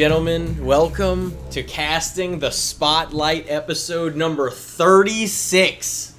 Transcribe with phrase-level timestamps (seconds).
[0.00, 6.14] Gentlemen, welcome to Casting the Spotlight episode number 36.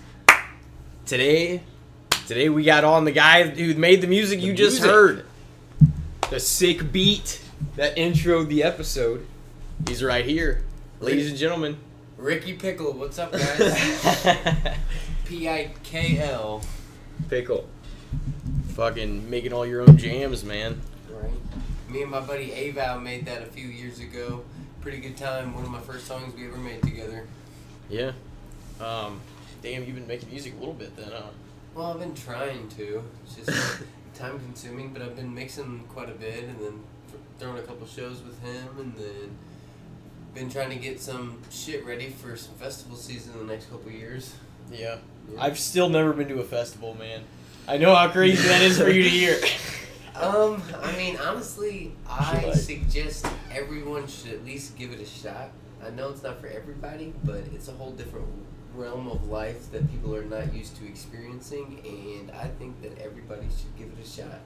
[1.08, 1.64] Today,
[2.28, 5.26] today we got on the guy who made the music you just heard.
[6.30, 7.42] the sick beat
[7.76, 9.26] that introed the episode.
[9.88, 10.64] He's right here.
[11.00, 11.80] Ladies and gentlemen.
[12.18, 14.78] Ricky PiKL, what's up, guys?
[15.26, 16.62] P I K L.
[17.30, 17.68] Pickle.
[18.76, 20.80] Fucking making all your own jams, man.
[21.92, 24.46] Me and my buddy Aval made that a few years ago.
[24.80, 25.54] Pretty good time.
[25.54, 27.28] One of my first songs we ever made together.
[27.90, 28.14] Yeah.
[28.80, 29.20] Um,
[29.62, 31.24] damn, you've been making music a little bit then, huh?
[31.76, 33.04] Well, I've been trying to.
[33.26, 33.84] It's just
[34.16, 36.80] time consuming, but I've been mixing quite a bit and then
[37.38, 39.38] throwing a couple shows with him and then
[40.34, 43.92] been trying to get some shit ready for some festival season in the next couple
[43.92, 44.34] years.
[44.72, 44.96] Yeah.
[45.30, 45.44] Yeah.
[45.44, 47.24] I've still never been to a festival, man.
[47.68, 49.38] I know how crazy that is for you to hear.
[50.22, 55.50] Um, I mean, honestly, I suggest everyone should at least give it a shot.
[55.86, 58.28] I know it's not for everybody, but it's a whole different
[58.76, 63.48] realm of life that people are not used to experiencing, and I think that everybody
[63.48, 64.40] should give it a shot.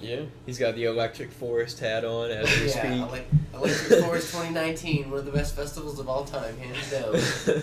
[0.00, 0.22] Yeah.
[0.46, 3.22] He's got the Electric Forest hat on as we yeah, speak.
[3.22, 7.62] Elec- Electric Forest 2019, one of the best festivals of all time, hands down.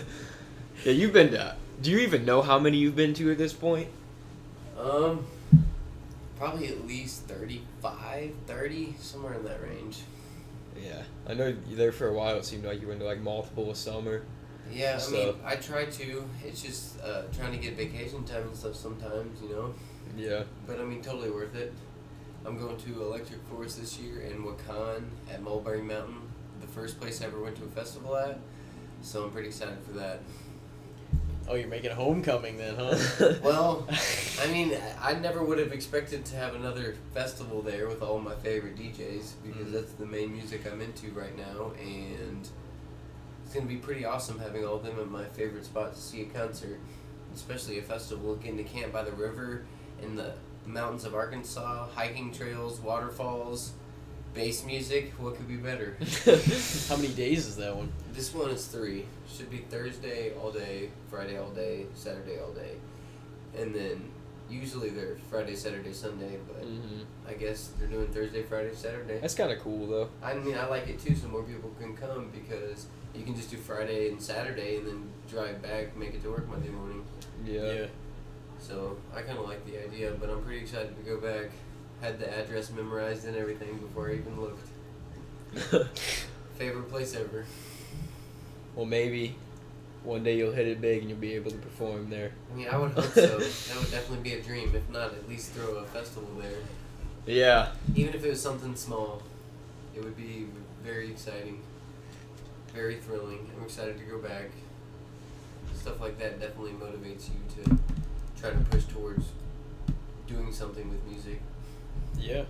[0.84, 1.56] yeah, you've been to.
[1.82, 3.88] Do you even know how many you've been to at this point?
[4.78, 5.26] Um,
[6.38, 9.98] probably at least 35, 30, somewhere in that range.
[10.80, 12.36] Yeah, I know you there for a while.
[12.36, 14.22] It seemed like you went to like multiple a summer.
[14.72, 16.28] Yeah, I mean, I try to.
[16.44, 19.74] It's just uh, trying to get vacation time and stuff sometimes, you know.
[20.16, 20.44] Yeah.
[20.66, 21.72] But I mean, totally worth it.
[22.44, 26.20] I'm going to Electric Forest this year in Wakaan at Mulberry Mountain,
[26.60, 28.38] the first place I ever went to a festival at.
[29.02, 30.20] So I'm pretty excited for that.
[31.48, 32.96] Oh, you're making a homecoming then, huh?
[33.42, 33.88] Well,
[34.42, 38.34] I mean, I never would have expected to have another festival there with all my
[38.36, 39.72] favorite DJs because Mhm.
[39.72, 42.46] that's the main music I'm into right now, and
[43.44, 46.20] it's gonna be pretty awesome having all of them at my favorite spot to see
[46.22, 46.78] a concert,
[47.34, 48.36] especially a festival.
[48.36, 49.64] Getting to camp by the river
[50.02, 50.32] in the
[50.66, 53.72] mountains of Arkansas, hiking trails, waterfalls,
[54.38, 55.12] bass music.
[55.18, 55.96] What could be better?
[56.88, 57.92] How many days is that one?
[58.12, 59.04] This one is three.
[59.28, 62.76] Should be Thursday all day, Friday all day, Saturday all day,
[63.58, 64.08] and then
[64.48, 66.38] usually they're Friday, Saturday, Sunday.
[66.46, 69.18] But hmm I guess they're doing Thursday, Friday, Saturday.
[69.18, 70.08] That's kind of cool though.
[70.22, 73.50] I mean, I like it too, so more people can come because you can just
[73.50, 77.04] do Friday and Saturday and then drive back, make it to work Monday morning.
[77.44, 77.86] Yeah.
[78.60, 81.50] So I kind of like the idea, but I'm pretty excited to go back.
[82.00, 85.88] Had the address memorized and everything before I even looked.
[86.56, 87.44] Favorite place ever.
[88.74, 89.34] well, maybe
[90.04, 92.32] one day you'll hit it big and you'll be able to perform there.
[92.52, 93.26] I mean, I would hope so.
[93.38, 94.74] that would definitely be a dream.
[94.74, 96.58] If not, at least throw a festival there.
[97.26, 97.72] Yeah.
[97.94, 99.22] Even if it was something small,
[99.94, 100.46] it would be
[100.82, 101.62] very exciting,
[102.72, 103.50] very thrilling.
[103.56, 104.50] I'm excited to go back.
[105.74, 107.78] Stuff like that definitely motivates you to
[108.40, 109.26] try to push towards
[110.26, 111.40] doing something with music.
[112.18, 112.44] Yeah.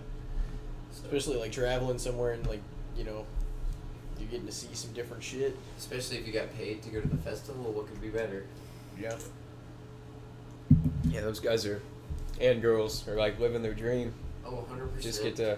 [0.91, 2.61] So, Especially like traveling somewhere and like,
[2.97, 3.25] you know,
[4.19, 5.55] you're getting to see some different shit.
[5.77, 8.45] especially if you got paid to go to the festival, what could be better?
[8.99, 9.15] Yeah.
[11.09, 11.81] Yeah, those guys are,
[12.39, 14.13] and girls are like living their dream.
[14.45, 15.01] Oh, 100%.
[15.01, 15.57] Just get to.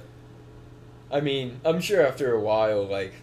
[1.12, 3.14] I mean, I'm sure after a while, like,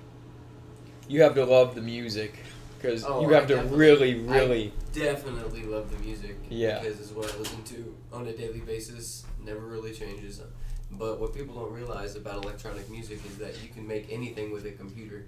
[1.08, 2.34] you have to love the music
[2.76, 4.72] because Oh, you have I to definitely- really, I really.
[4.92, 6.36] definitely love the music.
[6.50, 6.80] Yeah.
[6.80, 9.24] Because it's what I listen to on a daily basis.
[9.42, 10.42] Never really changes.
[10.90, 14.64] But what people don't realize about electronic music is that you can make anything with
[14.66, 15.26] a computer.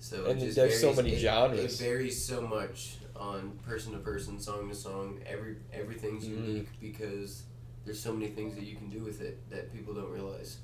[0.00, 1.80] So it And just there's so varies- many it- genres.
[1.80, 5.20] It varies so much on person to person, song to song.
[5.26, 6.46] Every everything's Mhm.
[6.46, 7.42] unique because
[7.84, 10.56] there's so many things that you can do with it that people don't realize.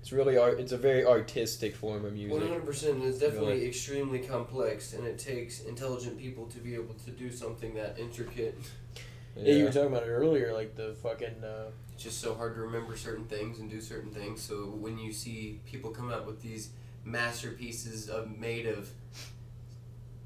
[0.00, 0.60] It's really art.
[0.60, 2.38] It's a very artistic form of music.
[2.40, 3.02] hundred percent.
[3.04, 3.66] It's definitely Really.
[3.66, 8.54] extremely complex, and it takes intelligent people to be able to do something that intricate.
[9.36, 9.54] Yeah.
[9.54, 11.44] you were talking about it earlier, like the fucking.
[11.44, 14.40] Uh, It's just so hard to remember certain things and do certain things.
[14.40, 16.70] So when you see people come out with these
[17.04, 18.88] masterpieces of made of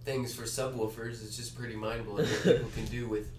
[0.05, 3.31] things for subwoofers, it's just pretty mind blowing what people can do with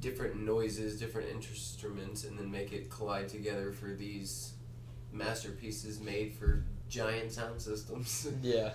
[0.00, 4.54] different noises, different instruments, and then make it collide together for these
[5.12, 8.26] masterpieces made for giant sound systems.
[8.42, 8.72] Yeah.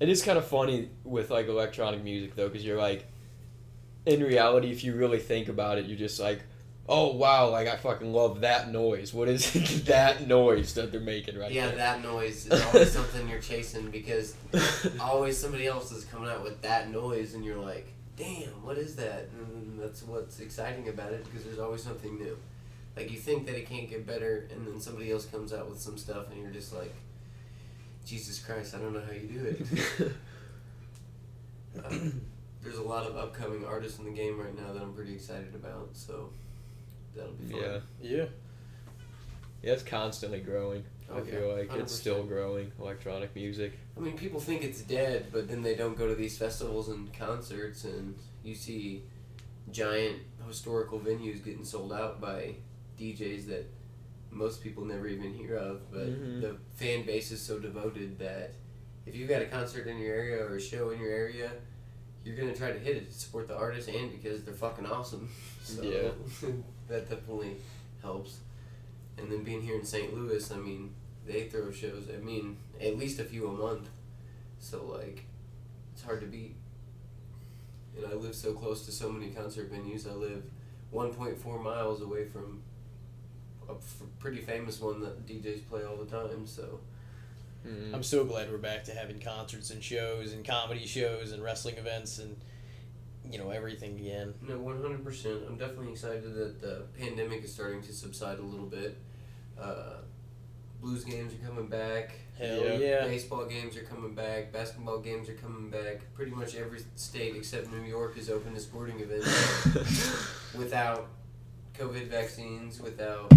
[0.00, 3.06] It is kind of funny with like electronic music though, because you're like,
[4.04, 6.42] in reality, if you really think about it, you're just like,
[6.88, 9.14] oh wow, like I fucking love that noise.
[9.14, 9.52] What is
[9.84, 11.54] that noise that they're making right now?
[11.54, 14.34] yeah, that noise is always something you're chasing because
[15.00, 18.96] always somebody else is coming out with that noise, and you're like, damn, what is
[18.96, 19.28] that?
[19.38, 22.36] And that's what's exciting about it because there's always something new.
[22.96, 25.80] Like you think that it can't get better, and then somebody else comes out with
[25.80, 26.94] some stuff, and you're just like,
[28.06, 30.12] Jesus Christ, I don't know how you do it.
[31.84, 32.20] Um,
[32.62, 35.54] there's a lot of upcoming artists in the game right now that I'm pretty excited
[35.54, 36.30] about, so
[37.16, 37.60] that'll be fun.
[37.62, 37.78] yeah.
[38.02, 38.24] Yeah.
[39.62, 40.84] Yeah, it's constantly growing.
[41.10, 42.72] I Oh, feel yeah, like it's still growing.
[42.80, 43.78] Electronic music.
[43.96, 47.12] I mean, people think it's dead, but then they don't go to these festivals and
[47.14, 49.04] concerts, and you see
[49.70, 52.54] giant historical venues getting sold out by
[52.98, 53.66] DJs that
[54.30, 55.90] most people never even hear of.
[55.90, 56.40] But Mhm.
[56.42, 58.54] the fan base is so devoted that
[59.06, 61.52] if you've got a concert in your area or a show in your area,
[62.24, 65.28] you're gonna try to hit it to support the artist and because they're fucking awesome.
[65.64, 66.10] So Yeah.
[66.88, 67.56] that definitely
[68.02, 68.38] helps.
[69.18, 70.14] And then being here in St.
[70.14, 70.92] Louis, I mean,
[71.26, 72.08] they throw shows.
[72.12, 73.88] I mean, at least a few a month.
[74.58, 75.24] So like,
[75.94, 76.54] it's hard to beat.
[77.96, 80.08] And I live so close to so many concert venues.
[80.10, 80.42] I live
[80.92, 82.62] 1.4 miles away from
[83.68, 86.46] a f- pretty famous one that DJs play all the time.
[86.46, 86.80] So
[87.66, 87.94] Mm.
[87.94, 91.76] I'm so glad we're back to having concerts and shows and comedy shows and wrestling
[91.78, 92.36] events and
[93.30, 94.34] you know everything again.
[94.42, 95.48] no, 100%.
[95.48, 98.98] I'm definitely excited that the pandemic is starting to subside a little bit.
[99.60, 99.98] Uh,
[100.80, 102.12] blues games are coming back.
[102.38, 102.74] Hell Yeah.
[102.78, 103.04] yeah.
[103.06, 104.52] Baseball games are coming back.
[104.52, 106.00] Basketball games are coming back.
[106.14, 109.28] Pretty much every state except New York is open to sporting events
[110.54, 111.06] without
[111.78, 113.30] COVID vaccines, without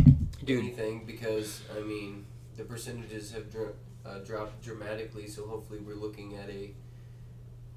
[0.43, 0.63] Dude.
[0.63, 1.05] anything.
[1.05, 2.25] Because I mean,
[2.57, 3.73] the percentages have dro-
[4.05, 5.27] uh, dropped dramatically.
[5.27, 6.71] So hopefully, we're looking at a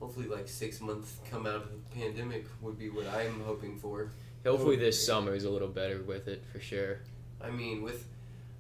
[0.00, 4.10] hopefully like six months come out of the pandemic would be what I'm hoping for.
[4.44, 7.00] Hopefully this summer is a little better with it for sure.
[7.40, 8.06] I mean, with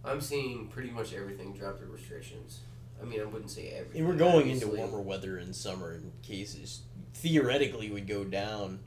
[0.04, 2.60] I'm seeing pretty much everything drop the restrictions.
[3.00, 4.02] I mean, I wouldn't say everything.
[4.02, 6.82] And we're going into warmer weather in summer and cases
[7.14, 8.80] theoretically would go down.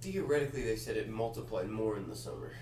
[0.00, 2.52] Theoretically, they said it multiplied more in the summer.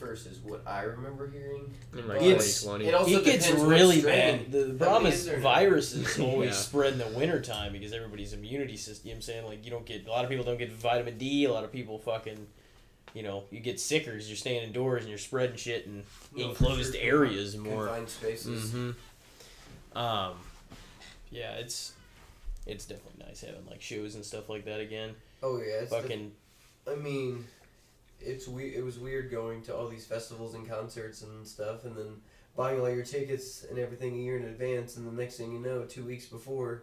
[0.00, 1.74] At first, is what I remember hearing.
[1.92, 2.86] In like It's- 2020.
[2.86, 4.50] it also it gets really bad.
[4.52, 6.56] The, the problem is is viruses always Yeah.
[6.56, 9.08] spread in the wintertime because everybody's immunity system.
[9.08, 9.46] You know what I'm saying?
[9.46, 11.44] Like, you don't get, a lot of people don't get vitamin D.
[11.46, 12.46] A lot of people fucking,
[13.14, 16.04] you know, you get sicker because you're staying indoors and you're spreading shit in
[16.34, 17.02] No, enclosed sure.
[17.02, 17.86] areas more.
[17.86, 18.70] Confined spaces.
[18.70, 19.98] Mm-hmm.
[19.98, 20.34] Um,
[21.30, 21.92] yeah, it's
[22.66, 25.14] it's definitely nice having like shows and stuff like that again.
[25.42, 26.32] Oh yeah, it's Fucking
[26.86, 27.44] I mean,
[28.20, 28.74] it's we.
[28.74, 32.16] It was weird going to all these festivals and concerts and stuff, and then
[32.56, 35.60] buying all your tickets and everything a year in advance, and the next thing you
[35.60, 36.82] know, two weeks before,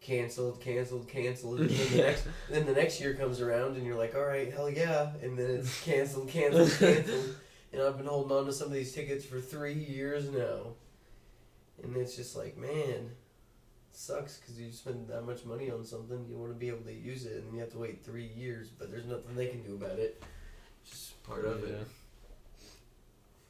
[0.00, 3.98] canceled, canceled, canceled, and then the next then the next year comes around, and you're
[3.98, 7.34] like, all right, hell yeah, and then it's canceled, canceled, canceled,
[7.72, 10.74] and I've been holding on to some of these tickets for three years now,
[11.82, 13.10] and it's just like, man.
[13.98, 16.92] Sucks because you spend that much money on something, you want to be able to
[16.92, 18.68] use it, and you have to wait three years.
[18.68, 20.22] But there's nothing they can do about it.
[21.26, 21.86] Part of it.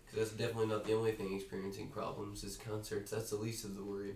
[0.06, 3.10] Because that's definitely not the only thing experiencing problems is concerts.
[3.10, 4.14] That's the least of the worry.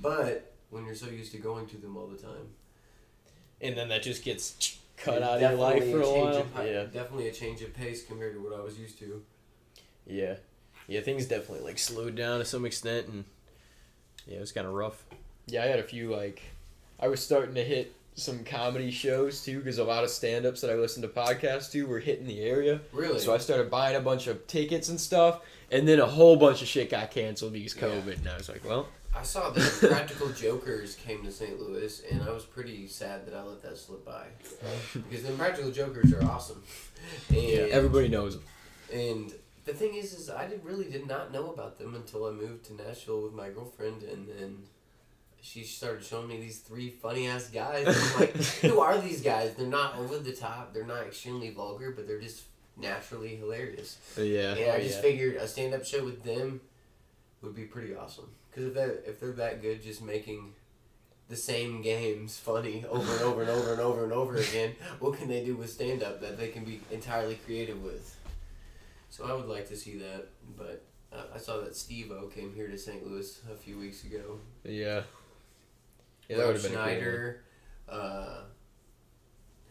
[0.00, 2.48] But when you're so used to going to them all the time,
[3.60, 6.36] and then that just gets cut out of your life for a change while.
[6.36, 9.22] of Yeah, definitely a change of pace compared to what I was used to.
[10.06, 10.36] yeah,
[10.88, 11.00] yeah.
[11.00, 13.24] Things definitely like slowed down to some extent, and
[14.26, 15.04] yeah, it was kind of rough.
[15.46, 16.42] Yeah, I had a few like
[16.98, 20.70] I was starting to hit some comedy shows too because a lot of stand-ups that
[20.70, 22.80] I listened to podcasts to were hitting the area.
[22.92, 23.18] Really?
[23.18, 25.40] So I started buying a bunch of tickets and stuff,
[25.70, 27.82] and then a whole bunch of shit got canceled because Yeah.
[27.88, 28.18] COVID.
[28.18, 31.58] And I was like, well, I saw the Practical Jokers came to St.
[31.60, 34.24] Louis, and I was pretty sad that I let that slip by.
[34.94, 36.62] Because the Practical Jokers are awesome.
[37.28, 38.44] And, yeah, everybody knows them.
[38.92, 39.32] and
[39.64, 42.64] the thing is, is I did, really did not know about them until I moved
[42.66, 44.58] to Nashville with my girlfriend, and then
[45.42, 47.86] she started showing me these three funny ass guys.
[47.88, 48.30] I'm like,
[48.62, 49.52] who are these guys?
[49.54, 50.72] They're not over the top.
[50.72, 52.44] They're not extremely vulgar, but they're just
[52.76, 53.98] naturally hilarious.
[54.16, 54.54] Yeah.
[54.54, 55.02] And I Oh, just yeah.
[55.02, 56.60] figured a stand up show with them
[57.42, 58.30] would be pretty awesome.
[58.50, 60.54] Because if, they if they're that good, just making
[61.28, 65.18] the same games funny over and over and over and over and over again, what
[65.18, 68.16] can they do with stand up that they can be entirely creative with?
[69.10, 70.28] So I would like to see that.
[70.56, 73.04] But uh, I saw that Steve O came here to St.
[73.04, 74.38] Louis a few weeks ago.
[74.64, 75.00] Yeah.
[75.00, 76.58] Yeah, that Rob would have been a cool one.
[76.58, 77.42] Schneider.
[77.88, 78.42] Uh,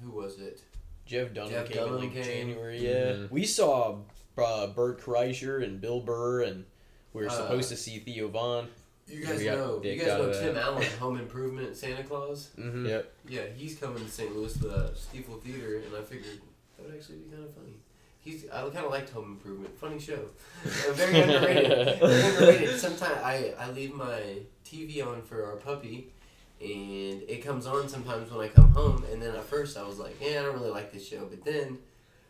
[0.01, 0.62] who was it?
[1.06, 2.24] Jeff Dunham Jeff came in Dunham like came.
[2.24, 2.80] January.
[2.80, 3.32] Yeah, Mhm.
[3.32, 3.98] we saw
[4.38, 6.65] uh, Bert Kreischer and Bill Burr, and
[7.13, 8.68] we were Uh, supposed to see Theo Von.
[9.08, 10.63] You guys know, you guys know Tim that.
[10.63, 12.50] Allen, Home Improvement, Santa Claus.
[12.58, 12.86] Mm-hmm.
[12.86, 13.13] Yep.
[13.27, 14.34] Yeah, he's coming to St.
[14.36, 16.39] Louis, the Stifel Theater, and I figured
[16.77, 17.74] that would actually be kind of funny.
[18.22, 20.30] He's I kind of liked Home Improvement, funny show,
[20.63, 22.00] Uh, very underrated.
[22.00, 22.80] very underrated.
[22.80, 24.22] Sometimes I I leave my
[24.63, 26.12] TV on for our puppy,
[26.62, 29.03] and it comes on sometimes when I come home.
[29.12, 31.44] And then at first I was like, yeah, I don't really like this show, but
[31.44, 31.80] then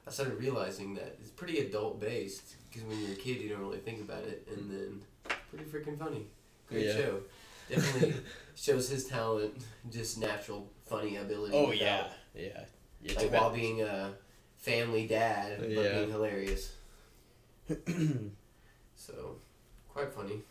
[0.07, 3.59] I started realizing that it's pretty adult based because when you're a kid you don't
[3.61, 5.01] really think about it, and then
[5.49, 6.25] pretty freaking funny.
[6.69, 6.95] Great Yeah.
[6.97, 7.21] show.
[7.69, 8.15] Definitely
[8.55, 9.53] shows his talent,
[9.91, 11.53] just natural funny ability.
[11.55, 12.63] Oh without- yeah, yeah.
[13.03, 14.13] It's like while being a
[14.57, 15.95] family dad, but Yeah.
[15.99, 16.73] being hilarious.
[18.95, 19.37] So,
[19.89, 20.41] quite funny.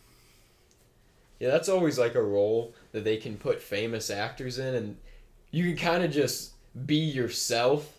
[1.39, 4.97] Yeah, that's always like a role that they can put famous actors in, and
[5.51, 6.51] you can kind of just
[6.85, 7.97] be yourself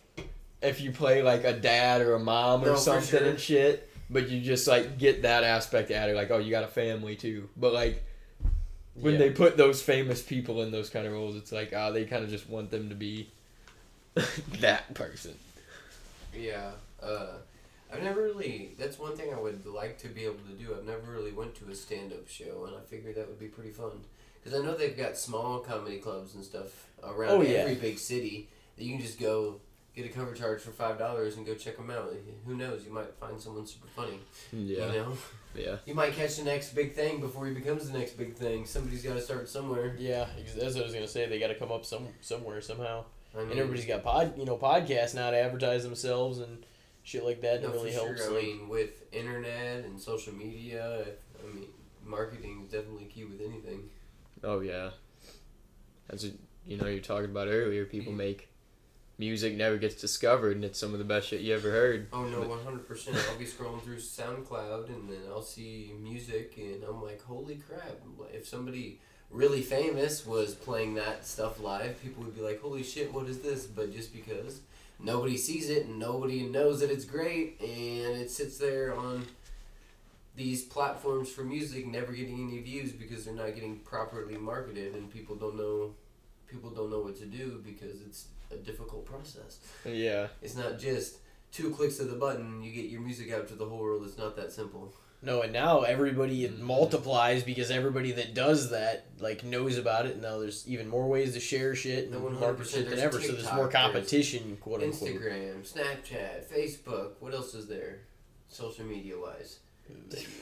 [0.61, 3.27] if you play like a dad or a mom or No, for something sure.
[3.29, 3.89] and shit.
[4.09, 7.49] But you just like get that aspect added like, oh, you got a family too.
[7.57, 8.03] But like
[8.95, 9.19] when Yeah.
[9.19, 12.23] they put those famous people in those kind of roles, it's like, ah, they kind
[12.23, 13.29] of just want them to be
[14.59, 15.35] that person.
[16.37, 16.71] Yeah.
[17.01, 17.33] Uh,
[17.91, 18.71] I've never really.
[18.77, 20.75] That's one thing I would like to be able to do.
[20.75, 23.71] I've never really went to a stand-up show, and I figured that would be pretty
[23.71, 23.91] fun.
[24.43, 27.59] Because I know they've got small comedy clubs and stuff around Oh, yeah.
[27.59, 29.61] every big city that you can just go
[29.95, 32.11] get a cover charge for five dollars and go check them out.
[32.45, 32.83] Who knows?
[32.85, 34.19] You might find someone super funny.
[34.53, 35.17] Mm, yeah, You know,
[35.55, 35.75] yeah.
[35.85, 38.65] you might catch the next big thing before he becomes the next big thing.
[38.65, 39.95] Somebody's got to start somewhere.
[39.99, 40.25] Yeah,
[40.57, 41.27] that's what I was gonna say.
[41.27, 43.05] They got to come up some somewhere somehow.
[43.35, 46.65] I mean, And everybody's got pod, you know, podcasts now to advertise themselves and
[47.03, 47.61] shit like that.
[47.63, 48.25] No, That really helps.
[48.25, 51.03] I like- mean, with internet and social media,
[51.39, 51.65] I mean,
[52.05, 53.89] marketing is definitely key with anything.
[54.43, 54.91] Oh yeah.
[56.09, 56.29] As
[56.65, 58.49] you know, you're talking about earlier, people make
[59.17, 62.07] music never gets discovered, and it's some of the best shit you ever heard.
[62.11, 63.17] Oh no, one hundred percent.
[63.29, 68.01] I'll be scrolling through SoundCloud and then I'll see music and I'm like, holy crap!
[68.33, 68.99] If somebody
[69.31, 73.39] really famous was playing that stuff live, people would be like, holy shit, what is
[73.39, 73.65] this?
[73.65, 74.61] But just because
[74.99, 79.25] nobody sees it and nobody knows that it's great and it sits there on
[80.35, 85.11] these platforms for music, never getting any views because they're not getting properly marketed and
[85.11, 85.93] people don't know
[86.47, 89.59] people don't know what to do because it's a difficult process.
[89.85, 90.27] Yeah.
[90.41, 91.17] It's not just
[91.51, 94.03] two clicks of the button, you get your music out to the whole world.
[94.05, 94.93] It's not that simple.
[95.23, 96.59] No, and now everybody it Mhm.
[96.59, 100.13] multiplies because everybody that does that like knows about it.
[100.13, 102.69] And now there's even more ways to share shit and market 100%.
[102.69, 103.21] shit than There's ever.
[103.21, 105.09] so there's TikTok, more there's competition, quote unquote.
[105.09, 107.11] Instagram, Snapchat, Facebook.
[107.19, 108.01] What else is there?
[108.49, 109.59] Social media wise.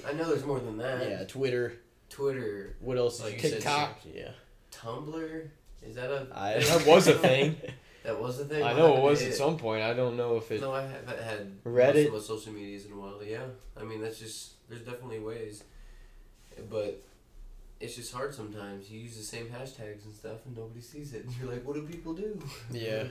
[0.07, 1.07] I know there's more than that.
[1.09, 1.73] Yeah, Twitter.
[2.09, 3.49] Twitter, What else Like you say?
[3.51, 3.99] TikTok.
[4.13, 4.31] Yeah,
[4.73, 5.47] Tumblr.
[5.81, 7.55] Is that a I, That was a thing.
[8.03, 8.61] that was a thing?
[8.63, 9.35] I know it was to at it?
[9.35, 9.81] some point.
[9.81, 10.59] I don't know if it.
[10.61, 12.11] No, I haven't had Reddit?
[12.11, 13.19] most of my social medias in a while.
[13.23, 13.43] Yeah,
[13.79, 15.63] I mean that's just there's definitely ways,
[16.69, 17.01] but
[17.79, 18.91] it's just hard sometimes.
[18.91, 21.23] You use the same hashtags and stuff, and nobody sees it.
[21.25, 22.39] And you're like, what do people do?
[22.71, 23.05] Yeah.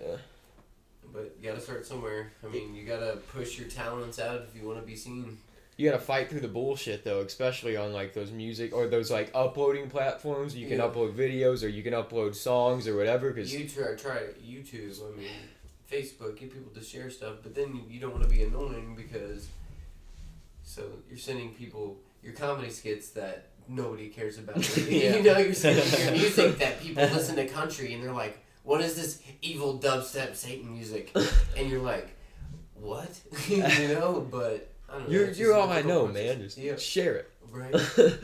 [0.00, 0.16] Yeah.
[1.12, 2.32] But you gotta start somewhere.
[2.44, 5.38] I mean, you gotta push your talents out if you want to be seen.
[5.78, 9.30] You gotta fight through the bullshit though, especially on like those music or those like
[9.34, 10.54] uploading platforms.
[10.56, 10.88] You can Yeah.
[10.88, 13.32] upload videos or you can upload songs or whatever.
[13.32, 14.98] Cause You try try YouTube.
[15.00, 15.28] I mean,
[15.90, 16.36] Facebook.
[16.38, 19.46] Get people to share stuff, but then you- you don't want to be annoying because.
[20.64, 24.56] So you're sending people your comedy skits that nobody cares about.
[24.88, 25.16] Yeah.
[25.16, 28.80] You know, you're sending your music that people listen to country and they're like, "What
[28.80, 31.12] is this evil dubstep Satan music?"
[31.56, 32.08] And you're like,
[32.74, 33.10] "What?"
[33.48, 33.58] you
[33.88, 35.04] know, but I know.
[35.08, 36.24] you're you're all I know, process.
[36.24, 36.40] man.
[36.42, 36.76] Just Yeah.
[36.76, 37.30] share it.
[37.50, 37.74] Right.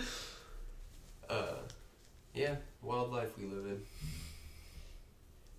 [1.29, 1.55] Uh,
[2.35, 3.81] yeah, wild life we live in.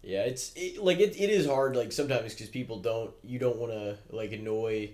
[0.04, 3.58] Yeah, it's it, like it, it is hard like sometimes because people don't you don't
[3.58, 4.92] want to like annoy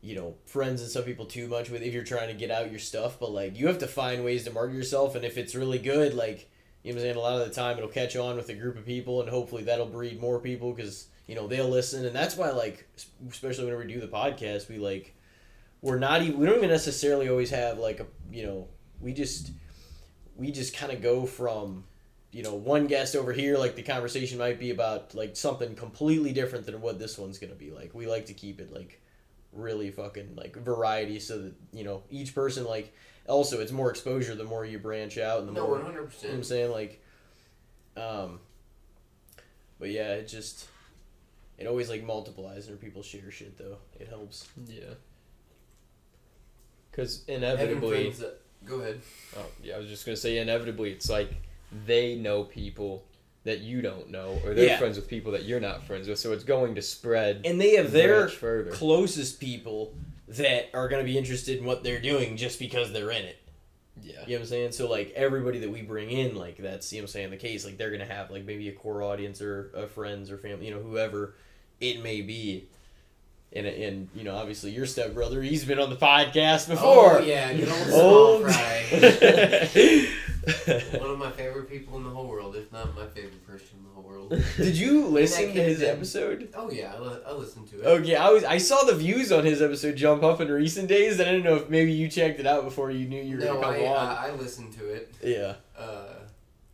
[0.00, 2.70] you know friends and some people too much with if you're trying to get out
[2.70, 5.54] your stuff but like you have to find ways to market yourself and if it's
[5.54, 6.50] really good like
[6.82, 8.54] you know what I'm saying a lot of the time it'll catch on with a
[8.54, 12.16] group of people and hopefully that'll breed more people because you know they'll listen and
[12.16, 12.88] that's why like
[13.30, 15.14] especially whenever we do the podcast we like
[15.82, 18.68] we're not even we don't even necessarily always have like a you know
[19.00, 19.50] we just
[20.36, 21.84] we just kind of go from
[22.30, 26.32] you know one guest over here like the conversation might be about like something completely
[26.32, 27.94] different than what this one's gonna be like.
[27.94, 29.00] We like to keep it like
[29.52, 32.94] really fucking like variety so that you know each person like
[33.28, 36.10] also it's more exposure the more you branch out and the No, more one hundred
[36.22, 36.70] you know what I'm saying?
[36.70, 37.04] Like
[37.96, 38.40] um
[39.78, 40.68] but yeah it just
[41.58, 43.76] it always like multiplies and people share shit though.
[44.00, 44.48] It helps.
[44.66, 44.94] Yeah.
[46.92, 48.14] Because inevitably,
[48.64, 49.00] go ahead.
[49.36, 51.34] oh, yeah, I was just gonna say inevitably, it's like
[51.86, 53.04] they know people
[53.44, 54.78] that you don't know, or they're Yeah.
[54.78, 56.18] friends with people that you're not friends with.
[56.20, 58.28] So it's going to spread and they have their
[58.70, 59.94] closest people
[60.28, 63.38] that are going to be interested in what they're doing just because they're in it.
[64.00, 64.12] yeah.
[64.12, 64.72] You know what I'm saying?
[64.72, 67.36] So like everybody that we bring in, like that's you know what I'm saying the
[67.36, 67.64] case.
[67.64, 70.74] Like they're gonna have like maybe a core audience or uh, friends or family, you
[70.74, 71.34] know, whoever
[71.80, 72.68] it may be.
[73.54, 77.18] And and you know, obviously your stepbrother, he's been on the podcast before.
[77.18, 78.38] Oh yeah, good old Oh.
[78.40, 80.08] small fry.
[80.98, 83.84] One of my favorite people in the whole world, if not my favorite person in
[83.84, 84.30] the whole world.
[84.56, 85.88] Did you listen to his did.
[85.88, 86.48] episode?
[86.54, 87.84] Oh yeah, I, li- I listened to it.
[87.86, 91.20] Okay, I was I saw the views on his episode jump up in recent days,
[91.20, 93.44] and I didn't know if maybe you checked it out before you knew you were
[93.44, 94.08] no, gonna come I, on.
[94.16, 95.14] I I listened to it.
[95.22, 95.54] yeah.
[95.78, 96.06] Uh,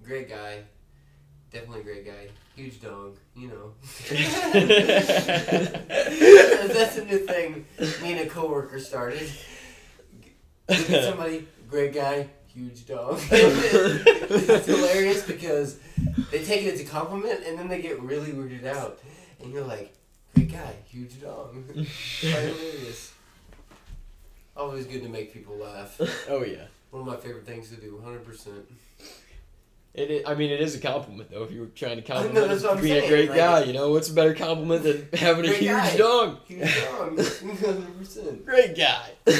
[0.04, 0.60] great guy,
[1.52, 2.28] definitely great guy.
[2.58, 3.72] Huge dog, you know.
[6.66, 7.66] That's a new thing.
[8.02, 9.30] Me and a coworker started.
[10.68, 13.20] Somebody, great guy, huge dog.
[13.30, 15.78] it's hilarious because
[16.32, 18.98] they take it as a compliment and then they get really weirded out,
[19.40, 19.94] and you're like,
[20.34, 21.54] great guy, huge dog.
[22.18, 23.14] Hilarious.
[24.56, 25.96] Always good to make people laugh.
[26.28, 26.64] oh yeah.
[26.90, 28.68] One of my favorite things to do, hundred percent.
[29.98, 31.42] It, is, I mean, it is a compliment though.
[31.44, 33.62] If you were trying to compliment know, that's what I'm being a great like- guy,
[33.64, 35.96] you know, what's a better compliment than having a huge guy.
[35.96, 36.38] dog?
[36.46, 38.46] Huge dog, hundred percent.
[38.46, 39.10] Great guy.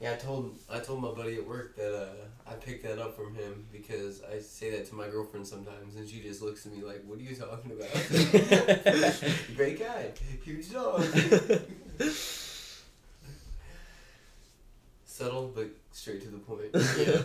[0.00, 3.16] Yeah, I told I told my buddy at work that uh, I picked that up
[3.16, 6.72] from him because I say that to my girlfriend sometimes, and she just looks at
[6.72, 7.90] me like, "What are you talking about?"
[9.56, 10.12] Great guy,
[10.44, 11.02] huge dog.
[15.04, 16.70] Subtle but straight to the point.
[16.74, 17.22] yeah.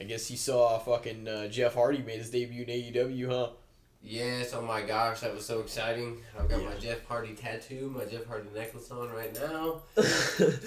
[0.00, 3.48] I guess you saw fucking uh, Jeff Hardy made his debut in AEW, huh?
[4.02, 6.18] Yes, oh my gosh, that was so exciting.
[6.38, 9.82] I've got my Jeff Hardy tattoo, my Jeff Hardy necklace on right now.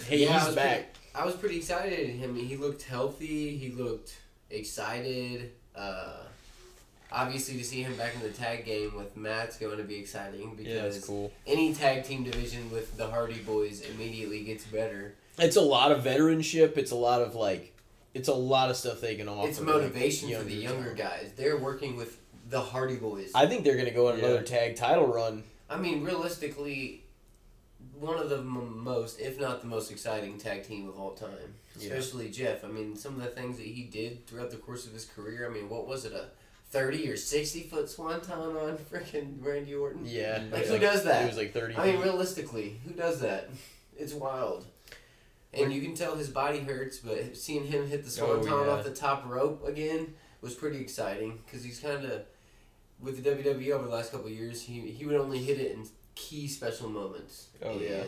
[0.07, 0.95] hey, Yeah, I he's was back.
[1.15, 2.09] I was pretty excited.
[2.09, 3.57] Him, he looked healthy.
[3.57, 4.17] He looked
[4.49, 5.51] excited.
[5.73, 6.17] Uh,
[7.11, 10.57] obviously, to see him back in the tag game with Matt's going to be exciting
[10.59, 11.31] yeah, because cool.
[11.47, 15.15] any tag team division with the Hardy Boys immediately gets better.
[15.37, 16.77] It's a lot of veteranship.
[16.77, 17.73] It's a lot of like,
[18.13, 19.47] it's a lot of stuff they can offer.
[19.49, 20.97] it's like, motivation for the younger younger talent.
[21.21, 21.31] guys.
[21.35, 22.17] They're working with
[22.49, 23.31] the Hardy Boys.
[23.35, 24.25] I think they're gonna go on Yeah.
[24.25, 25.43] another tag title run.
[25.69, 27.03] I mean, realistically,
[27.99, 31.29] one of the m- most, if not the most exciting tag team of all time.
[31.77, 31.93] Yeah.
[31.93, 32.63] Especially Jeff.
[32.65, 35.47] I mean, some of the things that he did throughout the course of his career.
[35.49, 36.25] I mean, what was it, a
[36.71, 40.01] 30 or 60 foot swanton on freaking Randy Orton?
[40.05, 41.23] Yeah, Like, it who does that?
[41.23, 41.75] It was like thirty.
[41.75, 43.49] I mean, realistically, who does that?
[43.97, 44.65] It's wild.
[45.53, 48.73] And you can tell his body hurts, but seeing him hit the Oh, swanton yeah.
[48.73, 52.21] off the top rope again was pretty exciting because he's kind of
[53.01, 54.61] with the WWE over the last couple of years.
[54.61, 55.85] He he would only hit it in
[56.15, 57.47] key special moments.
[57.63, 58.03] Oh, and yeah.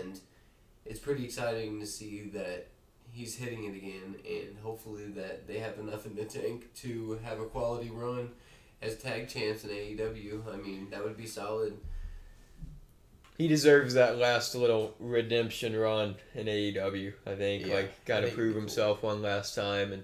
[0.85, 2.67] it's pretty exciting to see that
[3.11, 7.39] he's hitting it again, and hopefully that they have enough in the tank to have
[7.39, 8.29] a quality run
[8.81, 10.53] as tag champs in AEW.
[10.53, 11.73] I mean, that would be solid.
[13.41, 17.11] He deserves that last little redemption run in AEW.
[17.25, 18.61] I think Yeah, like got to prove it'd cool.
[18.61, 20.03] himself one last time and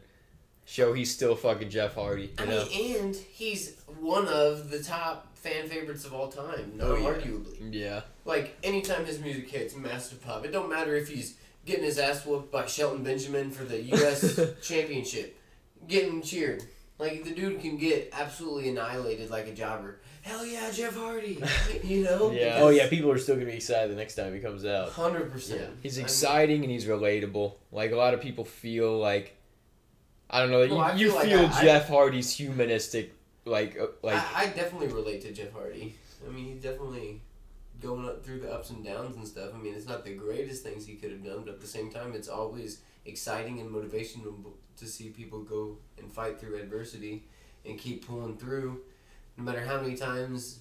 [0.66, 2.34] show he's still fucking Jeff Hardy.
[2.40, 2.66] I know?
[2.66, 7.10] mean, and he's one of the top fan favorites of all time, no Oh, yeah.
[7.10, 7.58] arguably.
[7.72, 8.02] yeah.
[8.26, 10.44] Like anytime his music hits, massive pop.
[10.44, 14.40] It don't matter if he's getting his ass whooped by Shelton Benjamin for the U.S.
[14.64, 15.40] championship,
[15.88, 16.64] getting cheered.
[16.98, 20.00] Like the dude can get absolutely annihilated like a jobber.
[20.28, 21.42] Hell yeah, Jeff Hardy.
[21.84, 22.32] you know?
[22.38, 22.58] Yeah.
[22.60, 24.90] Oh yeah, people are still gonna be excited the next time he comes out.
[24.90, 25.72] Hundred percent.
[25.82, 27.54] He's exciting and he's relatable.
[27.72, 29.36] Like a lot of people feel like
[30.30, 30.64] I don't know.
[30.64, 33.14] You, Well, you feel like feel I- I- Jeff Hardy's humanistic,
[33.46, 35.96] like uh, like I, I definitely relate to Jeff Hardy.
[36.28, 37.22] I mean, he's definitely
[37.82, 39.52] going up through the ups and downs and stuff.
[39.56, 41.90] I mean, it's not the greatest things he could have done, but at the same
[41.90, 44.34] time, it's always exciting and motivational
[44.78, 47.24] to see people go and fight through adversity
[47.66, 48.82] and keep pulling through.
[49.38, 50.60] No matter how many times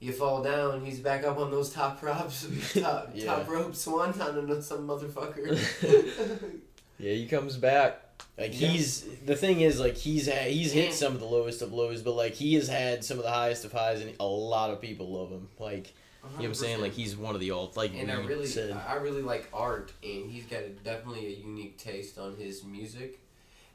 [0.00, 2.46] you fall down, he's back up on those top props,
[2.80, 3.26] top, Yeah.
[3.26, 5.58] top rope swanton and some motherfucker.
[6.98, 8.00] yeah, he comes back.
[8.38, 8.68] Like Yeah.
[8.68, 12.02] he's the thing is like he's had, he's hit some of the lowest of lows,
[12.02, 14.80] but like he has had some of the highest of highs, and a lot of
[14.80, 15.48] people love him.
[15.58, 16.80] Like you know what I'm saying?
[16.80, 17.76] Like he's one of the alt.
[17.76, 18.72] Like and I really, said.
[18.88, 23.20] I really like art, and he's got a, definitely a unique taste on his music,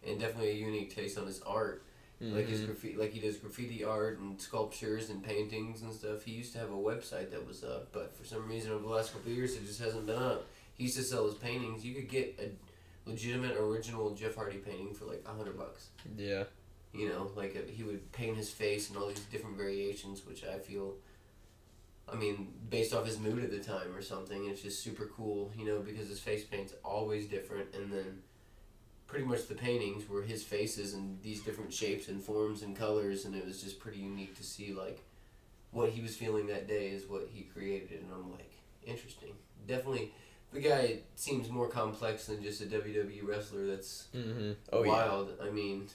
[0.06, 1.84] and definitely a unique taste on his art.
[2.22, 2.66] Like his Mhm.
[2.66, 6.24] graffiti, like he does graffiti art and sculptures and paintings and stuff.
[6.24, 8.90] He used to have a website that was up, but for some reason over the
[8.90, 10.46] last couple of years, it just hasn't been up.
[10.76, 11.86] He used to sell his paintings.
[11.86, 15.92] You could get a legitimate original Jeff Hardy painting for like a hundred bucks.
[16.18, 16.44] Yeah.
[16.94, 20.44] You know, like uh he would paint his face and all these different variations, which
[20.44, 20.98] I feel.
[22.12, 25.52] I mean, based off his mood at the time or something, it's just super cool,
[25.56, 28.24] you know, because his face paint's always different, and then
[29.10, 33.26] pretty much the paintings were his faces and these different shapes and forms and colors,
[33.26, 35.00] and it was just pretty unique to see like
[35.72, 38.54] what he was feeling that day is what he created, and I'm like,
[38.86, 39.34] interesting.
[39.68, 40.12] Definitely,
[40.54, 43.66] the guy seems more complex than just a WWE wrestler.
[43.66, 44.52] That's Mm-hmm.
[44.72, 44.90] Oh yeah.
[44.90, 45.32] wild.
[45.44, 45.88] I mean,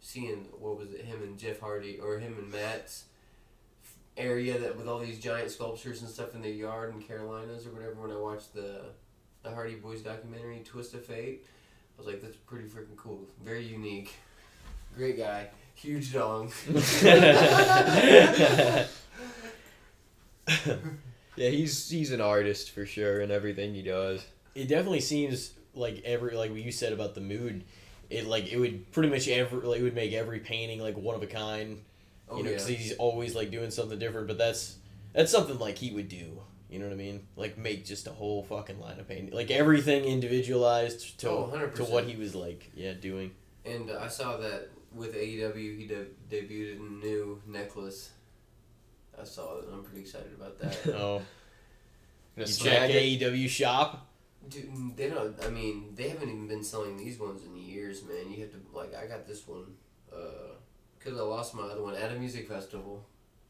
[0.00, 3.04] seeing what was it, him and Jeff Hardy or him and Matt's
[4.16, 7.70] area that with all these giant sculptures and stuff in their yard in Carolinas or
[7.70, 7.94] whatever.
[7.94, 8.86] When I watched the
[9.42, 11.46] the Hardy Boys documentary, Twist of Fate,
[11.96, 13.26] I was like, that's pretty freaking cool.
[13.44, 14.14] Very unique.
[14.96, 15.48] Great guy.
[15.74, 16.50] Huge dong.
[21.36, 24.24] Yeah, he's he's an artist for sure in everything he does.
[24.54, 27.62] it definitely seems like every like what you said about the mood
[28.08, 31.14] it like it would pretty much every like it would make every painting like one
[31.14, 31.82] of a kind
[32.30, 32.56] Oh you know yeah.
[32.56, 34.76] because he's always like doing something different but that's
[35.12, 38.10] that's something like he would do you know what i mean like make just a
[38.10, 42.70] whole fucking line of painting like everything individualized to, Oh, to what he was like
[42.74, 43.30] yeah doing
[43.64, 48.10] And uh, I saw that with AEW, he de- debuted a new necklace.
[49.20, 50.94] I saw it, and I'm pretty excited about that.
[50.94, 51.22] oh
[52.36, 53.20] you check it.
[53.20, 54.06] aew shop
[54.48, 55.34] Dude, they don't.
[55.44, 58.30] I mean, they haven't even been selling these ones in years, man.
[58.30, 58.94] You have to like.
[58.94, 59.74] I got this one,
[60.12, 60.54] uh,
[61.00, 63.04] cause I lost my other one at a music festival.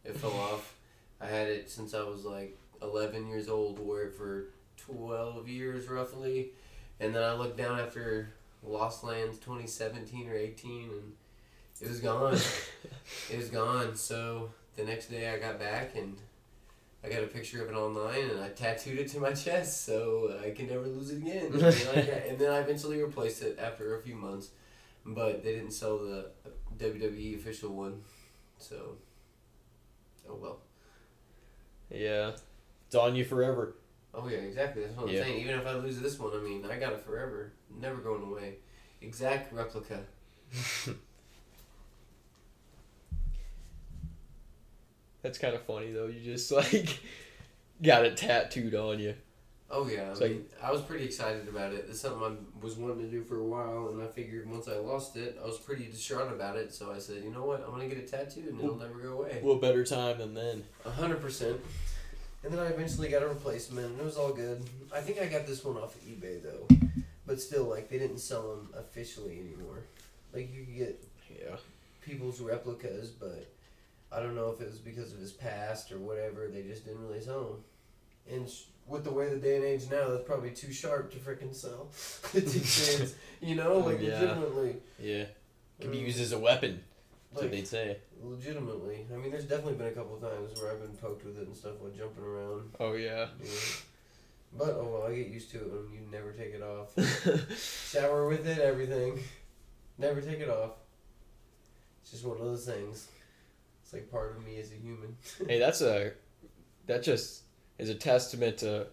[0.04, 0.74] It fell off.
[1.20, 3.78] I had it since I was like 11 years old.
[3.78, 6.52] Wore it for 12 years roughly,
[7.00, 11.12] and then I looked down after Lost Lands 2017 or 18, and
[11.80, 12.34] it was gone.
[13.30, 13.96] it was gone.
[13.96, 16.16] So the next day I got back and
[17.04, 20.38] I got a picture of it online and I tattooed it to my chest so
[20.44, 21.46] I can never lose it again.
[21.46, 24.50] and, then and then I eventually replaced it after a few months,
[25.04, 26.30] but they didn't sell the
[26.78, 28.02] WWE official one,
[28.58, 28.96] so
[30.28, 30.58] oh well.
[31.90, 32.32] Yeah.
[32.96, 33.76] On you forever
[34.18, 34.82] Oh yeah, exactly.
[34.82, 35.24] That's what I'm Yeah.
[35.24, 35.42] saying.
[35.42, 38.54] Even if I lose this one, I mean, I got it forever, never going away.
[39.02, 40.00] Exact replica.
[45.22, 46.06] That's kind of funny though.
[46.06, 46.98] You just like
[47.82, 49.14] got it tattooed on you.
[49.68, 51.86] Oh yeah, I, mean, I was pretty excited about it.
[51.90, 54.76] It's something I was wanting to do for a while, and I figured once I
[54.76, 56.72] lost it, I was pretty distraught about it.
[56.72, 59.14] So I said, you know what, I'm gonna get it tattooed, and it'll never go
[59.22, 59.40] away.
[59.42, 61.60] what better time than then A hundred percent.
[62.46, 64.62] And then I eventually got a replacement, and it was all good.
[64.94, 66.68] I think I got this one off of eBay though,
[67.26, 69.82] but still, like they didn't sell them officially anymore.
[70.32, 71.56] Like you could get Yeah.
[72.02, 73.48] people's replicas, but
[74.12, 76.46] I don't know if it was because of his past or whatever.
[76.46, 77.64] They just didn't really sell them.
[78.30, 81.18] And sh- with the way the day and age now, that's probably too sharp to
[81.18, 81.88] freaking sell.
[83.40, 84.20] You know, like Yeah.
[84.20, 84.76] legitimately.
[85.00, 85.24] yeah
[85.80, 86.06] can be Mm.
[86.06, 86.82] used as a weapon
[87.32, 89.06] that's Like, what they'd say legitimately.
[89.12, 91.56] I mean, there's definitely been a couple times where I've been poked with it and
[91.56, 92.70] stuff while jumping around.
[92.80, 93.28] Oh yeah.
[93.42, 93.50] Yeah.
[94.56, 96.94] But oh well, I get used to it when you never take it off.
[97.90, 99.18] Shower with it, everything.
[99.98, 100.72] Never take it off.
[102.02, 103.08] It's just one of those things.
[103.82, 105.16] It's like part of me as a human.
[105.46, 106.12] hey, that's a
[106.86, 107.42] that just
[107.78, 108.86] is a testament to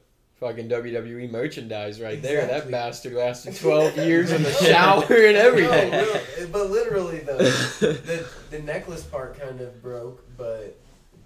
[0.44, 2.46] fucking WWE merchandise right there.
[2.46, 5.92] That bastard lasted twelve years in the shower and everything.
[5.92, 6.04] No,
[6.38, 10.78] real- but literally though, the the necklace part kind of broke, but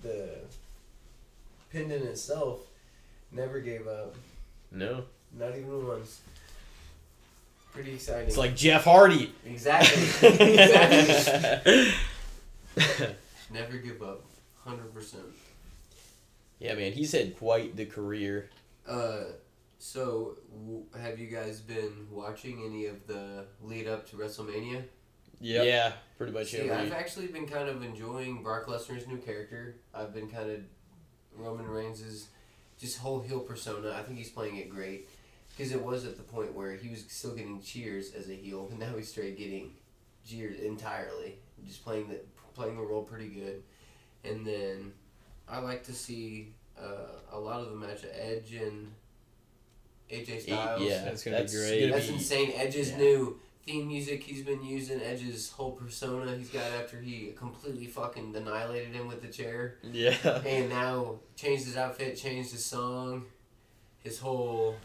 [0.04, 0.36] the
[1.72, 2.60] pendant itself
[3.32, 4.16] never gave up.
[4.72, 5.04] no
[5.38, 6.22] Not even once.
[7.74, 8.28] Pretty exciting.
[8.28, 10.02] it's like jeff hardy exactly.
[10.30, 11.94] exactly.
[13.54, 14.24] Never give up.
[14.64, 15.24] Hundred percent.
[16.60, 18.50] Yeah, man, he's had quite the career.
[18.88, 19.24] Uh,
[19.80, 24.84] so w- have you guys been watching any of the lead up to WrestleMania?
[25.40, 25.66] Yep.
[25.66, 26.72] Yeah, pretty much See, every.
[26.72, 29.76] I've actually been kind of enjoying Brock Lesnar's new character.
[29.94, 30.62] I've been kind of
[31.36, 32.28] Roman Reigns'
[32.80, 33.92] just whole heel persona.
[33.92, 35.08] I think he's playing it great
[35.50, 38.68] because it was at the point where he was still getting cheers as a heel,
[38.72, 39.74] and now he's straight getting
[40.26, 41.36] jeers entirely.
[41.66, 42.20] Just playing the
[42.56, 43.62] playing the role pretty good,
[44.24, 44.92] and then
[45.48, 48.92] I like to see uh, a lot of the match of Edge and
[50.12, 50.82] AJ Styles.
[50.82, 51.80] yeah, That's gonna be great.
[51.82, 52.52] gonna That's be- insane.
[52.56, 52.98] Edge's yeah.
[52.98, 58.34] new theme music he's been using, Edge's whole persona he's got after he completely fucking
[58.36, 59.76] annihilated him with the chair.
[59.84, 60.16] Yeah.
[60.46, 63.26] And now changed his outfit, changed his song,
[64.04, 64.78] his whole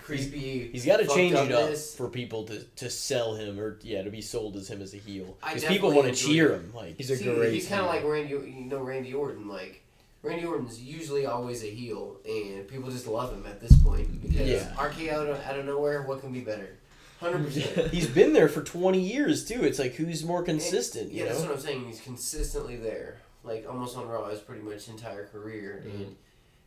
[0.00, 0.68] creepy.
[0.72, 4.10] He's got to change it up for people to, to sell him or yeah to
[4.10, 7.10] be sold as him as a heel because people want to cheer him like He's
[7.10, 7.52] a See, great.
[7.52, 7.96] He's kind of heel.
[8.02, 9.48] like Randy, you know, Randy Orton.
[9.48, 9.82] Like
[10.22, 14.48] Randy Orton's usually always a heel, and people just love him at this point because
[14.48, 14.72] Yeah.
[14.76, 16.02] RKO out of, out of nowhere.
[16.02, 16.76] What can be better?
[17.20, 17.90] Hundred percent.
[17.92, 21.40] he's been there for 20 years too it's like who's more consistent Yeah, you that's
[21.42, 21.84] what I'm saying.
[21.86, 26.14] He's consistently there, like almost on Raw his pretty much entire career, and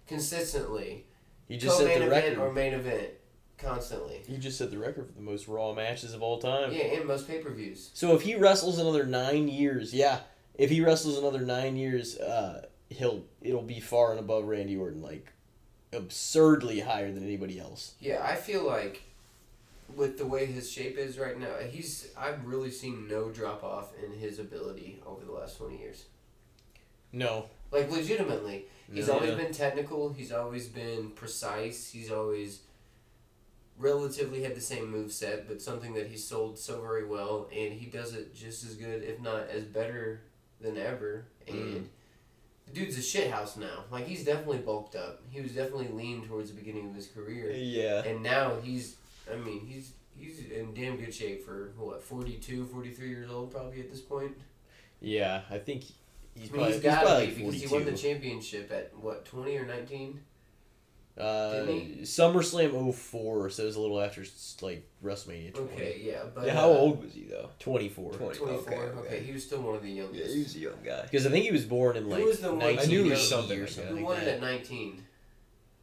[0.07, 1.05] consistently
[1.47, 3.09] he just set the record or main event,
[3.57, 4.21] constantly.
[4.27, 6.71] He just set the record for the most Raw matches of all time.
[6.71, 7.89] Yeah, and most pay per views.
[7.93, 10.19] So if he wrestles another nine years, yeah,
[10.55, 15.01] if he wrestles another nine years, uh, he'll it'll be far and above Randy Orton,
[15.01, 15.31] like
[15.93, 17.93] absurdly higher than anybody else.
[17.99, 19.01] Yeah, I feel like
[19.95, 23.91] with the way his shape is right now, he's I've really seen no drop off
[24.03, 26.05] in his ability over the last twenty years.
[27.13, 29.15] No, Like legitimately, he's No.
[29.15, 30.13] always been technical.
[30.13, 31.91] He's always been precise.
[31.91, 32.61] He's always
[33.77, 37.73] relatively had the same move set, but something that he sold so very well, and
[37.73, 40.21] he does it just as good, if not as better
[40.61, 41.25] than ever.
[41.47, 41.53] Mm.
[41.75, 41.89] And
[42.73, 43.85] the dude's a shithouse now.
[43.91, 45.21] Like he's definitely bulked up.
[45.29, 48.03] He was definitely lean towards the beginning of his career, Yeah.
[48.03, 48.95] and now he's.
[49.31, 53.79] I mean, he's he's in damn good shape for what 42, 43 years old probably
[53.79, 54.31] at this point.
[54.99, 55.93] yeah, I think he's
[56.35, 59.25] I mean, probably, he's got to like be because he won the championship at what
[59.25, 60.21] twenty or nineteen.
[61.21, 61.65] Uh,
[62.01, 64.23] SummerSlam 04, so it was a little after
[64.61, 65.73] like WrestleMania 20.
[65.73, 66.53] Okay, yeah, but yeah.
[66.53, 67.49] How uh, old was he though?
[67.59, 68.13] 24.
[68.13, 68.37] 20.
[68.39, 68.55] 24.
[68.73, 69.19] Okay, Okay, okay.
[69.23, 70.33] he was still one of the Yeah, youngest.
[70.33, 71.03] he was a young guy.
[71.03, 73.05] Because I think he was born in Who like was the one- I 19 knew
[73.05, 74.03] it was or something something like.
[74.03, 75.03] Who like won it at nineteen?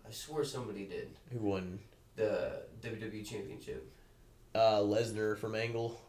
[0.09, 1.79] I swore somebody did Who won?
[2.17, 3.89] the WWE Championship.
[4.55, 6.01] Uh, Lesnar from Angle.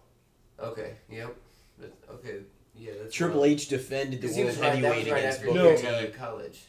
[0.59, 1.35] Okay, yep.
[1.77, 2.39] That- okay,
[2.75, 3.49] yeah, that's Triple wrong.
[3.51, 5.75] H defended the world right, heavyweight right against after Booker No.
[5.75, 6.07] he got out T.
[6.07, 6.59] of college.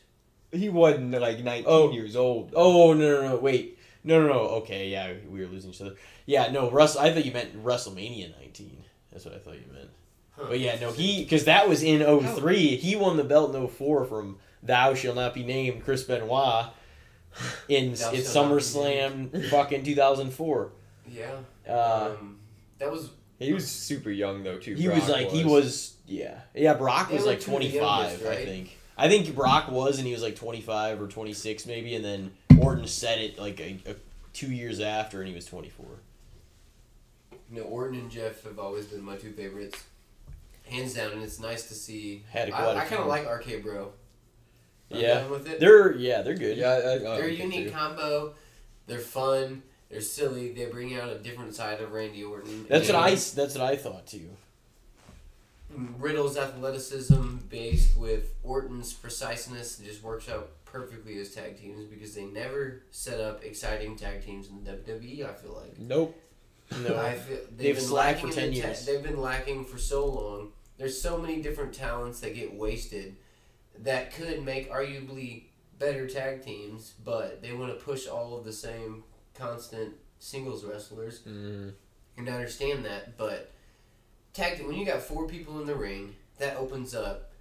[0.52, 1.92] He wasn't like 19 Oh.
[1.92, 2.52] years old.
[2.56, 3.78] Oh no no no wait.
[4.02, 5.94] No no no okay yeah we were losing each other.
[6.26, 9.90] Yeah no Russ I thought you meant WrestleMania 19 that's what I thought you meant.
[10.32, 10.44] Huh.
[10.48, 12.00] but yeah no he because that was in
[12.36, 16.66] 03 he won the belt in 04 from Thou Shall Not Be Named Chris Benoit
[17.68, 20.72] in Thou in Shall Not Be SummerSlam fucking 2004
[21.10, 21.30] Yeah.
[21.68, 22.38] uh, um,
[22.78, 24.74] that was He was super young though too.
[24.74, 25.94] he Brock was like he was.
[26.06, 26.40] yeah.
[26.54, 29.70] Yeah Brock They was like two of the 25 youngest, I think I think Brock
[29.70, 33.58] was and he was like 25 or 26 maybe and then Orton said it like
[33.60, 33.94] a, a,
[34.32, 35.86] two years after and he was 24
[37.50, 39.82] you know Orton and Jeff have always been my two favorites,
[40.68, 42.24] hands down, and it's nice to see.
[42.30, 43.92] Had a I, quite a I kind of like RK Bro.
[44.92, 45.14] I'm Yeah.
[45.14, 45.60] down with it.
[45.60, 46.56] They're yeah, they're good.
[46.56, 47.72] Yeah, I, I, I They're a unique too.
[47.72, 48.34] combo.
[48.86, 49.62] They're fun.
[49.88, 50.52] They're silly.
[50.52, 52.66] They bring out a different side of Randy Orton.
[52.68, 54.28] That's what I that's what I thought too.
[55.98, 62.24] Riddle's athleticism based with Orton's preciseness just works out perfectly as tag teams because they
[62.24, 65.28] never set up exciting tag teams in the WWE.
[65.28, 65.78] I feel like.
[65.78, 66.16] Nope.
[66.86, 66.96] No.
[66.98, 68.86] I feel, They've been slacked lacking for 10 the ta- years.
[68.86, 70.52] they've been lacking for so long.
[70.78, 73.16] There's so many different talents that get wasted
[73.80, 75.44] that could make arguably
[75.78, 79.02] better tag teams, but they want to push all of the same
[79.34, 81.20] constant singles wrestlers.
[81.20, 81.72] Mm.
[82.16, 83.50] And I understand that, but
[84.32, 87.32] tag when you got four people in the ring, that opens up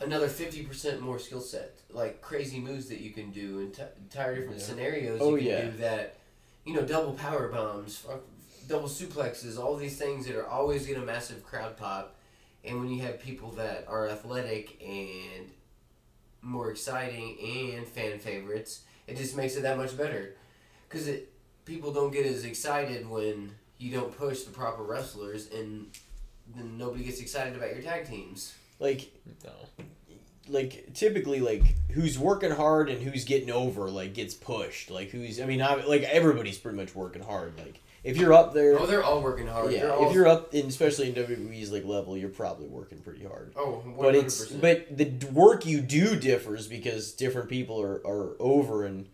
[0.00, 1.78] another 50% more skill set.
[1.90, 4.64] Like crazy moves that you can do, and t- entire different Yeah.
[4.66, 5.64] scenarios Oh, you can yeah.
[5.70, 6.16] do that.
[6.64, 8.04] You know, double power bombs,
[8.68, 12.14] double suplexes, all these things that are always get a massive crowd pop.
[12.64, 15.52] And when you have people that are athletic and
[16.42, 20.34] more exciting and fan favorites, it just makes it that much better.
[20.88, 21.32] Because it
[21.64, 25.86] people don't get as excited when you don't push the proper wrestlers, and
[26.54, 28.54] then nobody gets excited about your tag teams.
[28.78, 29.10] Like
[29.44, 29.84] No.
[30.48, 34.90] like typically like who's working hard and who's getting over like gets pushed.
[34.90, 37.54] Like who's I mean I, like everybody's pretty much working hard.
[37.58, 39.72] Like if you're up there Oh, they're all working hard.
[39.72, 43.24] yeah, all, if you're up in especially in WWE's like level, you're probably working pretty
[43.24, 43.52] hard.
[43.56, 44.00] oh, 100%.
[44.00, 49.08] But it's but the work you do differs because different people are, are over in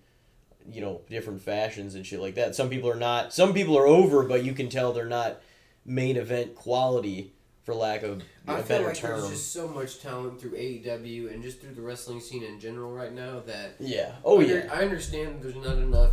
[0.71, 2.55] you know different fashions and shit like that.
[2.55, 3.33] Some people are not.
[3.33, 5.40] Some people are over, but you can tell they're not
[5.85, 7.33] main event quality
[7.64, 9.21] for lack of a I better like term.
[9.21, 12.90] there's just so much talent through AEW and just through the wrestling scene in general
[12.92, 14.12] right now that Yeah.
[14.25, 14.68] Oh I yeah.
[14.73, 16.12] I understand there's not enough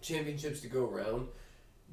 [0.00, 1.28] championships to go around,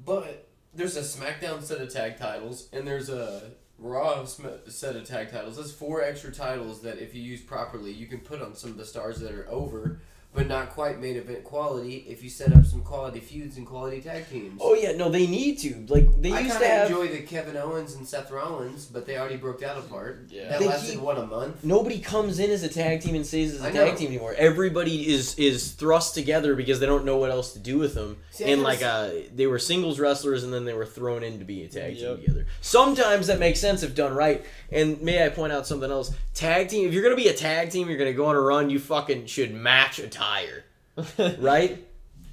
[0.04, 5.30] but there's a SmackDown set of tag titles and there's a Raw set of tag
[5.30, 5.56] titles.
[5.56, 8.76] That's four extra titles that, if you use properly, you can put on some of
[8.76, 10.00] the stars that are over,
[10.32, 12.06] but not quite main event quality.
[12.08, 14.60] If you set up some quality feuds and quality tag teams.
[14.62, 14.92] Oh yeah.
[14.92, 15.84] No, they need to.
[15.88, 16.88] Like they I used to have.
[16.90, 20.26] enjoy the Kevin Owens and Seth Rollins, but they already broke that apart.
[20.30, 20.48] Yeah.
[20.50, 21.64] That They lasted keep- what a month.
[21.64, 23.98] Nobody comes in as a tag team and stays as a I tag know.
[23.98, 24.34] team anymore.
[24.38, 28.16] Everybody is is thrust together because they don't know what else to do with them.
[28.30, 31.38] See, and like s- uh, they were singles wrestlers, and then they were thrown in
[31.40, 32.46] to be a tag team together.
[32.60, 34.44] Sometimes that makes sense if done right.
[34.70, 36.14] And may I point out something else?
[36.34, 36.86] Tag team.
[36.86, 38.70] If you're gonna be a tag team, you're gonna go on a run.
[38.70, 39.98] You fucking should match
[41.38, 41.86] right?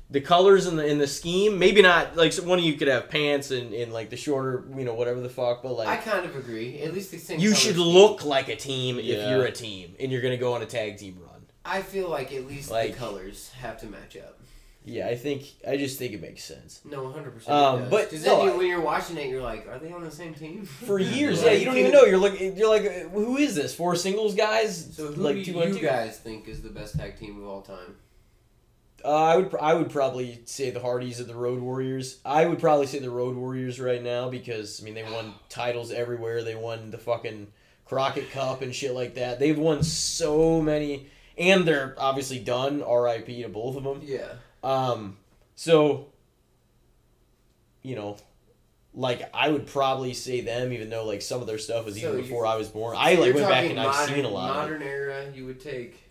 [0.09, 2.87] The colors in the in the scheme, maybe not like so one of you could
[2.87, 5.97] have pants and, and like the shorter, you know, whatever the fuck, but like I
[5.97, 6.79] kind of agree.
[6.81, 7.39] At least the same.
[7.41, 7.85] you color should scheme.
[7.87, 9.29] look like a team if Yeah.
[9.31, 11.45] you're a team and you're gonna go on a tag team run.
[11.65, 14.36] I feel like at least Like- the colors have to match up.
[14.87, 16.79] Yeah, I think I just think it makes sense.
[16.85, 17.49] No, 100%.
[17.49, 20.01] Um, but because no, then you, when you're watching it, you're like, are they on
[20.01, 20.63] the same team?
[20.63, 22.05] For years, yeah, you don't even know.
[22.05, 23.75] You're like, you're like, who is this?
[23.75, 24.95] Four singles guys?
[24.95, 25.79] So who like do you two?
[25.81, 27.97] guys think is the best tag team of all time?
[29.03, 32.19] Uh, I would, I would probably say the Hardys and the Road Warriors.
[32.23, 35.91] I would probably say the Road Warriors right now because I mean they won titles
[35.91, 36.43] everywhere.
[36.43, 37.47] They won the fucking
[37.83, 39.37] Crockett Cup and shit like that.
[39.37, 42.81] They've won so many, and they're obviously done.
[42.81, 43.43] R.I.P.
[43.43, 43.99] to both of them.
[44.01, 44.27] Yeah.
[44.63, 45.17] Um,
[45.55, 46.07] so,
[47.83, 48.17] you know,
[48.93, 52.09] like I would probably say them, even though like some of their stuff was So
[52.09, 52.95] even before I was born.
[52.97, 54.49] I like went back and I've seen a lot.
[54.51, 54.59] of it.
[54.73, 56.06] Modern era, you would take.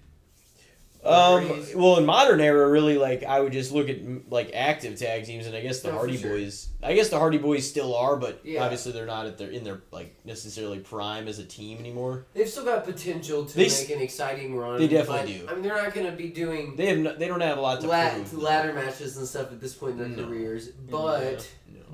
[1.07, 3.99] Um, well, in modern era, really, like I would just look at
[4.31, 6.31] like active tag teams, and I guess the No, Hardy sure.
[6.37, 6.69] Boys.
[6.83, 8.63] I guess the Hardy Boys still are, but Yeah.
[8.65, 12.27] obviously they're not at their in their like necessarily prime as a team anymore.
[12.35, 14.79] They've still got potential to They s- make an exciting run.
[14.79, 15.51] they definitely but, do.
[15.51, 17.61] I mean, they're not going to be doing They have no, they don't have a
[17.61, 18.35] lot to la- prove.
[18.35, 20.27] ladder matches and stuff at this point in their No.
[20.29, 21.47] careers, but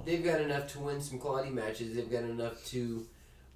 [0.04, 1.94] they've got enough to win some quality matches.
[1.94, 3.06] They've got enough to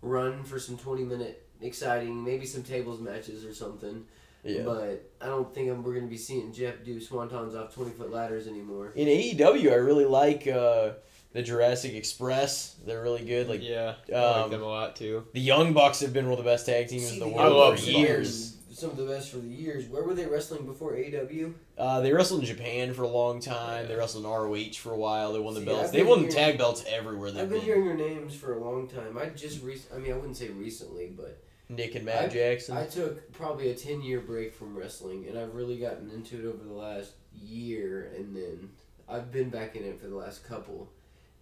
[0.03, 4.05] run for some 20 minute exciting, maybe some tables matches or something.
[4.47, 4.63] Yeah.
[4.65, 7.91] But I don't think I'm, we're going to be seeing Jeff do swantons off 20
[7.93, 8.93] foot ladders anymore.
[8.95, 10.91] In AEW, I really like uh,
[11.33, 12.77] the Jurassic Express.
[12.87, 13.49] They're really good.
[13.49, 15.25] Like yeah, I um, like them a lot too.
[15.33, 17.31] the Young Bucks have been one of the best tag teams in See, the the
[17.33, 18.53] world for years.
[18.73, 19.87] Some of the best for the years.
[19.89, 21.55] Where were they wrestling before AEW?
[21.79, 23.89] Uh, they wrestled in Japan for a long time.
[23.89, 25.33] They wrestled in ROH for a while.
[25.33, 25.91] They won the See, belts.
[25.93, 27.65] They been won the hearing- tag belts everywhere they've I've been been.
[27.65, 29.17] hearing their names for a long time.
[29.17, 32.77] I just re- I mean, I wouldn't say recently, but Nick and Matt I- Jackson.
[32.77, 36.47] I took probably a 10 year break from wrestling, and I've really gotten into it
[36.47, 38.71] over the last year, and then
[39.09, 40.89] I've been back in it for the last couple.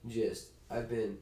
[0.09, 1.19] Just, I've been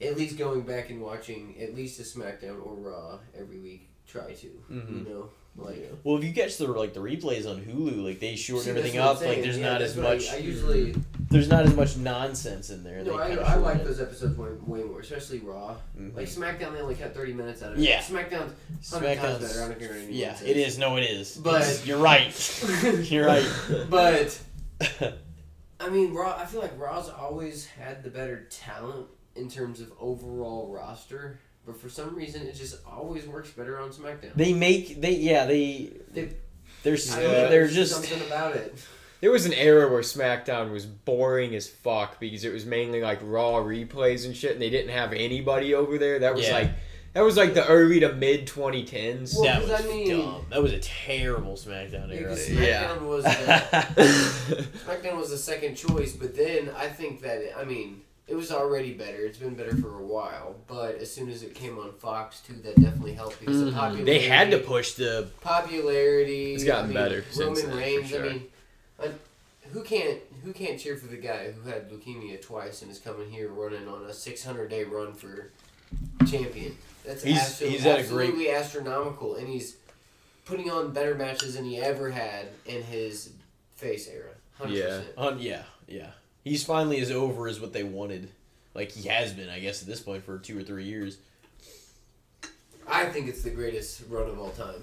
[0.00, 3.88] at least going back and watching at least a SmackDown or Raw every week.
[4.06, 4.98] Try to, Mhm.
[5.04, 5.92] you know, like.
[6.04, 8.92] Well, if you catch the like the replays on Hulu, like they shorten See, everything
[8.94, 9.36] that's what I'm up.
[9.36, 10.30] Like there's Yeah, not as what I- much.
[10.32, 10.94] I, usually.
[11.30, 13.02] there's not as much nonsense in there.
[13.04, 13.84] No, I, I like it.
[13.84, 15.76] those episodes way, way more, especially Raw.
[15.98, 16.16] Mhm.
[16.16, 17.82] Like SmackDown, they only cut 30 minutes out of it.
[17.82, 18.00] Yeah.
[18.00, 18.52] SmackDown's
[18.92, 19.62] 100 times better.
[19.64, 20.78] I don't care what Yeah, it is.
[20.78, 21.36] No, it is.
[21.36, 22.32] But- It's- you're right.
[23.10, 23.46] you're right.
[23.90, 24.38] But
[25.80, 26.36] I mean, Raw.
[26.36, 31.80] I feel like Raw's always had the better talent in terms of overall roster, but
[31.80, 34.34] for some reason, it just always works better on SmackDown.
[34.34, 36.32] they make they yeah they They-
[36.82, 38.74] they're I s- don't know, they're there's just something about it.
[39.20, 43.18] There was an era where SmackDown was boring as fuck because it was mainly like
[43.22, 46.18] Raw replays and shit, and they didn't have anybody over there.
[46.20, 46.52] That was Yeah.
[46.54, 46.70] like
[47.14, 49.34] that was like the early to mid 2010s.
[49.34, 50.46] Well, that was 'cause I mean- dumb.
[50.50, 52.28] That was a terrible SmackDown era.
[52.30, 52.84] Because Yeah.
[52.96, 58.02] SmackDown was the, SmackDown was the second choice, but then I think that I mean
[58.28, 59.24] it was already better.
[59.24, 62.54] It's been better for a while, but as soon as it came on Fox too,
[62.62, 63.74] that definitely helped because the Mhm.
[63.74, 64.04] popularity.
[64.04, 66.54] they had to push the popularity.
[66.54, 68.08] It's gotten I mean, better since Roman then, for Reigns.
[68.10, 68.24] sure.
[68.26, 68.48] I mean,
[69.72, 73.28] who can't who can't cheer for the guy who had leukemia twice and is coming
[73.30, 75.50] here running on a 600 day run for
[76.30, 76.76] champion?
[77.04, 79.76] That's He's- absolute- he's had a great- absolutely astronomical, and he's
[80.44, 83.30] putting on better matches than he ever had in his
[83.74, 84.30] face era.
[84.58, 85.04] 100%.
[85.16, 85.22] Yeah.
[85.22, 86.10] Um, yeah, yeah.
[86.48, 88.30] He's finally as over as what they wanted.
[88.74, 91.18] Like he has been, I guess, at this point for two or three years.
[92.86, 94.82] I think it's the greatest run of all time,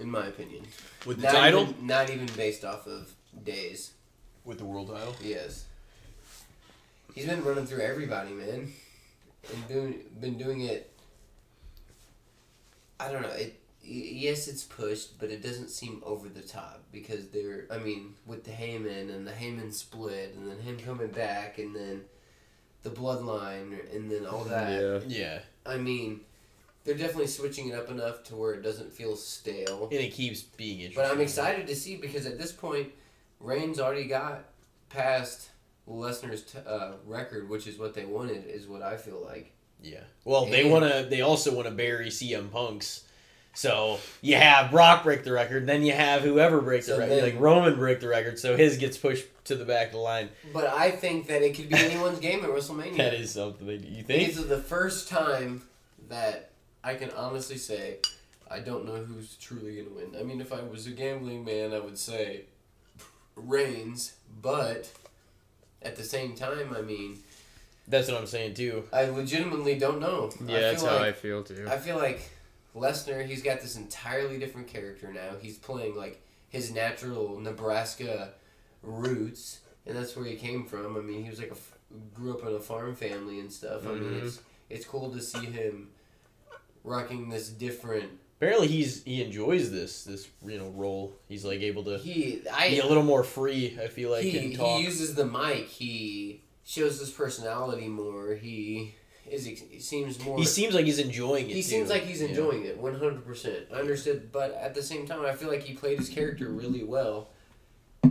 [0.00, 0.64] in my opinion.
[1.04, 3.12] With not Even, not even based off of
[3.44, 3.92] days.
[4.44, 5.14] with the world title.
[5.22, 5.64] Yes.
[7.14, 8.72] He's been running through everybody, man,
[9.52, 10.92] and doing been doing it.
[12.98, 13.28] I don't know.
[13.28, 13.54] It
[13.86, 17.66] yes, it's pushed, but it doesn't seem over the top because they're.
[17.70, 21.74] I mean, with the Heyman and the Heyman split, and then him coming back, and
[21.74, 22.02] then
[22.82, 24.80] the Bloodline, and then all that.
[24.80, 25.00] yeah.
[25.06, 26.20] Yeah, I mean,
[26.84, 29.84] they're definitely switching it up enough to where it doesn't feel stale.
[29.90, 31.02] and it keeps being interesting.
[31.04, 32.92] But I'm excited to see because at this point,
[33.40, 34.44] Reigns already got
[34.88, 35.50] past
[35.88, 39.52] Lesnar's t- uh, record, which is what they wanted, is what I feel like.
[39.82, 40.00] Yeah.
[40.24, 41.06] Well, they want to.
[41.08, 43.02] They also want to bury CM Punk's.
[43.56, 47.14] So you have Brock break the record, then you have whoever breaks So the record,
[47.14, 48.38] then- like Roman break the record.
[48.38, 50.28] So his gets pushed to the back of the line.
[50.52, 52.98] But I think that it could be anyone's game at WrestleMania.
[52.98, 53.66] That is something.
[53.66, 54.26] They, you think?
[54.28, 55.62] This is the first time
[56.10, 56.50] that
[56.84, 57.96] I can honestly say
[58.50, 60.20] I don't know who's truly going to win.
[60.20, 62.42] I mean, if I was a gambling man, I would say
[63.36, 64.90] Reigns, but
[65.82, 67.18] at the same time, I mean,
[67.88, 68.84] That's what I'm saying too.
[68.92, 70.30] I legitimately don't know.
[70.44, 71.66] Yeah, I that's feel how I feel too.
[71.70, 72.30] I feel like
[72.76, 75.36] Lesnar, he's got this entirely different character now.
[75.40, 78.34] He's playing like his natural Nebraska
[78.82, 80.96] roots, and that's where he came from.
[80.96, 81.78] I mean, he was like a f-
[82.14, 83.86] grew up in a farm family and stuff.
[83.86, 84.48] I mean, it's mm-hmm.
[84.70, 85.88] it's cool to see him
[86.84, 91.16] rocking this different Apparently, he's he enjoys this this you know role.
[91.26, 93.78] He's like able to He, I, be a little more free.
[93.82, 94.78] I feel like he, and talk.
[94.78, 95.68] he uses the mic.
[95.68, 98.34] He shows his personality more.
[98.34, 98.94] He
[99.30, 99.44] is.
[99.46, 100.38] He seems more.
[100.38, 101.54] he seems like he's enjoying it.
[101.56, 101.68] He too.
[101.68, 102.28] seems like he's Yeah.
[102.28, 103.66] enjoying it, one hundred percent.
[103.72, 106.84] I understood, but at the same time, I feel like he played his character really
[106.84, 107.28] well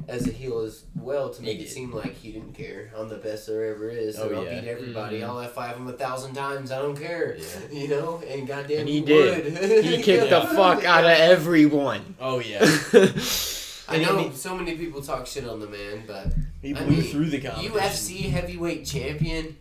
[0.10, 1.70] as a heel as well to He make it did.
[1.70, 2.92] seem like he didn't care.
[2.96, 4.60] I'm the best there ever is, and Oh, I'll yeah.
[4.60, 5.20] beat everybody.
[5.22, 5.28] Mhm.
[5.28, 6.72] I'll F five him a thousand times.
[6.72, 7.38] I don't care.
[7.40, 7.46] Yeah.
[7.82, 9.08] You know, and goddamn, And he would.
[9.08, 9.84] did.
[9.86, 10.40] He kicked Yeah.
[10.42, 12.16] the fuck out of everyone.
[12.20, 12.60] Oh yeah,
[13.88, 16.84] I And he- know so many people talk shit on the man, but he I
[16.84, 17.74] blew mean, through the competition.
[17.78, 19.56] UFC heavyweight champion,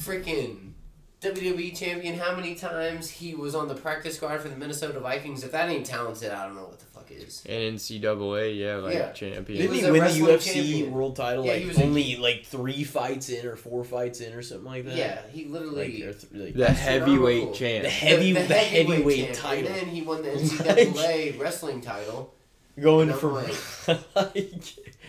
[0.00, 0.72] freaking
[1.20, 2.18] WWE champion.
[2.18, 5.42] How many times he was on the practice squad for the Minnesota Vikings?
[5.44, 7.42] If that ain't talented, I don't know what the fuck is.
[7.48, 9.12] And NCAA, yeah, like Yeah.
[9.12, 9.58] champion.
[9.60, 10.92] Didn't was he win the UFC champion.
[10.92, 14.20] world title Yeah, like he was a- only like three fights in or four fights
[14.20, 14.96] in or something like that?
[14.96, 16.02] Yeah, he like, literally.
[16.02, 17.54] or th- like the heavyweight astronomical.
[17.54, 17.82] champ.
[17.84, 19.66] The heavy- the heavyweight champ, title.
[19.72, 22.34] And then he won the NCAA wrestling title.
[22.78, 23.54] going And I'm from like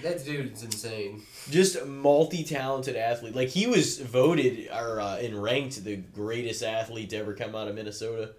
[0.03, 1.23] That dude's insane.
[1.49, 3.35] just a multi-talented athlete.
[3.35, 7.67] Like he was voted or uh, and ranked the greatest athlete to ever come out
[7.67, 8.31] of Minnesota.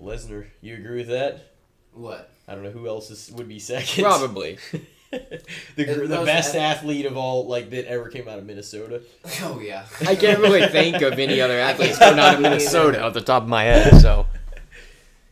[0.00, 1.52] Lesnar, you agree with that?
[1.92, 2.30] What?
[2.46, 4.04] I don't know who else is, would be second.
[4.04, 4.58] Probably.
[5.10, 5.42] the
[5.76, 9.02] the best ath- athlete of all, like that ever came out of Minnesota.
[9.42, 9.86] Oh yeah.
[10.06, 12.58] I can't really think of any other athletes can't coming out of think of any
[12.58, 14.00] Minnesota off the top of my head.
[14.00, 14.26] So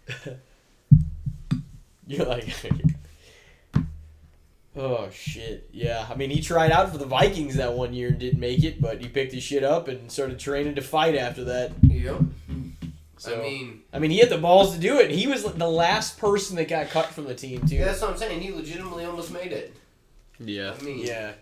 [2.07, 2.47] You're like,
[4.77, 6.07] oh shit, yeah.
[6.11, 8.81] I mean, he tried out for the Vikings that one year and didn't make it,
[8.81, 11.73] but he picked his shit up and started training to fight after that.
[11.83, 12.21] Yep.
[13.19, 15.11] So I mean, I mean, he had the balls to do it.
[15.11, 17.77] He was the last person that got cut from the team too.
[17.77, 18.41] yeah, that's what I'm saying.
[18.41, 19.75] He legitimately almost made it.
[20.39, 21.33] yeah, I mean, Yeah,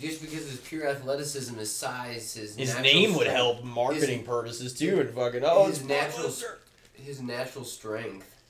[0.00, 4.22] just because his pure athleticism, his size, his his natural name would strength- help marketing
[4.24, 6.56] purposes too, and fucking oh, his natural- natural.
[6.94, 8.42] his natural strength,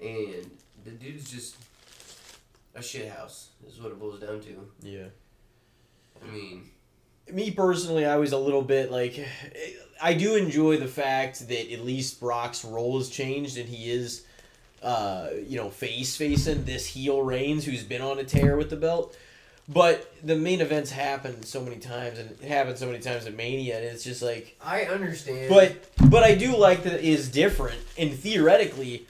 [0.00, 0.50] and
[0.84, 1.56] the dude's just
[2.76, 3.48] a shit house.
[3.66, 4.68] Is what it boils down to.
[4.82, 5.06] Yeah.
[6.22, 6.70] I mean,
[7.32, 9.26] me personally, I was a little bit like,
[10.00, 14.24] I do enjoy the fact that at least Brock's role has changed and he is,
[14.82, 18.76] uh, you know, face facing this heel Reigns who's been on a tear with the
[18.76, 19.16] belt.
[19.68, 23.34] But the main events happen so many times, and it happened so many times at
[23.34, 25.48] Mania, and it's just like, I understand.
[25.48, 29.08] but but I do like that it is different, and theoretically,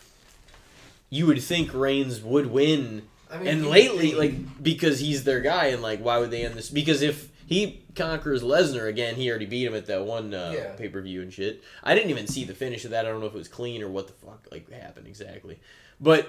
[1.10, 3.02] you would think Reigns would win
[3.36, 6.44] I mean, and he- lately, like because he's their guy, and like why would they
[6.44, 6.70] end this?
[6.70, 10.74] Because if he conquers Lesnar again, he already beat him at that one uh, Yeah.
[10.74, 11.62] pay per view and shit.
[11.84, 13.06] I didn't even see the finish of that.
[13.06, 15.58] I don't know if it was clean or what the fuck like happened exactly.
[16.00, 16.28] But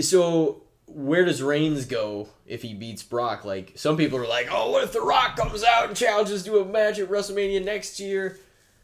[0.00, 3.44] so where does Reigns go if he beats Brock?
[3.44, 6.58] Like some people are like, oh, what if The Rock comes out and challenges to
[6.58, 8.38] a match at WrestleMania next year?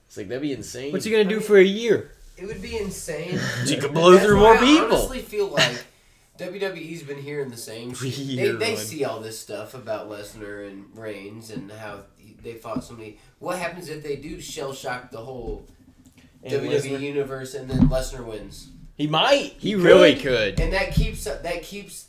[0.06, 0.92] It's like that'd be insane.
[0.92, 2.12] what's he gonna do for a year?
[2.38, 3.38] it would be insane.
[3.66, 4.86] You could blow through why more I people.
[4.96, 5.84] honestly feel like
[6.39, 8.14] WWE's been hearing the same shit.
[8.36, 12.05] They, they see all this stuff about Lesnar and Reigns and how
[12.43, 13.18] they fought so many.
[13.41, 15.66] What happens if they do shell shock the whole
[16.45, 18.68] And WWE Lesnar- universe and then Lesnar wins?
[18.97, 19.55] he might.
[19.59, 20.57] He really could.
[20.57, 20.61] could.
[20.61, 22.07] And that keeps that keeps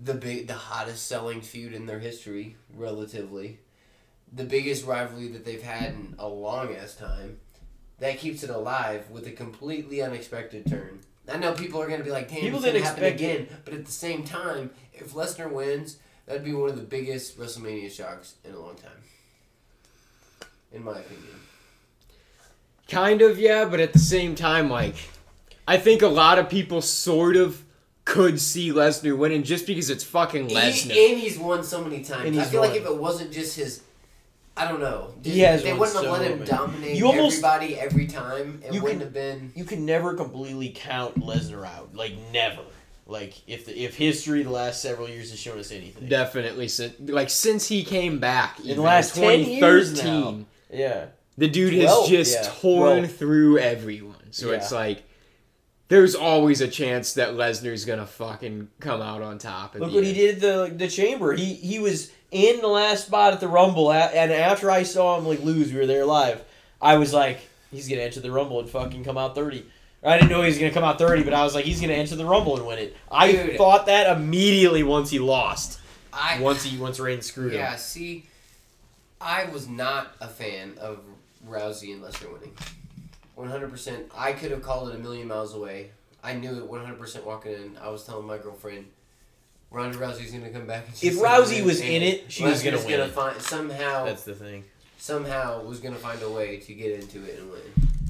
[0.00, 3.60] the big the hottest selling feud in their history relatively.
[4.32, 7.38] The biggest rivalry that they've had in a long ass time.
[8.00, 11.00] That keeps it alive with a completely unexpected turn.
[11.30, 13.92] I know people are gonna be like, "Damn, People didn't happen again," but at the
[13.92, 18.58] same time, if Lesnar wins, that'd be one of the biggest WrestleMania shocks in a
[18.58, 19.02] long time,
[20.72, 21.40] in my opinion.
[22.88, 24.94] Kind of, yeah, but at the same time, like,
[25.66, 27.62] I think a lot of people sort of
[28.06, 30.92] could see Lesnar winning just because it's fucking Lesnar.
[30.92, 32.38] He, and he's won so many times.
[32.38, 33.82] I feel like if it wasn't just his,
[34.58, 35.14] I don't know.
[35.22, 36.50] He has they wouldn't have so let him many.
[36.50, 38.60] dominate You almost- everybody every time.
[38.64, 39.52] It You wouldn't can- have been.
[39.54, 41.94] you can never completely count Lesnar out.
[41.94, 42.62] Like never.
[43.06, 46.08] Like if the, if history the last several years has shown us anything.
[46.08, 51.06] Definitely, since like since he came back in the last 2013, yeah.
[51.38, 53.12] the dude 12, has just yeah, torn 12.
[53.16, 54.14] through everyone.
[54.32, 55.04] So it's like
[55.88, 59.74] there's always a chance that Lesnar's gonna fucking come out on top.
[59.74, 61.32] at Look the what he did the the chamber.
[61.34, 65.26] He he was in the last spot at the Rumble, and after I saw him
[65.26, 66.42] like lose, we were there live.
[66.80, 69.64] I was like, he's gonna enter the Rumble and fucking come out thirty.
[70.04, 71.92] I didn't know he was gonna come out thirty, but I was like, he's gonna
[71.94, 72.96] enter the Rumble and win it.
[73.10, 73.56] I Dude.
[73.56, 75.80] thought that immediately once he lost.
[76.12, 77.58] I Once he once Reigns screwed him.
[77.60, 77.76] yeah.
[77.76, 78.26] See,
[79.20, 81.00] I was not a fan of
[81.48, 82.54] Rousey and Lesnar winning.
[83.34, 84.06] One hundred percent.
[84.16, 85.90] I could have called it a million miles away.
[86.22, 87.76] I knew it one hundred percent walking in.
[87.80, 88.86] I was telling my girlfriend.
[89.70, 90.86] Ronda Rousey's gonna come back.
[90.86, 93.10] And she's If gonna Rousey was in it, she was gonna win it.
[93.10, 94.04] find somehow.
[94.04, 94.64] That's the thing.
[94.98, 97.60] somehow was gonna find a way to get into it and win.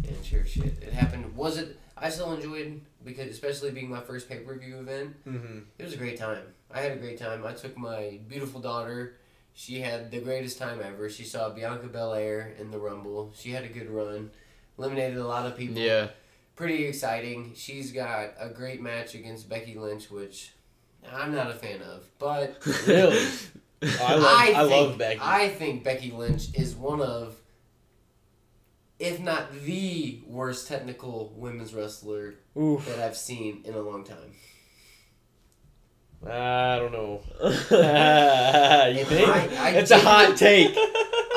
[0.06, 0.66] and share shit.
[0.82, 1.36] It happened.
[1.36, 1.78] Was it?
[1.96, 5.16] I still enjoyed because, especially being my first pay per view event.
[5.26, 5.59] Mm-hmm.
[5.78, 6.42] It was a great time.
[6.70, 7.44] I had a great time.
[7.44, 9.16] I took my beautiful daughter.
[9.54, 11.09] She had the greatest time ever.
[11.11, 13.32] She saw Bianca Belair in the Rumble.
[13.36, 14.30] She had a good run.
[14.78, 15.76] Eliminated a lot of people.
[15.78, 16.09] Yeah.
[16.54, 17.52] Pretty exciting.
[17.56, 20.52] She's got a great match against Becky Lynch, which
[21.12, 22.04] I'm not a fan of.
[22.18, 22.56] But
[22.86, 23.26] Really?
[23.82, 25.20] I love, I, think, love Becky.
[25.22, 27.36] I think Becky Lynch is one of,
[28.98, 32.84] if not the worst technical women's wrestler Oof.
[32.86, 34.32] that I've seen in a long time.
[36.26, 37.22] I don't know.
[37.40, 37.46] you
[39.00, 39.28] If think?
[39.28, 40.72] I- I It's a hot take.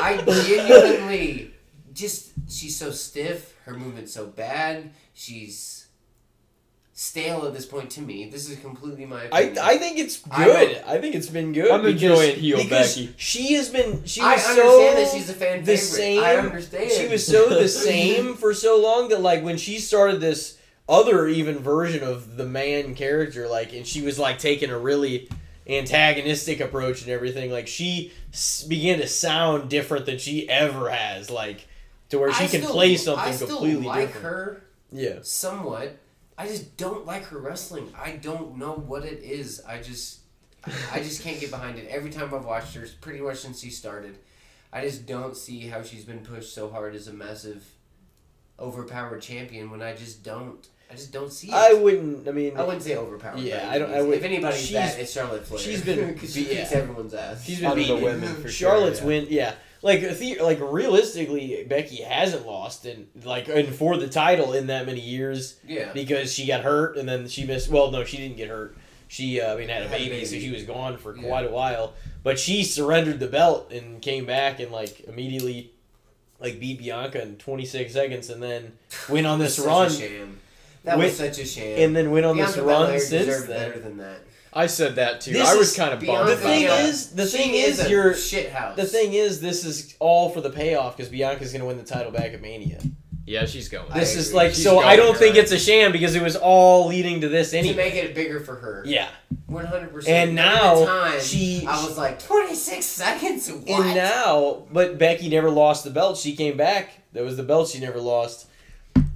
[0.01, 1.53] I genuinely
[1.93, 3.55] just she's so stiff.
[3.65, 4.91] Her movement's so bad.
[5.13, 5.81] She's
[7.02, 8.30] stale at this point to me.
[8.30, 9.58] This is completely my I, opinion.
[9.64, 10.82] I I think it's good.
[10.86, 11.72] I, think it's been good.
[11.72, 13.14] I'm because- enjoying heel because Becky.
[13.18, 14.06] She has been.
[14.06, 15.78] She I was understand so that she's a fan the favorite.
[15.80, 16.24] same.
[16.24, 16.91] I understand.
[16.91, 21.28] She was so the same for so long that like when she started this other
[21.28, 25.28] even version of the man character, like, and she was like taking a really
[25.68, 27.52] antagonistic approach and everything.
[27.52, 31.30] Like she s- began to sound different than she ever has.
[31.32, 31.68] Like
[32.10, 34.26] to where she I can still- play something I still completely like different.
[34.26, 35.20] her Yeah.
[35.24, 35.97] somewhat.
[36.42, 37.94] I just don't like her wrestling.
[37.96, 39.62] I don't know what it is.
[39.68, 40.22] I just
[40.92, 41.88] I just can't get behind it.
[41.88, 44.18] Every time I've watched her, pretty much since she started,
[44.74, 47.64] I just don't see how she's been pushed so hard as a massive,
[48.60, 49.70] overpowered champion.
[49.70, 51.54] When I just don't, I just don't see it.
[51.54, 52.28] I wouldn't.
[52.28, 53.39] I mean, I wouldn't say overpowered.
[53.39, 55.60] Yeah, I don't- I would- If anybody's she's- that, it's Charlotte Flair.
[55.60, 56.62] she's been- because she yeah.
[56.62, 57.46] kicks everyone's ass.
[57.46, 59.20] She's been Under the beating women for Charlotte's sure, yeah.
[59.22, 59.54] win, yeah.
[59.84, 64.86] Like the, like realistically, Becky hasn't lost in like and for the title in that
[64.86, 65.92] many years yeah.
[65.92, 67.70] because she got hurt and then she missed.
[67.70, 68.78] Well, no, she didn't get hurt.
[69.08, 71.24] She, uh, I mean, had a Had a baby, so she was gone for Yeah.
[71.24, 71.94] quite a while.
[72.24, 75.72] But she surrendered the belt and came back and like immediately,
[76.40, 78.74] like beat Bianca in 26 seconds and then
[79.10, 80.40] went on this Such run.
[80.84, 81.80] That Went- was such a sham.
[81.80, 83.48] and then went on Bianca this run Belair since then.
[83.48, 84.20] better than that.
[84.54, 85.32] I said that too.
[85.32, 86.30] This I was kind of Bianca bummed.
[86.30, 86.86] The about thing that.
[86.86, 88.76] is, the She thing is, a you're shit house.
[88.76, 92.12] the thing is, this is all for the payoff because Bianca's gonna win the title
[92.12, 92.80] back at Mania.
[93.26, 93.89] yeah, she's going.
[93.91, 94.38] I This is agree.
[94.38, 94.80] like She's so.
[94.80, 95.43] I don't think right.
[95.43, 97.76] it's a sham because it was all leading to this to anyway.
[97.78, 98.84] make it bigger for her.
[98.86, 99.08] Yeah,
[99.47, 100.28] One hundred percent.
[100.30, 103.49] And now time, she- I was like twenty six seconds.
[103.49, 103.70] What?
[103.70, 106.18] and now, but Becky never lost the belt.
[106.18, 106.89] She came back.
[107.14, 108.47] That was the belt she never lost,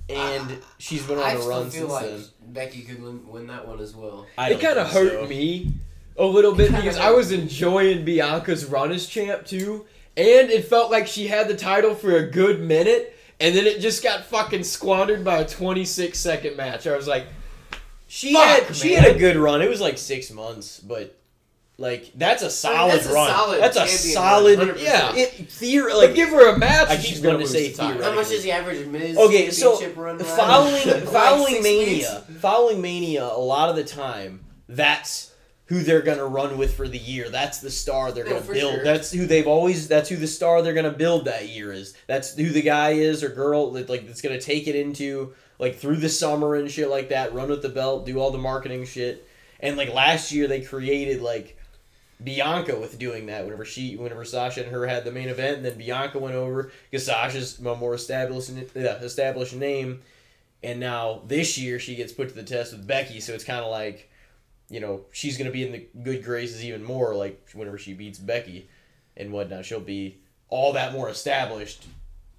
[0.09, 2.23] and I- she's been on a still run feel since like then.
[2.47, 4.25] Becky could win, win that one as well.
[4.37, 5.25] I it kind of hurt so.
[5.27, 5.73] me
[6.17, 6.97] a little bit because.
[6.97, 9.85] I was enjoying Bianca's run as champ too,
[10.15, 13.79] and it felt like she had the title for a good minute, and then it
[13.81, 16.87] just got fucking squandered by a 26 second match.
[16.87, 17.25] I was like,
[18.07, 19.61] She Fuck, had she had a good run.
[19.61, 21.17] It was like six months, but
[21.77, 23.29] like that's a solid that's a run.
[23.29, 24.59] solid that's a solid.
[24.59, 26.87] run, Yeah, it, theor- like, like give her a match.
[26.89, 28.03] I and keep she's gonna wanting to lose say the title.
[28.03, 28.35] How much Theoretically.
[28.37, 30.17] is the average Miz Okay, so championship run?
[30.19, 30.37] last?
[30.37, 32.41] following Like following six Mania, weeks?
[32.41, 35.33] following Mania, a lot of the time that's
[35.65, 37.29] who they're gonna run with for the year.
[37.29, 38.75] That's the star they're gonna for build.
[38.75, 38.83] sure.
[38.83, 39.87] That's who they've always.
[39.87, 41.93] That's who the star they're gonna build that year is.
[42.07, 45.75] That's who the guy is or girl that like that's gonna take it into like
[45.77, 47.33] through the summer and shit like that.
[47.33, 49.27] Run with the belt, do all the marketing shit.
[49.59, 51.54] And like last year, they created like.
[52.23, 55.65] Bianca with doing that whenever she whenever Sasha and her had the main event and
[55.65, 60.01] then Bianca went over because Sasha's a more established yeah, established name.
[60.63, 63.63] And now this year she gets put to the test with Becky so it's kind
[63.63, 64.09] of like
[64.69, 68.17] you know she's gonna be in the good graces even more like whenever she beats
[68.17, 68.69] Becky
[69.17, 69.65] and whatnot.
[69.65, 71.85] She'll be all that more established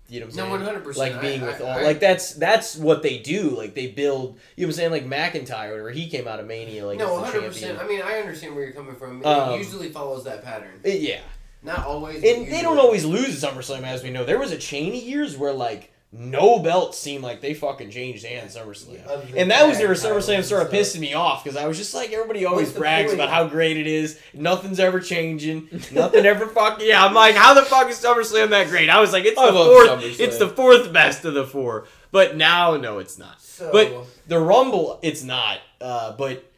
[0.09, 0.97] you know what I'm No, saying 100%.
[0.97, 4.39] like being I- with all I- like that's that's what they do like they build
[4.57, 7.19] you know what I'm saying like McIntyre whenever he came out of Mania like no,
[7.23, 7.79] hundred percent.
[7.81, 9.21] I mean, I understand where you're coming from.
[9.21, 10.81] It Um, usually follows that pattern.
[10.85, 11.21] It- yeah
[11.63, 12.23] Not always.
[12.23, 14.25] And they don't always lose at SummerSlam, as we know.
[14.25, 18.25] There was a chain of years where like no belts seemed like they fucking changed
[18.25, 21.77] hands SummerSlam, than and that was where SummerSlam started pissing me off because I was
[21.77, 24.19] just like, everybody always brags about how great it is.
[24.33, 25.69] Nothing's ever changing.
[25.93, 26.87] Nothing ever fucking.
[26.87, 28.89] Yeah, I'm like, how the fuck is SummerSlam that great?
[28.89, 29.89] I was like, it's I the fourth.
[29.91, 30.21] SummerSlam.
[30.21, 31.87] It's the fourth best of the four.
[32.13, 33.43] But now, no, it's not.
[33.43, 35.59] So, But the Rumble, it's not.
[35.81, 36.51] Uh, but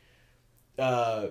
[0.79, 1.29] uh,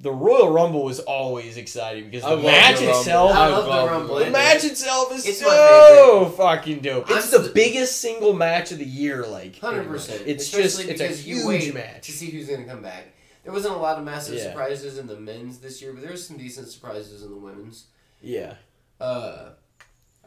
[0.00, 2.98] the Royal Rumble was always exciting because I the love match the Rumble.
[3.00, 3.32] itself.
[3.32, 4.14] I love the love Rumble.
[4.16, 7.10] the The match itself is It's so fucking dope.
[7.10, 10.22] I'm It's the st- biggest single match of the year, like hundred percent.
[10.26, 12.06] It's just it's a because you huge wait match.
[12.06, 13.06] to see who's going to come back.
[13.44, 14.44] There wasn't a lot of massive Yeah.
[14.44, 17.86] surprises in the men's this year, but there was some decent surprises in the women's.
[18.20, 18.54] Yeah,
[19.00, 19.50] Uh,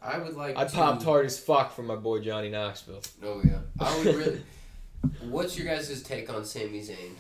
[0.02, 0.58] I would like.
[0.58, 3.02] I to, popped hard as fuck for my boy Johnny Knoxville.
[3.24, 4.42] Oh yeah, I would really.
[5.30, 7.14] What's your guys' take on Sami Zayn?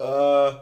[0.00, 0.60] Uh,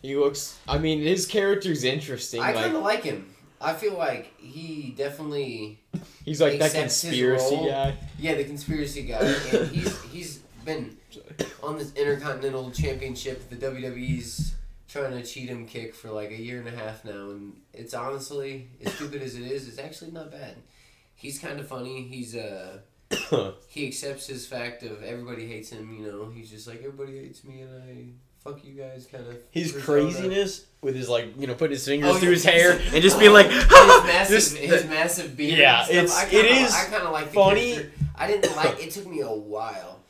[0.00, 0.58] he looks.
[0.66, 2.42] I mean, his character's interesting.
[2.42, 3.34] I like kind of like him.
[3.60, 5.78] I feel like he definitely
[6.24, 7.96] He's like that conspiracy guy.
[8.18, 10.96] yeah the conspiracy guy, and he's he's been
[11.62, 13.48] on this Intercontinental Championship.
[13.50, 14.54] The WWE's
[14.88, 17.94] trying to cheat him kick for like a year and a half now, and it's
[17.94, 19.68] honestly as stupid as it is.
[19.68, 20.56] It's actually not bad.
[21.14, 22.02] He's kind of funny.
[22.02, 22.78] He's uh
[23.68, 25.94] he accepts his fact of everybody hates him.
[25.96, 28.06] You know, he's just like everybody hates me, and I
[28.44, 29.06] fuck you guys.
[29.10, 32.44] Kind of His craziness with his like you know putting his fingers Oh, through his
[32.44, 35.58] hair and just being like his massive, this- his massive beard.
[35.58, 37.72] Yeah, it's- I kinda, it is I kind of like funny.
[37.74, 37.92] character.
[38.16, 38.82] I didn't like.
[38.84, 40.00] It took me a while,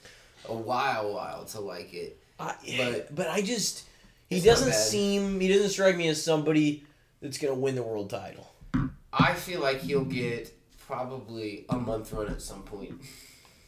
[0.48, 2.18] a while, while to like it.
[2.40, 3.84] I, But- but I just
[4.28, 6.84] he doesn't seem he doesn't strike me as somebody
[7.20, 8.48] that's gonna win the world title.
[9.12, 10.52] I feel like he'll get
[10.86, 13.00] probably a month run at some point.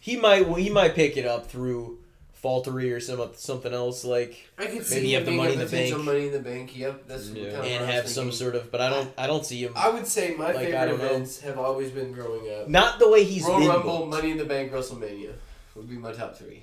[0.01, 1.99] He might he might pick it up through
[2.45, 5.59] faltery or some something else like I could see Maybe you have the money in
[5.59, 5.99] the bank.
[6.05, 6.77] money in the bank.
[6.77, 7.45] Yep, that's Yeah.
[7.53, 9.89] kind of and have some sort of but I don't I don't see him I
[9.89, 11.05] would say my Like, favorite don't know.
[11.07, 12.69] events have always been growing up.
[12.69, 14.11] not the way he's Royal been Rumble, booked.
[14.11, 15.33] Money in the Bank, WrestleMania
[15.75, 16.63] would be my top three.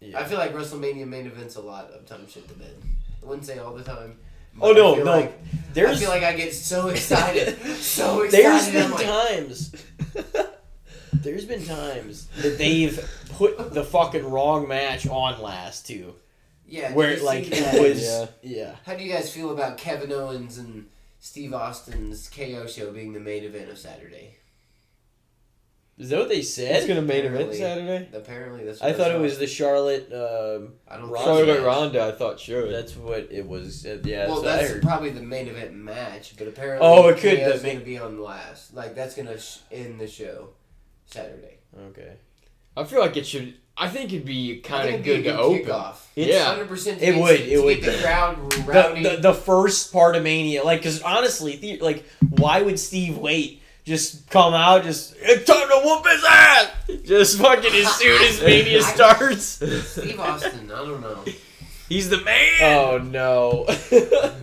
[0.00, 0.20] Yeah.
[0.20, 2.74] I feel like WrestleMania main events a lot of time shit the bed.
[3.22, 4.18] I wouldn't say all the time.
[4.60, 5.02] Oh no, no.
[5.04, 5.38] Like,
[5.74, 8.44] there's I feel like I get so excited, so excited.
[8.44, 9.72] There's been like, times.
[11.12, 12.98] There's been times that they've
[13.30, 16.14] put the fucking wrong match on last too,
[16.66, 18.02] yeah, where it, like it was.
[18.02, 18.26] Yeah.
[18.42, 18.74] Yeah.
[18.84, 20.86] How do you guys feel about Kevin Owens and
[21.18, 24.36] Steve Austin's KO show being the main event of Saturday?
[25.98, 26.76] Is that what they said?
[26.76, 27.58] It's gonna main event Apparently.
[27.58, 28.08] Saturday.
[28.12, 28.82] Apparently, that's.
[28.82, 30.12] I thought it was the Charlotte.
[30.12, 31.64] Um, I don't Ronda think Charlotte so.
[31.66, 32.70] Ronda, I thought sure.
[32.70, 33.86] that's what it was.
[33.86, 37.38] Uh, yeah, well, that's that's probably the main event match, but apparently, Oh, it could-
[37.38, 38.74] KO's going to be on last.
[38.74, 40.50] Like that's going to sh- end the show
[41.06, 41.58] Saturday.
[41.90, 42.12] Okay.
[42.76, 43.54] I feel like it should.
[43.78, 45.64] I think it'd be kind of it'd good to open.
[45.64, 45.96] Kickoff.
[46.16, 46.44] It's- Yeah.
[46.46, 47.02] hundred percent.
[47.02, 47.82] It would, it would.
[47.82, 52.62] the crowd The, the, the first part of Mania, like, because honestly, the, like, why
[52.62, 53.62] would Steve wait?
[53.84, 56.70] Just come out, just it's time to whoop his ass.
[57.04, 60.72] Just fucking as soon as Mania starts, Steve Austin.
[60.72, 61.24] I don't know.
[61.88, 62.50] he's the man.
[62.62, 63.64] Oh no!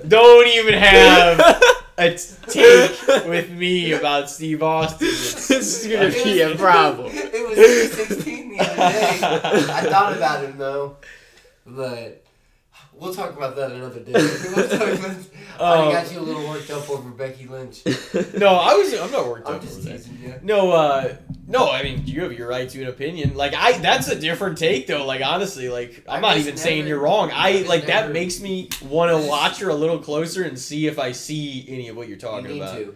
[0.08, 1.62] Don't even have
[1.98, 2.16] a
[2.48, 5.08] take with me about Steve Austin.
[5.08, 7.12] this is gonna It be a problem.
[7.14, 9.20] it was 316 the other day.
[9.74, 10.98] I thought about him though,
[11.66, 12.23] but
[13.00, 14.12] we'll talk about that another day.
[14.56, 15.16] We'll about,
[15.60, 17.84] I Um, got you a little worked up over Becky Lynch.
[18.38, 18.94] No, I was.
[18.94, 19.98] I'm not worked I'm up just that.
[19.98, 20.34] teasing you.
[20.42, 21.16] No, uh,
[21.48, 21.70] no.
[21.72, 23.36] I mean, you have your right to an opinion.
[23.36, 25.06] Like I, that's a different take though.
[25.06, 27.32] Like honestly, like I'm I not even saying you're wrong.
[27.34, 30.98] I like that makes me want to watch her a little closer and see if
[31.00, 32.76] I see any of what you're You talking need about.
[32.78, 32.96] to.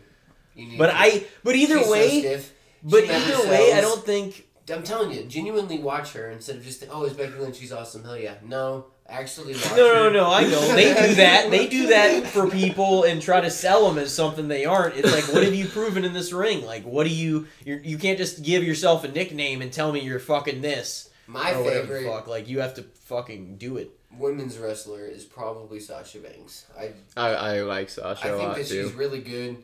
[0.56, 0.98] You need But to.
[0.98, 2.54] I, but either She's so way, stiff.
[2.84, 4.46] but never either way, I don't think.
[4.70, 8.04] I'm telling you, genuinely watch her instead of just oh, it's Becky Lynch, she's awesome.
[8.04, 8.36] Hell yeah.
[8.44, 10.10] No, actually watch No, no, her.
[10.12, 10.32] no.
[10.32, 11.50] I know they do that.
[11.52, 14.96] They do that for people and try to sell them as something they aren't.
[14.96, 16.66] It's like, what have you proven in this ring?
[16.66, 17.48] Like, what do you?
[17.66, 21.54] You're, you can't just give yourself a nickname and tell me you're fucking this My
[21.54, 22.28] or favorite fuck.
[22.28, 23.92] Like, you have to fucking do it.
[24.18, 26.66] women's wrestler is probably Sasha Banks.
[26.78, 28.84] I I, I like Sasha I think lot that too.
[28.84, 29.58] she's really good.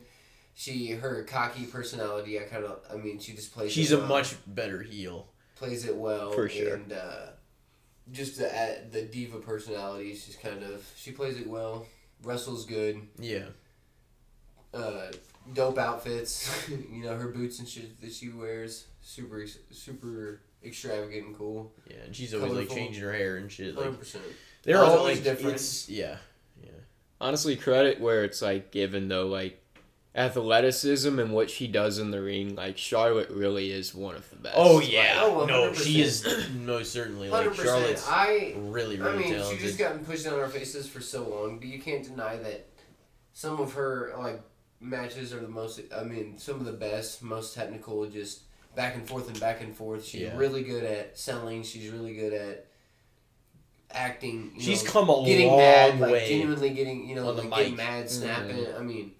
[0.56, 2.38] She her cocky personality.
[2.38, 2.78] I kind of.
[2.92, 3.72] I mean, she just plays.
[3.72, 5.26] She's it a well, much better heel.
[5.56, 6.74] plays it well For sure.
[6.74, 7.26] and uh,
[8.12, 10.14] just the uh, the diva personality.
[10.14, 11.86] She's kind of she plays it well.
[12.22, 13.00] Wrestles good.
[13.18, 13.46] Yeah.
[14.72, 15.10] Uh,
[15.52, 16.68] dope outfits.
[16.90, 18.86] you know her boots and shit that she wears.
[19.02, 21.72] Super super extravagant and cool.
[21.88, 23.74] Yeah, and she's always like changing her hair and shit.
[23.74, 24.24] Like Hundred percent.
[24.62, 25.56] they're all always like different.
[25.56, 26.16] It's, yeah,
[27.20, 29.63] Honestly, credit where it's like given though, like
[30.16, 32.54] athleticism and what she does in the ring.
[32.54, 34.54] Like Charlotte really is one of the best.
[34.56, 35.84] Oh yeah, Oh, no, 100%.
[35.84, 36.26] she is
[36.60, 37.68] most certainly like Hundred percent.
[37.68, 39.14] Charlotte's I really really.
[39.14, 39.58] I mean, talented.
[39.58, 42.66] she just gotten pushed on our faces for so long, but you can't deny that
[43.32, 44.40] some of her like
[44.80, 45.80] matches are the most.
[45.96, 48.42] I mean, some of the best, most technical, just
[48.76, 50.04] back and forth and back and forth.
[50.04, 50.36] She's Yeah.
[50.36, 51.62] really good at selling.
[51.64, 52.66] She's really good at
[53.90, 54.52] acting.
[54.56, 56.28] You She's know, come a getting long mad, like way.
[56.28, 58.56] genuinely getting you know like getting mad, snapping.
[58.56, 58.78] Mm-hmm.
[58.78, 59.12] I mean.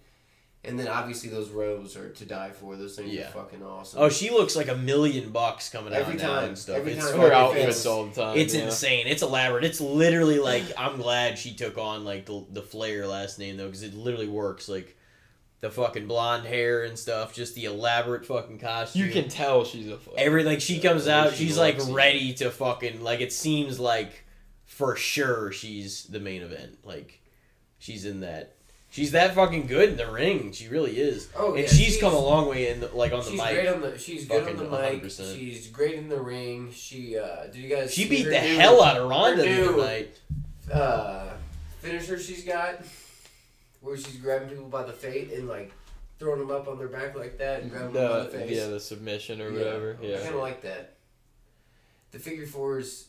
[0.67, 2.77] And then obviously those robes are to die for.
[2.77, 3.29] Those things Yeah.
[3.29, 4.01] are fucking awesome.
[4.03, 6.49] Oh, she looks like a million bucks coming Every out now time.
[6.49, 6.77] and stuff.
[6.77, 7.21] Every it's time.
[7.21, 7.87] her outfits fits.
[7.87, 8.39] all the time.
[8.39, 8.65] It's yeah.
[8.65, 9.07] insane.
[9.07, 9.65] It's elaborate.
[9.65, 13.67] It's literally like I'm glad she took on like the the Flair last name though,
[13.67, 14.69] because it literally works.
[14.69, 14.97] Like
[15.61, 19.03] the fucking blonde hair and stuff, just the elaborate fucking costume.
[19.07, 19.97] You can tell she's a.
[19.99, 21.95] fucking- every like she comes out, she she's like looks it.
[21.95, 23.21] ready to fucking like.
[23.21, 24.25] It seems like
[24.65, 26.79] for sure she's the main event.
[26.85, 27.21] Like
[27.79, 28.54] she's in that.
[28.95, 30.53] She's that fucking good in the ring.
[30.53, 31.29] She really is.
[31.35, 33.55] Oh, and yeah, she's come a long way in the, like on the she's mic.
[33.55, 33.99] great on the.
[33.99, 35.03] She's good on the mic.
[35.03, 35.35] 100%.
[35.37, 36.71] She's great in the ring.
[36.73, 37.93] She uh, did you guys?
[37.93, 40.21] she beat the new, hell out of Ronda her the other night.
[40.73, 41.31] Uh,
[41.81, 42.83] finisher she's got
[43.81, 45.73] where she's grabbing people by the fate and like
[46.21, 48.57] throwing them up on their back like that and grabbing them by the The, face.
[48.57, 49.59] yeah, the submission or Yeah.
[49.59, 49.97] whatever.
[50.01, 50.95] Yeah, I kind of like that.
[52.13, 53.09] The figure fours.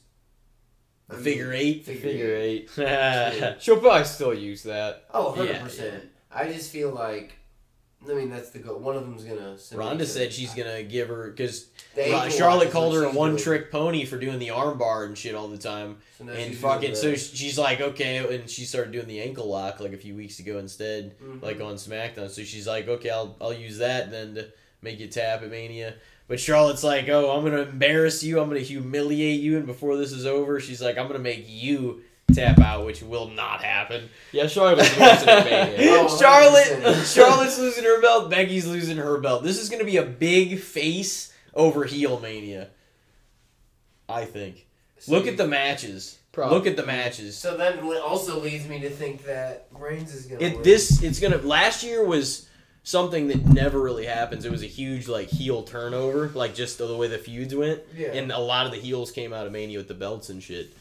[1.09, 1.85] I The mean, figure eight.
[1.85, 2.69] Figure, Figure eight.
[2.77, 3.55] eight.
[3.61, 5.05] She'll probably still use that.
[5.13, 6.03] Oh, 100 Yeah, percent.
[6.31, 7.37] I just feel like.
[8.07, 8.77] I mean, that's the goal.
[8.77, 9.57] One of them's gonna.
[9.57, 11.65] submit Ronda said she's gonna give her because
[12.29, 13.41] Charlotte called her a one doing.
[13.43, 15.97] trick pony for doing the arm bar and shit all the time.
[16.19, 19.79] So and she's fucking so she's like okay and she started doing the ankle lock
[19.79, 21.41] like a few weeks ago instead Mhm.
[21.41, 24.47] like on smackdown so she's like okay i'll, I'll use that then to
[24.81, 25.95] make you tap at mania
[26.27, 30.11] but charlotte's like oh i'm gonna embarrass you i'm gonna humiliate you and before this
[30.11, 32.01] is over she's like i'm gonna make you
[32.33, 35.89] tap out which will not happen Yeah, Charlotte's losing at Mania.
[35.91, 40.03] Oh, charlotte charlotte's losing her belt becky's losing her belt this is gonna be a
[40.05, 42.69] big face over heel mania
[44.09, 44.67] i think
[45.07, 46.57] look at the matches Probably.
[46.57, 50.41] look at the matches So that also leads me to think that Reigns is gonna.
[50.41, 50.63] it win.
[50.63, 52.49] this it's gonna last year was
[52.85, 56.95] something that never really happens it was a huge like heel turnover like just the
[56.95, 58.13] way the feuds went Yeah.
[58.13, 60.71] and a lot of the heels came out of mania with the belts and shit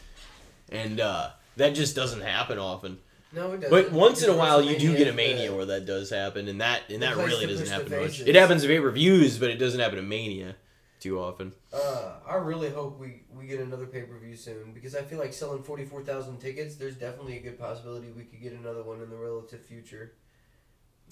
[0.70, 2.98] and uh that just doesn't happen often
[3.32, 3.70] no, it doesn't.
[3.70, 6.60] but once in a while you do get a mania where that does happen and
[6.60, 9.98] that and that really doesn't happen much it happens in pay-per-views but it doesn't happen
[9.98, 10.54] in mania
[11.00, 14.94] too often Uh, I really hope we, we get another pay per view soon because
[14.94, 16.76] I feel like selling forty four thousand tickets.
[16.76, 20.12] There's definitely a good possibility we could get another one in the relative future.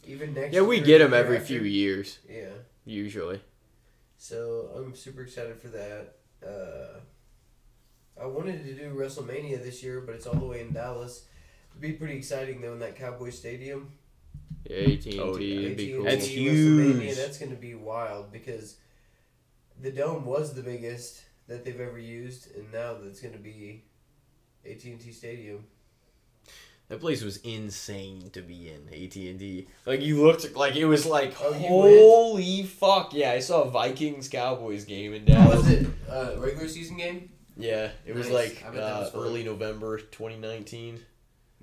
[0.07, 0.53] Even next.
[0.55, 1.47] Yeah, we year, get them every after.
[1.49, 2.51] few years, Yeah,
[2.85, 3.41] usually.
[4.19, 6.15] so I'm super excited for that.
[6.45, 6.99] Uh,
[8.21, 11.25] I wanted to do WrestleMania this year, but it's all the way in Dallas.
[11.71, 13.93] It'd be pretty exciting though in that Cowboy Stadium.
[14.69, 15.61] Yeah, AT&T, Oh, yeah.
[15.67, 16.05] it'd be cool.
[16.05, 17.17] That's huge.
[17.17, 18.77] That's going to be wild because
[19.81, 23.85] the dome was the biggest that they've ever used, and now that's going to be
[24.65, 25.65] AT and T Stadium.
[26.93, 29.67] That place was insane to be in AT&T.
[29.87, 33.15] Like you looked like it was like Oh, holy fuck.
[33.15, 35.57] Yeah, I saw a Vikings Cowboys game in Dallas.
[35.57, 37.31] Was it a regular season game?
[37.57, 41.01] Yeah, it was like I bet that uh, was early November 2019.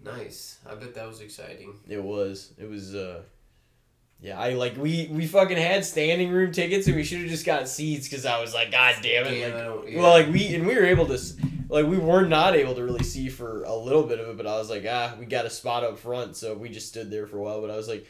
[0.03, 0.57] Nice.
[0.67, 1.75] I bet that was exciting.
[1.87, 2.51] It was.
[2.57, 2.95] It was.
[2.95, 3.21] uh
[4.19, 7.45] Yeah, I like we we fucking had standing room tickets and we should have just
[7.45, 9.41] got seats because I was like, God damn it!
[9.41, 10.01] Damn, like, Yeah.
[10.01, 11.19] Well, like we and we were able to,
[11.69, 14.45] like we were not able to really see for a little bit of it, but
[14.47, 17.27] I was like, ah, we got a spot up front, so we just stood there
[17.27, 17.61] for a while.
[17.61, 18.05] But I was like,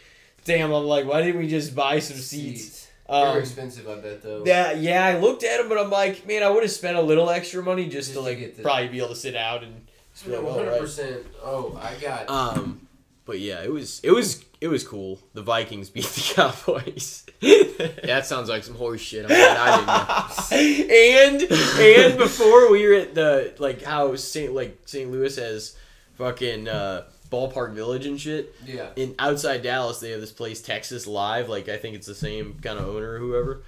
[0.45, 2.87] damn, I'm like, why didn't we just buy some seats?
[3.07, 4.43] They're Um, expensive, I bet though.
[4.45, 7.01] yeah, yeah, I looked at them, but I'm like, man, I would have spent a
[7.01, 9.35] little extra money just, Just to to like get the- probably be able to sit
[9.35, 9.87] out and.
[10.13, 10.81] just No, like, one all hundred right.
[10.81, 11.25] percent.
[11.43, 12.29] Oh, I got.
[12.29, 12.87] Um,
[13.25, 15.19] but yeah, it was it was it was cool.
[15.33, 17.25] The Vikings beat the Cowboys.
[17.41, 19.23] That sounds like some horse shit.
[19.23, 20.91] I'm glad I didn't.
[20.91, 24.53] and and before we were at the like how St.
[24.53, 25.09] like St.
[25.09, 25.75] Louis has
[26.17, 28.53] fucking uh, ballpark village and shit.
[28.65, 28.89] yeah.
[28.95, 31.47] In outside Dallas, they have this place Texas Live.
[31.47, 33.61] Like I think it's the same kind of owner or whoever.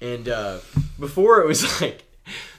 [0.00, 0.58] And uh,
[1.00, 2.04] before it was like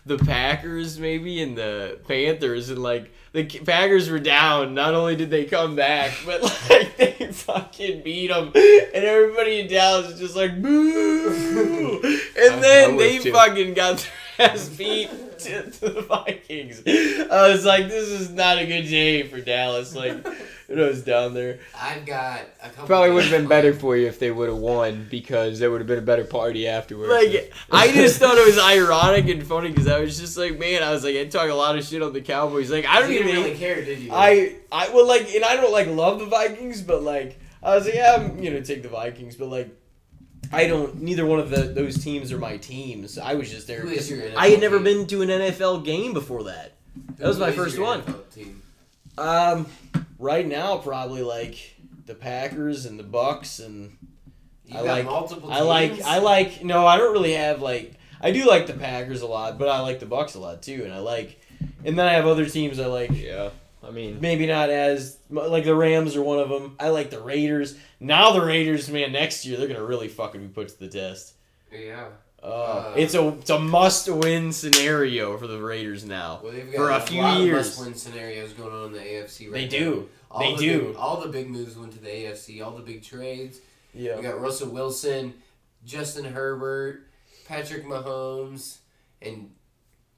[0.05, 3.11] the Packers maybe and the Panthers and like
[3.45, 4.73] the Packers were down.
[4.73, 9.67] Not only did they come back, but like they fucking beat them, and everybody in
[9.67, 12.01] Dallas was just like boo.
[12.37, 13.31] And I- I then they too.
[13.31, 14.07] fucking got
[14.37, 15.09] their ass beat
[15.39, 16.83] to, to the Vikings.
[16.85, 19.95] I was like, this is not a good day for Dallas.
[19.95, 20.23] Like
[20.77, 21.59] when I was down there.
[21.79, 22.87] I've got a couple.
[22.87, 25.79] Probably would have been better for you if they would have won because there would
[25.81, 27.09] have been a better party afterwards.
[27.11, 30.83] Like I just thought it was ironic and funny because I was just like, man,
[30.83, 32.69] I was like, I talk a lot of shit on the Cowboys.
[32.69, 34.09] Like I don't You even didn't really care, did you?
[34.13, 37.85] I I well like and I don't like love the Vikings, but like I was
[37.85, 39.69] like, yeah, I'm you know take the Vikings, but like
[40.51, 41.01] I don't.
[41.01, 43.17] Neither one of the those teams are my teams.
[43.17, 43.81] I was just there.
[43.81, 44.83] Who is 'cause your I had never team?
[44.85, 46.73] been to an NFL game before that.
[47.17, 48.01] that was my Who is first your one.
[48.03, 48.61] NFL team?
[49.17, 49.65] Um,
[50.19, 53.97] right now probably like the Packers and the Bucks and
[54.65, 56.01] You I got like- multiple I like?
[56.01, 59.59] I like no, I don't really have like I do like the Packers a lot,
[59.59, 61.39] but I like the Bucks a lot too, and I like
[61.85, 63.49] and then I have other teams I like yeah,
[63.83, 66.75] I mean, maybe not as like the Rams are one of them.
[66.79, 67.75] I like the Raiders.
[67.99, 71.33] Now the Raiders, man, next year they're gonna really fucking be put to the test.
[71.71, 72.07] Yeah.
[72.43, 76.39] Uh, it's a it's a must win scenario for the Raiders now.
[76.43, 77.77] Well, they've For got a few lot years.
[77.77, 79.85] must-win scenarios going on in the AFC right They now.
[79.85, 80.09] do.
[80.29, 80.87] All They the do.
[80.89, 82.63] Big, all the big moves went to the AFC.
[82.63, 83.59] All the big trades.
[83.93, 84.17] Yeah.
[84.17, 85.33] We got Russell Wilson,
[85.85, 87.07] Justin Herbert,
[87.47, 88.77] Patrick Mahomes,
[89.21, 89.51] and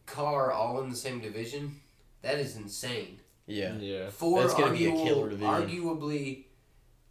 [0.06, 1.80] Carr all in the same division.
[2.22, 3.20] That is insane.
[3.48, 3.76] Yeah.
[3.78, 4.10] yeah.
[4.10, 5.50] Four That's gonna be a arguable- killer division.
[5.70, 6.44] arguably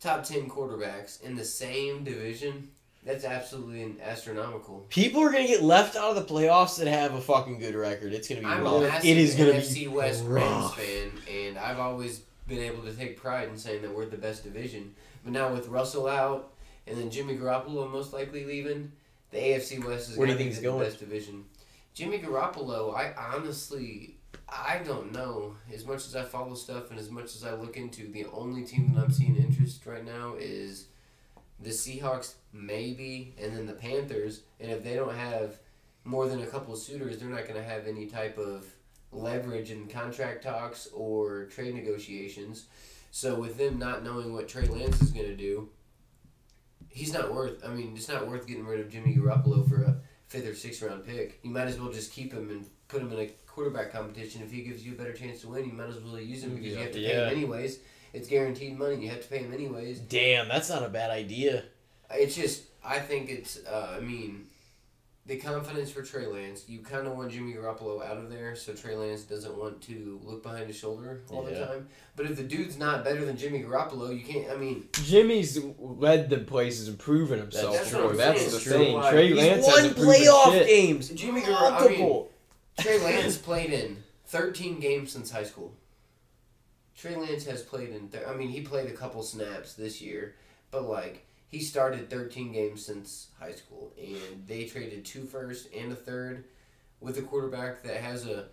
[0.00, 2.68] top ten quarterbacks in the same division.
[3.04, 4.84] That's absolutely astronomical.
[4.90, 8.12] People are gonna get left out of the playoffs that have a fucking good record.
[8.12, 8.82] It's gonna be I'm a rough.
[8.82, 12.92] massive It is gonna NFC be West Rams fan, and I've always been able to
[12.92, 14.94] take pride in saying that we're the best division.
[15.24, 16.52] But now with Russell out
[16.86, 18.92] and then Jimmy Garoppolo most likely leaving,
[19.30, 20.82] the AFC West is Where gonna be the going?
[20.84, 21.44] best division.
[21.94, 24.16] Jimmy Garoppolo, I honestly,
[24.48, 25.56] I don't know.
[25.72, 28.64] As much as I follow stuff and as much as I look into, the only
[28.64, 30.86] team that I'm seeing interest right now is
[31.60, 34.42] the Seahawks, maybe, and then the Panthers.
[34.60, 35.58] And if they don't have
[36.04, 38.66] more than a couple of suitors, they're not going to have any type of
[39.10, 42.66] leverage in contract talks or trade negotiations.
[43.10, 45.68] So with them not knowing what Trey Lance is going to do,
[46.88, 47.64] he's not worth.
[47.64, 49.96] I mean, it's not worth getting rid of Jimmy Garoppolo for a
[50.28, 51.40] fifth or sixth round pick.
[51.42, 54.42] You might as well just keep him and put him in a quarterback competition.
[54.42, 56.54] If he gives you a better chance to win, you might as well use him
[56.54, 57.28] because you have to pay Yeah.
[57.28, 57.80] him anyways.
[58.18, 58.96] It's guaranteed money.
[58.96, 60.00] You have to pay him anyways.
[60.00, 61.64] Damn, that's not a bad idea.
[62.12, 64.46] It's just, I think it's, uh, I mean,
[65.26, 66.64] the confidence for Trey Lance.
[66.68, 70.18] You kind of want Jimmy Garoppolo out of there, so Trey Lance doesn't want to
[70.24, 71.58] look behind his shoulder all Yeah.
[71.60, 71.88] the time.
[72.16, 74.50] But if the dude's not better than Jimmy Garoppolo, you can't.
[74.50, 77.74] I mean, Jimmy's led the places and proven himself.
[77.76, 78.50] That's for what That's saying.
[78.52, 78.94] the So, thing.
[78.96, 80.66] like, Trey he's Lance He's won hasn't playoff shit.
[80.66, 81.08] games.
[81.10, 81.80] Jimmy Garoppolo.
[81.84, 82.24] I mean,
[82.80, 85.72] Trey Lance played in 13 games since high school.
[86.98, 88.08] Trey Lance has played in.
[88.08, 90.34] Th- I mean, he played a couple snaps this year,
[90.70, 95.92] but like he started 13 games since high school, and they traded two first and
[95.92, 96.44] a third
[97.00, 98.46] with a quarterback that has a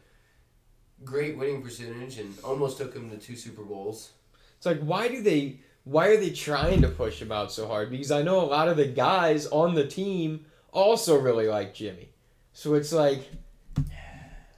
[1.03, 4.11] great winning percentage and almost took him to two Super Bowls.
[4.57, 7.89] It's like why do they why are they trying to push him out so hard?
[7.89, 12.09] Because I know a lot of the guys on the team also really like Jimmy.
[12.53, 13.27] So it's like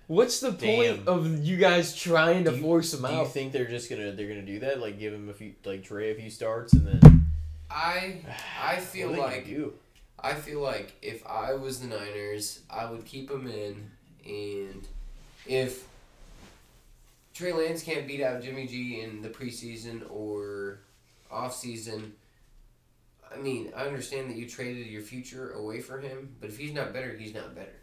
[0.07, 0.59] what's the Damn.
[0.97, 3.11] point of you guys trying to you- force him out?
[3.11, 4.79] Do you think they're just gonna they're gonna do that?
[4.79, 7.25] Like give him a few like Trey a few starts and then
[7.69, 8.21] I
[8.61, 9.73] I feel What like do?
[10.19, 13.91] I feel like if I was the Niners, I would keep him in,
[14.25, 14.87] and
[15.45, 15.85] if
[17.35, 20.79] Trey Lance can't beat out Jimmy G in the preseason or
[21.29, 22.13] off season,
[23.31, 26.73] I mean, I understand that you traded your future away for him, but if he's
[26.73, 27.75] not better, he's not better.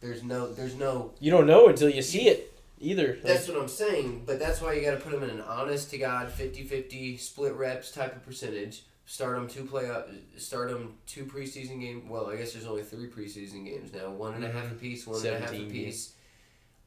[0.00, 1.12] There's no, there's no.
[1.20, 3.18] You don't know until you see it either.
[3.22, 5.90] That's what I'm saying, but that's why you got to put them in an honest
[5.90, 8.84] to God 50-50 split reps type of percentage.
[9.08, 12.08] Start them two play up, start him two preseason game.
[12.08, 14.10] Well, I guess there's only three preseason games now.
[14.10, 14.66] One and a half mm-hmm.
[14.66, 15.06] a half a piece.
[15.06, 16.14] one and a half a piece.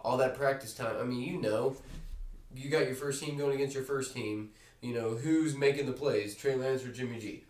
[0.01, 0.97] All that practice time.
[0.99, 1.77] I mean, you know,
[2.55, 4.49] you got your first team going against your first team.
[4.81, 6.35] You know who's making the plays?
[6.35, 7.43] Trey Lance or Jimmy G?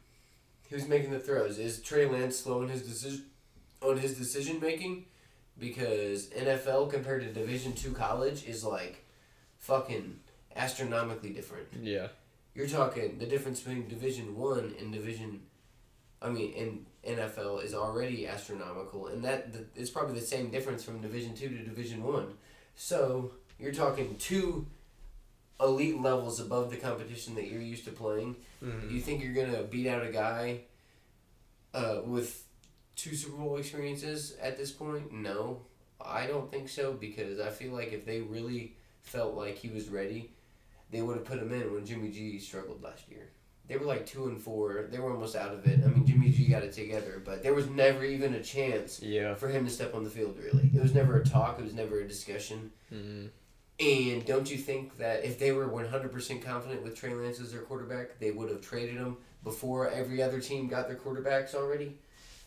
[0.69, 1.57] Who's making the throws?
[1.57, 3.25] Is Trey Lance slowing his decision
[3.81, 5.05] on his decision making?
[5.59, 9.05] Because NFL compared to Division two college is like
[9.57, 10.19] fucking
[10.55, 11.67] astronomically different.
[11.81, 12.07] Yeah.
[12.55, 15.41] You're talking the difference between Division One and Division,
[16.21, 16.85] I mean, in
[17.17, 21.49] NFL is already astronomical, and that th- it's probably the same difference from Division Two
[21.49, 22.33] to Division One.
[22.75, 24.65] So you're talking two
[25.61, 28.35] elite levels above the competition that you're used to playing.
[28.63, 28.91] Mhm.
[28.91, 30.61] You think you're gonna beat out a guy
[31.73, 32.45] uh, with
[33.01, 35.11] two Super Bowl experiences at this point?
[35.13, 35.61] No,
[36.01, 39.89] I don't think so because I feel like if they really felt like he was
[39.89, 40.31] ready,
[40.91, 43.29] they would have put him in when Jimmy G struggled last year.
[43.67, 44.87] They were like two and four.
[44.91, 45.79] They were almost out of it.
[45.83, 49.35] I mean, Jimmy G got it together, but there was never even a chance Yeah.
[49.35, 50.37] for him to step on the field.
[50.43, 51.59] Really, it was never a talk.
[51.59, 52.71] It was never a discussion.
[52.91, 53.27] Mm-hmm.
[53.79, 57.61] And don't you think that if they were 100% confident with Trey Lance as their
[57.61, 61.97] quarterback, they would have traded him before every other team got their quarterbacks already?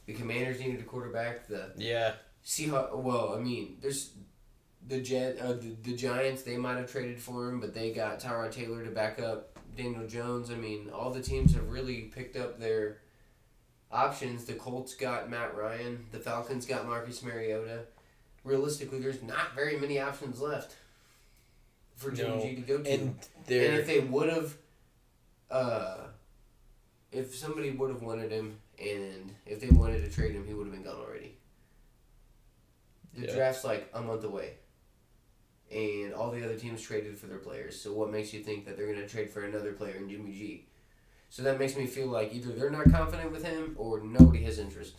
[0.07, 1.47] The Commanders needed a quarterback.
[1.47, 2.15] The Yeah.
[2.45, 4.11] Seahawks, well, I mean, there's
[4.89, 6.43] the Jet, uh, the, the Giants.
[6.43, 10.07] They might have traded for him, but they got Tyrod Taylor to back up Daniel
[10.07, 10.51] Jones.
[10.51, 12.99] I mean, all the teams have really picked up their
[13.93, 14.45] options.
[14.45, 16.07] The Colts got Matt Ryan.
[16.11, 17.85] The Falcons got Marcus Mariota.
[18.45, 20.75] Realistically, there's not very many options left
[21.95, 22.43] for Jimmy No.
[22.43, 22.91] G to go to.
[22.91, 23.03] And
[23.47, 24.57] And if they would have,
[25.49, 25.99] uh,
[27.13, 30.67] if somebody would have wanted him, and if they wanted to trade him, he would
[30.67, 31.37] have been gone already.
[33.15, 33.35] The Yeah.
[33.35, 34.55] draft's like a month away,
[35.71, 37.81] and all the other teams traded for their players.
[37.81, 40.33] So what makes you think that they're going to trade for another player in Jimmy
[40.33, 40.67] G?
[41.31, 44.59] So that makes me feel like either they're not confident with him or nobody has
[44.59, 44.95] interest.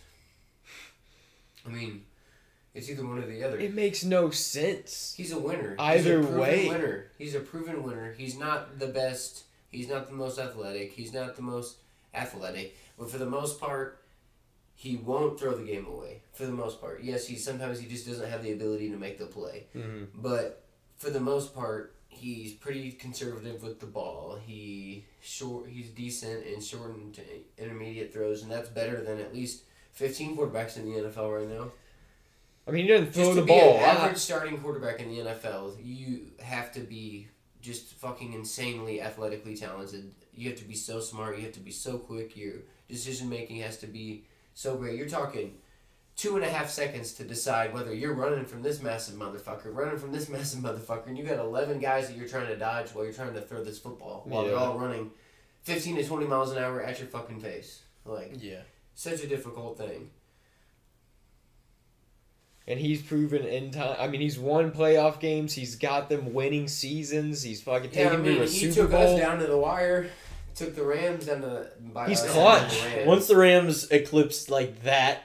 [1.65, 2.05] I mean,
[2.73, 3.57] it's either one or the other.
[3.59, 5.13] It makes no sense.
[5.15, 5.75] He's a winner.
[5.79, 6.67] Either He's a way.
[6.69, 7.11] winner.
[7.17, 8.13] He's a proven winner.
[8.13, 9.43] He's not the best.
[9.69, 10.91] He's not the most athletic.
[10.93, 11.77] He's not the most
[12.13, 12.75] athletic.
[12.97, 13.99] But for the most part,
[14.75, 16.21] he won't throw the game away.
[16.33, 19.17] For the most part, yes, he sometimes he just doesn't have the ability to make
[19.19, 19.67] the play.
[19.75, 20.07] Mhm.
[20.15, 20.63] But
[20.97, 24.39] for the most part, he's pretty conservative with the ball.
[24.45, 25.69] He short.
[25.69, 27.17] He's decent in short and
[27.57, 31.71] intermediate throws, and that's better than at least fifteen quarterbacks in the NFL right now.
[32.65, 33.73] I mean, he doesn't throw Just the to ball.
[33.73, 37.27] be an average starting quarterback in the NFL, you have to be
[37.61, 40.13] just fucking insanely athletically talented.
[40.33, 41.37] You have to be so smart.
[41.37, 42.35] You have to be so quick.
[42.37, 42.53] Your
[42.93, 44.23] decision making has to be
[44.53, 44.97] so great.
[44.97, 45.55] You're talking
[46.15, 49.97] two and a half seconds to decide whether you're running from this massive motherfucker, running
[49.97, 53.03] from this massive motherfucker, and you got 11 guys that you're trying to dodge while
[53.03, 55.09] you're trying to throw this football while they're all running
[55.63, 57.81] 15 to 20 miles an hour at your fucking face.
[58.05, 58.61] Like, Yeah.
[58.95, 60.11] such a difficult thing.
[62.65, 63.97] And he's proven in time.
[63.99, 65.53] I mean, he's won playoff games.
[65.53, 67.43] He's got them winning seasons.
[67.43, 69.15] He's fucking Yeah, I taken mean, to a he Super took Bowl.
[69.15, 70.09] us down to the wire,
[70.55, 71.67] took the Rams down to.
[71.93, 72.81] By He's us clutch.
[72.81, 73.07] the Rams.
[73.07, 75.23] Once the Rams eclipsed like that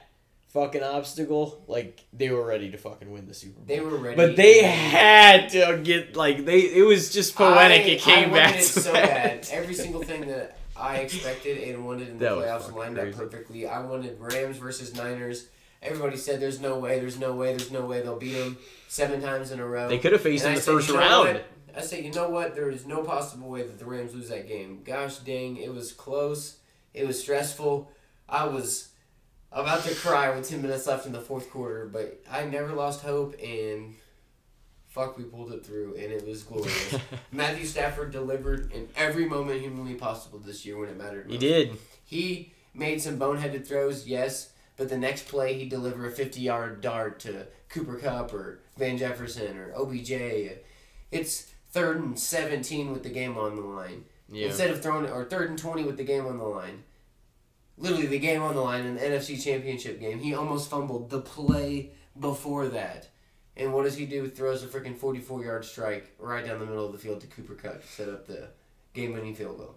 [0.53, 3.64] fucking obstacle, like they were ready to fucking win the Super Bowl.
[3.66, 4.16] They were ready.
[4.16, 6.61] But they had to get like they.
[6.61, 7.83] It was just poetic.
[7.87, 9.03] I- it came I back it so that.
[9.43, 9.49] bad.
[9.53, 13.12] Every single thing that I expected and wanted in the That playoffs fucking lined up
[13.12, 13.66] perfectly.
[13.66, 15.49] I wanted Rams versus Niners.
[15.81, 18.59] Everybody said there's no way, there's no way, there's no way they'll beat them
[18.89, 19.89] seven times in a row.
[19.89, 21.29] They could have faced And in I the said, first you know round.
[21.35, 21.45] what?
[21.77, 22.55] I say, you know what?
[22.55, 24.83] There is no possible way that the Rams lose that game.
[24.85, 26.59] Gosh dang, it was close.
[26.95, 27.91] It was stressful.
[28.29, 28.89] I was
[29.53, 33.03] about to cry with 10 minutes left in the fourth quarter, but I never lost
[33.03, 33.95] hope, and
[34.89, 36.97] fuck, we pulled it through, and it was glorious.
[37.33, 41.31] Matthew Stafford delivered in every moment humanly possible this year when it mattered.
[41.31, 41.77] He did.
[42.05, 46.81] He made some boneheaded throws, yes, but the next play he'd deliver a 50 yard
[46.81, 50.12] dart to Cooper Kupp or Van Jefferson or OBJ.
[51.11, 54.05] It's third and 17 with the game on the line.
[54.31, 54.47] Yeah.
[54.47, 56.85] Instead of throwing it, or third and 20 with the game on the line.
[57.77, 60.19] Literally the game on the line in the NFC Championship game.
[60.19, 63.09] He almost fumbled the play before that.
[63.57, 64.29] And what does he do?
[64.29, 67.55] Throws a freaking 44 yard strike right down the middle of the field to Cooper
[67.55, 68.49] Kupp to set up the
[68.95, 69.77] game winning field goal.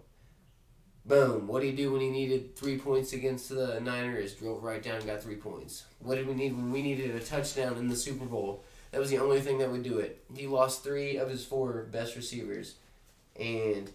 [1.04, 1.48] Boom.
[1.48, 4.34] What did he do when he needed three points against the Niners?
[4.34, 5.84] Drove right down and got three points.
[5.98, 8.64] What did we need when we needed a touchdown in the Super Bowl?
[8.92, 10.22] That was the only thing that would do it.
[10.36, 12.76] He lost three of his four best receivers.
[13.38, 13.90] And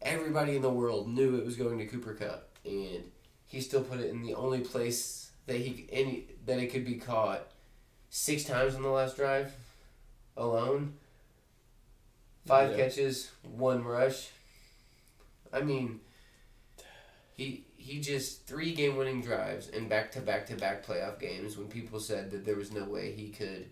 [0.00, 2.48] everybody in the world knew it was going to Cooper Kupp.
[2.64, 3.04] And
[3.46, 6.94] he still put it in the only place that he any that it could be
[6.96, 7.48] caught
[8.10, 9.52] six times on the last drive
[10.36, 10.94] alone.
[12.46, 12.76] Five Yeah.
[12.84, 14.30] catches, one rush.
[15.52, 16.00] I mean,
[17.32, 21.56] he he just three game winning drives and back to back to back playoff games
[21.56, 23.70] when people said that there was no way he could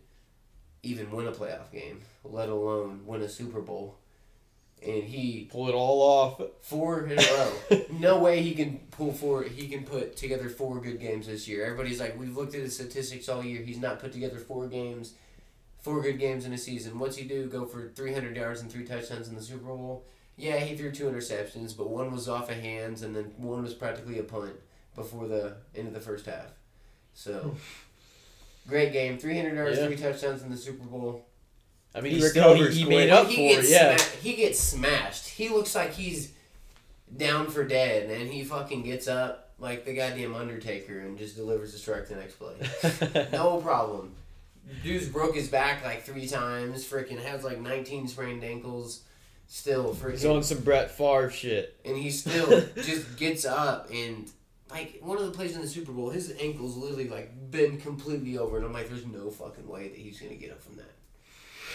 [0.86, 3.96] even win a playoff game, let alone win a Super Bowl.
[4.86, 6.40] And he Pull it all off.
[6.60, 7.82] four in a row.
[7.92, 9.42] no way he can pull four.
[9.42, 11.64] He can put together four good games this year.
[11.64, 13.62] Everybody's like, we've looked at his statistics all year.
[13.62, 15.14] He's not put together four games,
[15.80, 16.98] four good games in a season.
[16.98, 17.46] What's he do?
[17.46, 20.04] Go for three hundred yards and three touchdowns in the Super Bowl?
[20.36, 23.72] Yeah, he threw two interceptions, but one was off of hands, and then one was
[23.72, 24.52] practically a punt
[24.94, 26.50] before the end of the first half.
[27.14, 27.56] So, hmm.
[28.66, 29.18] Great game.
[29.18, 29.86] Three hundred yards, Yeah.
[29.86, 31.24] three touchdowns in the Super Bowl.
[31.94, 32.96] I mean, He he, still he, recovers he quick.
[32.98, 33.62] made up he for it.
[33.62, 33.96] gets Yeah.
[33.96, 35.28] sma- he gets smashed.
[35.28, 36.32] He looks like he's
[37.16, 41.72] down for dead, and he fucking gets up like the goddamn Undertaker and just delivers
[41.74, 43.28] a strike the next play.
[43.32, 44.14] no problem.
[44.82, 46.84] Dude's broke his back like three times.
[46.84, 49.02] Freaking has like 19 sprained ankles.
[49.48, 50.10] Still freaking.
[50.10, 51.76] He's on some Brett Favre shit.
[51.84, 54.28] and he still just gets up and
[54.70, 58.38] like one of the plays in the Super Bowl, his ankles literally like bend completely
[58.38, 60.92] over, and I'm like, there's no fucking way that he's gonna get up from that.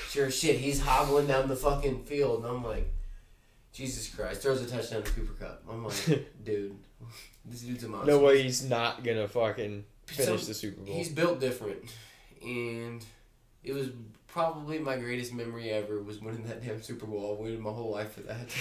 [0.10, 2.92] Sure shit, he's hobbling down the fucking field, and I'm like,
[3.72, 5.64] Jesus Christ, throws a touchdown to Cooper Kupp.
[5.70, 6.76] I'm like, dude,
[7.46, 8.12] this dude's a monster.
[8.12, 10.94] No way he's not gonna fucking So, finish the Super Bowl.
[10.94, 11.80] He's built different,
[12.44, 13.06] and
[13.64, 13.88] it was
[14.28, 17.38] probably my greatest memory ever was winning that damn Super Bowl.
[17.39, 18.50] I waited my whole life for that.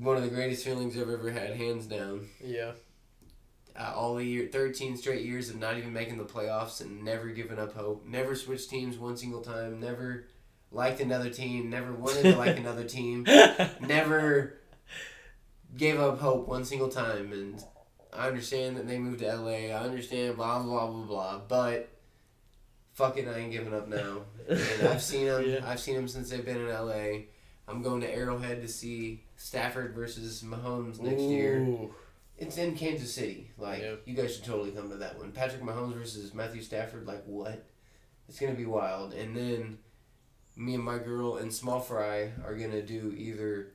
[0.00, 2.26] One of the greatest feelings I've ever had, hands down.
[2.44, 2.72] yeah.
[3.78, 7.28] Uh, all the year, thirteen straight years of not even making the playoffs and never
[7.28, 8.04] giving up hope.
[8.04, 9.78] Never switched teams one single time.
[9.78, 10.26] Never
[10.72, 11.70] liked another team.
[11.70, 13.24] Never wanted to like another team.
[13.80, 14.58] Never
[15.76, 17.32] gave up hope one single time.
[17.32, 17.62] And
[18.12, 19.68] I understand that they moved to LA.
[19.72, 21.06] I understand blah blah blah blah.
[21.06, 21.40] blah.
[21.48, 21.88] But
[22.94, 24.22] fuck it, I ain't giving up now.
[24.48, 25.44] And I've seen them.
[25.46, 25.60] Yeah.
[25.64, 27.20] I've seen them since they've been in LA.
[27.70, 31.66] I'm going to Arrowhead to see Stafford versus Mahomes next year.
[32.38, 33.50] It's in Kansas City.
[33.58, 34.02] Like Yep.
[34.06, 35.32] you guys should totally come to that one.
[35.32, 37.06] Patrick Mahomes versus Matthew Stafford.
[37.06, 37.64] Like what?
[38.28, 39.12] It's gonna be wild.
[39.12, 39.78] And then
[40.56, 43.72] me and my girl and Small Fry are gonna do either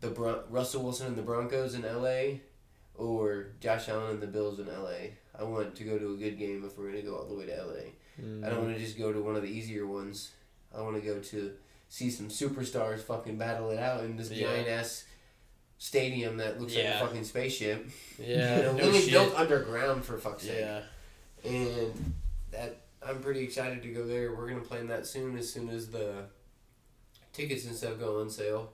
[0.00, 2.40] the Bron- Russell Wilson and the Broncos in L.A.
[2.94, 5.14] or Josh Allen and the Bills in L.A.
[5.36, 7.46] I want to go to a good game if we're gonna go all the way
[7.46, 7.92] to L.A.
[8.22, 8.44] Mm.
[8.46, 10.30] I don't want to just go to one of the easier ones.
[10.76, 11.52] I want to go to
[11.94, 14.48] see some superstars fucking battle it out in this Yeah.
[14.48, 15.04] giant ass
[15.78, 16.94] stadium that looks Yeah.
[16.94, 17.86] like a fucking spaceship.
[18.18, 18.56] Yeah.
[18.72, 20.58] you know, no built underground for fuck's sake.
[20.58, 20.82] Yeah.
[21.44, 22.14] And
[22.50, 24.34] that I'm pretty excited to go there.
[24.34, 25.38] We're gonna plan that soon.
[25.38, 26.24] As soon as the
[27.32, 28.72] tickets and stuff go on sale.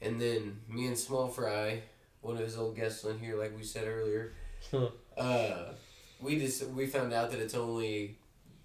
[0.00, 1.82] And then me and Small Fry,
[2.20, 4.34] one of his old guests on here, like we said earlier,
[5.16, 5.72] uh,
[6.20, 8.16] we just we found out that it's only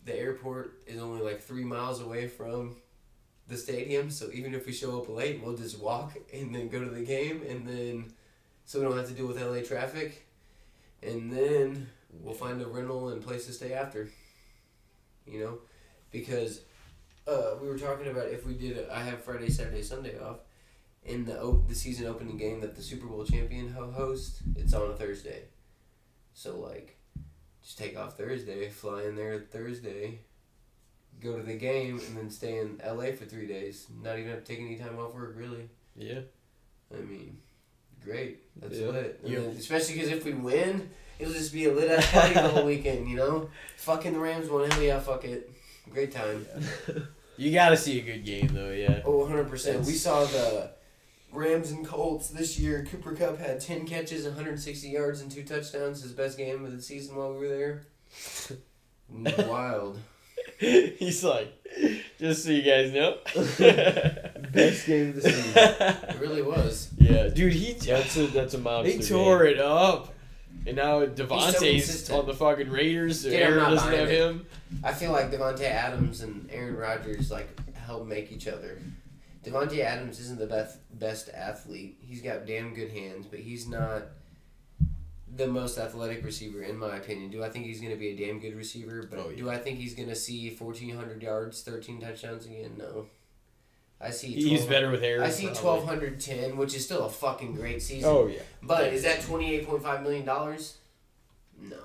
[0.06, 2.76] the airport is only like three miles away from
[3.48, 4.10] the stadium.
[4.10, 7.04] So even if we show up late, we'll just walk and then go to the
[7.04, 8.14] game, and then
[8.66, 10.26] so we don't have to deal with LA traffic,
[11.02, 11.90] and then
[12.22, 14.10] we'll find a rental and place to stay after.
[15.26, 15.58] You know,
[16.12, 16.62] because
[17.28, 18.90] uh, we were talking about if we did.
[18.90, 20.38] I have Friday, Saturday, Sunday off.
[21.06, 24.16] In the op- the season opening game that the Super Bowl champion ho-
[24.56, 25.44] it's on a Thursday.
[26.34, 26.98] So like,
[27.62, 30.20] just take off Thursday, fly in there Thursday,
[31.24, 33.88] go to the game, and then stay in LA for three days.
[34.04, 35.70] Not even have to take any time off work, really.
[35.96, 36.20] Yeah.
[36.94, 37.38] I mean,
[38.04, 38.40] great.
[38.62, 38.88] That's Yeah.
[38.88, 39.20] lit.
[39.24, 39.40] Yeah.
[39.40, 42.66] then- especially because if we win, it'll just be a lit ass party the whole
[42.66, 43.10] weekend.
[43.10, 44.70] You know, fucking the Rams won.
[44.70, 45.50] Hell yeah, fuck it.
[45.92, 46.46] Great time.
[47.36, 49.02] You gotta see a good game though, yeah.
[49.04, 49.84] Oh, 100 percent.
[49.88, 50.70] We saw the
[51.32, 52.86] Rams and Colts this year.
[52.86, 56.04] Cooper Kupp had 10 catches, 160 yards, and two touchdowns.
[56.04, 57.86] His best game of the season while we were there.
[59.48, 59.98] Wild.
[60.98, 61.52] He's like,
[62.20, 63.18] just so you guys know.
[64.52, 65.52] Best game of the season.
[65.56, 66.90] It really was.
[66.98, 68.98] yeah, dude, he That's a that's a monster.
[68.98, 70.14] they tore it up.
[70.66, 72.20] And now Davante's consistent.
[72.20, 73.22] on the fucking Raiders.
[73.22, 74.18] So Dude, I'm Aaron not doesn't buying have it.
[74.22, 74.46] him.
[74.84, 78.80] I feel like Davante Adams and Aaron Rodgers like help make each other.
[79.44, 81.98] Davante Adams isn't the best best athlete.
[82.02, 84.04] He's got damn good hands, but he's not
[85.36, 87.32] the most athletic receiver in my opinion.
[87.32, 89.04] Do I think he's going to be a damn good receiver?
[89.10, 89.38] But Oh, yeah.
[89.38, 92.72] do I think he's going to see fourteen hundred yards, thirteen touchdowns again?
[92.78, 93.08] No.
[94.02, 94.28] I see.
[94.34, 95.24] He's better with Aaron.
[95.24, 98.10] I see twelve hundred ten, which is still a fucking great season.
[98.12, 98.42] Oh yeah.
[98.62, 100.78] But is that twenty eight point five million dollars?
[101.62, 101.78] No.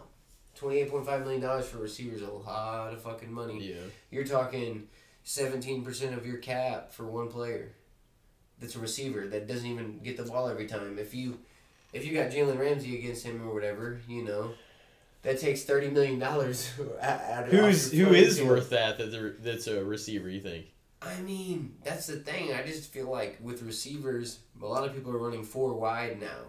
[0.57, 3.63] Twenty eight point five million dollars for receivers a lot of fucking money.
[3.71, 3.77] Yeah.
[4.11, 4.89] You're talking
[5.23, 7.71] seventeen percent of your cap for one player.
[8.61, 10.99] That's a receiver that doesn't even get the ball every time.
[10.99, 11.39] If you
[11.93, 14.53] if you got Jalen Ramsey against him or whatever, you know,
[15.23, 16.69] that takes thirty million dollars.
[17.51, 18.99] Who's who is worth that?
[18.99, 20.29] That's a, that's a receiver.
[20.29, 20.67] You think?
[21.01, 22.53] I mean, that's the thing.
[22.53, 26.47] I just feel like with receivers, a lot of people are running four wide now.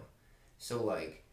[0.58, 1.24] So like,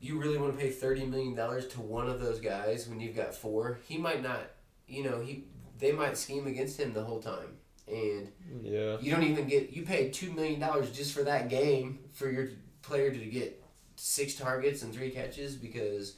[0.00, 3.16] you really want to pay thirty million dollars to one of those guys when you've
[3.16, 3.78] got four?
[3.86, 4.42] He might not.
[4.88, 5.44] You know, he
[5.78, 7.56] they might scheme against him the whole time,
[7.88, 8.30] and
[8.62, 8.96] Yeah.
[9.00, 9.70] you don't even get.
[9.70, 12.48] You paid two million dollars just for that game for your
[12.86, 13.62] player to get
[13.96, 16.16] six targets and three catches because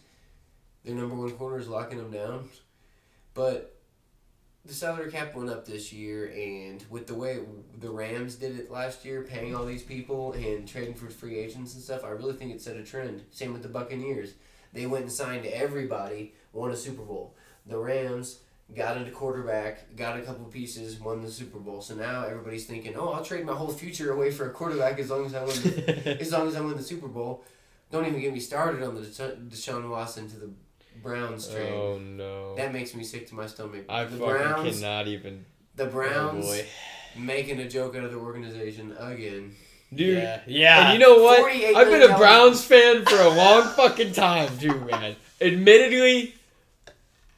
[0.84, 2.48] their number one corner is locking them down.
[3.34, 3.74] But
[4.64, 7.38] the salary cap went up this year, and with the way
[7.78, 11.74] the Rams did it last year, paying all these people and trading for free agents
[11.74, 13.22] and stuff, I really think it set a trend.
[13.30, 14.34] Same with the Buccaneers.
[14.72, 17.34] They went and signed everybody, won a Super Bowl.
[17.66, 18.40] The Rams
[18.74, 21.80] got into quarterback, got a couple pieces, won the Super Bowl.
[21.80, 25.10] So now everybody's thinking, oh, I'll trade my whole future away for a quarterback as
[25.10, 27.44] long as I win the, as long as I win the Super Bowl.
[27.90, 30.50] Don't even get me started on the Desha- Deshaun Watson to the
[31.02, 31.72] Browns oh, trade.
[31.72, 32.54] Oh no.
[32.56, 33.86] That makes me sick to my stomach.
[33.88, 35.46] I the fucking Browns, cannot even.
[35.74, 36.66] the oh, Browns Oh boy.
[37.16, 39.54] making a joke out of the organization again.
[39.94, 40.18] Dude.
[40.18, 40.40] Yeah.
[40.46, 40.90] Yeah.
[40.90, 41.50] And you know what?
[41.50, 45.16] I've been a Browns fan for a long fucking time, too, man.
[45.40, 46.34] Admittedly,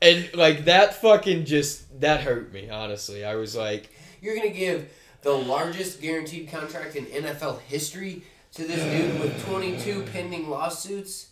[0.02, 2.70] and like that fucking just that hurt me.
[2.70, 3.90] Honestly, I was like,
[4.20, 4.90] You're gonna give
[5.22, 8.22] the largest guaranteed contract in NFL history
[8.54, 11.28] to this dude with 22 pending lawsuits,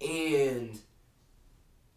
[0.00, 0.78] and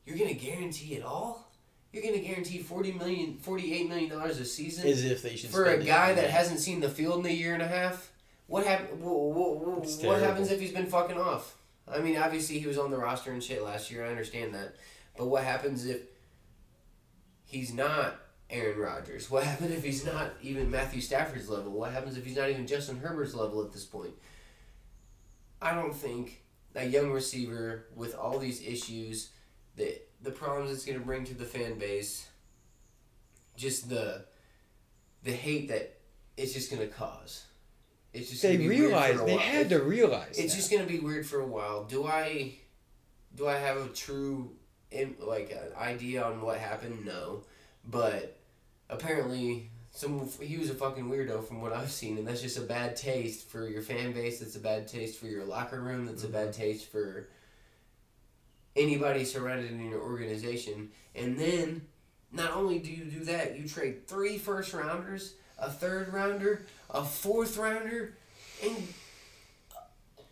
[0.06, 1.52] you're gonna guarantee it all.
[1.92, 5.66] You're gonna guarantee 40 million, 48 million dollars a season As if they should for
[5.66, 7.68] a spend it guy on that hasn't seen the field in a year and a
[7.68, 8.12] half.
[8.47, 11.56] What hap- wh- wh- wh- What happens if he's been fucking off?
[11.88, 14.06] I mean, obviously he was on the roster and shit last year.
[14.06, 14.76] I understand that,
[15.18, 16.02] but what happens if
[17.46, 18.20] he's not
[18.50, 19.30] Aaron Rodgers?
[19.32, 21.72] What happens if he's not even Matthew Stafford's level?
[21.72, 24.13] What happens if he's not even Justin Herbert's level at this point?
[25.62, 26.43] I don't think
[26.76, 29.32] a young receiver with all these issues,
[29.76, 32.28] the the problems it's going to bring to the fan base,
[33.55, 34.26] just the
[35.24, 35.97] the hate that
[36.38, 37.46] it's just going to cause.
[38.13, 40.39] It's just they gonna be weird for realized they had to realize.
[40.39, 40.58] It's that.
[40.58, 41.84] just gonna be weird for a while.
[41.84, 42.55] Do I,
[43.36, 44.51] do I have a true,
[44.91, 47.05] in, like an idea on what happened?
[47.05, 47.43] No,
[47.89, 48.37] but
[48.89, 52.62] apparently some he was a fucking weirdo from what I've seen, and that's just a
[52.62, 54.39] bad taste for your fan base.
[54.39, 56.05] That's a bad taste for your locker room.
[56.05, 56.62] That's a bad mm-hmm.
[56.62, 57.29] taste for
[58.75, 60.89] anybody surrounded in your organization.
[61.16, 61.82] And then,
[62.32, 67.03] not only do you do that, you trade three first rounders, a third rounder, a
[67.03, 68.17] fourth rounder,
[68.62, 68.75] and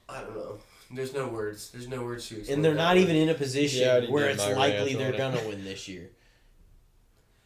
[0.09, 0.57] I don't know.
[0.95, 1.72] There's no words.
[1.72, 2.56] There's no words to explain.
[2.57, 3.03] and they're not one.
[3.03, 5.18] even in a position Yeah, where it's likely they're it.
[5.18, 6.10] gonna win this year.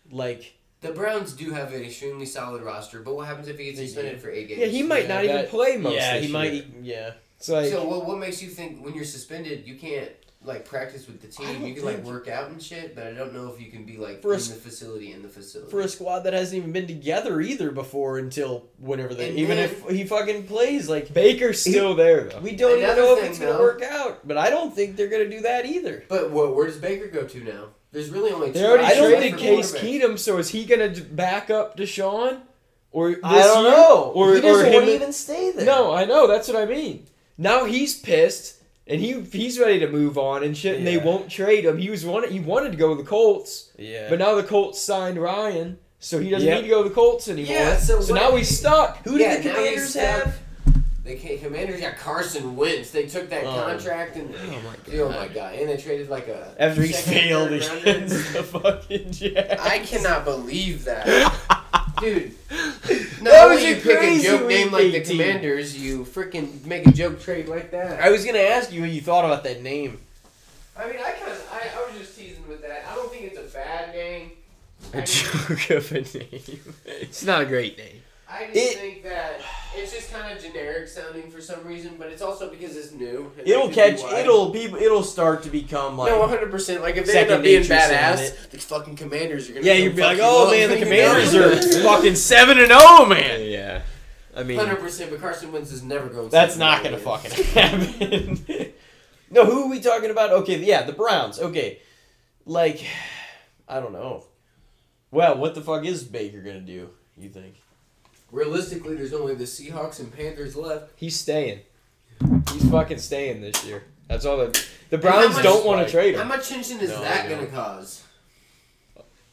[0.09, 3.79] Like The Browns do have an extremely solid roster, but what happens if he gets
[3.79, 4.19] suspended do.
[4.19, 4.61] for eight games?
[4.61, 5.95] Yeah, he might Yeah, not even play most.
[5.95, 6.65] yeah, this he might.
[6.81, 7.13] Yeah.
[7.37, 10.09] It's like so what, what makes you think when you're suspended you can't
[10.43, 11.65] like practice with the team?
[11.65, 13.97] You can like work out and shit, but I don't know if you can be
[13.97, 15.71] like For a in s- the facility in the facility.
[15.71, 19.29] For a squad that hasn't even been together either before until whenever they.
[19.29, 22.39] And even then- if he fucking plays, like Baker's still there though.
[22.39, 24.27] we don't even Another know if thing, it's gonna though- work out.
[24.27, 26.03] But I don't think they're gonna do that either.
[26.07, 27.65] but where, where does Baker go to now?
[27.91, 28.53] There's really only two.
[28.59, 29.73] They already I don't traded think Case.
[29.73, 32.41] Keenum, so is he gonna back up Deshaun?
[32.91, 33.71] Or this I don't year?
[33.73, 34.11] know.
[34.15, 35.65] Or, he doesn't or him want to even stay there.
[35.65, 36.25] No, I know.
[36.25, 37.05] That's what I mean.
[37.37, 38.56] Now he's pissed,
[38.89, 40.77] and he he's ready to move on and shit.
[40.77, 41.77] And they won't trade him.
[41.77, 44.09] He was wanted he wanted to go to the Colts, Yeah.
[44.09, 46.55] but now the Colts signed Ryan, so he doesn't Yep.
[46.57, 47.53] need to go to the Colts anymore.
[47.53, 49.03] Yeah, so what- now he's stuck.
[49.03, 50.03] who Yeah, did the now Commanders stuck.
[50.03, 50.35] have?
[51.03, 52.89] They can't, Commanders got Carson Wentz.
[52.91, 53.53] They took that Oh.
[53.65, 56.91] contract and Oh my god, oh my god, and they traded like a After he
[56.91, 59.61] second, failed against the fucking Jets.
[59.63, 61.05] I cannot believe that,
[61.99, 62.33] dude.
[63.17, 65.17] That was only a you pick a crazy joke name like the 18.
[65.17, 67.99] Commanders, you freaking make a joke trade like that.
[67.99, 69.99] I was gonna ask you what you thought about that name.
[70.77, 72.85] I mean, I kind of, I, I was just teasing with that.
[72.89, 74.31] I don't think it's a bad name.
[74.93, 76.59] I A just, joke of a name.
[76.85, 78.01] It's not a great name.
[78.29, 79.39] I just It- think that
[79.75, 83.31] it's just kind of generic sounding for some reason, but it's also because it's new.
[83.37, 84.13] and It'll that could be catch.
[84.19, 84.65] It'll be.
[84.65, 86.11] It'll start to become like.
[86.11, 86.51] no, 100.
[86.51, 89.65] percent Like if they end up being nature saying badass, the fucking Commanders are gonna.
[89.65, 90.77] yeah, you'd be fuck like, oh up, man, the?
[90.79, 93.49] Commanders are fucking seven and zero, man.
[93.49, 93.81] Yeah.
[94.35, 96.27] I mean, Hundred percent, but Carson Wentz is never going.
[96.27, 98.73] To That's not gonna fucking happen.
[99.31, 100.31] no, who are we talking about?
[100.31, 101.39] Okay, yeah, the Browns.
[101.39, 101.79] Okay,
[102.45, 102.85] like,
[103.69, 104.25] I don't know.
[105.11, 106.89] Well, what the fuck is Baker gonna do?
[107.17, 107.55] You think?
[108.37, 110.91] Realistically, there's only the Seahawks and Panthers left.
[110.95, 111.61] He's staying.
[112.53, 113.83] He's fucking staying this year.
[114.07, 116.21] That's all the the Browns don't want to trade him.
[116.21, 118.03] How much tension is No, that I going to cause?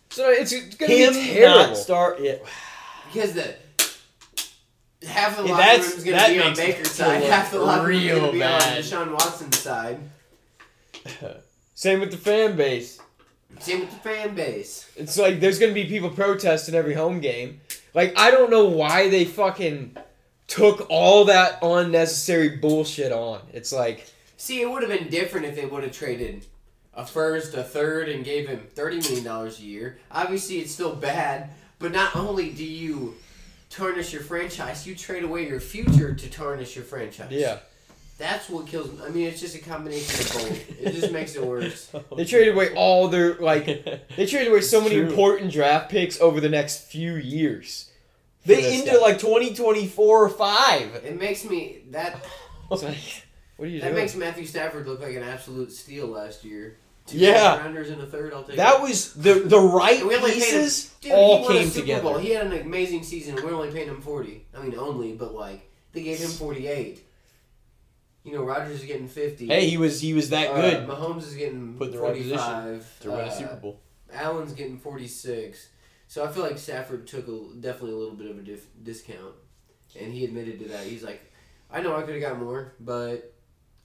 [0.09, 1.59] So it's, it's gonna Him be terrible.
[1.69, 2.19] not start.
[2.21, 2.37] Yeah.
[3.13, 3.55] Because the
[5.07, 7.07] half the Yeah, locker that's- room is going that to be on makes Baker's feel
[7.07, 8.83] side, half the locker room is real going to be on bad.
[8.85, 10.01] Deshaun Watson's side.
[11.75, 13.01] Same with the fan base.
[13.61, 14.91] Same with the fan base.
[14.97, 17.61] It's like there's gonna be people protesting every home game.
[17.95, 19.97] Like I don't know why they fucking
[20.47, 23.41] took all that unnecessary bullshit on.
[23.53, 26.45] It's like See, it would have been different if they would have traded
[26.93, 29.99] a first, a third, and gave him thirty million dollars a year.
[30.11, 33.15] Obviously, it's still bad, but not only do you
[33.71, 37.31] tarnish your franchise, you trade away your future to tarnish your franchise.
[37.31, 37.59] yeah.
[38.17, 38.93] That's what kills.
[38.93, 38.99] me.
[39.05, 40.81] I mean, it's just a combination of both.
[40.81, 41.91] It just makes it worse.
[42.11, 43.67] Oh, they traded away all their like
[44.17, 45.09] they traded away so many True.
[45.09, 47.91] important draft picks over the next few years.
[48.47, 50.95] They into like twenty twenty four or five.
[51.05, 52.25] It makes me that
[52.69, 53.95] what are you that doing?
[53.95, 56.77] makes Matthew Stafford look like an absolute steal last year.
[57.07, 57.57] Two Yeah.
[57.59, 58.33] rounders and a third.
[58.33, 58.83] I'll take That it.
[58.83, 61.59] was the the right And we only paid him- pieces Dude, all he won a
[61.61, 62.03] came together.
[62.03, 62.19] Bowl.
[62.19, 63.35] He had an amazing season.
[63.37, 64.45] We're only paying him forty.
[64.57, 67.03] I mean, only, but like they gave him forty-eight.
[68.25, 69.47] You know, Rodgers is getting fifty.
[69.47, 72.17] Hey, he was he was that Uh, good Mahomes is getting Put in the right
[72.17, 73.81] position to win a Uh, Super Bowl.
[74.13, 75.69] Allen's getting forty-six.
[76.09, 79.35] So I feel like Stafford took a, definitely a little bit of a dif- discount,
[79.99, 80.87] and he admitted to that.
[80.87, 81.21] He's like,
[81.71, 83.31] I know I could have got more, but.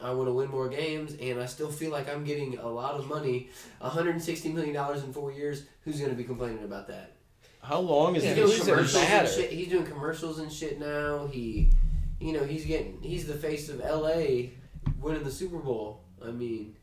[0.01, 2.93] I want to win more games, and I still feel like I'm getting a lot
[2.93, 3.49] of money.
[3.81, 5.65] $160 million in four years.
[5.83, 7.17] Who's going to be complaining about that?
[7.61, 9.51] How long is Yeah, He's doing commercials and shit.
[9.51, 11.27] He's doing commercials and shit now.
[11.27, 11.71] He,
[12.19, 14.53] you know, he's getting he's the face of L.A.
[14.99, 16.03] winning the Super Bowl.
[16.25, 16.75] I mean,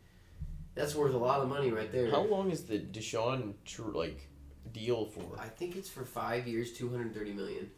[0.75, 2.11] that's worth a lot of money right there.
[2.11, 4.29] How long is the Deshaun tr- like
[4.73, 5.39] deal for?
[5.39, 7.71] I think it's for five years, two hundred thirty million.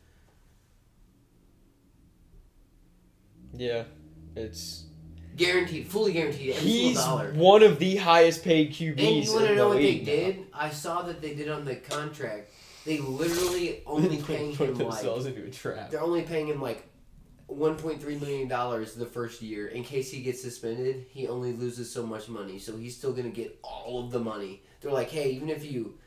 [3.54, 3.84] Yeah.
[4.36, 4.84] It's
[5.36, 6.56] Guaranteed, fully guaranteed.
[6.56, 7.32] Every he's dollar.
[7.32, 8.98] one of the highest paid QBs.
[8.98, 10.12] And you want to the know what they league now.
[10.12, 10.46] did?
[10.52, 12.50] I saw that they did on the contract.
[12.84, 15.90] They literally only paying him like themselves into a trap.
[15.90, 16.87] they're only paying him like.
[17.50, 19.68] $1.3 million the first year.
[19.68, 22.58] In case he gets suspended, he only loses so much money.
[22.58, 24.62] So he's still going to get all of the money.
[24.80, 25.98] They're like, hey, even if you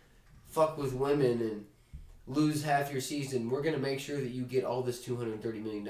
[0.45, 1.65] fuck with women and
[2.27, 5.63] lose half your season, we're going to make sure that you get all this $230
[5.63, 5.89] million.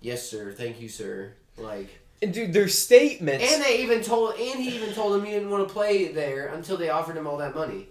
[0.00, 0.52] Yes, sir.
[0.52, 1.32] Thank you, sir.
[1.58, 1.88] Like,
[2.22, 3.52] And dude, their statements.
[3.52, 6.48] and they even told, and he even told him he didn't want to play there
[6.48, 7.88] until they offered him all that money.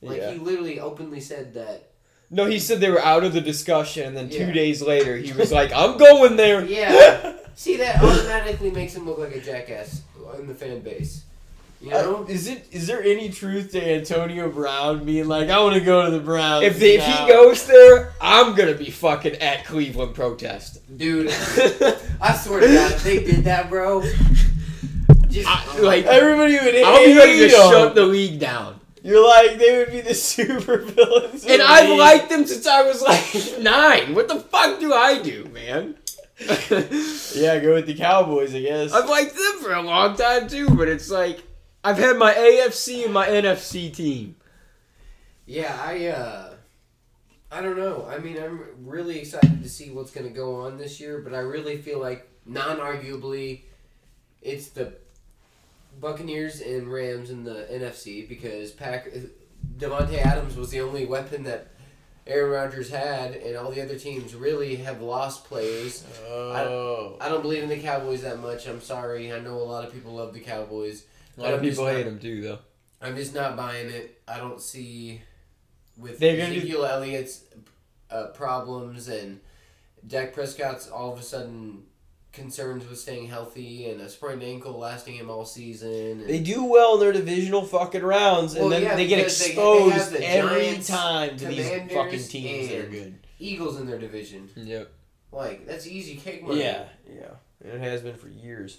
[0.00, 0.32] Like, yeah.
[0.32, 1.90] he literally openly said that.
[2.34, 4.52] No, he said they were out of the discussion, and then two Yeah.
[4.52, 7.34] days later, he was like, "I'm going there." Yeah.
[7.54, 10.00] See, that automatically makes him look like a jackass
[10.40, 11.24] in the fan base.
[11.82, 12.18] You know?
[12.24, 15.80] Uh, is it is there any truth to Antonio Brown being like, I want to
[15.80, 16.64] go to the Browns?
[16.64, 20.78] if, they, if now." he goes there, I'm gonna be fucking at Cleveland protest.
[20.96, 21.26] Dude,
[22.20, 24.00] I swear to God, if they did that, bro,
[25.28, 27.50] just I- like, everybody would I'll be ready to him.
[27.50, 28.78] shut the league down.
[29.02, 31.44] You're like they would be the super villains.
[31.44, 31.98] And I've league.
[31.98, 34.14] liked them since I was like nine.
[34.14, 35.96] What the fuck do I do, man?
[37.34, 38.92] Yeah, go with the Cowboys, I guess.
[38.92, 41.42] I've liked them for a long time too, but it's like
[41.84, 44.36] I've had my AFC and my NFC team.
[45.46, 46.54] Yeah, I uh
[47.50, 48.06] I don't know.
[48.08, 51.34] I mean, I'm really excited to see what's going to go on this year, but
[51.34, 53.60] I really feel like non-arguably
[54.40, 54.94] it's the
[56.00, 59.08] Buccaneers and Rams in the NFC because Pack
[59.78, 61.68] Davante Adams was the only weapon that
[62.26, 66.04] Aaron Rodgers had, and all the other teams really have lost players.
[66.28, 67.16] oh.
[67.20, 68.66] I don't believe in the Cowboys that much.
[68.68, 69.32] I'm sorry.
[69.32, 71.04] I know a lot of people love the Cowboys.
[71.36, 72.58] A lot of people hate him too, though.
[73.00, 74.22] I'm just not buying it.
[74.28, 75.20] I don't see
[75.96, 77.44] with They're gonna do- Ezekiel Elliott's
[78.10, 79.40] uh, problems and
[80.06, 81.82] Dak Prescott's all of a sudden
[82.32, 86.20] concerns with staying healthy and a sprained ankle lasting him all season.
[86.20, 89.16] And They do well in their divisional fucking rounds, and Well, then yeah, they get
[89.18, 93.18] because they- they exposed the every Giants, time to these fucking teams that are good.
[93.38, 94.48] Eagles in their division.
[94.56, 94.90] Yep.
[95.32, 96.60] Like that's easy cake money.
[96.60, 97.30] Yeah, yeah.
[97.64, 98.78] It has been for years.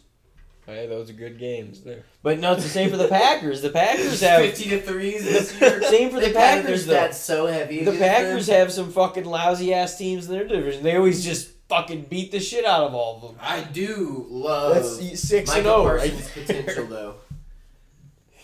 [0.66, 2.04] Hey, those are good games there.
[2.22, 3.62] But no, it's the same for the Packers.
[3.62, 5.82] The Packers have fifty to threes this year.
[5.84, 7.08] Same for the They padded Packers, their though.
[7.10, 7.84] stats so heavy.
[7.84, 8.56] the Packers them.
[8.60, 10.84] have some fucking lousy ass teams in their division.
[10.84, 13.38] They always just fucking beat the shit out of all of them.
[13.42, 15.84] I do love That's six Micah and zero.
[15.84, 16.46] Parsons' right?
[16.48, 17.16] potential though.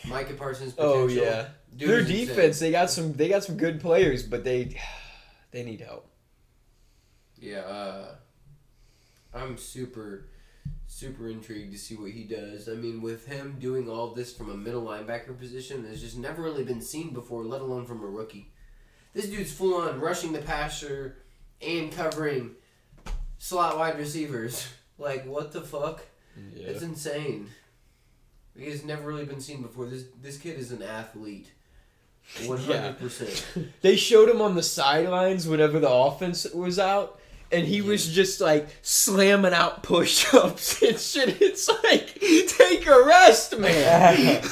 [0.07, 1.01] Micah Parsons' potential.
[1.01, 2.27] Oh yeah, Dude their is insane.
[2.27, 2.59] defense.
[2.59, 3.13] They got some.
[3.13, 4.75] They got some good players, but they
[5.51, 6.07] they need help.
[7.37, 8.15] Yeah, uh,
[9.33, 10.25] I'm super,
[10.87, 12.67] super intrigued to see what he does.
[12.67, 16.41] I mean, with him doing all this from a middle linebacker position, that's just never
[16.41, 18.51] really been seen before, let alone from a rookie.
[19.13, 21.17] This dude's full on rushing the passer
[21.61, 22.51] and covering
[23.39, 24.67] slot wide receivers.
[25.01, 26.05] Like, what the fuck?
[26.53, 26.67] Yeah.
[26.71, 27.47] It's insane.
[28.53, 29.85] He's never really been seen before.
[29.85, 31.49] This this kid is an athlete.
[32.45, 33.45] One hundred percent.
[33.81, 37.17] They showed him on the sidelines whenever the offense was out,
[37.49, 41.41] and he was just like slamming out push ups and shit.
[41.41, 44.43] It's like, take a rest, man.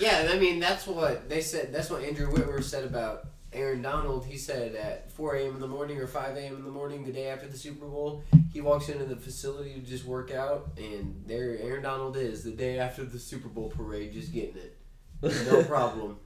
[0.00, 1.72] Yeah, I mean that's what they said.
[1.72, 4.24] That's what Andrew Whitworth said about Aaron Donald.
[4.26, 5.54] He said at 4 a.m.
[5.54, 6.56] in the morning or 5 a.m.
[6.56, 9.80] in the morning, the day after the Super Bowl, he walks into the facility to
[9.80, 14.12] just work out, and there Aaron Donald is the day after the Super Bowl parade,
[14.12, 14.76] just getting it,
[15.22, 16.18] no problem.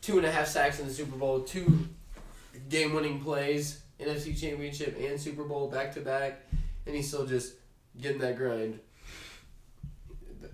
[0.00, 1.88] Two and a half sacks in the Super Bowl, two
[2.68, 6.40] game-winning plays, NFC Championship and Super Bowl back to back,
[6.86, 7.54] and he's still just
[8.00, 8.80] getting that grind.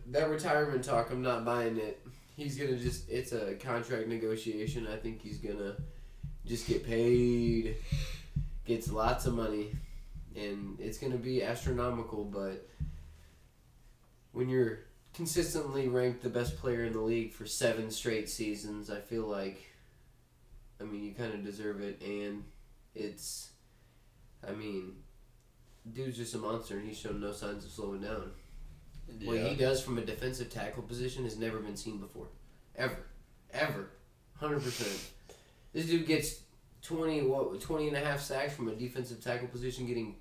[0.09, 2.01] That retirement talk, I'm not buying it.
[2.39, 4.87] He's gonna just, it's a contract negotiation.
[4.87, 5.75] I think he's gonna
[6.47, 7.79] just get paid,
[8.65, 9.73] gets lots of money,
[10.37, 12.69] and it's gonna be astronomical, but
[14.31, 14.79] when you're
[15.15, 19.59] consistently ranked the best player in the league for seven straight seasons, I feel like,
[20.81, 22.45] I mean, you kind of deserve it, and
[22.95, 23.51] it's,
[24.49, 24.93] I mean,
[25.93, 28.31] dude's just a monster, and he's shown no signs of slowing down.
[29.25, 32.29] What he does from a defensive tackle position has never been seen before,
[32.77, 32.99] ever,
[33.53, 33.91] ever,
[34.37, 35.11] hundred percent.
[35.73, 36.41] This dude gets
[36.83, 40.17] 20, what, 20 and a half sacks from a defensive tackle position, getting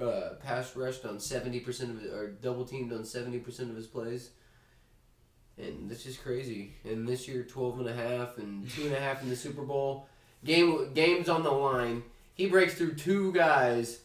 [0.00, 3.76] uh, pass rushed on seventy percent of it, or double teamed on seventy percent of
[3.76, 4.30] his plays.
[5.58, 6.74] And this is crazy.
[6.84, 9.62] And this year, 12 and a half and two and a half in the Super
[9.62, 10.06] Bowl.
[10.44, 12.02] Game games on the line.
[12.34, 14.00] He breaks through two guys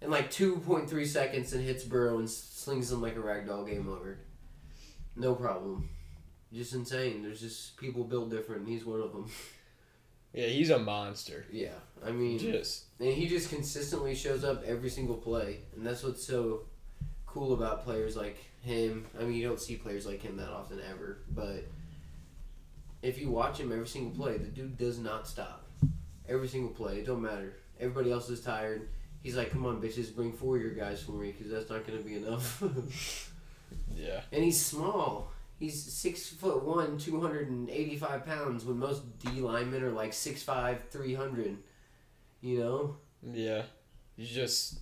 [0.00, 3.68] in like 2.3 seconds and hits Burrow and slings him like a ragdoll.
[3.68, 4.18] Game over.
[5.14, 5.88] No problem.
[6.52, 7.22] Just insane.
[7.22, 9.30] There's just people built different, and he's one of them.
[10.32, 11.46] Yeah, he's a monster.
[11.50, 11.72] Yeah,
[12.04, 16.26] I mean, Just and he just consistently shows up every single play, and that's what's
[16.26, 16.66] so
[17.26, 19.06] cool about players like him.
[19.18, 21.64] I mean, you don't see players like him that often ever, but
[23.00, 25.66] if you watch him every single play, the dude does not stop.
[26.28, 27.54] Every single play, it don't matter.
[27.80, 28.88] Everybody else is tired.
[29.26, 31.84] He's like, "Come on, bitches, bring four of your guys for me, because that's not
[31.84, 32.62] gonna be enough."
[33.96, 34.20] yeah.
[34.30, 35.32] and he's small.
[35.58, 38.64] He's six foot one, two hundred and eighty five pounds.
[38.64, 41.56] When most D linemen are like six five, three hundred.
[42.40, 42.96] You know.
[43.32, 43.62] Yeah.
[44.16, 44.78] He's just.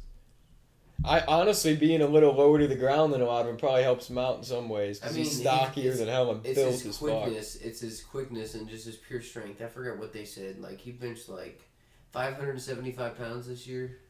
[1.07, 3.83] I honestly being a little lower to the ground than a lot of him probably
[3.83, 6.57] helps him out in some ways I because mean, he's stockier than hell and built
[6.57, 7.23] his as fuck.
[7.23, 7.57] quickness.
[7.57, 9.62] It's his quickness and just his pure strength.
[9.62, 10.61] I forgot what they said.
[10.61, 11.62] Like he benched like
[12.12, 14.01] five hundred and seventy five pounds this year.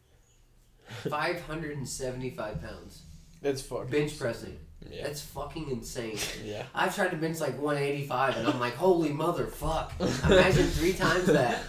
[1.09, 3.03] Five hundred and seventy five pounds
[3.43, 3.91] That's fucking.
[3.91, 4.59] bench pressing.
[4.91, 5.05] Yeah.
[5.05, 6.19] That's fucking insane.
[6.45, 6.63] Yeah.
[6.75, 9.91] I've tried to bench like one eighty five, and I'm like, holy motherfuck!
[10.31, 11.63] Imagine three times that.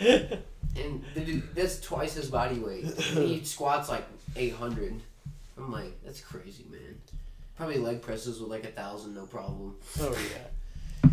[0.74, 2.84] And the dude, that's twice his body weight.
[2.84, 4.06] And he squats like
[4.36, 4.94] 800.
[5.58, 6.98] I'm like, that's crazy, man.
[7.58, 9.76] Probably leg presses with like a thousand, no problem.
[10.00, 11.10] Oh yeah.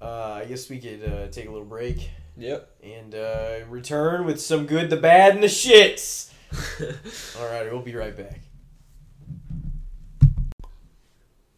[0.00, 2.70] uh, I guess we could uh, take a little break Yep.
[2.84, 6.30] and uh, return with some good, the bad, and the shits.
[7.38, 8.40] All right, we'll be right back.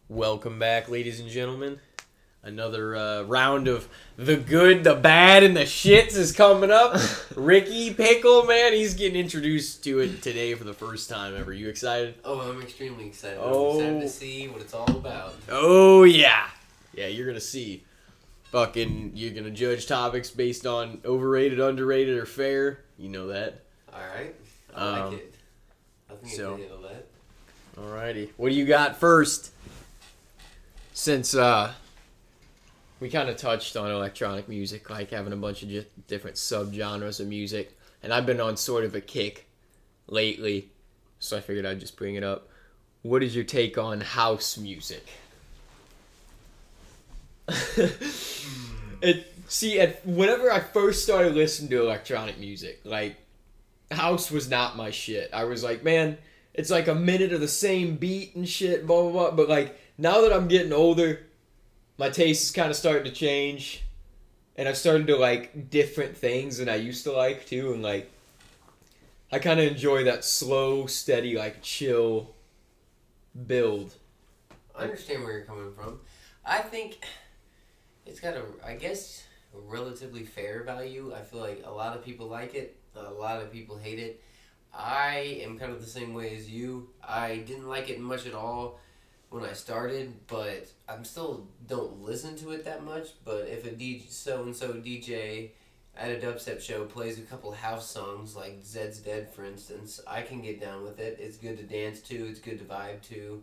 [0.09, 1.81] Welcome back, ladies and gentlemen.
[2.43, 7.01] Another uh, round of the good, the bad, and the shits is coming up.
[7.36, 11.52] Ricky PiKL, man, he's getting introduced to it today for the first time ever.
[11.52, 12.16] You excited?
[12.24, 13.39] Oh, I'm extremely excited.
[13.40, 13.70] Oh.
[13.70, 15.36] I'm excited to see what it's all about.
[15.48, 16.48] Oh yeah,
[16.94, 17.06] yeah.
[17.06, 17.85] You're gonna see.
[18.51, 22.81] Fucking, you're gonna judge topics based on overrated, underrated, or fair.
[22.98, 23.62] You know that.
[23.94, 24.35] All right.
[24.74, 25.35] I Um, like it.
[26.11, 27.07] I think so- I can handle that.
[27.77, 28.31] Alrighty.
[28.36, 29.51] What do you got first?
[30.94, 31.73] Since uh,
[33.01, 37.19] we kind of touched on electronic music, like having a bunch of just different subgenres
[37.19, 39.47] of music, and I've been on sort of a kick
[40.07, 40.70] lately,
[41.19, 42.49] so I figured I'd just bring it up.
[43.01, 45.07] What is your take on house music?
[49.03, 53.16] it see at whenever I first started listening to electronic music, like
[53.93, 55.31] house was not my shit.
[55.32, 56.19] I was like, man,
[56.55, 59.31] it's like a minute of the same beat and shit, blah blah blah.
[59.32, 61.27] But like now that I'm getting older,
[61.98, 63.82] my taste is kind of starting to change,
[64.56, 68.10] and I'm starting to like different things than I used to like too, and like
[69.31, 72.35] I kind of enjoy that slow, steady, like chill
[73.47, 73.94] build.
[74.77, 76.01] I understand where you're coming from.
[76.44, 77.05] I think
[78.05, 79.24] it's got a, I guess,
[79.55, 81.14] a relatively fair value.
[81.14, 84.23] I feel like a lot of people like it, a lot of people hate it.
[84.74, 86.89] I am kind of the same way as you.
[87.06, 88.81] I didn't like it much at all
[89.31, 93.09] when I started, but I'm still don't listen to it that much.
[93.24, 95.51] But if a DJ, so and so DJ
[95.97, 100.23] at a dubstep show plays a couple house songs like Zeds Dead, for instance, I
[100.23, 101.19] can get down with it.
[101.20, 102.27] It's good to dance to.
[102.28, 103.43] It's good to vibe to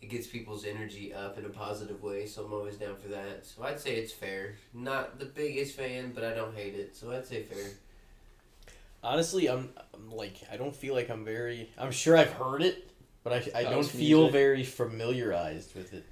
[0.00, 3.44] it gets people's energy up in a positive way, so I'm always down for that.
[3.44, 4.54] So I'd say it's fair.
[4.72, 7.70] Not the biggest fan, but I don't hate it, so I'd say fair.
[9.02, 11.70] Honestly, I'm, I'm like I don't feel like I'm very.
[11.78, 12.90] I'm sure I've heard it,
[13.22, 14.32] but I, I don't feel music.
[14.32, 16.04] very familiarized with it.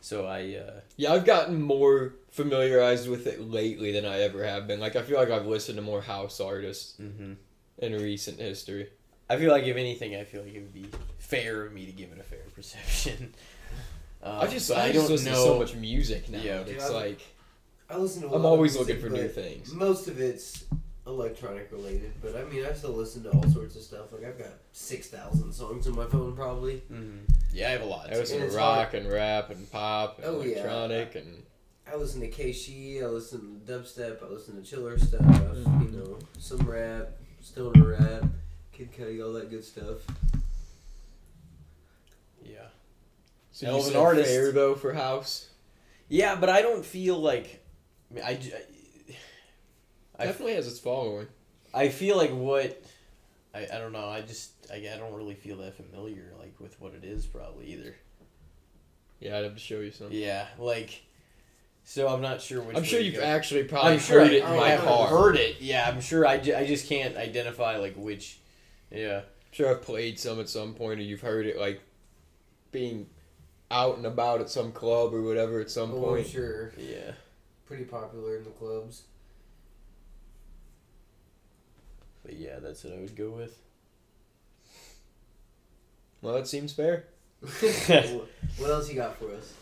[0.00, 4.66] So I uh, Yeah, I've gotten more familiarized with it lately than I ever have
[4.66, 4.78] been.
[4.80, 7.36] Like I feel like I've listened to more house artists mhm.
[7.78, 8.88] in recent history.
[9.30, 10.86] I feel like if anything, I feel like it would be
[11.18, 13.32] fair of me to give it a fair perception.
[14.22, 16.38] Uh, I just but I, just listen to so much music now.
[16.42, 16.60] Yeah.
[16.60, 16.96] it's Yeah.
[16.96, 17.20] like
[17.88, 18.28] I listen to.
[18.28, 19.72] a I'm lot of always music, looking for new things.
[19.72, 20.64] Most of it's
[21.06, 24.12] electronic related, but I mean, I still listen to all sorts of stuff.
[24.12, 26.82] Like I've got six thousand songs on my phone, probably.
[26.90, 27.20] Mhm.
[27.52, 28.12] Yeah, I have a lot.
[28.12, 30.54] I listen And to it's rock and rap and pop and Oh, yeah.
[30.56, 31.42] electronic and
[31.86, 35.20] I listen to Keishi, I listen to dubstep, I listen to chiller stuff.
[35.20, 35.92] Mhm.
[35.92, 37.10] You know, some rap,
[37.42, 38.24] stoner rap,
[38.72, 39.98] Kid Cudi, all that good stuff.
[42.42, 42.68] Yeah.
[43.52, 44.28] so Hell you of an said artist.
[44.30, 45.50] fair though for house.
[46.08, 47.62] Yeah, but I don't feel like.
[48.10, 48.64] I, mean, I, j- I-
[50.18, 51.26] Definitely has its following.
[51.72, 52.82] I feel like what.
[53.54, 54.08] I, I don't know.
[54.08, 57.66] I just I, I don't really feel that familiar like with what it is probably
[57.66, 57.94] either.
[59.20, 60.08] Yeah, I'd have to show you some.
[60.10, 61.02] Yeah, like.
[61.86, 62.76] So I'm not sure which.
[62.76, 63.22] I'm sure you've go.
[63.22, 65.08] actually probably I'm sure heard I, it in I my car.
[65.08, 65.60] heard it.
[65.60, 66.26] Yeah, I'm sure.
[66.26, 68.38] I, ju- I just can't identify like which.
[68.90, 69.18] Yeah.
[69.18, 69.22] I'm
[69.52, 71.80] sure I've played some at some point, or you've heard it like
[72.72, 73.06] being
[73.70, 76.26] out and about at some club or whatever at some Oh, point.
[76.26, 76.72] sure.
[76.78, 77.12] Yeah.
[77.66, 79.02] Pretty popular in the clubs.
[82.24, 83.56] But yeah, that's what I would go with.
[86.22, 87.04] Well, that seems fair.
[87.42, 89.52] what else you got for us?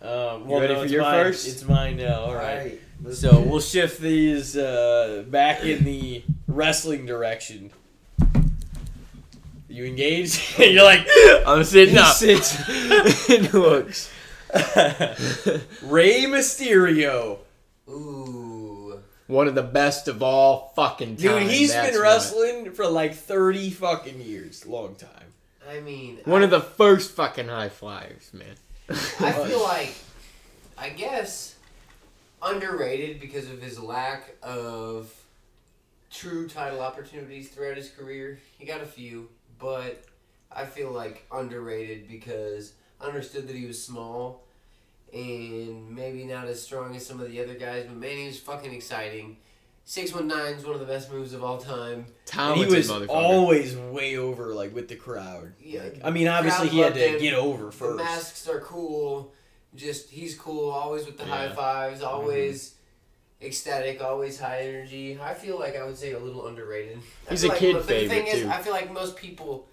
[0.00, 1.24] Um, You well, ready no, for it's your mine.
[1.24, 1.48] first?
[1.48, 2.20] It's mine now.
[2.22, 2.80] All right.
[3.02, 7.70] let's So we'll shift these uh, back in the wrestling direction.
[9.68, 10.40] You engaged?
[10.58, 11.06] You're like,
[11.46, 12.14] I'm sitting He up.
[12.14, 12.56] sits
[13.30, 14.10] and looks.
[15.82, 17.38] Rey Mysterio.
[17.88, 18.61] Ooh.
[19.32, 21.40] One of the best of all fucking time.
[21.40, 22.02] Dude, he's that's been what.
[22.02, 24.66] wrestling for like 30 fucking years.
[24.66, 25.08] Long time.
[25.66, 28.56] I mean, One I, of the first fucking high flyers, man.
[28.90, 29.94] I feel like,
[30.76, 31.56] I guess,
[32.42, 35.10] underrated because of his lack of
[36.10, 38.38] true title opportunities throughout his career.
[38.58, 40.04] He got a few, but
[40.54, 44.44] I feel like underrated because I understood that he was small
[45.12, 48.38] and maybe not as strong as some of the other guys, but man, he was
[48.38, 49.36] fucking exciting.
[49.84, 51.92] 619 is one of the best moves of all time.
[51.94, 55.52] And Talented he was always way over like with the crowd.
[55.60, 57.18] Yeah, Like, I mean, obviously he had to him.
[57.20, 57.96] get over The first.
[57.96, 59.32] masks are cool.
[59.74, 60.70] Just he's cool.
[60.70, 61.46] Always with the high Yeah.
[61.48, 61.56] Mm-hmm.
[61.56, 62.02] fives.
[62.02, 62.74] Always
[63.42, 64.00] ecstatic.
[64.00, 65.18] Always high energy.
[65.20, 66.98] I feel like I would say a little underrated.
[67.26, 68.48] I He's a like kid mo- but The thing favorite, is, too.
[68.50, 69.66] I feel like most people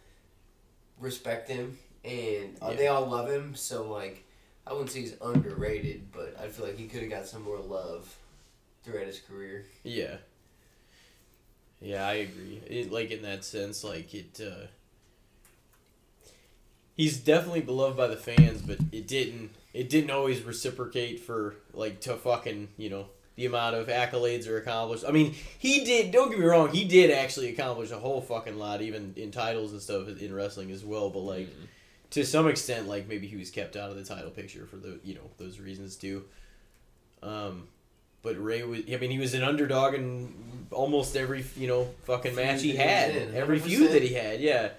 [0.99, 2.75] respect him and uh, Yeah.
[2.77, 3.53] they all love him.
[3.55, 4.23] So like,
[4.69, 7.57] I wouldn't say he's underrated, but I feel like he could have got some more
[7.57, 8.15] love
[8.83, 9.65] throughout his career.
[9.83, 10.17] Yeah.
[11.81, 12.61] Yeah, I agree.
[12.67, 14.39] It, like in that sense, like it.
[14.39, 14.67] Uh,
[16.95, 19.51] he's definitely beloved by the fans, but it didn't.
[19.73, 23.05] It didn't always reciprocate for like to fucking you know
[23.37, 25.05] the amount of accolades or accomplished.
[25.07, 26.11] I mean, he did.
[26.11, 26.69] Don't get me wrong.
[26.69, 30.71] He did actually accomplish a whole fucking lot, even in titles and stuff in wrestling
[30.71, 31.09] as well.
[31.09, 31.47] But like
[32.11, 34.99] to some extent, like maybe he was kept out of the title picture for the
[35.03, 36.25] you know those reasons too.
[37.21, 37.67] Um,
[38.21, 38.81] but Rey was.
[38.91, 40.33] I mean, he was an underdog in
[40.71, 43.63] almost every you know fucking Feud match he that he had, every 100%.
[43.63, 44.41] feud that he had.
[44.41, 44.69] Yeah.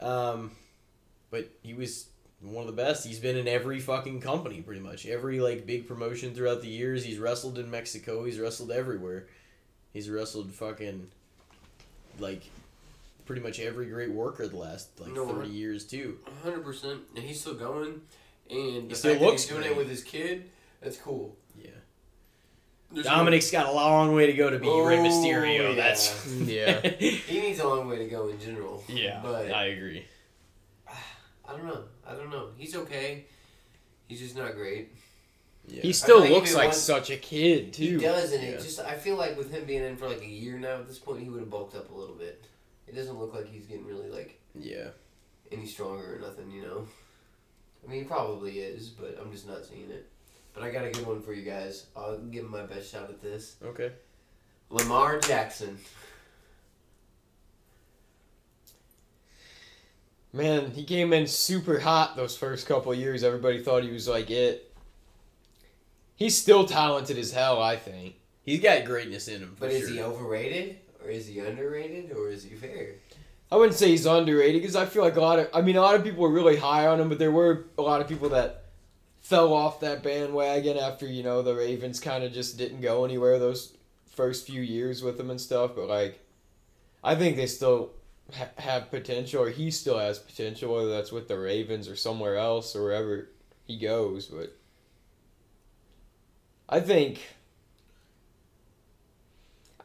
[0.00, 0.50] Um,
[1.30, 2.06] but he was
[2.40, 3.06] one of the best.
[3.06, 5.06] He's been in every fucking company pretty much.
[5.06, 7.04] Every like big promotion throughout the years.
[7.04, 8.24] He's wrestled in Mexico.
[8.24, 9.26] He's wrestled everywhere.
[9.92, 11.08] He's wrestled fucking
[12.18, 12.42] like
[13.26, 16.18] pretty much every great worker the last like No, thirty years too.
[16.42, 18.00] hundred percent, and he's still going.
[18.50, 19.72] And the still fact that looks he's doing great.
[19.72, 20.50] it with his kid.
[20.82, 21.34] That's cool.
[21.58, 21.70] Yeah.
[22.92, 25.70] There's Dominic's got a long way to go to be Rey Oh, Mysterio.
[25.70, 25.74] yeah.
[25.74, 26.80] That's Yeah.
[26.98, 28.84] he needs a long way to go in general.
[28.88, 29.20] yeah.
[29.22, 30.04] but I agree.
[30.88, 31.84] I don't know.
[32.06, 32.48] I don't know.
[32.56, 33.24] He's okay.
[34.08, 34.92] He's just not great.
[35.66, 35.80] Yeah.
[35.80, 37.96] He still like looks like once- such a kid too.
[37.98, 38.50] He does, and Yeah.
[38.50, 40.86] it just I feel like with him being in for like a year now at
[40.86, 42.44] this point, he would have bulked up a little bit.
[42.86, 44.88] It doesn't look like he's getting really like yeah.
[45.50, 46.86] any stronger or nothing, you know.
[47.84, 50.10] I mean, he probably is, but I'm just not seeing it.
[50.52, 51.86] But I got a good one for you guys.
[51.96, 53.56] I'll give him my best shot at this.
[53.64, 53.92] Okay.
[54.70, 55.78] Lamar Jackson.
[60.32, 63.22] Man, he came in super hot those first couple years.
[63.22, 64.72] Everybody thought he was like it.
[66.16, 68.16] He's still talented as hell, I think.
[68.42, 69.54] He's got greatness in him.
[69.54, 69.80] For But sure.
[69.80, 72.94] is he overrated or is he underrated or is he fair?
[73.52, 75.80] I wouldn't say he's underrated because I feel like a lot of I mean a
[75.80, 78.30] lot of people were really high on him, but there were a lot of people
[78.30, 78.64] that
[79.20, 83.38] fell off that bandwagon after you know the Ravens kind of just didn't go anywhere
[83.38, 83.76] those
[84.06, 85.72] first few years with him and stuff.
[85.74, 86.20] But like,
[87.02, 87.92] I think they still
[88.32, 92.36] ha- have potential, or he still has potential, whether that's with the Ravens or somewhere
[92.36, 93.28] else or wherever
[93.66, 94.26] he goes.
[94.26, 94.56] But
[96.68, 97.20] I think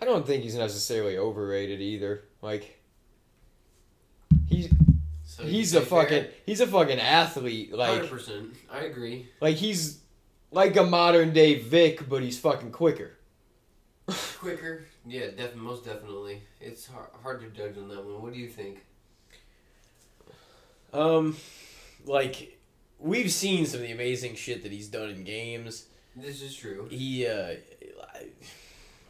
[0.02, 2.24] I don't think he's necessarily overrated either.
[2.42, 2.80] Like.
[4.48, 4.70] He's
[5.26, 6.04] So he's a say fair?
[6.04, 7.74] fucking he's a fucking athlete.
[7.74, 8.54] Like Hundred Like percent.
[8.72, 9.28] I agree.
[9.42, 10.00] like he's
[10.52, 13.12] like a modern day Vick, but he's fucking quicker.
[14.40, 16.42] Quicker, yeah, def- most definitely.
[16.60, 18.22] It's hard, hard to judge on that one.
[18.24, 18.84] What do you think?
[20.94, 21.36] Um,
[22.06, 22.58] like
[22.98, 25.86] we've seen some of the amazing shit that he's done in games.
[26.16, 26.88] This is true.
[26.90, 27.56] He, uh,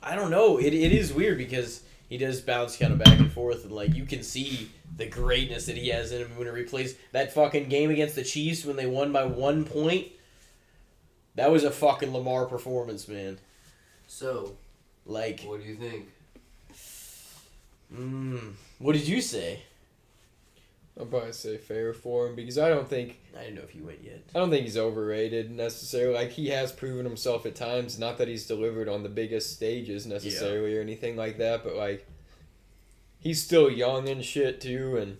[0.02, 0.58] I, don't know.
[0.58, 3.94] It, it is weird because he does bounce kind of back and forth, and like
[3.96, 7.70] you can see the greatness that he has in him when he replays that fucking
[7.70, 10.08] game against the Chiefs when they won by one point.
[11.36, 13.38] That was a fucking Lamar performance, man.
[14.08, 14.58] So,
[15.06, 16.10] Like, what do you think?
[17.94, 19.62] mm, what did you say?
[21.00, 23.80] I'll probably say fair for him because I don't think I don't know if he
[23.80, 24.22] went yet.
[24.36, 26.14] I don't think he's overrated necessarily.
[26.14, 27.98] Like he has proven himself at times.
[27.98, 32.06] Not that he's delivered on the biggest stages necessarily or anything like that, but like
[33.20, 35.18] he's still young and shit too, and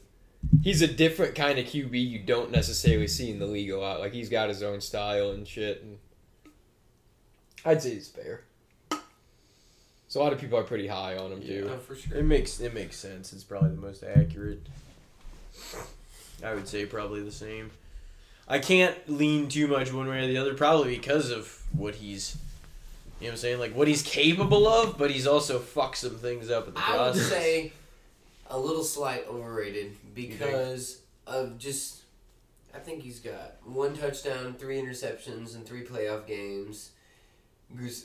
[0.62, 4.02] he's a different kind of QB you don't necessarily see in the league a lot.
[4.02, 5.98] Like he's got his own style and shit, and
[7.64, 8.44] I'd say he's fair.
[10.10, 11.70] So a lot of people are pretty high on him too.
[11.72, 12.18] Oh, for sure.
[12.18, 13.32] It makes it makes sense.
[13.32, 14.68] It's probably the most accurate.
[16.44, 17.72] I would say probably the same.
[18.48, 22.36] I can't lean too much one way or the other, probably because of what he's,
[23.20, 26.16] you know, what I'm saying like what he's capable of, but he's also fucked some
[26.16, 27.74] things up in the I would say
[28.50, 31.98] a little slight overrated because of just.
[32.74, 36.92] I think he's got one touchdown, three interceptions, and three playoff games.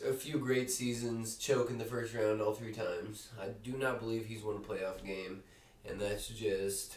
[0.06, 3.28] A few great seasons, choke in the first round all three times.
[3.40, 5.42] I do not believe he's won a playoff game,
[5.88, 6.96] and that's just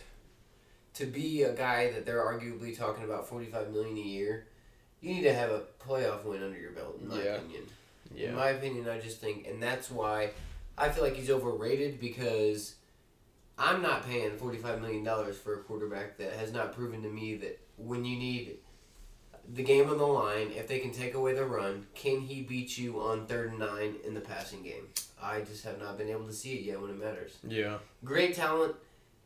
[0.97, 4.47] to be a guy that they're arguably talking about forty five million a year.
[5.01, 7.35] You need to have a playoff win under your belt, in my Yeah.
[7.35, 7.63] opinion.
[8.15, 10.31] In my opinion, I just think, and that's why
[10.77, 12.75] I feel like he's overrated because
[13.59, 17.59] I'm not paying $45 million for a quarterback that has not proven to me that
[17.77, 18.57] when you need
[19.53, 22.77] the game on the line, if they can take away the run, can he beat
[22.77, 24.87] you on third and nine in the passing game?
[25.21, 27.37] I just have not been able to see it yet when it matters.
[27.47, 28.75] yeah, Great talent.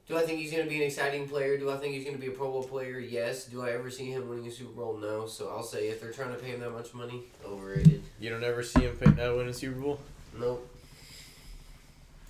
[0.07, 1.57] Do I think he's going to be an exciting player?
[1.57, 2.99] Do I think he's going to be a Pro Bowl player?
[2.99, 3.45] Yes.
[3.45, 4.97] Do I ever see him winning a Super Bowl?
[4.97, 5.25] No.
[5.27, 8.03] So I'll say if they're trying to pay him that much money, overrated.
[8.19, 9.99] you don't ever see him pick that win a Super Bowl.
[10.37, 10.67] Nope.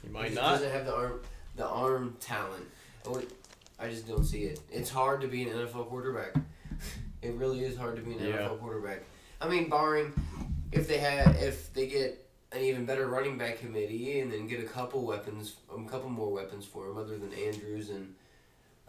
[0.02, 0.52] He He might just not.
[0.54, 1.22] doesn't have the arm,
[1.56, 2.66] the arm talent.
[3.08, 3.24] I
[3.80, 4.60] I just don't see it.
[4.72, 6.36] It's hard to be an NFL quarterback.
[7.24, 8.38] It really is hard to be an Yeah.
[8.38, 9.02] NFL quarterback.
[9.40, 10.14] I mean, barring
[10.72, 14.60] if they had if they get an even better running back committee and then get
[14.60, 18.14] a couple weapons, a couple more weapons for him other than Andrews and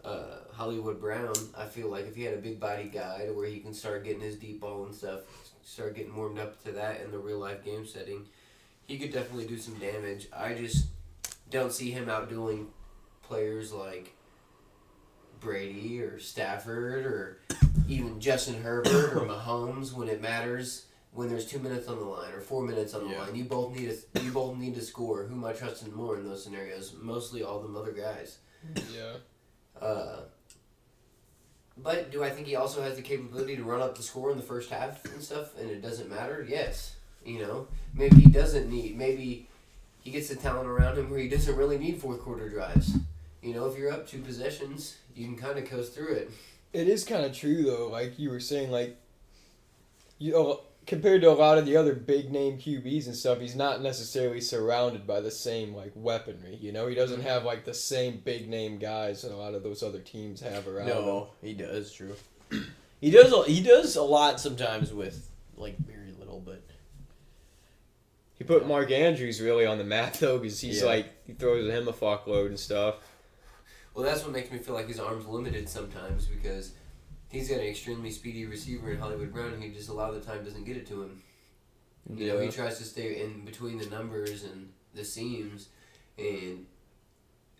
[0.04, 1.34] uh, Hollywood Brown.
[1.56, 4.04] I feel like if he had a big body guy to where he can start
[4.04, 5.20] getting his deep ball and stuff,
[5.64, 8.26] start getting warmed up to that in the real life game setting,
[8.84, 10.28] he could definitely do some damage.
[10.32, 10.86] I just
[11.50, 12.66] don't see him outdoing
[13.22, 14.12] players like
[15.38, 17.38] Brady or Stafford or
[17.88, 20.86] even Justin Herbert or Mahomes when it matters.
[21.14, 23.20] When there's two minutes on the line or four minutes on the Yeah.
[23.20, 25.24] line, you both need a, you both need to score.
[25.24, 26.94] Who am I trusting more in those scenarios?
[26.98, 28.38] Mostly all them other guys.
[28.94, 29.16] Yeah.
[29.78, 30.22] Uh,
[31.76, 34.36] but do I think he also has the capability to run up the score in
[34.36, 36.46] the first half and stuff, and it doesn't matter?
[36.48, 36.96] Yes.
[37.24, 38.96] You know, maybe he doesn't need.
[38.96, 39.48] Maybe
[40.02, 42.92] he gets the talent around him where he doesn't really need fourth quarter drives.
[43.42, 46.30] You know, if you're up two possessions, you can kind of coast through it.
[46.72, 48.96] It is kind of true though, like you were saying, like
[50.18, 53.54] you know, compared to a lot of the other big name QBs and stuff, he's
[53.54, 56.56] not necessarily surrounded by the same like weaponry.
[56.60, 57.28] You know, he doesn't mm-hmm.
[57.28, 60.66] have like the same big name guys that a lot of those other teams have
[60.66, 60.88] around.
[60.88, 60.96] him.
[60.96, 61.92] No, he does.
[61.92, 62.14] True.
[63.00, 63.32] he does.
[63.32, 66.62] a- He does a lot sometimes with like very little, but
[68.34, 70.86] He put Mark Andrews really on the map though, because he's Yeah.
[70.86, 72.96] like he throws him a fuckload and stuff.
[73.94, 76.72] Well, that's what makes me feel like his arm's limited sometimes because
[77.32, 80.20] he's got an extremely speedy receiver in Hollywood Brown who just a lot of the
[80.20, 81.22] time doesn't get it to him.
[82.14, 85.68] You know, he tries to stay in between the numbers and the seams,
[86.18, 86.66] and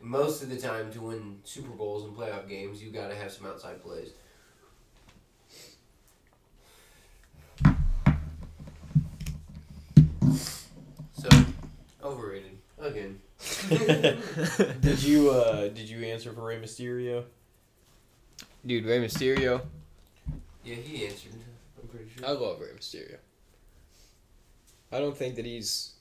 [0.01, 3.33] most of the time to win Super Bowls and playoff games, you got to have
[3.33, 4.11] some outside plays.
[11.13, 11.29] So,
[12.03, 13.21] overrated again.
[14.81, 17.25] did you uh did you answer for Rey Mysterio?
[18.65, 19.63] Dude, Rey Mysterio.
[20.65, 21.33] Yeah, he answered.
[21.81, 22.27] I'm pretty sure.
[22.27, 23.17] I love Rey Mysterio.
[24.91, 25.95] I don't think that he's.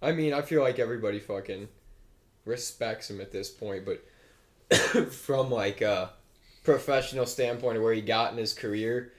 [0.00, 1.68] I mean, I feel like everybody fucking
[2.44, 4.72] respects him at this point, but
[5.12, 6.10] from like a
[6.64, 9.12] professional standpoint of where he got in his career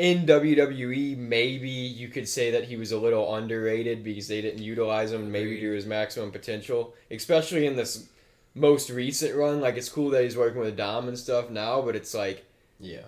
[0.00, 4.62] in WWE, maybe you could say that he was a little underrated because they didn't
[4.62, 8.08] utilize him maybe to his maximum potential, especially in this
[8.54, 9.60] most recent run.
[9.60, 12.44] Like, it's cool that he's working with Dom and stuff now, but it's like
[12.78, 13.02] Yeah.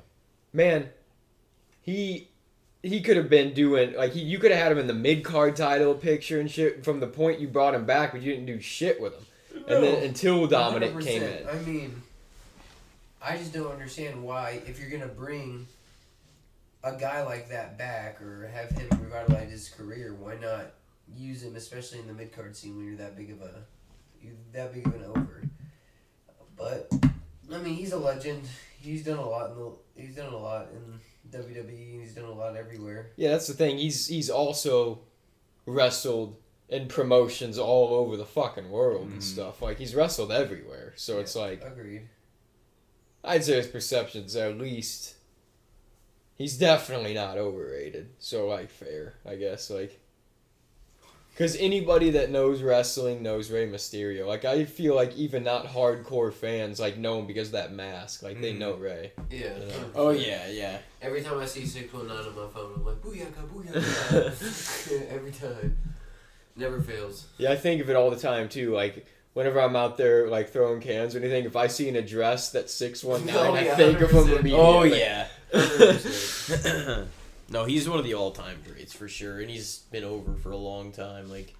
[0.53, 0.91] man,
[1.81, 2.29] he
[2.83, 5.25] he could have been doing like he, you could have had him in the mid
[5.25, 8.47] card title picture and shit from the point you brought him back, but you didn't
[8.47, 9.27] do shit with him.
[9.69, 11.41] And then until Dominic came 100%.
[11.43, 12.03] in, I mean,
[13.23, 15.67] I just don't understand why, if you're gonna bring
[16.83, 20.73] a guy like that back or have him revitalize his career, why not
[21.17, 23.82] use him, especially in the mid card scene when you're that big of a you're
[24.53, 25.43] that big of an over.
[26.57, 26.91] But
[27.53, 28.49] I mean, he's a legend.
[28.81, 29.73] He's done a lot in the.
[29.97, 31.01] He's done a lot in
[31.31, 32.01] WWE.
[32.01, 33.11] He's done a lot everywhere.
[33.17, 33.79] yeah, that's the thing.
[33.79, 35.01] He's he's also
[35.67, 36.37] wrestled
[36.69, 39.23] in promotions all over the fucking world and Mhm.
[39.23, 39.61] stuff.
[39.63, 42.09] Like he's wrestled everywhere, so it's like Agreed.
[43.23, 45.15] I'd say his perceptions at least.
[46.37, 48.11] He's definitely not overrated.
[48.19, 49.99] So like fair, I guess like.
[51.33, 54.27] Because anybody that knows wrestling knows Rey Mysterio.
[54.27, 58.23] Like I feel like even not hardcore fans like know him because of that mask.
[58.23, 58.83] Like they know mm-hmm.
[58.83, 59.13] Rey.
[59.31, 59.39] Yeah.
[59.39, 59.73] Yeah.
[59.73, 59.91] 100%.
[59.95, 60.79] Oh yeah, yeah.
[61.01, 65.09] Every time I see 619 on my phone, I'm like, booyaka, booyaka.
[65.11, 65.79] Every time.
[66.55, 67.29] Never fails.
[67.39, 68.75] Yeah, I think of it all the time too.
[68.75, 72.51] Like whenever I'm out there like throwing cans or anything, if I see an address
[72.51, 74.53] that's six one nine, Oh, I yeah, think of him immediately.
[74.53, 75.29] Oh yeah.
[77.53, 77.55] 100%.
[77.55, 80.57] no, he's one of the all-time greats for sure, and he's been over for a
[80.57, 81.31] long time.
[81.31, 81.55] Like,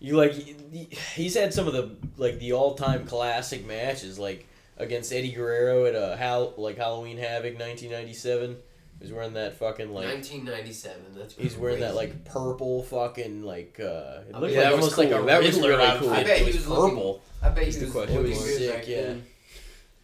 [0.00, 5.32] you like he's had some of the like the all-time classic matches, like against Eddie
[5.32, 8.56] Guerrero at a Hal like Halloween Havoc 1997.
[9.00, 11.02] He's wearing that fucking like 1997.
[11.16, 14.80] That's he's wearing that like purple fucking like uh it looked Yeah, like that was
[14.80, 16.10] almost like a That was Riddler really cool.
[16.10, 17.22] I bet he was was looking- purple.
[17.42, 19.02] I bet he was looking was sick, back yeah.
[19.02, 19.24] then.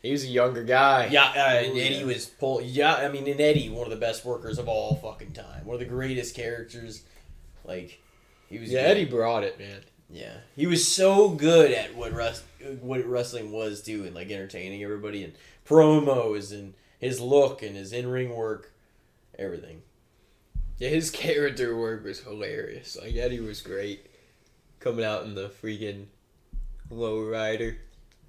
[0.05, 1.07] He was a younger guy.
[1.11, 2.61] Yeah, uh, and Eddie was pull.
[2.61, 5.65] Yeah, I mean, and Eddie, one of the best workers of all fucking time.
[5.65, 7.05] One of the greatest characters.
[7.65, 8.03] Like,
[8.51, 8.71] he was.
[8.71, 8.91] Yeah, good.
[8.91, 9.81] Eddie brought it, man.
[10.11, 12.43] Yeah, he was so good at what rest,
[12.83, 15.33] what wrestling was doing, like entertaining everybody and
[15.67, 18.73] promos and his look and his in ring work,
[19.39, 19.81] everything.
[20.77, 22.95] Yeah, his character work was hilarious.
[23.01, 24.05] Like Eddie was great,
[24.81, 26.09] coming out in the freaking
[26.91, 27.79] low rider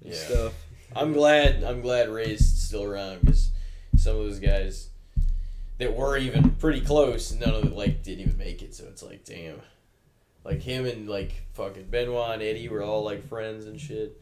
[0.02, 0.18] and Yeah.
[0.26, 0.52] stuff.
[0.94, 1.62] I'm glad.
[1.64, 3.50] I'm glad Rey's still around because
[3.96, 4.88] some of those guys
[5.78, 8.74] that were even pretty close, none of them like didn't even make it.
[8.74, 9.60] So it's like, damn.
[10.44, 14.20] Like him and like fucking Benoit and Eddie were all like friends and shit.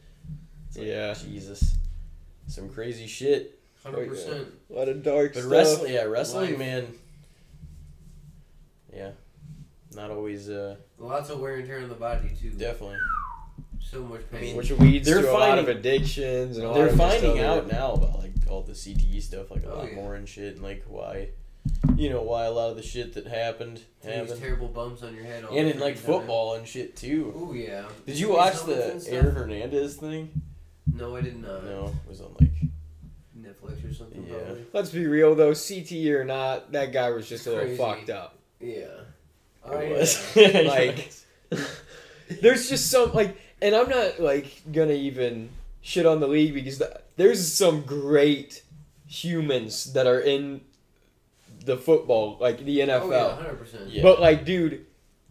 [0.67, 1.13] It's like, Yeah.
[1.13, 1.75] Jesus.
[2.47, 3.59] Some crazy shit.
[3.83, 4.47] Hundred percent.
[4.69, 5.51] A lot of dark But stuff.
[5.51, 6.59] wrestling, yeah, wrestling, Life.
[6.59, 6.87] man.
[8.93, 9.11] Yeah,
[9.93, 10.49] not always.
[10.49, 12.49] uh Lots of wear and tear on the body too.
[12.51, 12.97] Definitely.
[13.81, 14.41] So much I pain.
[14.41, 17.39] mean, Which leads They're to a lot of finding- addictions and a lot They're finding
[17.39, 19.95] other- out now about like all the CTE stuff, like a Oh, lot yeah.
[19.95, 21.29] more and shit, and like why,
[21.95, 25.15] you know, why a lot of the shit that happened These happened, terrible bumps on
[25.15, 25.45] your head.
[25.45, 26.03] all and in like time.
[26.03, 27.33] football and shit too.
[27.35, 27.85] Oh yeah.
[28.05, 29.13] Did you These watch the stuff?
[29.13, 30.41] Aaron Hernandez thing?
[30.93, 31.63] No, I did not.
[31.63, 32.51] No, it was on like
[33.37, 34.25] Netflix or something.
[34.27, 34.35] Yeah.
[34.37, 34.65] Probably.
[34.73, 38.37] Let's be real though, CTE or not, that guy was just a little fucked up.
[38.59, 38.85] Yeah.
[39.63, 39.97] Oh, it yeah.
[39.97, 40.35] was.
[40.67, 41.11] Like-
[42.41, 45.49] There's just some like, and I'm not like gonna even
[45.81, 48.61] shit on the league because th- there's some great
[49.07, 50.61] humans that are in
[51.65, 53.01] the football, like the NFL.
[53.01, 53.89] Oh yeah, hundred percent.
[53.89, 54.03] Yeah.
[54.03, 54.85] But like, dude,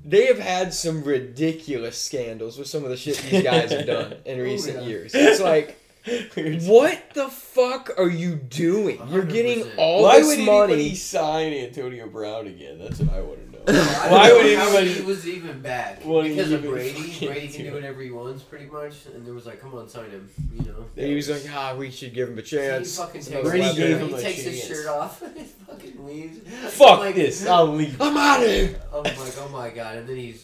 [0.05, 4.17] they have had some ridiculous scandals with some of the shit these guys have done
[4.25, 4.89] in oh, recent yeah.
[4.89, 5.13] years.
[5.15, 5.79] It's like,
[6.69, 9.01] what the fuck are you doing?
[9.11, 9.79] You're getting 100%.
[9.79, 10.73] all Why this would money.
[10.75, 12.81] anybody sign Antonio Brown again?
[12.81, 13.73] That's what I want to
[14.09, 14.93] Why would know how anybody?
[14.93, 17.15] He was even bad What because of Brady.
[17.27, 19.07] Brady can do do whatever he wants, pretty much.
[19.07, 20.29] And there was like, come on, sign him.
[20.53, 20.87] You know.
[20.97, 22.97] And he was like, ah, we should give him a chance.
[22.97, 24.09] He fucking takes, Brady his, gave weapon.
[24.09, 26.39] him he takes his shirt off and he fucking leaves.
[26.75, 27.47] Fuck like, this!
[27.47, 28.01] I'll leave.
[28.01, 28.81] I'm out of here.
[28.93, 30.37] I'm like, oh my god, and then he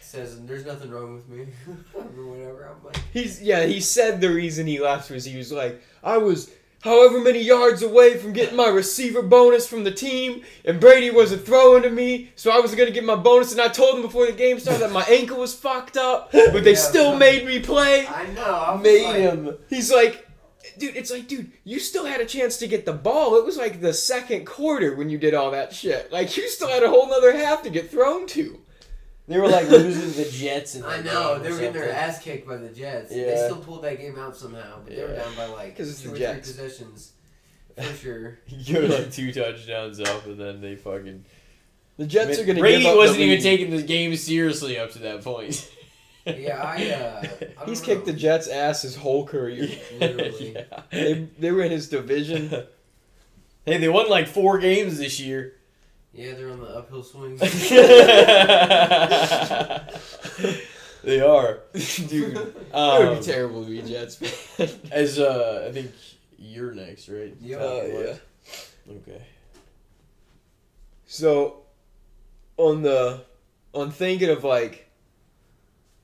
[0.00, 1.46] says, "There's nothing wrong with me,"
[1.94, 2.68] or whatever.
[2.68, 3.64] I'm like, He's yeah.
[3.64, 6.50] He said the reason he left was he was like, I was
[6.82, 11.44] however many yards away from getting my receiver bonus from the team, and Brady wasn't
[11.46, 13.52] throwing to me, so I was gonna get my bonus.
[13.52, 16.64] And I told him before the game started that my ankle was fucked up, but
[16.64, 16.76] they Yeah.
[16.78, 18.06] still made me play.
[18.06, 18.64] I know.
[18.68, 19.58] I Made like, him.
[19.68, 20.26] He's like,
[20.78, 23.36] dude, it's like, dude, you still had a chance to get the ball.
[23.36, 26.10] It was like the second quarter when you did all that shit.
[26.12, 28.58] Like you still had a whole nother half to get thrown to.
[29.28, 30.74] They were like losing the Jets.
[30.74, 33.12] In I know they were getting their ass kicked by the Jets.
[33.14, 33.26] Yeah.
[33.26, 36.02] They still pulled that game out somehow, but they were down by like 'Cause it's
[36.02, 36.50] two the or Jets.
[36.50, 37.12] three possessions
[37.76, 38.38] for sure.
[38.48, 41.24] You were like two touchdowns up, and then they fucking.
[41.98, 44.90] The Jets are gonna Brady give up wasn't the even taking the game seriously up
[44.92, 45.70] to that point.
[46.26, 46.90] Yeah, I.
[46.90, 47.22] Uh,
[47.60, 48.12] I He's don't kicked the.
[48.12, 49.68] Jets' ass his whole career.
[49.98, 50.56] Literally.
[50.70, 50.82] Yeah.
[50.90, 52.48] They, they were in his division.
[53.64, 55.54] Hey, they won like four games this year.
[56.14, 57.36] Yeah, they're on the uphill swing.
[61.04, 64.68] they are, Dude, it would Um, be terrible to be Jets fan.
[64.90, 65.90] as uh, I think
[66.38, 67.34] you're next, right?
[67.40, 67.58] Yeah.
[67.58, 68.14] Top yeah.
[68.90, 69.22] Okay.
[71.06, 71.62] So,
[72.56, 73.22] on the,
[73.72, 74.88] on thinking of like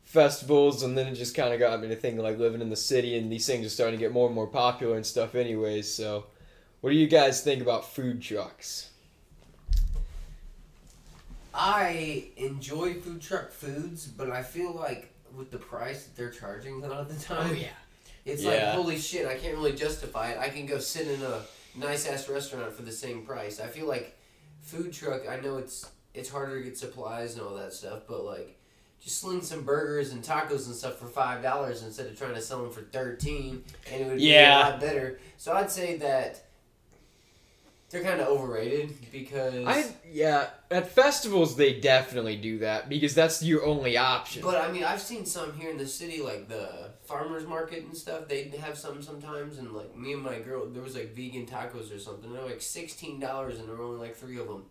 [0.04, 2.76] festivals, and then it just kind of got me to thinking like living in the
[2.76, 5.92] city, and these things are starting to get more and more popular and stuff, anyways.
[5.92, 6.26] So,
[6.80, 8.90] what do you guys think about food trucks?
[11.58, 16.82] I enjoy food truck foods, but I feel like with the price that they're charging
[16.82, 17.56] a lot of the oh, time,
[18.24, 20.38] it's like holy shit, I can't really justify it.
[20.38, 21.40] I can go sit in a
[21.74, 23.60] nice ass restaurant for the same price.
[23.60, 24.16] I feel like
[24.60, 25.28] food truck.
[25.28, 28.56] I know it's it's harder to get supplies and all that stuff, but like
[29.02, 32.40] just sling some burgers and tacos and stuff for five dollars instead of trying to
[32.40, 35.18] sell them for thirteen, and it would be a lot better.
[35.38, 36.44] So I'd say that
[37.90, 39.66] they're kind of overrated because.
[39.66, 44.42] I yeah, at festivals they definitely do that because that's your only option.
[44.42, 47.96] But I mean, I've seen some here in the city, like the farmers market and
[47.96, 48.28] stuff.
[48.28, 51.94] They have some sometimes, and like me and my girl, there was like vegan tacos
[51.94, 52.32] or something.
[52.32, 54.64] They're like sixteen dollars, and there were only like three of them.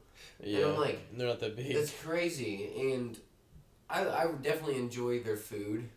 [0.43, 0.59] Yeah.
[0.59, 1.73] and I'm like, they're not that big.
[1.73, 3.17] That's crazy, and
[3.89, 5.89] I I definitely enjoy their food.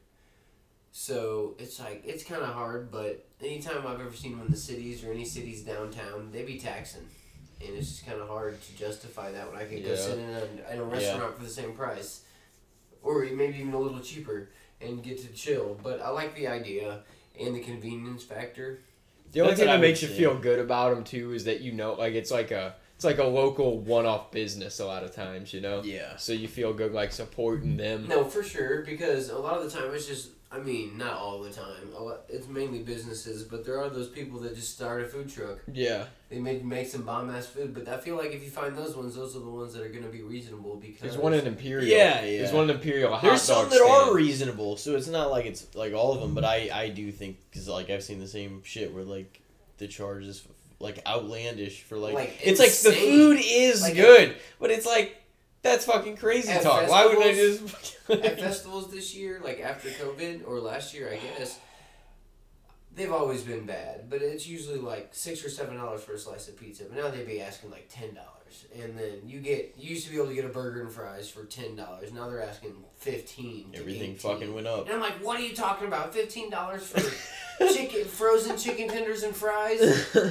[0.93, 4.57] So it's like it's kind of hard, but anytime I've ever seen them in the
[4.57, 7.07] cities or any cities downtown, they be taxing,
[7.61, 10.29] and it's just kind of hard to justify that when I could go sit in
[10.29, 12.23] a, in a restaurant for the same price,
[13.03, 14.51] or maybe even a little cheaper
[14.81, 15.79] and get to chill.
[15.83, 17.01] But I like the idea
[17.39, 18.81] and the convenience factor.
[19.33, 20.17] the only That's thing that makes you say.
[20.19, 23.19] feel good about them too is that you know, like it's like a it's like
[23.19, 25.83] a local one-off business a lot of times, you know.
[25.85, 26.17] yeah.
[26.17, 28.09] So you feel good like supporting them.
[28.09, 30.31] No, for sure, because a lot of the time it's just.
[30.53, 31.93] I mean, not all the time.
[31.97, 35.29] A lot, it's mainly businesses, but there are those people that just start a food
[35.29, 35.59] truck.
[35.73, 36.07] Yeah.
[36.29, 38.97] They make make some bomb ass food, but I feel like if you find those
[38.97, 41.85] ones, those are the ones that are gonna be reasonable because There's one in Imperial.
[41.89, 42.39] Yeah, yeah.
[42.39, 43.13] There's one in Imperial.
[43.13, 46.21] hot There's some dog that are reasonable, so it's not like it's like all of
[46.21, 46.35] them.
[46.35, 49.41] But I I do think because like I've seen the same shit where like
[49.79, 50.47] the charges
[50.81, 55.20] like outlandish for like, Like, it's like the food is Like, good, but it's like
[55.63, 56.89] that's fucking crazy At talk.
[56.89, 61.17] Why wouldn't I just at festivals this year, like after COVID or last year, I
[61.39, 61.59] guess.
[62.93, 66.49] They've always been bad, but it's usually like six or seven dollars for a slice
[66.49, 66.85] of pizza.
[66.85, 68.65] But now they'd be asking like ten dollars.
[68.83, 71.31] and then you get you used to be able to get a burger and fries
[71.31, 72.13] for ten dollars.
[72.13, 73.71] Now they're asking fifteen.
[73.75, 74.19] Everything 18.
[74.19, 74.87] fucking went up.
[74.87, 76.13] And I'm like, what are you talking about?
[76.13, 77.01] Fifteen dollars for
[77.73, 79.81] chicken, frozen chicken tenders and fries?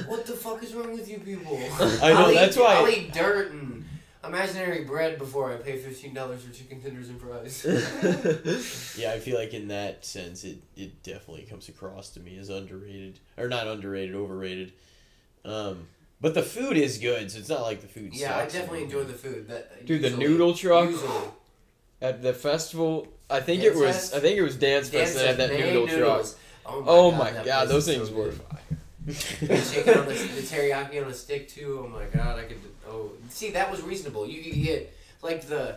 [0.06, 1.58] What the fuck is wrong with you people?
[2.02, 3.86] I know, I'll that's eat, why- I'll eat dirt and
[4.24, 7.64] imaginary bread before I pay fifteen dollars for chicken tenders and fries.
[8.98, 12.48] yeah, I feel like in that sense, it, it definitely comes across to me as
[12.50, 14.72] underrated or not underrated, overrated.
[15.44, 15.86] Um,
[16.20, 18.14] but the food is good, so it's not like the food.
[18.14, 19.48] yeah, I definitely enjoy the food.
[19.48, 21.10] That Dude, the noodle truck Usually,
[22.02, 23.08] at the festival.
[23.30, 23.96] I think Dance it was.
[23.96, 24.14] Fest?
[24.14, 26.26] I think it was Dance Fest that had that noodle made truck.
[26.66, 28.34] Oh my Oh god, my that god, place those things so were good.
[28.34, 28.60] fire.
[29.12, 31.82] Chicken on the, the teriyaki on a stick too.
[31.84, 32.58] Oh my god, I could.
[32.88, 34.26] Oh, see that was reasonable.
[34.26, 34.92] You could get
[35.22, 35.76] like the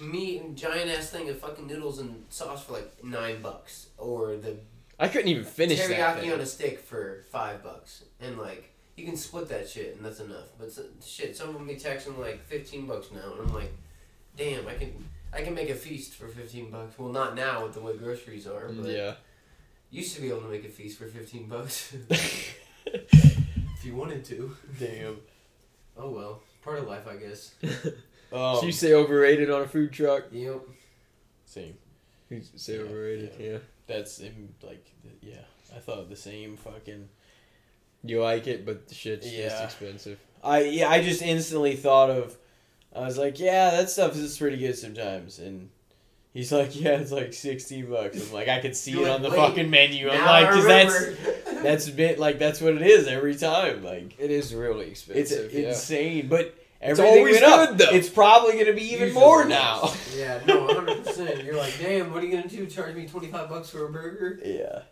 [0.00, 4.36] meat and giant ass thing of fucking noodles and sauce for like nine bucks, or
[4.36, 4.56] the
[4.98, 6.32] I couldn't even finish that teriyaki thing.
[6.32, 10.20] on a stick for five bucks, and like you can split that shit and that's
[10.20, 10.46] enough.
[10.58, 13.72] But s- shit, some of them be taxing like fifteen bucks now, and I'm like,
[14.36, 14.92] damn, I can
[15.32, 16.98] I can make a feast for fifteen bucks.
[16.98, 19.14] Well, not now with the way groceries are, but Yeah.
[19.90, 21.94] Used to be able to make a feast for fifteen bucks
[22.86, 24.54] if you wanted to.
[24.78, 25.18] Damn.
[25.96, 27.54] Oh well, part of life, I guess.
[28.32, 30.24] Um, so you say overrated on a food truck?
[30.32, 30.60] Yep.
[31.44, 31.74] same.
[32.28, 33.50] You say Yeah, overrated, yeah.
[33.52, 33.58] yeah.
[33.86, 34.84] That's in, like
[35.22, 35.36] yeah.
[35.74, 37.08] I thought the same fucking.
[38.02, 40.18] You like it, but the shit's just expensive.
[40.42, 40.90] I yeah.
[40.90, 42.36] I just instantly thought of.
[42.94, 45.70] I was like, yeah, that stuff is pretty good sometimes, and
[46.36, 48.20] he's like, yeah, it's like sixty bucks.
[48.28, 50.08] I'm like, I could see You're it like, on the "Wait, fucking menu.
[50.08, 51.06] I'm Now like, cause that's
[51.62, 53.82] that's a bit like that's what it is every time.
[53.82, 55.52] Like It is really it's expensive.
[55.52, 55.68] yeah.
[55.68, 56.40] insane, but
[56.80, 57.76] It's everything always went up.
[57.78, 57.90] though.
[57.90, 59.92] It's probably gonna be even Usually more now.
[60.16, 61.42] yeah, no, hundred percent.
[61.44, 62.66] You're like, damn, what are you gonna do?
[62.66, 64.38] Charge me twenty five bucks for a burger?
[64.44, 64.82] yeah.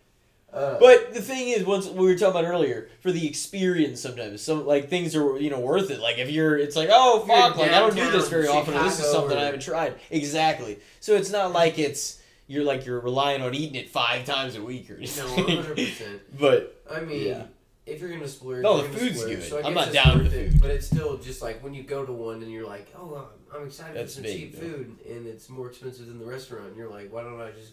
[0.55, 4.41] Uh, But the thing is, once we were talking about earlier, for the experience, sometimes
[4.41, 5.99] some like things are you know worth it.
[6.01, 8.75] Like if you're, it's like oh fuck, like I don't do this very often.
[8.75, 9.97] Or this is Chicago something I haven't tried.
[10.11, 10.79] Exactly.
[11.01, 14.63] So it's not like it's you're like you're relying on eating it five times a
[14.63, 16.21] week or no, hundred percent.
[16.39, 17.43] but I mean, Yeah.
[17.87, 19.37] if you're gonna splurge, No, you're the gonna food's splurge.
[19.39, 19.49] good.
[19.49, 20.61] So I I'm not down with it, food.
[20.61, 23.61] but it's still just like when you go to one and you're like, oh, I'm,
[23.61, 24.69] I'm excited That's for some big, cheap though.
[24.69, 26.77] food, and it's more expensive than the restaurant.
[26.77, 27.73] You're like, why don't I just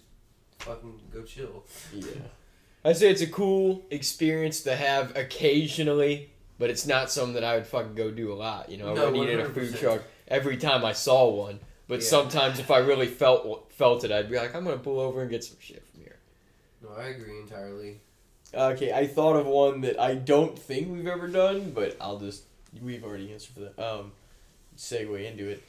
[0.59, 1.63] fucking go chill?
[1.93, 2.05] yeah,
[2.83, 7.55] I'd say it's a cool experience to have occasionally, but it's not something that I
[7.55, 8.69] would fucking go do a lot.
[8.69, 11.59] You know, I No, wouldn't eat in a food truck every time I saw one.
[11.87, 12.07] But Yeah.
[12.07, 15.29] sometimes if I really felt felt it, I'd be like, I'm gonna pull over and
[15.29, 16.17] get some shit from here.
[16.81, 17.99] No, I agree entirely.
[18.53, 18.91] okay.
[18.93, 22.43] I thought of one that I don't think we've ever done, but I'll just
[22.81, 23.79] we've already answered for that.
[23.79, 24.11] Um,
[24.77, 25.61] segue into it.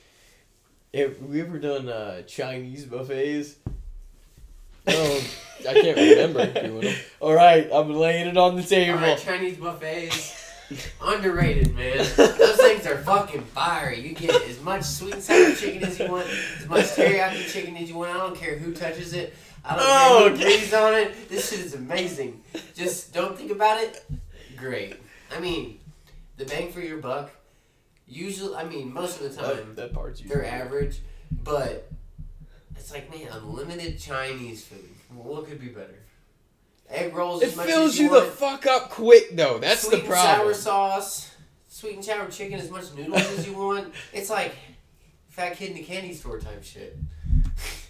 [0.95, 3.57] Have we ever done uh, Chinese buffets?
[4.87, 5.21] No,
[5.69, 6.95] I can't remember doing them.
[7.21, 8.99] All right, I'm laying it on the table.
[8.99, 10.39] Alright, Chinese buffets.
[11.03, 11.99] Underrated, man.
[11.99, 13.93] Those things are fucking fire.
[13.93, 16.27] You get as much sweet and sour chicken as you want,
[16.59, 18.11] as much teriyaki chicken as you want.
[18.11, 19.35] I don't care who touches it.
[19.65, 20.43] I don't Oh, care who oh, okay.
[20.45, 21.29] breathes on it.
[21.29, 22.43] This shit is amazing.
[22.75, 24.03] Just don't think about it.
[24.57, 24.97] Great.
[25.35, 25.79] I mean,
[26.39, 27.31] the bang for your buck.
[28.09, 31.01] Usually, I mean, most of the time That, that part's they're average,
[31.31, 31.92] but
[32.77, 34.89] it's like man, unlimited Chinese food.
[35.15, 35.99] What could be better?
[36.91, 37.43] Egg rolls.
[37.43, 39.59] It fills you you the fuck up quick though.
[39.59, 40.49] That's sweet the problem.
[40.49, 41.35] and sour sauce,
[41.69, 43.93] sweet and sour chicken, as much noodles as you want.
[44.13, 44.55] It's like
[45.29, 46.97] fat kid in the candy store type shit.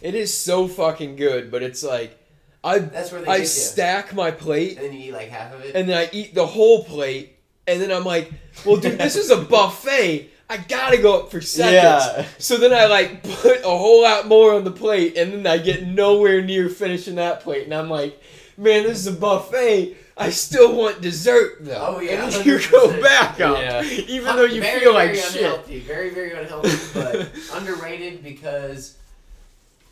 [0.00, 2.18] It is so fucking good, but it's like
[2.62, 5.64] I That's where they I stack my plate And then you eat like half of
[5.64, 5.74] it.
[5.74, 7.36] and then I eat the whole plate,
[7.66, 8.32] and then I'm like,
[8.64, 10.30] well, dude, this is a buffet.
[10.52, 11.72] I gotta go up for seconds.
[11.74, 12.26] Yeah.
[12.38, 15.56] So then I like put a whole lot more on the plate, and then I
[15.56, 18.20] get nowhere near finishing that plate, and I'm like,
[18.58, 19.96] man, this is a buffet.
[20.14, 21.94] I still want dessert though.
[21.96, 23.02] Oh, yeah, and you go 100%.
[23.02, 23.82] back up, Yeah.
[23.82, 25.36] even though you very, feel like very shit.
[25.42, 28.98] unhealthy, very very unhealthy, but underrated because,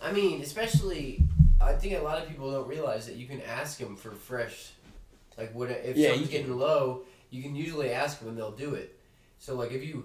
[0.03, 1.23] I mean, especially
[1.59, 4.73] I think a lot of people don't realize that you can ask them for fresh,
[5.39, 8.74] like what if Yeah, something's getting low, you can usually ask them and they'll do
[8.74, 8.95] it.
[9.39, 10.05] So like if you,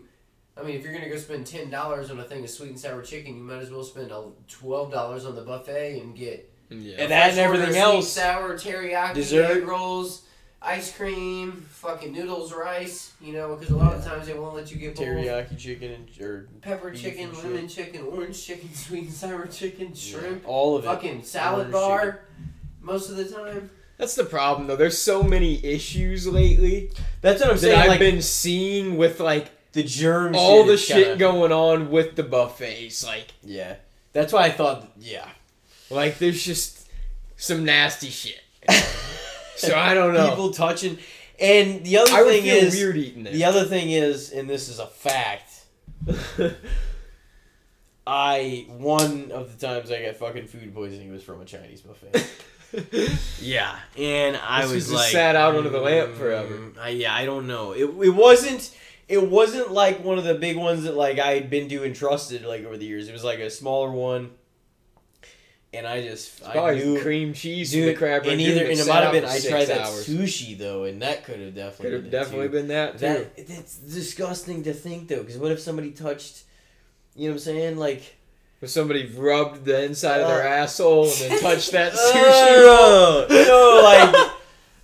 [0.58, 2.80] I mean, if you're gonna go spend ten dollars on a thing of sweet and
[2.80, 4.12] sour chicken, you might as well spend
[4.48, 6.96] twelve dollars on the buffet and get Yeah.
[7.00, 8.12] And that and everything of sweet, else.
[8.12, 9.58] sour teriyaki, Dessert.
[9.58, 10.22] egg rolls,
[10.62, 13.12] ice cream, fucking noodles, rice.
[13.22, 15.06] You know, because a lot of times they won't let you get both.
[15.06, 19.94] teriyaki chicken and or Pepper chicken, and lemon chicken, orange chicken, sweet and sour chicken,
[19.94, 20.88] shrimp, all of it.
[20.88, 22.22] fucking salad Orange bar.
[22.82, 24.76] Most of the time, That's the problem though.
[24.76, 26.92] There's so many issues lately
[27.22, 27.80] That's what I'm that saying.
[27.82, 32.16] I've like been seeing with like the germs, all the shit kinda- going on with
[32.16, 33.06] the buffets.
[33.06, 33.76] Like, Yeah,
[34.14, 34.90] that's why I thought.
[35.00, 35.28] Yeah,
[35.90, 36.88] like there's just
[37.38, 38.42] some nasty shit.
[39.58, 40.30] so I don't know.
[40.30, 40.98] people touching,
[41.40, 44.80] And the other I thing is, weird eating the other thing is, and this is
[44.80, 45.52] a fact.
[48.08, 52.26] I one of the times I got fucking food poisoning was from a Chinese buffet.
[53.42, 56.72] yeah, and I This was like, sat out under the lamp mm, forever.
[56.80, 57.72] I, yeah, I don't know.
[57.74, 58.76] It it wasn't.
[59.08, 61.96] It wasn't like one of the big ones that like I had been to and
[61.96, 63.08] trusted like over the years.
[63.08, 64.32] It was like a smaller one,
[65.74, 69.04] and I just I knew cream cheese Dude, the crab and either and it might
[69.04, 70.08] have been I tried that hours.
[70.08, 72.52] sushi though, and that could have definitely Could have been definitely too.
[72.54, 73.00] been that too.
[73.00, 76.44] That it's disgusting to think though, because what if somebody touched,
[77.16, 77.78] you know what I'm saying?
[77.78, 78.16] Like
[78.62, 82.66] If somebody rubbed the inside of their uh, asshole and then touched that uh, sushi
[82.68, 84.32] Oh, no, like,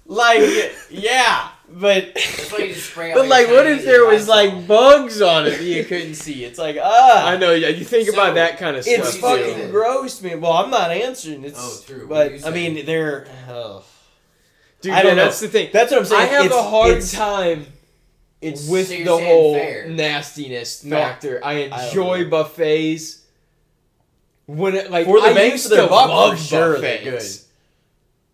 [0.43, 4.27] like yeah, but That's why you just spray out but like, what if there was
[4.27, 4.57] Lysol.
[4.57, 6.43] like bugs on it that you couldn't see?
[6.43, 7.53] It's like ah, I know.
[7.53, 9.61] Yeah, you think So, about that kind of stuff It's fucking do.
[9.68, 9.72] too.
[9.72, 10.41] gross, man.
[10.41, 11.43] Well, I'm not answering.
[11.43, 12.07] It's Oh, true.
[12.07, 13.27] What are you But I mean, they're.
[13.49, 13.84] Oh.
[14.81, 15.23] Dude, I don't man, know.
[15.26, 15.69] that's the thing.
[15.72, 16.22] That's what I'm saying.
[16.22, 17.68] I have It's- a hard it's- time
[18.41, 19.88] It's with So the whole fair.
[19.88, 21.39] nastiness factor.
[21.43, 23.19] I I enjoy don't buffets.
[24.48, 26.80] When it like For the I bang used for their to buck, for love sure
[26.81, 27.45] they're buffets.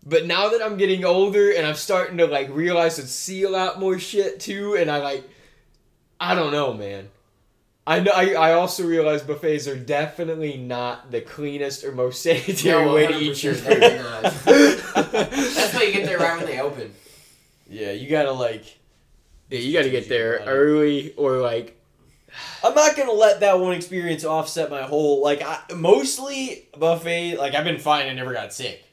[0.08, 3.50] But now that I'm getting older and I'm starting to like realize and see a
[3.50, 5.28] lot more shit too, and I like,
[6.18, 7.10] I don't know, man.
[7.86, 8.12] I know.
[8.14, 13.06] I, I also realize buffets are definitely not the cleanest or most sanitary No, way
[13.06, 13.80] to eat your food.
[13.80, 14.22] not.
[14.44, 16.94] That's why you get there right when they open.
[17.68, 18.64] Yeah, you gotta like.
[19.50, 21.74] Yeah, you got to get there early or like.
[22.62, 25.42] I'm not gonna let that one experience offset my whole like.
[25.42, 27.36] I, mostly buffet.
[27.38, 28.06] Like I've been fine.
[28.06, 28.84] I never got sick.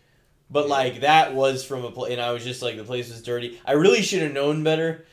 [0.49, 3.21] But like that was from a place, and I was just like the place was
[3.21, 3.59] dirty.
[3.65, 5.05] I really should have known better,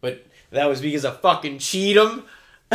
[0.00, 2.24] but that was because of fucking Cheatham.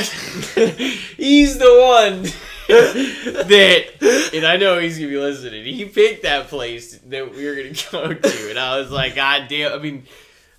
[1.18, 2.24] he's the one
[2.68, 5.66] that, and I know he's gonna be listening.
[5.66, 9.48] He picked that place that we were gonna go to, and I was like, God
[9.48, 9.74] damn!
[9.74, 10.06] I mean,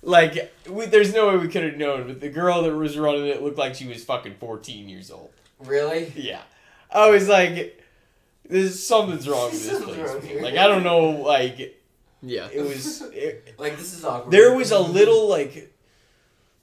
[0.01, 2.07] like, we, there's no way we could have known.
[2.07, 5.31] But the girl that was running it looked like she was fucking 14 years old.
[5.59, 6.13] Really?
[6.15, 6.41] Yeah,
[6.91, 7.84] I was like,
[8.49, 10.41] "There's something's wrong with this Something's place." wrong here.
[10.41, 11.09] Like, I don't know.
[11.09, 11.81] Like,
[12.21, 12.47] Yeah.
[12.51, 13.01] it was.
[13.13, 14.31] It, Like this is awkward.
[14.31, 15.73] there was a little like,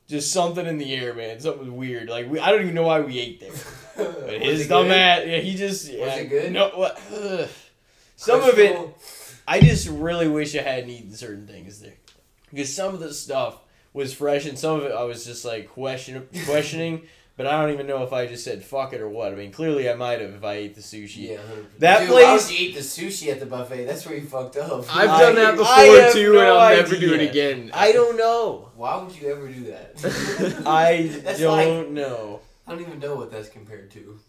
[0.09, 1.41] just something in the air, man.
[1.41, 2.09] Something was weird.
[2.09, 3.53] Like, we, I don't even know why we ate there.
[3.97, 5.87] But Was his it dumb ass, yeah, he just.
[5.91, 6.53] Yeah, it good?
[6.53, 6.99] No, what?
[7.15, 7.49] ugh.
[8.17, 8.75] Some of it,
[9.47, 11.97] I just really wish I hadn't eaten certain things there,
[12.51, 13.59] because some of the stuff
[13.93, 17.03] was fresh, and some of it I was just like question questioning.
[17.35, 19.33] But I don't even know if I just said fuck it or what.
[19.33, 21.31] I mean, clearly I might have if I ate the sushi.
[21.31, 21.79] Yeah, 100%.
[21.79, 23.85] That Dude, Why place- would you eat the sushi at the buffet?
[23.87, 24.85] That's where you fucked up.
[24.95, 27.71] I've I- done that before have too, and I'll never do it again.
[27.73, 28.71] I don't know.
[28.77, 30.63] Why would you ever do that?
[30.67, 32.41] I That's don't like- know.
[32.67, 34.21] I don't even know what that's compared to.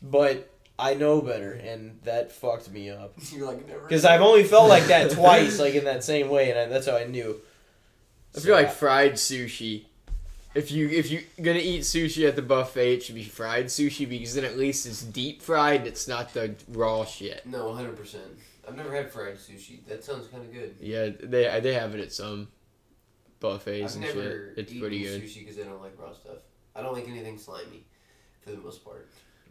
[0.00, 0.48] But
[0.78, 3.12] I know better, and that fucked me up.
[3.32, 3.80] You're like never.
[3.80, 6.86] Because I've only felt like that twice, like in that same way, and I, that's
[6.86, 7.40] how I knew.
[8.36, 9.84] I feel like fried sushi.
[10.54, 14.08] If you if you're gonna eat sushi at the buffet, it should be fried sushi
[14.08, 15.86] because then at least it's deep fried.
[15.86, 17.46] It's not the raw shit.
[17.46, 17.96] No, 100.
[17.96, 18.24] percent
[18.68, 19.84] I've never had fried sushi.
[19.86, 20.76] That sounds kind of good.
[20.80, 22.48] Yeah, they they have it at some
[23.40, 24.52] buffets I've and shit.
[24.56, 25.22] It's pretty good.
[25.22, 26.36] sushi because I don't like raw stuff.
[26.76, 27.84] I don't like anything slimy,
[28.42, 29.08] for the most part.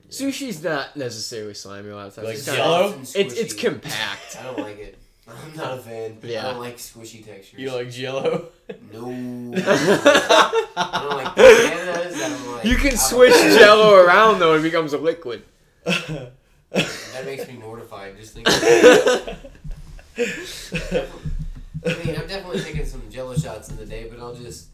[0.09, 2.27] Sushi's not necessarily slimy a lot of times.
[2.27, 4.37] Like it's, kinda- it's it's compact.
[4.39, 4.97] I don't like it.
[5.43, 6.17] I'm not a fan.
[6.23, 6.47] Yeah.
[6.47, 7.59] I don't like squishy textures.
[7.59, 8.49] You like Jello?
[8.93, 9.07] No.
[9.57, 12.21] I don't like bananas.
[12.21, 12.65] I don't like.
[12.65, 15.43] You can don't- switch Jello around though; and it becomes a liquid.
[15.83, 18.17] That makes me mortified.
[18.17, 18.53] Just thinking.
[21.83, 24.67] I mean, I'm definitely taking some Jello shots in the day, but I'll just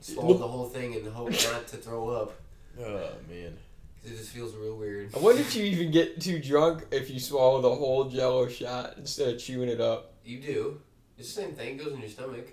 [0.00, 2.32] swallow the whole thing and hope not to throw up.
[2.80, 3.56] oh man.
[4.04, 5.14] It just feels real weird.
[5.14, 8.94] I wonder if you even get too drunk if you swallow the whole Jello shot
[8.98, 10.14] instead of chewing it up.
[10.24, 10.80] You do.
[11.18, 11.74] It's the same thing.
[11.78, 12.52] It goes in your stomach.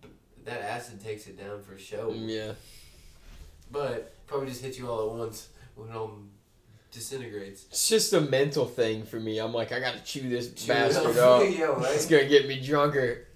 [0.00, 0.10] But
[0.44, 2.10] that acid takes it down for show.
[2.12, 2.52] Mm, Yeah.
[3.70, 6.18] But probably just hits you all at once when it all
[6.90, 7.66] disintegrates.
[7.70, 9.38] It's just a mental thing for me.
[9.38, 11.42] I'm like, I gotta chew this Chew bastard up.
[11.48, 11.94] yeah, right?
[11.94, 13.28] It's gonna get me drunker.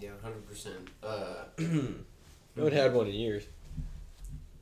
[0.00, 0.88] Yeah, hundred percent.
[1.02, 1.62] Uh, I
[2.56, 3.44] haven't had one in years.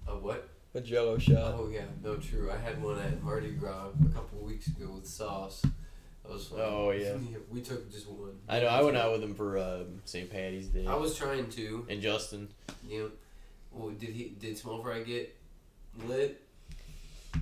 [0.09, 0.49] a what?
[0.75, 1.55] A Jello shot.
[1.57, 2.51] Oh yeah, no, true.
[2.51, 5.63] I had one at Mardi Gras a couple weeks ago with sauce.
[5.63, 6.61] That was fun.
[6.63, 7.15] Oh, yeah.
[7.51, 8.33] we took just one.
[8.49, 8.67] I know.
[8.67, 10.31] I went out with him for um, St.
[10.31, 10.87] Patty's Day.
[10.87, 11.87] I was trying to.
[11.89, 12.49] and Justin.
[12.87, 13.11] You know,
[13.73, 14.35] well, did he?
[14.39, 15.35] Did Small Fry get
[16.07, 16.43] lit?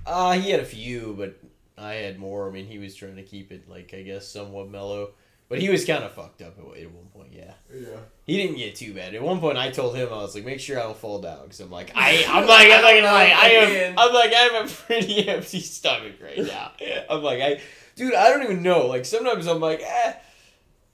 [0.05, 1.37] Uh, he had a few, but
[1.77, 2.47] I had more.
[2.47, 5.11] I mean, he was trying to keep it like I guess somewhat mellow,
[5.49, 7.29] but he was kind of fucked up at, one point.
[7.31, 7.97] Yeah, Yeah.
[8.25, 9.13] he didn't get too bad.
[9.15, 11.43] At one point, I told him I was like, make sure I don't fall down
[11.43, 14.39] because I'm like I I'm like I'm not gonna lie I have I'm like I
[14.39, 16.71] have a pretty empty stomach right now.
[17.09, 17.61] I'm like I
[17.95, 18.87] dude I don't even know.
[18.87, 20.13] Like sometimes I'm like eh.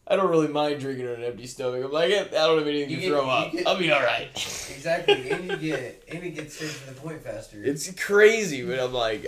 [0.06, 1.82] I don't really mind drinking on an empty stomach.
[1.86, 3.52] I'm like, eh, I don't have anything You to get- throw up.
[3.54, 4.28] get- I'll be all right.
[4.36, 7.58] Exactly, and you get and you get straight to the point faster.
[7.64, 9.22] It's crazy, but I'm like,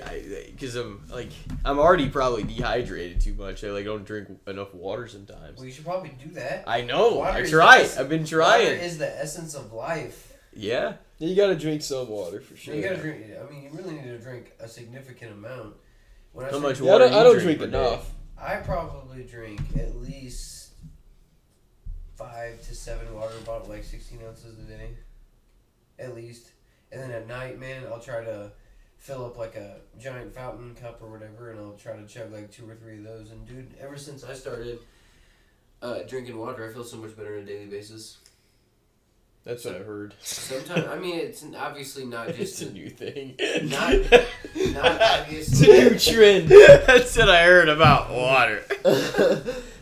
[0.51, 1.29] because I'm like,
[1.63, 3.63] I'm already probably dehydrated too much.
[3.63, 5.57] I like don't drink enough water sometimes.
[5.57, 6.65] well, you should probably do that.
[6.67, 7.15] I know.
[7.15, 7.83] Water I try.
[7.83, 8.67] the- I've been Water trying.
[8.79, 10.33] is the essence of life.
[10.53, 10.95] Yeah.
[11.19, 12.75] You gotta drink some water for sure.
[12.75, 13.23] You gotta drink.
[13.41, 15.75] I mean, you really need to drink a significant amount.
[16.33, 17.03] When I How say- much Yeah, I water?
[17.05, 17.87] don't, you I don't drink drink per day?
[17.87, 18.11] enough.
[18.37, 20.54] I probably drink at least
[22.15, 24.89] five to seven water bottles, like sixteen ounces a day,
[25.99, 26.51] at least.
[26.91, 28.51] And then at night, man, I'll try to
[28.97, 32.51] fill up like a giant fountain cup or whatever, and I'll try to chug like
[32.51, 33.31] two or three of those.
[33.31, 34.79] And dude, ever since I started
[35.81, 38.17] uh, drinking water, I feel so much better on a daily basis.
[39.43, 40.15] That's what I've heard.
[40.21, 43.35] Sometimes, I mean, it's obviously not it's just a new thing.
[43.63, 45.79] Not- not It's obviously.
[45.79, 46.47] a new trend.
[46.87, 48.63] That's what I heard about water.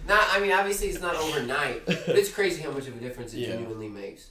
[0.07, 3.33] Not, I mean, obviously it's not overnight, but it's crazy how much of a difference
[3.33, 3.47] it Yeah.
[3.53, 4.29] genuinely makes.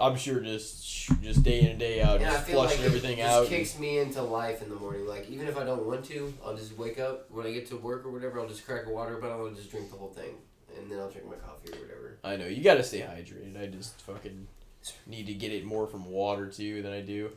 [0.00, 3.22] I'm sure just just day in and day out, I just flushing like everything it
[3.26, 3.40] out.
[3.42, 5.06] just kicks me into life in the morning.
[5.06, 7.76] Like even if I don't want to, I'll just wake up when I get to
[7.76, 8.40] work or whatever.
[8.40, 10.30] I'll just crack a water bottle and just drink the whole thing,
[10.78, 12.18] and then I'll drink my coffee or whatever.
[12.24, 13.60] I know you got to stay hydrated.
[13.62, 14.48] I just fucking
[15.06, 17.30] need to get it more from water too than I do.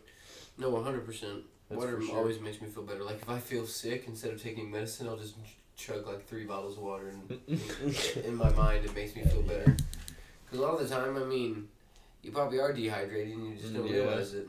[0.57, 1.44] No, one hundred percent.
[1.70, 2.18] Water sure.
[2.18, 3.03] always makes me feel better.
[3.03, 5.36] Like if I feel sick, instead of taking medicine, I'll just
[5.76, 7.39] chug like three bottles of water, and
[8.26, 9.76] in my mind, it makes me feel better.
[10.45, 11.68] Because a lot of the time, I mean,
[12.22, 13.93] you probably are dehydrated and you just don't Yeah.
[14.02, 14.47] realize it.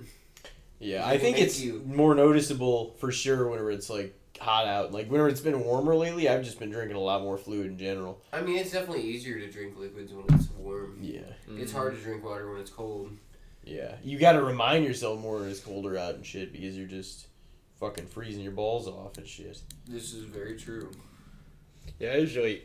[0.79, 4.93] Yeah, I think it's you- more noticeable for sure whenever it's like hot out.
[4.93, 7.79] Like whenever it's been warmer lately, I've just been drinking a lot more fluid in
[7.79, 8.21] general.
[8.33, 10.99] I mean, it's definitely easier to drink liquids when it's warm.
[11.01, 13.11] Yeah, It's hard to drink water when it's cold.
[13.65, 13.95] yeah.
[14.05, 17.27] You got to remind yourself more when it's colder out and shit because you're just
[17.81, 19.61] fucking freezing your balls off and shit.
[19.89, 20.91] This is very true.
[21.99, 22.63] Yeah, I usually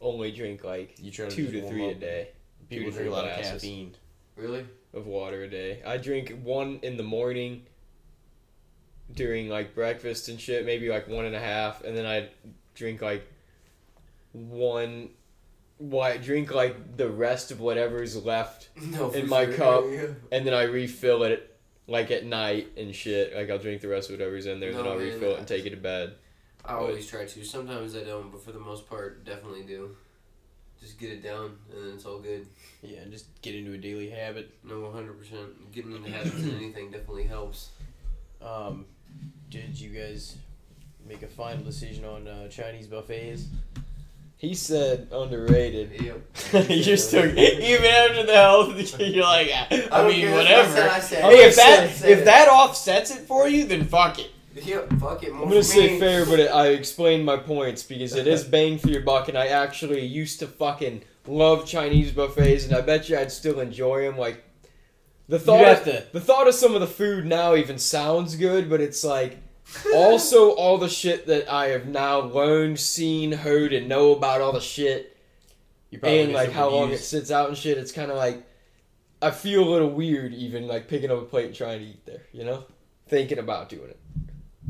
[0.00, 2.00] only drink like You try to two just to warm three a up.
[2.00, 2.28] day
[2.68, 3.62] People two drink a lot of three glasses.
[3.62, 3.94] caffeine.
[4.36, 4.66] Really?
[4.94, 5.82] of water a day.
[5.86, 7.62] I drink one in the morning
[9.14, 12.28] during like breakfast and shit, maybe like one and a half, and then I
[12.74, 13.26] drink like
[14.32, 15.10] one.
[15.78, 19.54] Why drink like the rest of whatever's left, No, In for my sure.
[19.54, 19.84] cup.
[19.90, 20.06] Yeah.
[20.30, 23.34] and then I refill it like at night and shit.
[23.34, 25.32] Like I'll drink the rest of whatever's in there, and then No, I'll man, refill
[25.32, 26.14] it and take it to bed.
[26.64, 27.44] I always try to.
[27.44, 29.96] Sometimes I don't, but for the most part, definitely do.
[30.80, 32.46] Just get it down, and then it's all good.
[32.82, 34.50] Yeah, just get into a daily habit.
[34.64, 35.72] No, 100%.
[35.72, 37.70] Getting into habits and anything definitely helps.
[38.40, 38.86] Um,
[39.48, 40.36] did you guys
[41.06, 43.46] make a final decision on uh, Chinese buffets?
[44.42, 46.02] He said underrated.
[46.02, 46.68] Yep.
[46.68, 48.98] you're still even after the health.
[48.98, 50.68] You're like, I, I mean, care, whatever.
[50.68, 51.22] I said, I said.
[51.22, 54.32] Hey, if that say if that offsets it for you, then fuck it.
[54.54, 55.32] Yep, fuck it.
[55.32, 58.88] I'm gonna say fair, but it, I explained my points because it is bang for
[58.88, 63.16] your buck, and I actually used to fucking love Chinese buffets, and I bet you
[63.16, 64.18] I'd still enjoy them.
[64.18, 64.44] Like
[65.28, 66.06] the thought, of, to.
[66.12, 69.38] the thought of some of the food now even sounds good, but it's like
[69.94, 74.52] also all the shit that I have now learned, seen, heard, and know about all
[74.52, 75.16] the shit,
[75.90, 77.78] You probably and like how long it sits out and shit.
[77.78, 78.46] It's kind of like
[79.22, 82.04] I feel a little weird even like picking up a plate and trying to eat
[82.04, 82.22] there.
[82.32, 82.64] You know,
[83.08, 83.98] thinking about doing it.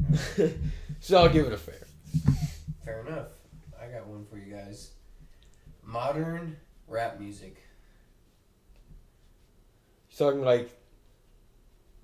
[1.00, 1.86] so I'll give it a fair.
[2.84, 3.28] Fair enough.
[3.80, 4.92] I got one for you guys.
[5.84, 6.56] Modern
[6.88, 7.56] rap music.
[10.10, 10.70] You're talking like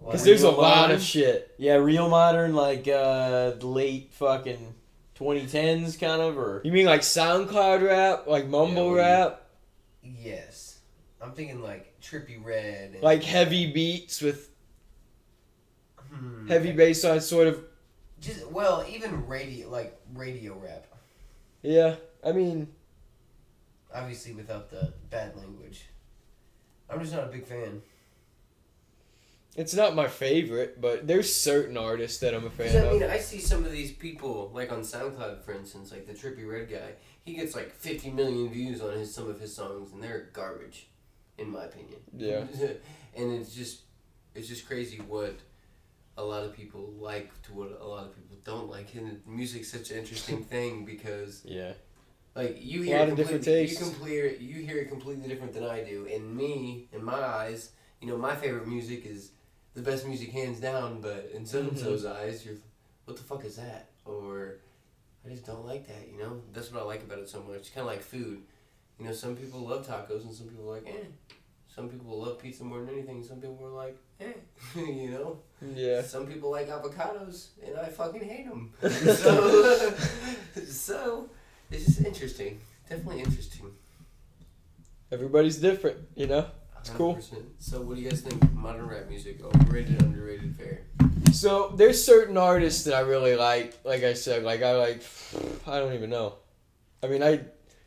[0.00, 0.96] because there's a lot modern?
[0.96, 1.54] of shit.
[1.58, 4.74] Yeah, real modern, like uh, late fucking
[5.18, 9.42] 2010s kind of, or You mean like SoundCloud rap, like mumble Yeah, rap,
[10.02, 10.78] yes.
[11.20, 12.94] I'm thinking like Trippie Redd.
[12.94, 14.50] And, like heavy beats with
[16.12, 17.64] hmm, heavy bass on sort of.
[18.20, 20.86] Just well, even radio like radio rap.
[21.62, 22.68] Yeah, I mean,
[23.94, 25.86] Obviously, without the bad language.
[26.90, 27.82] I'm just not a big fan.
[29.56, 33.10] it's not my favorite, but there's certain artists that I'm a fan I mean, of.
[33.10, 36.70] I see some of these people, like on SoundCloud, for instance, like the Trippie Redd
[36.70, 36.92] guy.
[37.24, 40.88] He gets like 50 million views on his some of his songs, and they're garbage,
[41.38, 42.00] in my opinion.
[42.16, 42.44] Yeah.
[43.16, 43.82] and it's just,
[44.34, 45.38] it's just crazy what
[46.18, 49.70] a lot of people like to what a lot of people don't like, and music's
[49.72, 51.72] such an interesting thing because yeah,
[52.34, 53.80] like you A hear lot it of different tastes.
[53.80, 56.08] You compare you hear it completely different than I do.
[56.12, 57.70] And me, in my eyes,
[58.00, 59.30] you know, my favorite music is
[59.74, 61.00] the best music hands down.
[61.00, 62.22] But in so and so's Mm-hmm.
[62.22, 62.56] eyes, you're,
[63.06, 63.90] what the fuck is that?
[64.04, 64.56] Or
[65.24, 66.08] I just don't like that.
[66.12, 67.58] You know, that's what I like about it so much.
[67.58, 68.42] It's kind of like food.
[68.98, 71.06] You know, some people love tacos and some people are like eh.
[71.68, 73.22] Some people love pizza more than anything.
[73.22, 74.32] Some people are like eh.
[74.76, 75.38] you know.
[75.74, 76.02] Yeah.
[76.02, 78.72] Some people like avocados, and I fucking hate them.
[78.80, 79.94] so,
[80.66, 81.30] so
[81.70, 82.60] it's just interesting.
[82.88, 83.66] Definitely interesting.
[85.10, 86.46] Everybody's different, you know.
[86.80, 87.16] It's cool.
[87.16, 87.42] 100%.
[87.58, 88.52] So, what do you guys think?
[88.52, 90.82] Modern rap music, overrated, underrated, fair?
[91.32, 93.78] So there's certain artists that I really like.
[93.84, 95.02] Like I said, like I like.
[95.66, 96.34] I don't even know.
[97.02, 97.40] I mean, I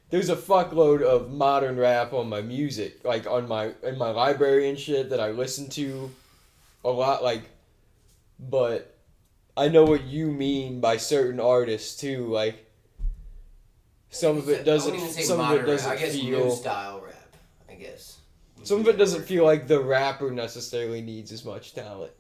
[0.10, 4.70] there's a fuckload of modern rap on my music, like on my in my library
[4.70, 6.12] and shit that I listen to
[6.84, 7.24] a lot.
[7.24, 7.44] Like,
[8.40, 8.98] but
[9.56, 12.28] I know what you mean by certain artists too.
[12.28, 12.66] Like,
[14.10, 14.92] some of it doesn't.
[14.94, 15.92] wouldn't even Some of it doesn't.
[15.92, 16.46] I guess feel.
[16.46, 17.36] new style rap.
[17.70, 18.18] I guess.
[18.64, 22.12] Some of it doesn't feel like the rapper necessarily needs as much talent.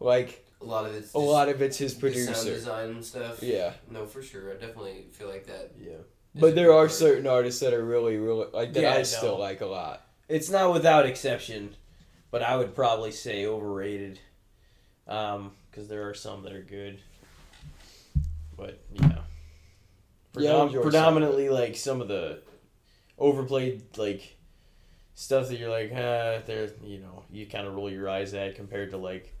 [0.00, 3.42] Like A lot of it's a lot of it's his producer sound design and stuff.
[3.42, 3.72] Yeah.
[3.90, 4.50] No, for sure.
[4.50, 5.72] I definitely feel like that.
[5.78, 5.96] Yeah.
[6.34, 9.02] But there are certain artists that are really, really like that Yeah, I no.
[9.04, 10.06] still like a lot.
[10.28, 11.76] It's not without exception,
[12.34, 14.18] but I would probably say overrated.
[15.06, 16.98] Um, because there are some that are good.
[18.56, 19.18] But yeah.
[20.36, 20.82] Yeah, I Predom- enjoy some.
[20.82, 22.40] predominantly like some of the
[23.20, 24.36] overplayed like
[25.14, 28.56] stuff that you're like, ah, there you know, you kind of roll your eyes at
[28.56, 29.32] compared to like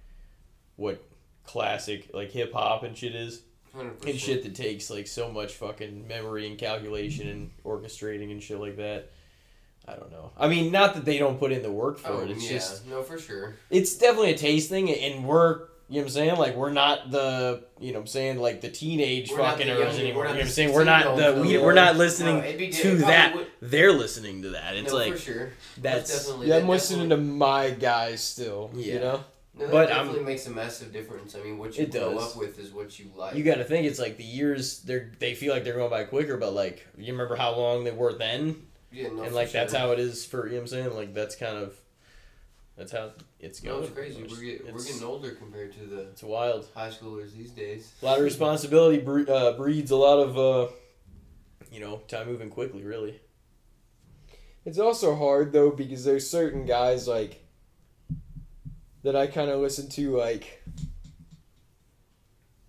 [0.76, 1.04] what
[1.44, 3.42] classic like hip hop and shit is.
[3.76, 4.08] 100%.
[4.08, 8.60] and shit that takes like so much fucking memory and calculation and orchestrating and shit
[8.60, 9.10] like that.
[9.86, 10.30] I don't know.
[10.38, 12.30] I mean, not that they don't put in the work for Oh, it.
[12.30, 12.52] It's yeah.
[12.58, 13.54] just no, for sure.
[13.70, 17.10] it's definitely a taste thing, and we're you know what I'm saying like we're not
[17.10, 20.06] the you know what I'm saying like the teenage We're not fucking the eras young-
[20.06, 20.22] anymore.
[20.22, 22.70] we're You know what I'm saying we're not the we, we're not listening No, be
[22.70, 23.36] to that.
[23.36, 24.76] would- They're listening to that.
[24.76, 25.52] It's no, like for sure.
[25.76, 28.70] that's definitely Yeah, I'm listening definitely- to my guys still.
[28.74, 28.94] Yeah.
[28.94, 29.24] You know.
[29.56, 31.36] No, that But definitely I'm- makes a massive difference.
[31.36, 32.30] I mean, what you It grow does.
[32.32, 33.36] up with is what you like.
[33.36, 36.04] you got to think it's like the years they're they feel like they're going by
[36.04, 38.56] quicker, but like you remember how long they were then.
[38.94, 39.80] Yeah, no, and for like that's sure.
[39.80, 41.76] how it is for you know what I'm saying like that's kind of
[42.76, 43.82] that's how it's going.
[43.82, 44.22] No, going it's crazy.
[44.22, 47.92] We're, get, we're getting older compared to the it's wild high schoolers these days.
[48.02, 50.72] a lot of responsibility bre- uh, breeds a lot of uh
[51.70, 53.20] you know time moving quickly really
[54.64, 57.44] It's also hard though because there's certain guys like
[59.02, 60.62] that I kind of listen to like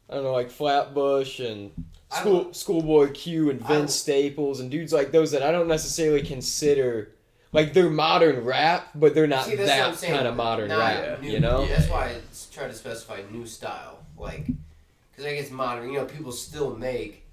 [0.10, 1.82] I don't know like Flatbush and I
[2.12, 7.12] School Schoolboy Q and Vince Staples and dudes like those that I don't necessarily consider
[7.52, 10.14] like they're modern rap, but they're not See, that's what I'm that saying.
[10.16, 11.22] kind of modern Not rap.
[11.22, 11.66] new- You know?
[11.66, 14.46] That's why I s- try to specify new style, like,
[15.12, 15.90] because I guess modern.
[15.92, 17.24] You know, people still make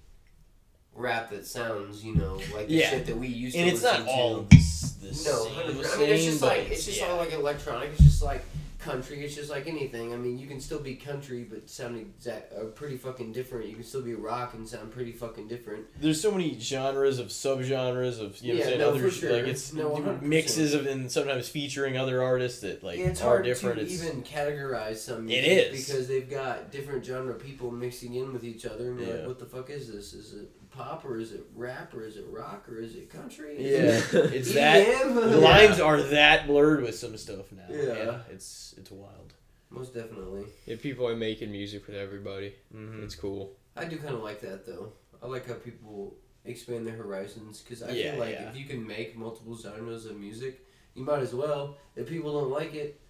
[0.94, 2.90] rap that sounds, you know, like the Yeah.
[2.90, 4.48] shit that we used and to it's listen not all to.
[4.50, 5.12] the, s- the No,
[5.44, 5.94] same, 100%.
[5.94, 7.06] I mean, it's just like it's just yeah.
[7.08, 7.90] all like electronic.
[7.94, 8.44] It's just like
[8.82, 9.24] country.
[9.24, 10.12] It's just like anything.
[10.12, 13.66] I mean, you can still be country, but sound exact, uh, pretty fucking different.
[13.68, 15.86] You can still be rock and sound pretty fucking different.
[16.00, 19.10] there's so many genres of subgenres of you know Yeah, what I'm saying no, other
[19.10, 19.32] sure.
[19.32, 23.24] like it's No, mixes of and sometimes featuring other artists that like Yeah, it's are
[23.28, 25.28] hard different to it's even categorize some.
[25.28, 25.86] It music is.
[25.86, 28.90] because they've got different genre people mixing in with each other.
[28.90, 29.14] And Yeah.
[29.14, 30.12] like, what the fuck is this?
[30.12, 33.56] Is it pop or is it rap or is it rock or is it country?
[33.58, 35.14] yeah it it's that EDM?
[35.30, 37.92] the lines are that blurred with some stuff now Yeah.
[37.94, 39.34] yeah it's it's wild
[39.70, 40.44] Most definitely.
[40.66, 42.54] Yeah, people are making music with everybody.
[42.74, 43.02] mm-hmm.
[43.04, 43.52] It's cool.
[43.76, 44.92] I do kind of like that though.
[45.22, 48.48] I like how people expand their horizons because I Yeah, feel like yeah.
[48.50, 50.60] if you can make multiple genres of music,
[50.94, 51.78] you might as well.
[51.96, 53.00] If people don't like it,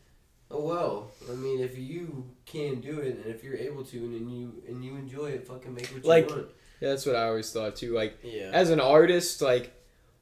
[0.53, 1.11] oh well.
[1.31, 2.05] I mean, if you
[2.47, 5.75] can do it and if you're able to and you and you enjoy it, fucking
[5.75, 6.47] make what you Like- want.
[6.83, 7.95] Yeah, that's what I always thought too.
[7.95, 9.73] Like yeah as an artist, like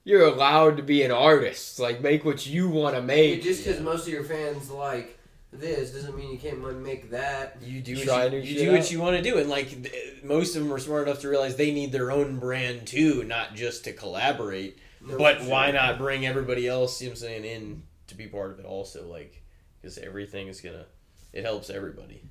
[0.04, 1.78] you're allowed to be an artist.
[1.80, 3.42] Like make what you want to Yeah, make.
[3.42, 3.84] just because yeah.
[3.84, 5.16] most of your fans like
[5.52, 7.56] this doesn't mean you can't make that.
[7.60, 9.48] you do Try what new you, you shit do what you want to do and
[9.50, 12.86] like th- most of them are smart enough to realize they need their own brand
[12.86, 15.74] too not just to collaborate No, but for why sure.
[15.80, 18.64] not bring everybody else you know what i'm saying in to be part of it
[18.64, 19.42] also like
[19.82, 20.84] because everything is gonna
[21.32, 22.22] it helps everybody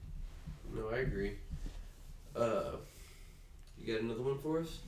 [0.74, 1.34] No, I agree.
[2.36, 2.78] Uh,
[3.84, 4.80] you got another one for us?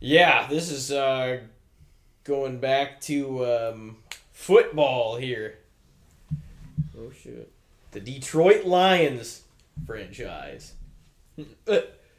[0.00, 1.38] yeah this is uh
[2.24, 3.96] going back to um
[4.32, 5.58] football here
[6.98, 7.50] Oh shit.
[7.92, 9.42] the detroit lions
[9.86, 10.74] franchise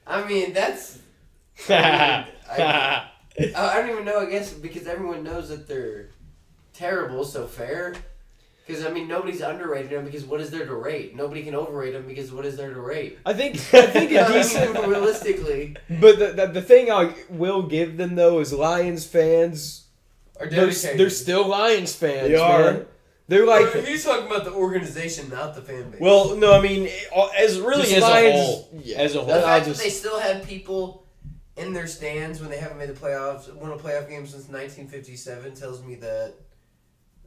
[0.07, 0.99] I mean, that's
[1.69, 3.09] yeah I,
[3.55, 4.19] I don't even know.
[4.19, 6.09] I guess because everyone knows that they're
[6.73, 7.95] terrible, so fair.
[8.65, 11.15] Because I mean, nobody's underrated them because what is there to rate?
[11.15, 13.19] Nobody can overrate them because what is there to rate?
[13.25, 14.87] I think I think a I mean, decent.
[14.87, 19.85] realistically, But the, the, the thing I will give them though is Lions fans.
[20.39, 22.29] are They're, they're still Lions fans.
[22.29, 22.71] They are.
[22.73, 22.85] Man.
[23.27, 25.99] They're like He's talking about the organization, not the fan base.
[25.99, 26.87] well no i mean
[27.39, 28.97] as really just as Lions- a whole yeah.
[28.97, 31.07] as a whole the I'll fact just- that they still have people
[31.57, 35.55] in their stands when they haven't made the playoffs, won a playoff game since 1957,
[35.55, 36.33] tells me that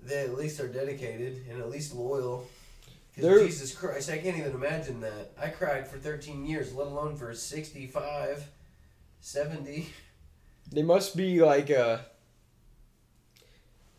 [0.03, 2.47] they at least are dedicated and at least loyal.
[3.15, 5.33] 'Cause They're- Jesus Christ, I can't even imagine that.
[5.39, 8.49] I cried for 13 years, let alone for 65,
[9.21, 9.89] 70.
[10.71, 11.99] They must be like uh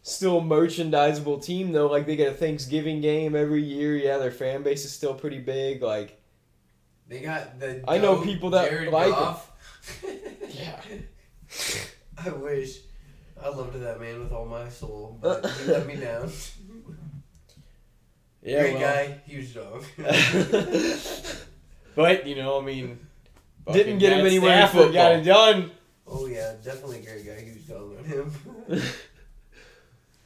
[0.03, 1.87] still merchandisable team though.
[1.87, 3.95] Like they get a Thanksgiving game every year.
[3.97, 5.81] Yeah, their fan base is still pretty big.
[5.81, 6.21] Like
[7.07, 7.83] They got the.
[7.87, 9.37] I know people that Jared like.
[10.49, 10.79] Yeah.
[12.25, 12.79] I wish.
[13.41, 16.29] I loved that man with all my soul, but he let me down.
[18.41, 18.81] Yeah, Great well.
[18.81, 19.83] guy, huge dog.
[21.95, 22.99] But you know, I mean,
[23.71, 25.71] Didn't get him anywhere in Stafford got it done.
[26.07, 28.31] oh yeah, definitely a great guy, huge dog on him.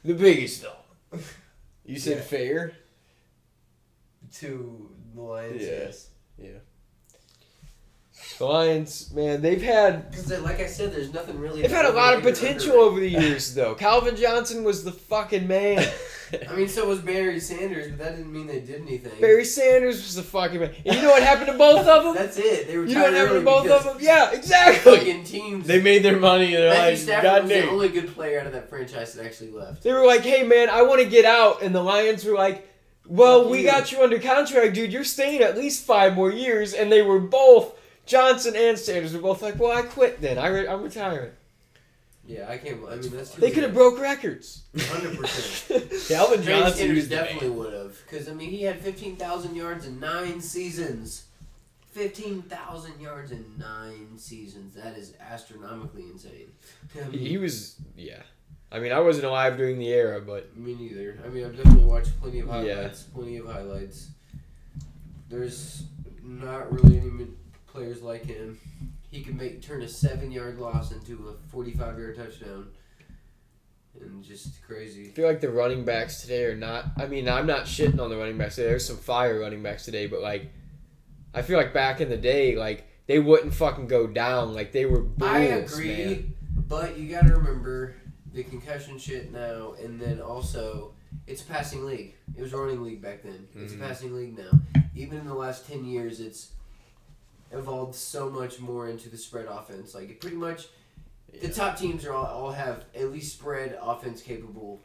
[0.04, 1.20] The biggest dog.
[1.84, 2.22] You said Yeah.
[2.22, 2.72] fair.
[4.40, 6.08] to the Lions, Yes.
[6.38, 6.46] Yeah.
[6.48, 6.62] yes.
[8.38, 11.62] The Lions, man, they've had Because like I said, there's nothing really.
[11.62, 13.74] they've had a lot of potential over the years though.
[13.78, 15.86] Calvin Johnson was the fucking man.
[16.50, 19.12] I mean, so was Barry Sanders, but that didn't mean they did anything.
[19.20, 20.74] Barry Sanders was the fucking man.
[20.84, 22.14] And you know what happened to both of them?
[22.14, 22.66] That's it.
[22.66, 22.86] They were.
[22.86, 23.96] You know what happened to both of them?
[24.00, 24.96] Yeah, exactly.
[24.96, 25.66] Fucking teams.
[25.66, 26.46] they made their money.
[26.46, 29.12] and They're Matthew like, Stafford God was the only good player out of that franchise
[29.14, 29.82] that actually left.
[29.84, 32.68] They were like, "Hey man, I want to get out," and the Lions were like,
[33.06, 33.66] "Well, Fuck we you.
[33.70, 34.92] got you under contract, dude.
[34.92, 39.20] You're staying at least five more years." And they were both Johnson and Sanders were
[39.20, 40.38] both like, "Well, I quit then.
[40.38, 41.30] I re- I'm retiring."
[42.26, 42.80] Yeah, I can't.
[42.88, 44.62] I mean, that's They could have broke records.
[44.78, 45.92] Hundred percent.
[46.08, 47.58] Calvin Barry Johnson Sanders was the definitely man.
[47.58, 51.24] would have, because I mean, he had fifteen thousand yards in nine seasons.
[51.92, 54.74] Fifteen thousand yards in nine seasons.
[54.74, 56.50] That is astronomically insane.
[56.96, 58.22] I mean, He he was, yeah.
[58.72, 61.18] I mean, I wasn't alive during the era, but Me neither.
[61.24, 62.52] I mean, I've definitely watched plenty of Yeah.
[62.74, 63.02] highlights.
[63.02, 64.08] Plenty of highlights.
[65.28, 65.84] There's
[66.22, 67.36] not really any min-
[67.74, 68.58] players like him.
[69.10, 72.68] He can make turn a seven yard loss into a forty five yard touchdown,
[74.00, 75.08] and just crazy.
[75.08, 76.86] I feel like the running backs today are not.
[76.96, 78.68] I mean, I'm not shitting on the running backs today.
[78.68, 80.50] There's some fire running backs today, but like,
[81.34, 84.54] I feel like back in the day, like they wouldn't fucking go down.
[84.54, 86.34] Like they were bulls, I agree, man.
[86.68, 87.94] but you got to remember
[88.32, 90.92] the concussion shit now, and then also
[91.28, 92.14] it's a passing league.
[92.36, 93.46] It was a running league back then.
[93.54, 93.76] It's Mhm.
[93.80, 94.58] a passing league now.
[94.96, 96.48] Even in the last ten years, it's
[97.54, 99.94] evolved so much more into the spread offense.
[99.94, 100.68] Like it pretty much,
[101.42, 104.80] the top teams are all, all have at least spread offense capable,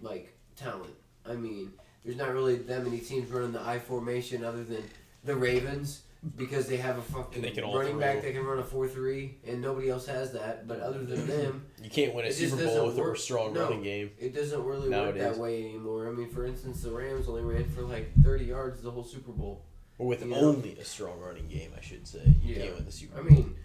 [0.00, 0.94] like talent.
[1.28, 1.72] I mean,
[2.04, 4.82] there's not really that many teams running the I formation other than
[5.24, 6.02] the Ravens
[6.36, 8.00] because they have a fucking And they can running throw.
[8.00, 10.66] back that can run a four three, and nobody else has that.
[10.66, 13.16] But other than them, You can't win a Super Bowl doesn't with a work.
[13.16, 13.64] strong No.
[13.64, 14.10] running game.
[14.18, 16.08] it doesn't really work that way anymore.
[16.08, 19.32] I mean, for instance, the Rams only ran for like 30 yards the whole Super
[19.32, 19.64] Bowl.
[19.98, 20.36] Or with know?
[20.36, 22.34] only a strong running game, I should say.
[22.42, 22.62] You Yeah.
[22.64, 23.26] can't win the Super Bowl.
[23.26, 23.56] I mean,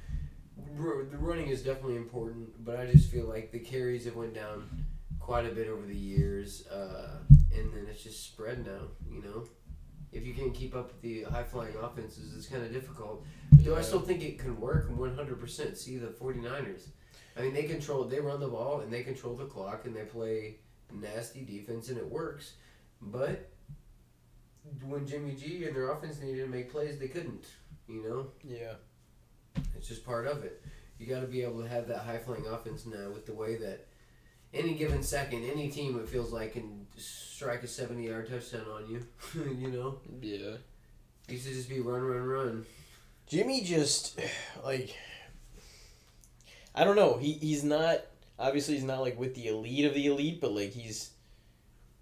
[0.80, 4.34] r- the running is definitely important, but I just feel like the carries have went
[4.34, 4.86] down
[5.20, 7.20] quite a bit over the years, uh,
[7.54, 8.88] and then it's just spread now.
[9.10, 9.48] You know,
[10.14, 13.26] if you can't keep up with the high flying offenses, it's kind of difficult.
[13.64, 14.90] Do I still think it can work?
[14.90, 15.78] One hundred percent.
[15.78, 16.88] See the 49ers.
[17.38, 20.04] I mean, they control, they run the ball, and they control the clock, and they
[20.04, 20.60] play
[20.92, 22.54] nasty defense, and it works.
[23.02, 23.51] But
[24.88, 27.46] when Jimmy G and their offense needed to make plays, they couldn't.
[27.88, 28.28] You know.
[28.44, 28.74] yeah.
[29.76, 30.62] It's just part of it.
[30.98, 33.56] You got to be able to have that high flying offense now with the way
[33.58, 33.88] that
[34.54, 38.90] any given second, any team it feels like can strike a seventy yard touchdown on
[38.90, 39.06] you.
[39.60, 40.58] you know, Yeah.
[41.28, 42.66] used to just be run, run, run.
[43.28, 44.20] Jimmy just
[44.64, 44.96] like
[46.76, 47.18] I don't know.
[47.18, 48.02] He he's not
[48.40, 51.12] obviously he's not like with the elite of the elite, but like he's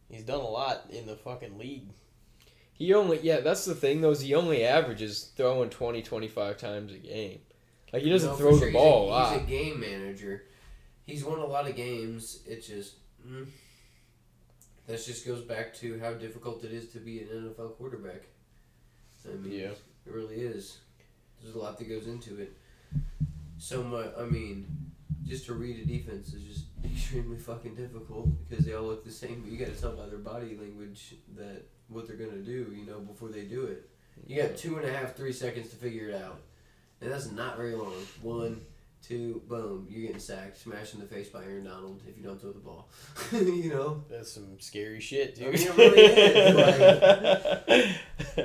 [0.10, 1.88] he's done a lot in the fucking league.
[2.80, 6.94] He only yeah, that's the thing though, is he only averages throwing 20, 25 times
[6.94, 7.42] a game.
[7.92, 9.34] Like he doesn't No, throw sure, the he's ball a, a, lot.
[9.34, 10.44] He's a game manager.
[11.06, 12.40] He's won a lot of games.
[12.48, 12.96] It just
[13.28, 13.46] mm,
[14.88, 18.24] that just goes back to how difficult it is to be an NFL quarterback.
[19.30, 19.68] I mean, Yeah.
[20.06, 20.78] it really is.
[21.42, 22.54] There's a lot that goes into it.
[23.58, 24.12] So much.
[24.18, 24.68] I mean,
[25.28, 29.12] just to read a defense is just extremely fucking difficult because they all look the
[29.12, 29.42] same.
[29.42, 32.74] But you got to tell by their body language that what they're gonna do.
[32.76, 33.90] You know, before they do it.
[34.28, 36.42] You got two and a half, three seconds to figure it out,
[37.02, 37.94] and that's not very long.
[38.22, 38.62] One,
[39.02, 42.40] two, boom, you're getting sacked, smashed in the face by Aaron Donald if you don't
[42.40, 42.90] throw the ball.
[43.32, 45.54] you know, That's some scary shit, I dude.
[45.54, 47.96] mean, it really is,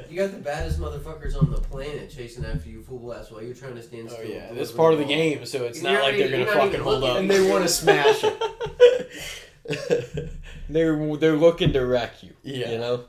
[0.11, 3.55] you got the baddest motherfuckers on the planet chasing after you full blast while you're
[3.55, 4.21] trying to stand still.
[4.23, 4.37] oh still.
[4.37, 5.15] yeah, and that's deliver part of the ball.
[5.15, 7.17] game, so it's You're not like not they're gonna fucking hold up.
[7.19, 8.43] and they want to smash it.
[10.69, 12.33] They're they're looking to wreck you.
[12.43, 12.73] Yeah.
[12.73, 13.05] You know?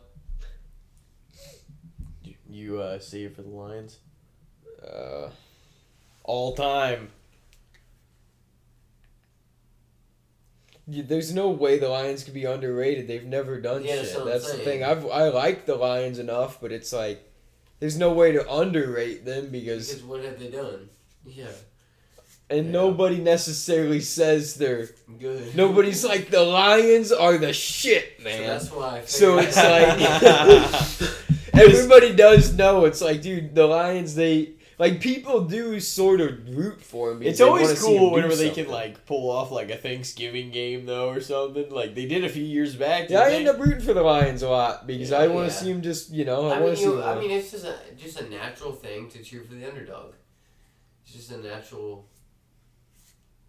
[2.50, 4.00] you uh, see it for the Lions
[4.86, 5.30] Uh,
[6.24, 7.10] all time.
[10.88, 13.08] There's no way the Lions could be underrated.
[13.08, 14.18] They've never done Yeah, that's shit.
[14.20, 14.84] what I'm That's the thing.
[14.84, 17.32] I've I like the Lions enough, but it's like
[17.80, 20.90] there's no way to underrate them because Because what have they done?
[21.26, 21.48] Yeah.
[22.50, 22.72] and Yeah.
[22.72, 24.90] nobody necessarily says they're.
[25.20, 25.56] Good.
[25.56, 28.42] Nobody's like the Lions are the shit, So man.
[28.48, 29.00] that's why.
[29.00, 30.00] I So it's like
[31.54, 32.86] everybody does know.
[32.86, 34.14] It's like, dude, the Lions.
[34.16, 37.24] They like people do sort of root for them.
[37.24, 41.22] It's always cool whenever they can like pull off like a Thanksgiving game though or
[41.22, 41.70] something.
[41.70, 43.10] Like they did a few years back.
[43.10, 45.56] Yeah, I didn't end up rooting for the Lions a lot because I want to
[45.56, 45.62] Yeah.
[45.62, 46.84] see them just, you know, I, I want mean, to see.
[46.84, 50.14] you, I mean, it's just a just a natural thing to cheer for the underdog.
[51.06, 52.08] It's just a natural.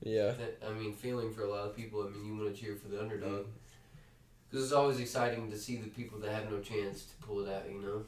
[0.01, 2.03] yeah, That, I mean, feeling for a lot of people.
[2.07, 3.51] I mean, you want to cheer for the underdog mm-hmm.
[4.49, 7.53] because it's always exciting to see the people that have no chance to pull it
[7.53, 7.69] out.
[7.69, 8.05] You know.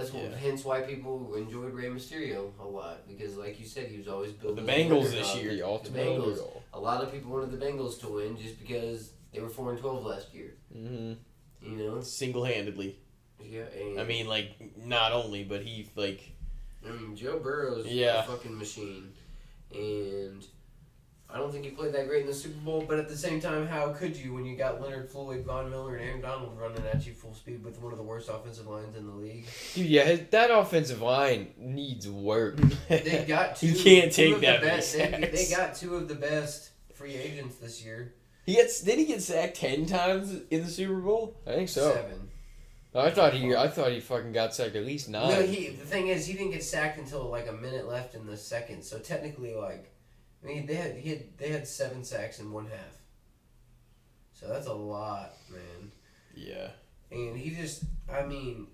[0.00, 0.36] That's what, Yeah.
[0.36, 4.32] hence why people enjoyed Rey Mysterio a lot because, like you said, he was always
[4.32, 5.52] building The Bengals this year.
[5.54, 6.38] the ultimate Bengals.
[6.72, 9.78] A lot of people wanted the Bengals to win just because they were four and
[9.78, 10.54] twelve last year.
[10.72, 11.12] hmm
[11.62, 12.00] You know.
[12.00, 12.98] single handedly.
[13.42, 13.62] Yeah.
[13.62, 16.32] And, I mean, like not only, but he like
[16.86, 18.20] I mean, Joe Burrow's Yeah.
[18.24, 19.12] a fucking machine,
[19.74, 20.46] and
[21.32, 22.84] I don't think he played that great in the Super Bowl.
[22.86, 25.96] But at the same time, how could you when you got Leonard Floyd, Von Miller,
[25.96, 28.96] and Aaron Donald running at you full speed with one of the worst offensive lines
[28.96, 29.46] in the league?
[29.74, 32.56] Dude, yeah, his- that offensive line needs work.
[32.88, 33.68] They got two.
[33.68, 34.92] He can't two take of the that many best.
[34.94, 38.14] They, they got two of the best free agents this year.
[38.44, 41.36] he gets did he get sacked ten times in the Super Bowl?
[41.46, 41.92] I think so.
[41.92, 42.28] Seven.
[42.92, 45.30] I thought he, I thought he fucking got sacked at least nine.
[45.30, 45.68] No, he.
[45.68, 48.82] The thing is, he didn't get sacked until like a minute left in the second.
[48.82, 49.92] So technically, like,
[50.42, 52.96] I mean, they had he had they had seven sacks in one half.
[54.32, 55.90] So that's a lot, man.
[56.34, 56.68] Yeah.
[57.12, 58.68] And he just, I mean,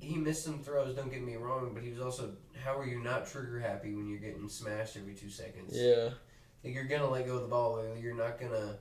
[0.00, 0.94] he missed some throws.
[0.94, 2.32] Don't get me wrong, but he was also.
[2.62, 5.70] How are you not trigger happy when you're getting smashed every two seconds?
[5.72, 6.10] yeah,
[6.62, 8.76] Like you're gonna let go of the ball, or you're not gonna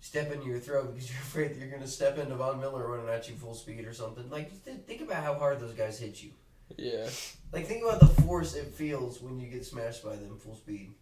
[0.00, 3.08] step into your throw because you're afraid that you're gonna step into Von Miller running
[3.10, 4.28] at you full speed or something.
[4.30, 6.30] Like th- think about how hard those guys hit you.
[6.78, 7.08] yeah.
[7.52, 10.94] Like think about the force it feels when you get smashed by them full speed.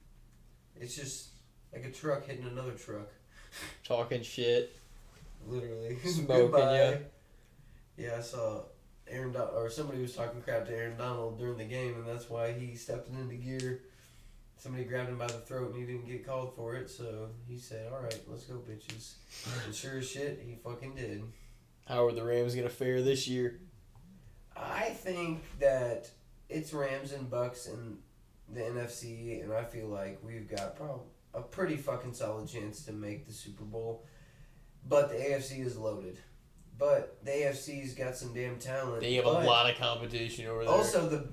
[0.83, 1.29] It's just
[1.73, 3.09] like a truck hitting another truck,
[3.85, 4.75] Talking shit.
[5.47, 5.97] literally.
[6.05, 6.99] Smoking Goodbye.
[7.97, 8.63] Yeah, I saw
[9.09, 12.29] Aaron Don- or somebody was talking crap to Aaron Donald during the game, and that's
[12.29, 13.81] why he stepped into gear.
[14.57, 17.59] Somebody grabbed him by the throat, and he didn't get called for it, so he
[17.59, 19.15] said, "All right, let's go, bitches."
[19.67, 21.23] And sure as shit, he fucking did.
[21.87, 23.61] How are the Rams gonna fare this year?
[24.57, 26.11] I think that
[26.49, 27.99] it's Rams and Bucks in
[28.53, 31.03] the NFC, and I feel like we've got prob-
[31.35, 34.05] a pretty fucking solid chance to make the Super Bowl.
[34.89, 36.19] But the AFC is loaded.
[36.79, 39.01] But the AFC's got some damn talent.
[39.03, 40.73] They have but a lot of competition over there.
[40.73, 41.29] Also, the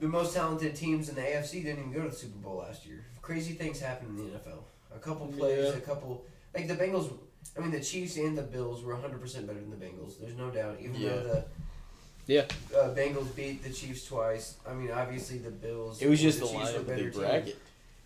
[0.00, 2.84] the most talented teams in the AFC didn't even go to the Super Bowl last
[2.86, 3.04] year.
[3.22, 4.64] Crazy things happen in the NFL.
[4.94, 5.78] A couple plays, Yeah.
[5.78, 6.24] a couple
[6.54, 7.12] like the Bengals.
[7.56, 10.18] I mean, the Chiefs and the Bills were 100 percent better than the Bengals.
[10.20, 10.78] There's no doubt.
[10.80, 11.10] Even Yeah.
[11.10, 11.44] though the
[12.26, 12.46] Yeah.
[12.74, 14.56] uh, Bengals beat the Chiefs twice.
[14.68, 16.00] I mean, obviously the Bills.
[16.00, 17.22] it was just the the Chiefs of the better big team.
[17.22, 17.58] bracket.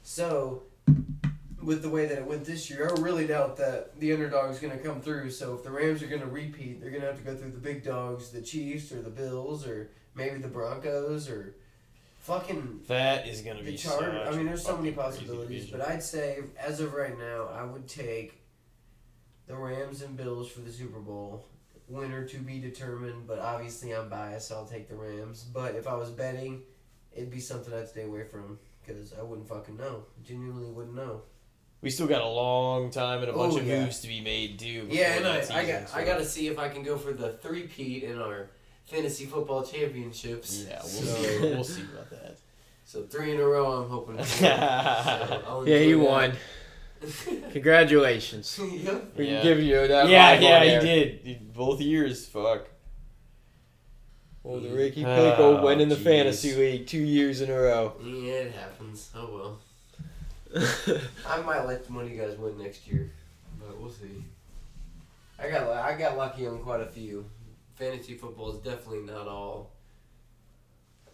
[0.03, 0.63] So,
[1.63, 4.59] with the way that it went this year, I really doubt that the underdog is
[4.59, 5.31] going to come through.
[5.31, 7.51] So, if the Rams are going to repeat, they're going to have to go through
[7.53, 11.55] the big dogs, the Chiefs or the Bills or maybe the Broncos or
[12.19, 14.27] fucking That is gonna be Chargers.
[14.27, 17.65] such I mean, there's so many possibilities, but I'd say as of right now, I
[17.65, 18.41] would take
[19.47, 21.47] the Rams and Bills for the Super Bowl.
[21.89, 24.49] Winner to be determined, but obviously I'm biased.
[24.49, 25.43] So I'll take the Rams.
[25.43, 26.63] But if I was betting,
[27.13, 30.05] it'd be something I'd stay away from because I wouldn't fucking know.
[30.27, 31.23] Genuinely wouldn't know.
[31.81, 33.85] we still got a long time and a bunch Oh, of yeah.
[33.85, 34.87] moves to be made too.
[34.91, 37.33] Yeah, and I, I got I got to see if I can go for the
[37.35, 38.51] three peat in our
[38.85, 40.65] fantasy football championships.
[40.69, 41.41] Yeah, we'll so, see.
[41.41, 42.39] we'll see about that.
[42.85, 44.17] So three in a row, I'm hoping.
[44.17, 44.23] For.
[44.25, 46.33] So Yeah, you enjoy won.
[47.01, 47.51] That.
[47.53, 48.59] Congratulations.
[48.73, 48.99] yeah.
[49.17, 49.41] We Yeah.
[49.41, 50.09] can give you that.
[50.09, 51.21] yeah, live yeah, on he did.
[51.25, 52.27] He- Both years.
[52.27, 52.65] Fuck.
[52.65, 52.69] Mm.
[54.45, 56.05] Oh, the Ricky Oh, Pickle in the jeez.
[56.05, 57.93] fantasy league two years in a row.
[58.03, 59.11] Yeah, it happens.
[59.15, 59.59] Oh well.
[61.29, 63.11] I might let the money guys win next year,
[63.61, 64.25] but we'll see.
[65.39, 67.27] I got I got lucky on quite a few.
[67.75, 69.73] Fantasy football is definitely not all.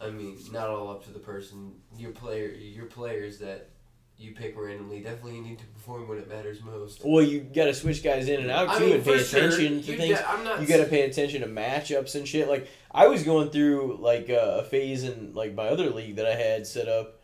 [0.01, 1.73] I mean, not all up to the person.
[1.97, 3.71] Your player, your players that
[4.17, 7.03] you pick randomly definitely need to perform when it matters most.
[7.05, 9.25] Well, you got to switch guys in and out I too, mean, and pay for
[9.25, 10.19] sure, attention to you things.
[10.19, 10.61] de- I'm not.
[10.61, 12.49] you got to pay attention to matchups and shit.
[12.49, 16.27] Like I was going through like uh, a phase in like my other league that
[16.27, 17.21] I had set up,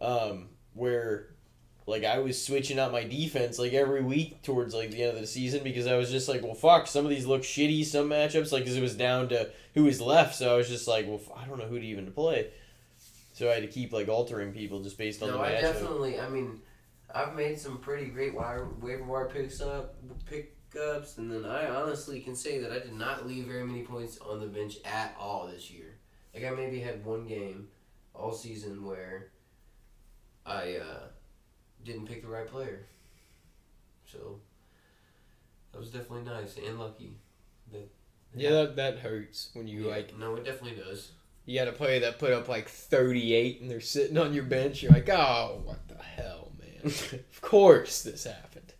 [0.00, 1.28] um, where
[1.86, 5.20] like I was switching out my defense like every week towards like the end of
[5.20, 8.10] the season because I was just like, well, fuck, some of these look shitty, some
[8.10, 11.06] matchups like, because it was down to who was left, so I was just like,
[11.06, 12.48] well, f- I don't know who to even play.
[13.36, 16.18] So I had to keep like altering people just based on No, the I definitely.
[16.18, 16.62] I mean,
[17.14, 19.94] I've made some pretty great wire waiver wire picks up
[20.24, 24.16] pickups, and then I honestly can say that I did not leave very many points
[24.26, 25.98] on the bench at all this year.
[26.34, 27.68] Like I maybe had one game
[28.14, 29.32] all season where
[30.46, 31.00] I uh,
[31.84, 32.86] didn't pick the right player.
[34.06, 34.40] So
[35.72, 37.18] that was definitely nice and lucky.
[37.70, 37.86] That,
[38.34, 41.10] Yeah, that, that hurts when you Yeah, like no, it definitely does.
[41.46, 44.82] You got a player that put up like 38 and they're sitting on your bench.
[44.82, 46.80] You're like, oh, what the hell, man?
[47.32, 48.74] of course this happened.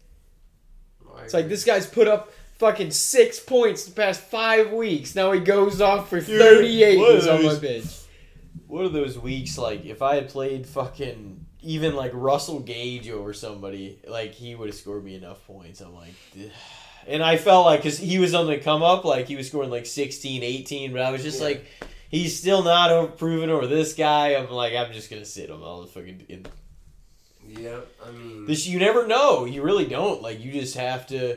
[1.16, 5.14] I It's like this guy's put up fucking six points the past five weeks.
[5.14, 7.86] Now he goes off for 38 what He's on my bench.
[8.66, 9.84] What are those weeks like?
[9.84, 14.76] If I had played fucking even like Russell Gage over somebody, like he would have
[14.76, 15.80] scored me enough points.
[15.80, 16.50] I'm like, "Ugh."
[17.06, 19.70] and I felt like because he was on the come up, like he was scoring
[19.70, 21.46] like 16, 18, but I was just Yeah.
[21.46, 21.66] like,
[22.10, 24.34] he's still not over proven over this guy.
[24.34, 25.62] I'm like, I'm just gonna sit him.
[25.62, 26.24] I'll fucking.
[26.28, 26.46] In.
[27.48, 29.44] Yeah, I mean, This you never know.
[29.44, 30.20] You really don't.
[30.22, 31.16] Like you just have to.
[31.16, 31.36] You know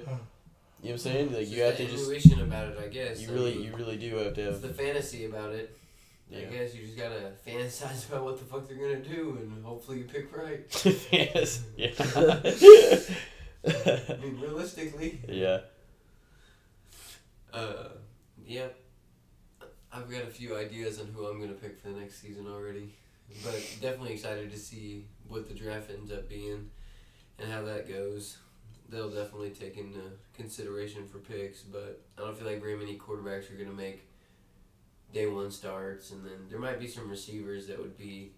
[0.81, 1.33] what I'm saying?
[1.33, 2.03] Like you have to just.
[2.09, 3.21] intuition about it, I guess.
[3.21, 4.61] You I really, mean, you really do have to It's have.
[4.61, 5.75] the fantasy about it.
[6.31, 9.97] I guess you just gotta fantasize about what the fuck they're gonna do, and hopefully
[9.99, 10.61] you pick right.
[11.11, 11.63] yes.
[11.75, 11.91] Yeah.
[13.67, 15.61] I mean, realistically, yeah.
[17.51, 17.89] uh,
[18.45, 18.67] yeah,
[19.91, 22.93] I've got a few ideas on who I'm gonna pick for the next season already,
[23.43, 26.69] but definitely excited to see what the draft ends up being
[27.39, 28.37] and how that goes.
[28.89, 30.01] They'll definitely take into
[30.35, 34.07] consideration for picks, but I don't feel like very many quarterbacks are gonna make
[35.13, 38.31] day one starts, and then there might be some receivers that would be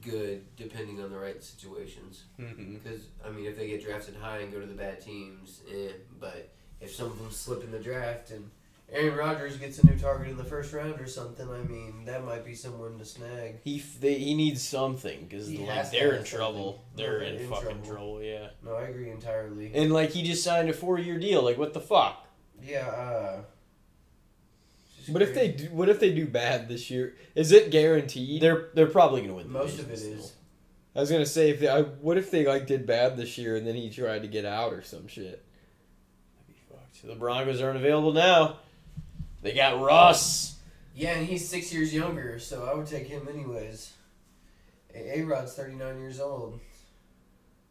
[0.00, 2.24] good depending on the right situations.
[2.38, 2.74] Mm-hmm.
[2.74, 5.92] Because I mean, if they get drafted high and go to the bad teams, eh.
[6.20, 6.50] But
[6.80, 8.50] if some of them slip in the draft and
[8.92, 12.24] Aaron Rodgers gets a new target in the first round or something, I mean, that
[12.24, 13.60] might be someone to snag.
[13.64, 16.84] He they, he needs something because He like has to they're have in trouble.
[16.94, 17.04] something.
[17.06, 17.86] They're in, in fucking trouble.
[18.18, 18.22] trouble.
[18.22, 18.48] Yeah.
[18.64, 19.72] No, I agree entirely.
[19.74, 21.42] And like he just signed a four year deal.
[21.42, 22.26] Like what the fuck?
[22.62, 22.86] Yeah.
[22.86, 23.40] Uh,
[24.84, 25.68] it's just What if they crazy.
[25.68, 27.14] do, what if they do bad this year?
[27.34, 28.42] Is it guaranteed?
[28.42, 29.46] They're they're probably gonna win.
[29.46, 30.24] the Most of it division is.
[30.26, 30.36] still.
[30.94, 33.56] I was gonna say if they, I, what if they like did bad this year
[33.56, 35.42] and then he tried to get out or some shit.
[36.36, 37.06] That'd be fucked.
[37.06, 38.58] The Broncos aren't available now.
[39.42, 40.56] They got Russ.
[40.94, 43.92] Yeah, and he's six years younger, so I would take him anyways.
[44.94, 46.60] A Rod's thirty nine years old.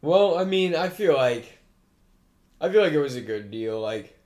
[0.02, 1.60] Well, I mean, I feel like
[2.60, 3.80] I feel like it was a good deal.
[3.80, 4.18] Like,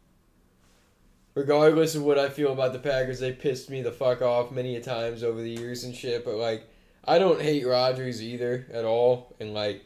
[1.34, 4.76] regardless of what I feel about the Packers, they pissed me the fuck off many
[4.76, 6.23] a times over the years and shit.
[6.26, 6.67] But like,
[7.03, 9.84] I don't hate Rodgers either at all, and like.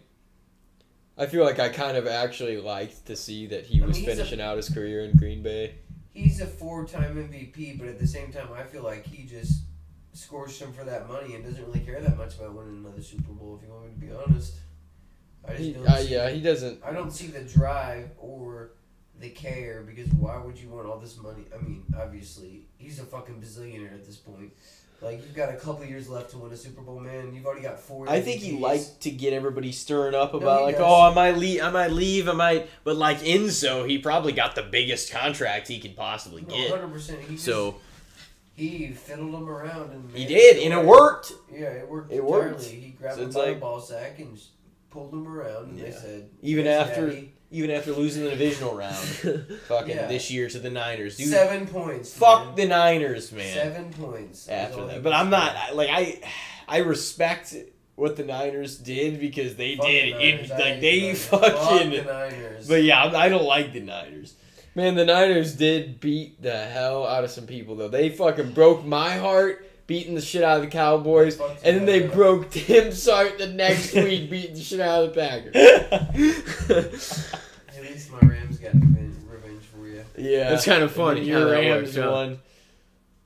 [1.18, 4.06] I feel like I kind of actually liked to see that he I was mean,
[4.06, 5.73] he's a- finishing out his career in Green Bay.
[6.14, 9.61] He's a four time MVP, but at the same time, I feel like he just
[10.14, 13.31] scores some for that money and doesn't really care that much about winning another Super
[13.31, 13.57] Bowl.
[13.61, 14.53] If you want me to be honest,
[15.48, 15.88] I just He, don't.
[15.88, 16.84] uh, see, yeah, he doesn't.
[16.84, 18.72] I don't see the drive or
[19.19, 21.44] the care because why would you want all this money?
[21.53, 24.52] I mean, obviously, he's a fucking bazillionaire at this point.
[25.01, 27.34] Like you've got a couple years left to win a Super Bowl, man.
[27.34, 28.09] You've already got four.
[28.09, 28.59] I think he MVPs.
[28.61, 30.84] liked to get everybody stirring up No, about he like, does.
[30.85, 32.69] oh, I might leave, I might leave, I might.
[32.84, 36.69] But like Enzo, he probably got the biggest contract he could possibly get.
[36.71, 37.21] hundred percent.
[37.21, 37.77] He just, So
[38.55, 41.31] he fiddled him around and he did, and it worked.
[41.51, 42.11] Yeah, it worked.
[42.11, 42.63] It worked.
[42.65, 44.49] He grabbed So him it's by like- the ball sack and just
[44.89, 45.99] pulled him around, and they Yeah.
[46.01, 48.95] said, Even "Yes, after- Daddy." Even after losing the divisional round,
[49.67, 50.05] fucking Yeah.
[50.07, 51.30] this year to the Niners, dude.
[51.30, 52.13] seven points.
[52.13, 52.55] Fuck man.
[52.55, 53.53] the Niners, man.
[53.53, 55.01] Seven points after that.
[55.01, 56.21] But I'm not I- like I
[56.67, 57.55] I respect
[57.95, 60.49] what the Niners did because they Fuck did the it.
[60.51, 61.51] Like they the fucking.
[61.51, 62.67] Fuck the Niners.
[62.67, 64.35] But yeah, I I don't like the Niners.
[64.76, 67.88] Man, the Niners did beat the hell out of some people though.
[67.88, 72.06] They fucking broke my heart beating the shit out of the Cowboys, and then they
[72.07, 75.56] broke Tim's heart the next week beating the shit out of the Packers.
[77.76, 80.03] At least my Rams got revenge, revenge for you.
[80.18, 81.22] yeah, That's kind of And funny.
[81.26, 82.40] Your that Rams won.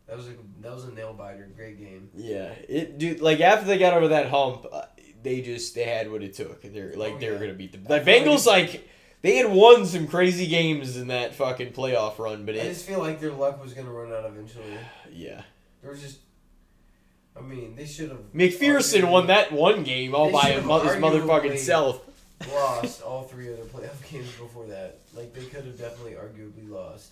[0.07, 1.49] That was a that was a nail biter.
[1.55, 2.09] Great game.
[2.15, 3.21] Yeah, it dude.
[3.21, 4.83] Like after they got over that hump, uh,
[5.21, 6.61] they just they had what it took.
[6.61, 8.45] They're like Oh, they were gonna beat the I the like Bengals.
[8.47, 8.87] Like
[9.21, 12.85] they had won some crazy games in that fucking playoff run, but I it just
[12.85, 14.65] feel like their luck was gonna run out eventually.
[15.11, 15.41] yeah.
[15.81, 16.19] There was just,
[17.35, 22.01] I mean, they should have McPherson won that one game all by his motherfucking self.
[22.51, 24.99] lost all three other playoff games before that.
[25.15, 27.11] Like they could have definitely arguably lost,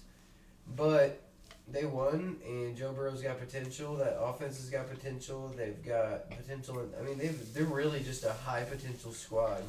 [0.76, 1.19] but
[1.68, 2.38] they won.
[2.45, 3.95] And Joe Burrow's got potential.
[3.95, 5.53] That offense has got potential.
[5.56, 6.85] They've got potential.
[6.99, 9.64] I mean, they've they're really just a high potential squad.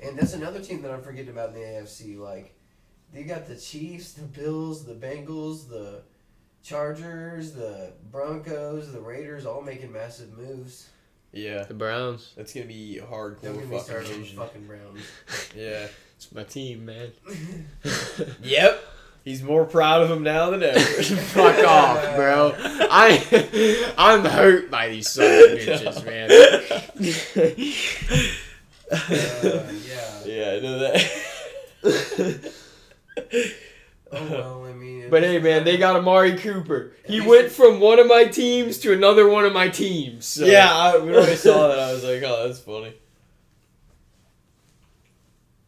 [0.00, 2.18] And that's another team that I'm forgetting about in the AFC.
[2.18, 2.54] Like
[3.12, 6.02] they got the Chiefs, the Bills, the Bengals, the
[6.64, 10.88] Chargers, the Broncos, the Raiders, all making massive moves.
[11.32, 12.32] Yeah, the Browns.
[12.36, 14.36] that's gonna be a Don't hardcore get me fucking started on the division.
[14.38, 15.00] fucking Browns.
[15.56, 15.86] Yeah.
[16.16, 17.12] It's my team, man.
[18.42, 18.82] Yep.
[19.24, 20.78] He's more proud of him now than ever.
[20.80, 22.54] Fuck off, bro.
[22.58, 26.30] I I'm hurt by these son of bitches, man.
[28.90, 28.98] Uh,
[29.88, 30.24] yeah.
[30.26, 30.78] yeah, I know
[31.82, 32.52] that.
[34.14, 35.10] Oh well, I mean.
[35.10, 36.92] But hey, man, they got Amari Cooper.
[37.06, 40.24] He went from one of my teams to another one of my teams.
[40.26, 40.44] So.
[40.44, 42.94] Yeah, I, when I saw that, I was like, oh, that's funny.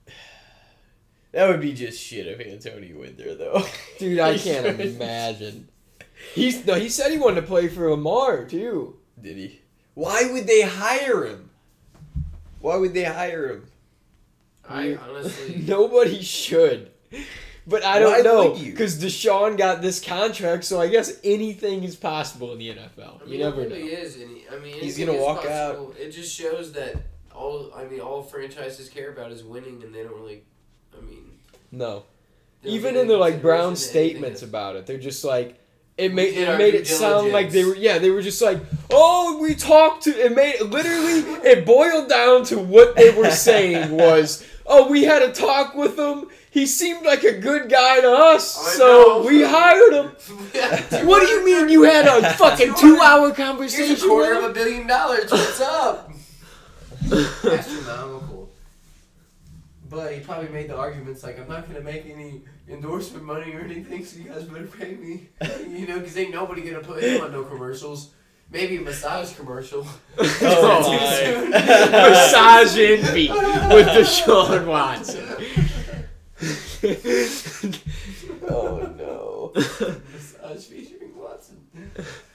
[1.32, 3.62] That would be just shit if Antonio went there, though.
[3.98, 4.80] dude, I can't should.
[4.80, 5.68] imagine.
[6.34, 8.96] He's no, he said he wanted to play for Lamar too.
[9.20, 9.60] Did he?
[9.92, 11.50] Why would they hire him?
[12.60, 13.66] Why would they hire him?
[14.68, 15.62] I honestly.
[15.66, 16.90] Nobody should.
[17.68, 21.96] But I don't Why know because Deshaun got this contract, so I guess anything is
[21.96, 23.20] possible in the NFL.
[23.20, 23.76] I mean, you never it know.
[23.76, 25.92] really is, and he- I mean, He's gonna walk possible.
[25.98, 26.94] It just shows that
[27.34, 27.72] all.
[27.74, 30.44] I mean, all franchises care about is winning, and they don't really.
[30.96, 31.32] I mean,
[31.72, 32.04] No,
[32.62, 35.58] even in their like Brown statements about it, they're just like
[35.96, 38.60] it made it made it sound like they were yeah they were just like
[38.90, 43.90] oh we talked to it made literally it boiled down to what they were saying
[43.96, 46.26] was oh we had a talk with him
[46.56, 49.26] he seemed like a good guy to us I so know.
[49.26, 50.06] we hired him.
[51.06, 53.88] What do you mean you had a fucking two hour conversation?
[53.88, 55.30] Here's a quarter with of a billion dollars.
[55.30, 56.10] What's up?
[57.12, 58.48] Astronomical.
[59.90, 63.60] But he probably made the arguments like, I'm not gonna make any endorsement money or
[63.60, 65.28] anything, so you guys better pay me.
[65.68, 68.12] you know, because ain't nobody gonna put him on no commercials.
[68.50, 69.86] Maybe a massage commercial.
[70.18, 71.50] Oh my.
[71.50, 75.75] Massage envy with Deshaun Watson.
[78.48, 79.52] oh no.
[79.54, 81.56] massage featuring Watson.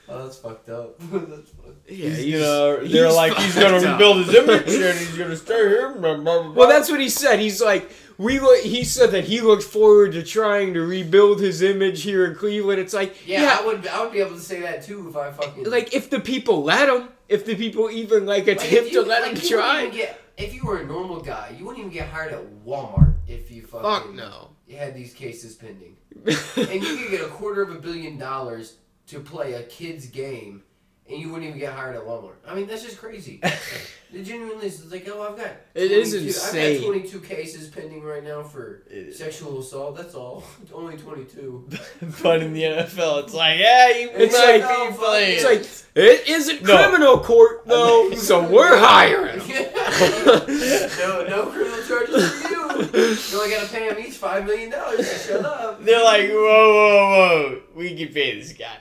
[0.10, 0.96] Oh, that's fucked up.
[1.00, 1.88] that's fucked.
[1.90, 3.84] Yeah, He's he's, gonna, they're he's like, he's gonna up.
[4.00, 5.94] rebuild his image and he's gonna stay here.
[5.94, 6.52] blah, blah, blah.
[6.54, 7.40] Well, that's what he said.
[7.40, 8.62] He's like, we look.
[8.64, 12.80] He said that he looked forward to trying to rebuild his image here in Cleveland.
[12.82, 13.88] It's like, Yeah, yeah, I would.
[13.88, 16.64] I would be able to say that too if I fucking like if the people
[16.64, 19.48] let him, if the people even like Like, attempt if you- to let like, him
[19.50, 19.84] try.
[19.86, 23.11] even Get, if you were a normal guy, you wouldn't even get hired at Walmart
[23.28, 24.50] if you fucking Fuck no.
[24.68, 28.78] you had these cases pending, and you could get a quarter of a billion dollars
[29.08, 30.64] to play a kid's game,
[31.12, 32.36] and you wouldn't even get hired at Walmart.
[32.48, 33.40] I mean, that's just crazy.
[34.14, 36.76] it genuinely is like, oh, I've got It is 22 insane.
[36.76, 39.18] I've got 22 cases pending right now for It is.
[39.18, 39.98] sexual assault.
[39.98, 40.44] That's all.
[40.74, 41.68] Only 22.
[42.24, 45.36] but in the NFL, it's like, yeah, you It's might like- be playing.
[45.36, 46.78] It's like oh, it isn't No.
[46.78, 52.58] criminal court though, so we're hiring no, no criminal charges for you.
[52.92, 55.84] You only gotta pay him each five million dollars to shut up.
[55.84, 58.80] they're like, whoa, whoa, whoa, we can pay this guy.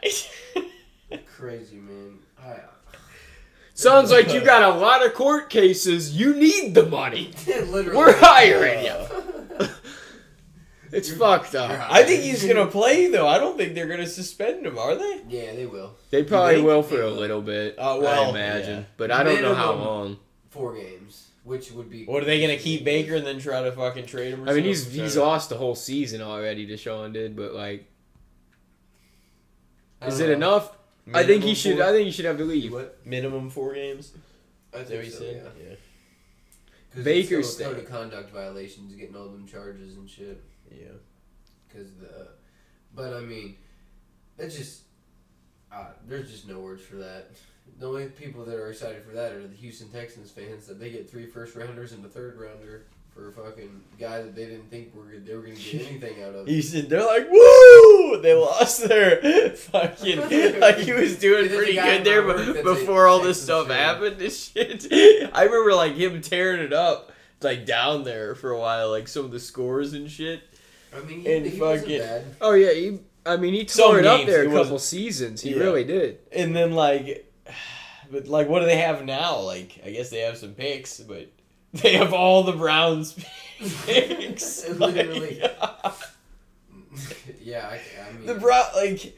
[1.27, 2.20] crazy, man.
[3.81, 6.17] I, Sounds like you got a lot of court cases.
[6.17, 7.31] You need the money.
[7.47, 7.97] literally.
[7.97, 9.69] We're hiring you.
[10.93, 11.71] It's fucked up.
[11.89, 13.29] I think he's gonna play though.
[13.29, 15.23] I don't think they're gonna suspend him, are they?
[15.29, 15.95] Yeah, they will.
[16.11, 16.67] They probably think?
[16.67, 17.79] will for a little bit.
[17.79, 18.85] Uh, well, I imagine, yeah.
[18.97, 20.19] but I don't know how long.
[20.49, 22.07] Four games, which would be.
[22.07, 24.45] What are they gonna keep Baker and then try to fucking trade him?
[24.45, 25.01] Or I mean, he's something?
[25.01, 26.67] he's lost the whole season already.
[26.67, 27.87] Deshaun did, but like,
[30.05, 30.33] is it know.
[30.33, 30.77] enough?
[31.13, 31.77] I think he Minimum should.
[31.79, 32.73] four- I think he should have to leave.
[32.73, 32.99] What?
[33.07, 34.13] minimum four games.
[34.73, 35.53] I Is that think he so, said?
[35.59, 35.69] yeah.
[35.71, 35.75] Yeah.
[36.95, 37.83] 'Cause Baker it's still a stay.
[37.85, 40.43] code of conduct violations, getting all them charges and shit.
[40.71, 40.89] Yeah.
[41.73, 42.29] Cause the,
[42.95, 43.57] but I mean,
[44.39, 44.83] it's just,
[45.73, 47.31] uh, there's just no words for that.
[47.79, 50.91] The only people that are excited for that are the Houston Texans fans that they
[50.91, 54.69] get three first rounders and a third rounder for a fucking guy that they didn't
[54.71, 56.47] think were they were gonna get anything out of.
[56.49, 58.00] He's they're like, woo!
[58.19, 60.21] They lost their fucking
[60.61, 63.77] like he was doing pretty good there, but before all this stuff fan.
[63.77, 64.87] happened and shit.
[65.35, 69.25] I remember like him tearing it up like down there for a while, like some
[69.25, 70.43] of the scores and shit.
[70.95, 72.25] I mean, he, And he wasn't fucking- bad.
[72.41, 72.99] Oh yeah, he.
[73.27, 75.41] I mean, he Some tore it up there a couple wasn't- seasons.
[75.43, 75.59] He Yeah.
[75.61, 76.19] really did.
[76.33, 77.31] And then like,
[78.11, 79.39] but like, what do they have now?
[79.41, 81.31] Like, I guess they have some picks, but
[81.75, 83.15] they have all the Browns
[83.87, 84.69] picks.
[84.69, 85.41] Literally.
[85.43, 85.93] Like,
[87.41, 89.17] yeah, I, I mean, the Brown like.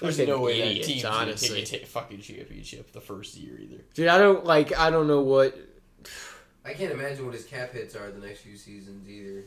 [0.00, 1.62] There's Fucking no way that idiots, team's gonna honestly.
[1.62, 3.82] take a fucking championship the first year either.
[3.92, 4.76] Dude, I don't like.
[4.78, 5.58] I don't know what.
[6.64, 9.44] I can't imagine what his cap hits are the next few seasons either.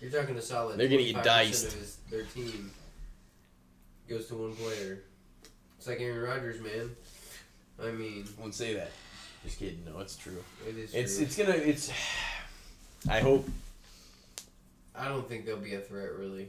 [0.00, 0.78] You're talking a solid.
[0.78, 1.68] They're gonna get diced.
[1.68, 2.70] Of his, their team
[4.08, 5.00] goes to one player.
[5.78, 6.90] It's like Aaron Rodgers, man.
[7.82, 8.90] I mean, I won't say that.
[9.44, 9.84] Just kidding.
[9.84, 10.42] No, it's true.
[10.66, 10.94] it is.
[10.94, 11.26] It's true.
[11.26, 11.92] it's gonna it's.
[13.08, 13.48] I hope.
[14.94, 16.48] I don't think they'll be a threat really.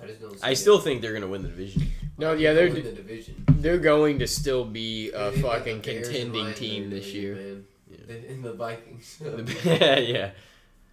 [0.00, 0.32] I just don't.
[0.38, 0.56] See I it.
[0.56, 1.82] still think they're gonna win the division.
[2.18, 3.44] No, yeah, they're they'll win the division.
[3.58, 7.34] they're going to still be a They've fucking the Bears in contending team this year.
[7.34, 7.64] Man.
[7.90, 7.96] Yeah.
[8.06, 9.20] They- And the Vikings.
[9.64, 9.98] yeah.
[9.98, 10.30] yeah.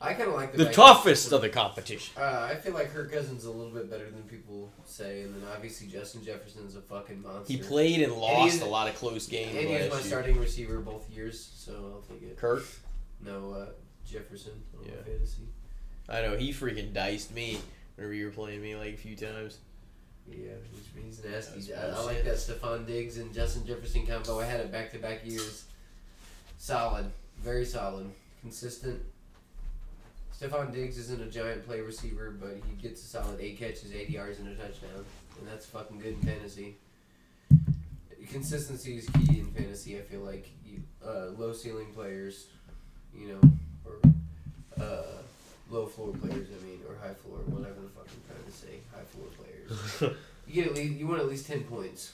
[0.01, 2.13] I kind of like the, The toughest of the competition.
[2.21, 5.33] Uh, I feel like Kirk Cousins is a little bit better than people say, and
[5.33, 7.51] then obviously Justin Jefferson's a fucking monster.
[7.51, 10.03] He played and lost he's- a lot of close games and he was my year.
[10.03, 12.37] starting receiver both years, so I'll take it.
[12.37, 12.65] Kirk,
[13.23, 13.65] No, uh,
[14.05, 14.91] Jefferson Yeah.
[15.05, 15.43] fantasy.
[16.07, 17.57] I know he freaking diced me
[17.95, 19.59] whenever you were playing me like a few times.
[20.29, 20.53] Yeah,
[20.95, 21.73] he's, nasty.
[21.73, 24.39] I, I like that Stefon Diggs and Justin Jefferson combo.
[24.39, 25.65] I had it back to back years.
[26.57, 27.05] Solid,
[27.43, 28.09] very solid,
[28.41, 29.01] consistent.
[30.35, 34.13] Stefon Diggs isn't a giant play receiver, but he gets a solid eight catches, eighty
[34.13, 35.05] yards, and a touchdown,
[35.39, 36.75] and that's fucking good in fantasy.
[38.31, 39.97] Consistency is key in fantasy.
[39.97, 42.47] I feel like you, uh, low ceiling players,
[43.15, 43.49] you know,
[43.85, 43.99] or
[44.83, 45.21] uh,
[45.69, 46.47] low floor players.
[46.49, 48.79] I mean, or high floor, whatever the fuck I'm trying to say.
[48.93, 50.13] High floor players.
[50.47, 52.11] You get at least you want at least ten points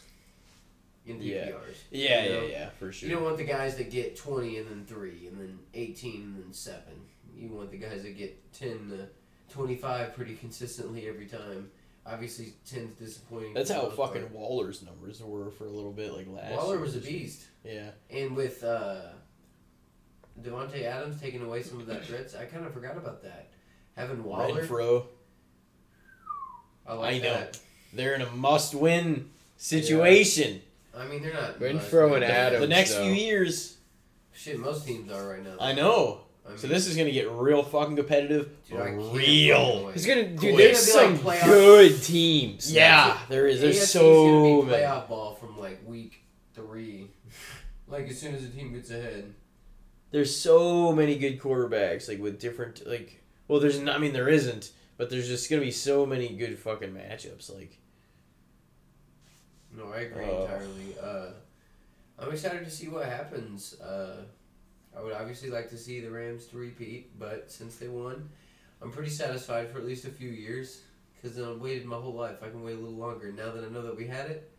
[1.05, 1.47] in Yeah.
[1.47, 1.75] PPRs.
[1.91, 2.41] yeah, you know?
[2.43, 3.09] yeah, yeah, for sure.
[3.09, 6.43] You don't want the guys that get twenty and then three and then eighteen and
[6.45, 6.93] then seven.
[7.35, 9.07] You want the guys that get ten to
[9.53, 11.71] twenty-five pretty consistently every time.
[12.03, 13.53] Obviously, 10's disappointing.
[13.53, 14.13] That's how most part.
[14.15, 16.51] fucking Waller's numbers were for a little bit, like last.
[16.55, 19.09] Waller was a beast, Yeah, and with uh,
[20.43, 23.49] Davante Adams taking away some of that threats, I kind of forgot about that.
[23.95, 25.05] Having Waller, Renfrow.
[26.87, 27.33] I like I know.
[27.33, 27.59] that.
[27.93, 30.61] They're in a must-win situation.
[30.97, 31.59] I mean, they're not.
[31.59, 32.61] Renfrow and but- Adams.
[32.61, 33.03] the next though.
[33.03, 33.77] few years,
[34.33, 35.55] Shit, most teams are right now.
[35.59, 36.21] I know.
[36.49, 38.49] I So this is gonna get real fucking competitive.
[38.67, 38.97] dude, real.
[39.65, 39.93] fucking wait.
[39.93, 40.39] He's gonna dude.
[40.39, 40.57] Cool.
[40.57, 42.71] There's gonna some like playoff- good teams.
[42.73, 43.61] Yeah, there is.
[43.61, 44.83] There's AFC 's so gonna be many.
[44.83, 46.23] playoff ball from like week
[46.55, 47.11] three.
[47.87, 49.33] like as soon as the team gets ahead.
[50.11, 53.21] There's so many good quarterbacks, like with different, like.
[53.47, 53.95] Well, there's not.
[53.95, 57.53] I mean, there isn't, but there's just gonna be so many good fucking matchups.
[57.53, 57.77] Like,
[59.75, 60.41] No, I agree Oh.
[60.43, 60.95] entirely.
[61.01, 61.31] Uh,
[62.19, 63.79] I'm excited to see what happens.
[63.79, 64.23] Uh,
[64.95, 68.29] I would obviously like to see the Rams to repeat, but since they won,
[68.81, 70.81] I'm pretty satisfied for at least a few years.
[71.21, 72.37] Because I've waited my whole life.
[72.41, 73.31] I can wait a little longer.
[73.31, 74.51] Now that I know that we had it,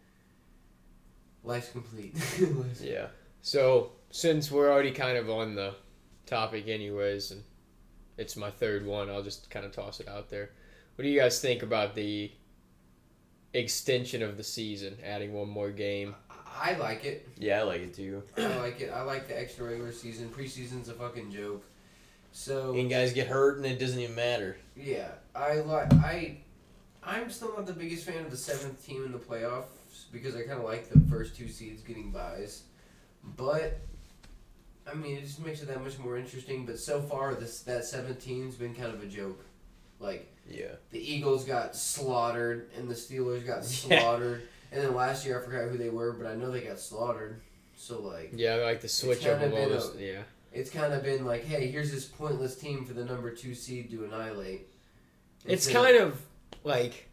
[1.43, 2.15] life's complete.
[2.41, 3.09] Life's- Yeah.
[3.43, 5.75] So since we're already kind of on the
[6.27, 7.43] topic, anyways, and
[8.17, 10.51] it's my third one, I'll just kind of toss it out there.
[10.95, 12.31] What do you guys think about the
[13.55, 16.15] extension of the season, adding one more game?
[16.55, 17.29] I like it.
[17.39, 18.23] yeah, I like it too.
[18.37, 18.91] I like it.
[18.95, 20.29] I like the extra regular season.
[20.29, 21.65] Preseason's a fucking joke.
[22.33, 24.57] So And guys get hurt, and it doesn't even matter.
[24.77, 26.39] yeah, I like I.
[27.05, 30.41] I'm still not the biggest fan of the seventh team in the playoffs because I
[30.43, 32.63] kind of like the first two seeds getting buys,
[33.37, 33.81] but
[34.91, 36.67] I mean it just makes it that much more interesting.
[36.67, 39.45] But so far, this that seventh team's been kind of a joke.
[40.01, 40.73] Like Yeah.
[40.91, 44.01] the Eagles got slaughtered and the Steelers got Yeah.
[44.01, 46.79] slaughtered, and then last year I forgot who they were, but I know they got
[46.81, 47.41] slaughtered.
[47.77, 48.33] So like.
[48.35, 49.91] Yeah, like the switch up of all this.
[49.99, 50.23] Yeah.
[50.53, 53.91] it's kind of been like, hey, here's this pointless team for the number two seed
[53.91, 54.69] to annihilate.
[55.47, 56.21] It's kind of
[56.63, 57.09] like,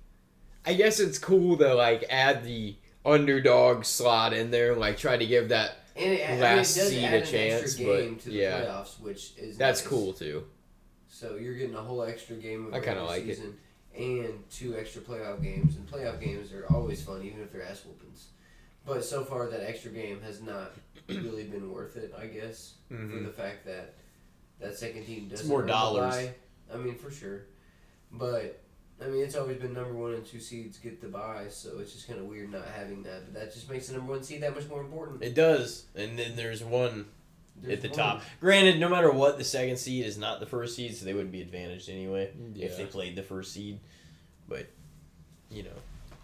[0.65, 2.75] I guess it's cool to like add the
[3.05, 5.77] underdog slot in there and like try to give that.
[5.99, 8.29] And it, I mean, last it does seed add a chance, extra but, game to
[8.29, 8.61] the yeah.
[8.61, 9.87] playoffs, which is That's nice.
[9.89, 10.45] cool too.
[11.07, 13.35] So you're getting a whole extra game of I kinda regular like it.
[13.37, 13.57] season
[13.97, 17.83] and two extra playoff games, and playoff games are always fun, even if they're ass
[17.85, 18.27] whoopings.
[18.85, 20.71] But so far, that extra game has not
[21.09, 23.25] really been worth it, I guess, for Mm-hmm.
[23.25, 23.95] the fact that
[24.59, 26.15] that second team doesn't more dollars.
[26.15, 26.33] bye.
[26.73, 27.41] I mean, for sure.
[28.11, 28.61] But
[29.01, 31.93] I mean, it's always been number one and two seeds get the bye, so it's
[31.93, 33.25] just kind of weird not having that.
[33.25, 35.23] But that just makes the number one seed that much more important.
[35.23, 35.85] It does.
[35.95, 37.05] And then there's one
[37.55, 37.97] There's at the one.
[37.97, 38.21] top.
[38.41, 41.31] Granted, no matter what, the second seed is not the first seed, so they wouldn't
[41.31, 43.79] be advantaged anyway if they played the first seed.
[44.49, 44.67] But,
[45.49, 45.69] you know.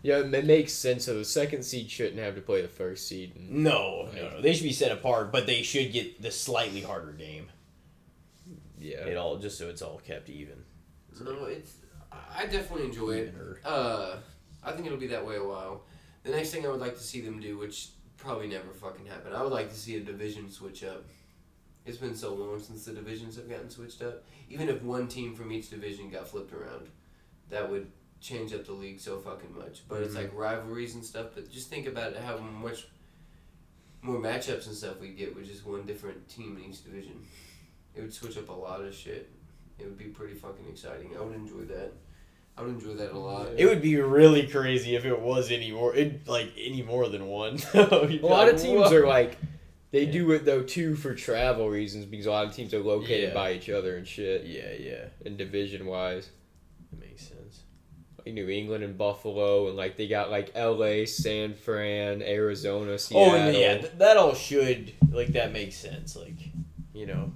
[0.03, 1.05] Yeah, it makes sense.
[1.05, 3.35] So the second seed shouldn't have to play the first seed.
[3.35, 4.41] And, No, no, no.
[4.41, 7.47] They should be set apart, but they should get the slightly harder game.
[8.77, 9.05] yeah.
[9.05, 10.63] It all just so it's all kept even.
[11.21, 11.77] No, it's.
[12.35, 13.35] I definitely enjoy it.
[13.63, 14.17] Uh,
[14.63, 15.83] I think it'll be that way a while.
[16.23, 19.33] The next thing I would like to see them do, which probably never fucking happen,
[19.33, 21.05] I would like to see a division switch up.
[21.85, 24.23] It's been so long since the divisions have gotten switched up.
[24.49, 26.87] Even if one team from each division got flipped around,
[27.49, 29.87] that would change up the league so fucking much.
[29.87, 31.27] But it's like rivalries and stuff.
[31.35, 32.87] But just think about it, how much
[34.01, 37.23] more matchups and stuff we get with just one different team in each division.
[37.93, 39.31] It would switch up a lot of shit.
[39.77, 41.11] It would be pretty fucking exciting.
[41.17, 41.93] I would enjoy that.
[42.57, 43.49] I would enjoy that a lot.
[43.57, 47.27] It would be really crazy if it was any more, it, like any more than
[47.27, 47.59] one.
[47.73, 49.37] A lot of teams are like,
[49.91, 50.11] they Yeah.
[50.11, 53.33] do it though too for travel reasons because a lot of teams are located Yeah.
[53.33, 56.29] by each other and shit, Yeah, yeah, and division wise.
[56.91, 57.63] that makes sense.
[58.25, 63.33] Like New England and Buffalo, and like they got like L.A., San Fran, Arizona, Seattle.
[63.33, 66.15] Oh, and yeah, th- that all should like that makes sense.
[66.15, 66.37] Like,
[66.93, 67.31] you know,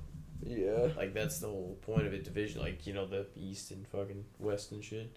[0.49, 0.87] Yeah.
[0.97, 2.23] Like that's the whole point of it.
[2.23, 5.15] Division, like you know the East and fucking West and shit.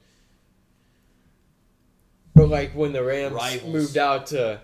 [2.34, 3.72] But like when the Rams Rivals.
[3.72, 4.60] moved out to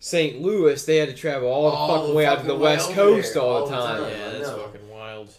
[0.00, 0.40] St.
[0.40, 2.90] Louis, they had to travel all the All fucking the way out to the West
[2.92, 4.00] Coast all, all the the time.
[4.02, 4.10] time.
[4.12, 5.34] Yeah, that's fucking wild.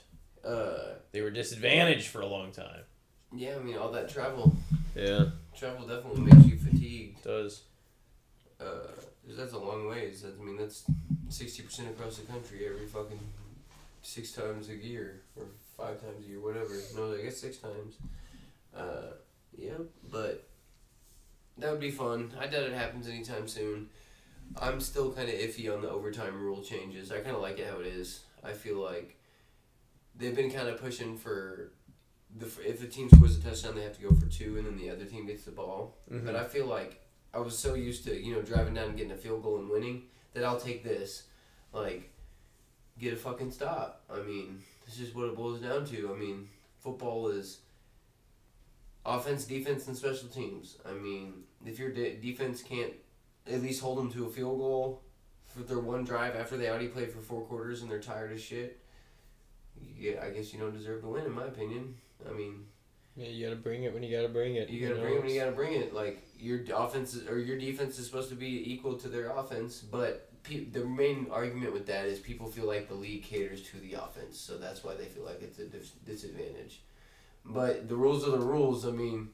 [0.45, 0.77] Uh,
[1.11, 2.81] They were disadvantaged for a long time.
[3.35, 4.55] yeah, I mean all that travel,
[4.95, 5.25] Yeah.
[5.57, 7.19] travel definitely makes you fatigued.
[7.19, 7.63] It does.
[8.59, 8.87] Uh,
[9.25, 10.21] 'cause that's a long ways.
[10.21, 10.83] That's, I mean that's
[11.29, 13.19] sixty percent across the country every fucking
[14.09, 15.45] six times a year or
[15.77, 16.73] five times a year, whatever.
[16.95, 17.95] No, I guess six times.
[18.75, 19.13] Uh,
[19.57, 19.77] yeah,
[20.11, 20.47] but
[21.57, 22.31] that would be fun.
[22.39, 23.89] I doubt it happens anytime soon.
[24.59, 27.11] I'm still kind of iffy on the overtime rule changes.
[27.11, 28.21] I kind of like it how it is.
[28.43, 29.17] I feel like
[30.15, 31.71] they've been kind of pushing for
[32.35, 34.77] the if the team scores a touchdown, they have to go for two, and then
[34.77, 35.97] the other team gets the ball.
[36.25, 37.01] But I feel like
[37.33, 39.69] I was so used to you know driving down and getting a field goal and
[39.69, 41.23] winning that I'll take this,
[41.73, 42.11] like,
[42.99, 44.03] get a fucking stop.
[44.11, 46.13] I mean, this is what it boils down to.
[46.13, 46.47] I mean,
[46.79, 47.59] football is
[49.05, 50.77] offense, defense, and special teams.
[50.87, 52.93] I mean, if your de- defense can't
[53.51, 55.01] at least hold them to a field goal
[55.45, 58.41] for their one drive after they already played for four quarters and they're tired as
[58.41, 58.79] shit,
[59.97, 61.95] yeah, I guess you don't deserve to win, in my opinion.
[62.29, 62.65] I mean,
[63.15, 64.69] Yeah, you gotta bring it when you gotta bring it.
[64.69, 65.05] you gotta know?
[65.05, 65.93] bring it when you gotta bring it.
[65.93, 70.28] Like your offense or your defense is supposed to be equal to their offense, but
[70.43, 74.39] the main argument with that is people feel like the league caters to the offense,
[74.39, 75.65] so that's why they feel like it's a
[76.05, 76.81] disadvantage.
[77.45, 78.85] But the rules are the rules.
[78.85, 79.29] I mean,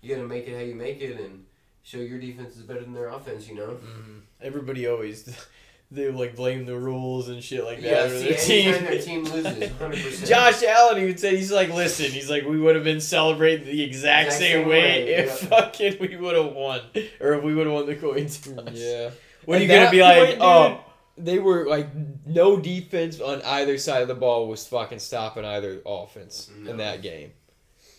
[0.00, 1.44] you gotta make it how you make it, and
[1.82, 3.48] show your defense is better than their offense.
[3.48, 3.68] You know.
[3.68, 4.18] Mm-hmm.
[4.42, 5.24] Everybody always
[5.90, 8.10] they like blame the rules and shit like that.
[8.10, 8.14] Yeah.
[8.14, 8.84] or See, the team.
[8.84, 10.28] their team loses, hundred percent.
[10.28, 13.82] Josh Allen even said he's like, listen, he's like, we would have been celebrating the
[13.82, 15.48] exact, Exact same, same way, way, if yeah.
[15.48, 16.80] fucking we would have won,
[17.20, 18.72] or if we would have won the coin toss.
[18.72, 19.10] Yeah.
[19.46, 20.28] What are you At gonna be like?
[20.28, 20.80] point, oh,
[21.16, 21.88] they were like
[22.26, 26.70] no defense on either side of the ball was fucking stopping either offense No.
[26.72, 27.32] in that game.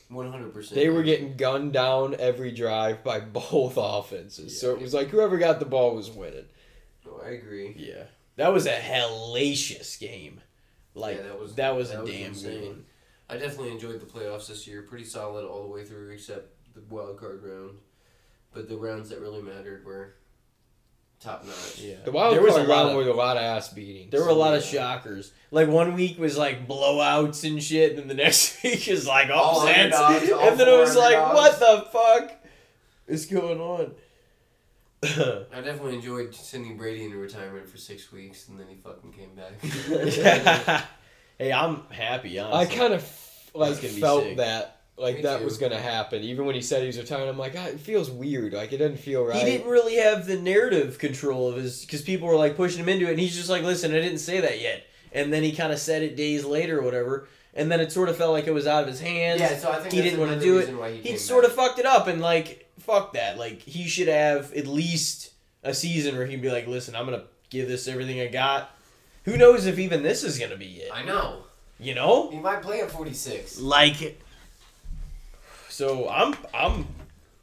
[0.10, 0.76] One hundred percent.
[0.76, 4.60] They were getting gunned down every drive by both offenses.
[4.60, 6.46] So it was like whoever got the ball was winning.
[7.08, 7.74] Oh, I agree.
[7.78, 8.04] yeah,
[8.36, 10.42] that was a hellacious game.
[10.94, 12.62] Like Yeah, that was that was that a was damn insane.
[12.62, 12.86] game.
[13.30, 14.84] I definitely enjoyed the playoffs this year.
[14.84, 17.78] Pretty solid all the way through, except the wild card round.
[18.54, 20.14] But the rounds that really mattered were
[21.26, 21.80] top notch.
[21.80, 24.10] Yeah, The wild there was a lot of with a lot of ass beating.
[24.10, 25.32] there were a lot of shockers.
[25.52, 29.30] Like one week was like blowouts and shit, and then the next week is like
[29.30, 32.32] All upsets, underdogs, all and then it was like, what the fuck
[33.08, 33.92] is going on?
[35.04, 39.36] I definitely enjoyed sending Brady into retirement for six weeks, and then he fucking came
[39.36, 40.86] back.
[41.38, 42.40] hey, I'm happy.
[42.40, 42.76] Honestly.
[42.76, 44.38] I kind of like That's be felt sick.
[44.38, 45.46] that like Me that too.
[45.46, 46.22] was gonna happen.
[46.24, 48.54] Even when he said he was retiring, I'm like, "God, it feels weird.
[48.54, 49.38] Like it doesn't feel right.
[49.38, 52.90] He didn't really have the narrative control of his because people were like pushing him
[52.90, 55.52] into it, and he's just like, "Listen, I didn't say that yet." And then he
[55.54, 58.48] kind of said it days later or whatever, and then it sort of felt like
[58.48, 59.40] it was out of his hands.
[59.42, 60.68] yeah, so I think he didn't wanna do it.
[60.70, 61.52] he he came sort back.
[61.52, 63.38] of fucked it up, and like, fuck that.
[63.38, 65.32] Like, he should have at least
[65.64, 68.72] a season where he'd be like, "Listen, I'm gonna give this everything I got."
[69.24, 70.92] Who knows if even this is gonna be it?
[70.94, 71.44] I know.
[71.80, 73.60] You know, He might play at 46.
[73.60, 74.22] like.
[75.76, 76.88] So I'm I'm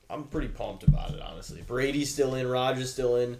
[0.08, 1.60] I'm pretty pumped about it, honestly.
[1.60, 3.36] Brady's still in, Rodgers still in.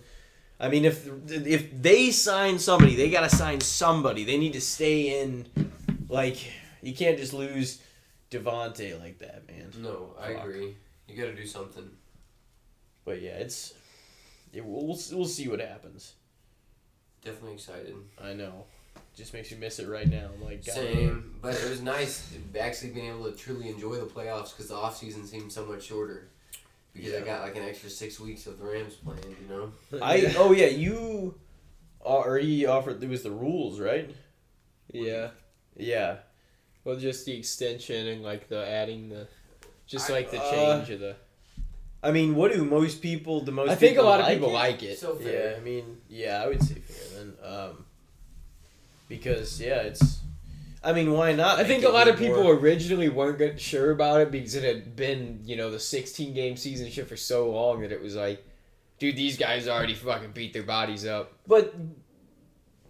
[0.61, 4.25] I mean, if if they sign somebody, they gotta sign somebody.
[4.25, 5.47] They need to stay in.
[6.11, 6.37] Like
[6.83, 7.81] you can't just lose
[8.31, 9.73] Davante like that, man.
[9.79, 10.45] No, I Fuck.
[10.45, 10.77] agree.
[11.09, 11.89] You got to do something.
[13.07, 13.73] But yeah, it's
[14.53, 16.13] it, we'll we'll see what happens.
[17.25, 17.95] Definitely excited.
[18.23, 18.67] I know,
[19.17, 20.29] just makes you miss it right now.
[20.35, 24.07] I'm like, God, Same, but it was nice actually being able to truly enjoy the
[24.07, 26.29] playoffs because the off season seemed so much shorter.
[26.95, 29.73] Because I got like an extra six weeks of the Rams playing, you know.
[30.03, 31.35] I oh yeah, you
[32.03, 33.03] already offered.
[33.03, 34.11] It was the rules, right?
[34.93, 35.31] yeah.
[35.77, 36.17] Yeah.
[36.85, 39.27] Well, just the extension and like the adding the,
[39.87, 41.17] just I- like the uh, change of the.
[42.05, 43.43] I mean, what do most people?
[43.43, 44.53] The most I think a people lot of like people it?
[44.55, 44.99] like it.
[44.99, 45.57] So Yeah, fair.
[45.57, 47.35] I mean, yeah, I would say fair then.
[47.43, 47.85] Um,
[49.13, 50.21] because yeah, it's.
[50.83, 51.61] I mean, why not?
[51.61, 54.65] I think a lot of more- people originally weren't good, sure about it because it
[54.65, 58.17] had been, you know, the 16 game season shit for so long that it was
[58.17, 58.45] like,
[58.99, 61.35] dude, these guys already fucking beat their bodies up.
[61.47, 61.75] but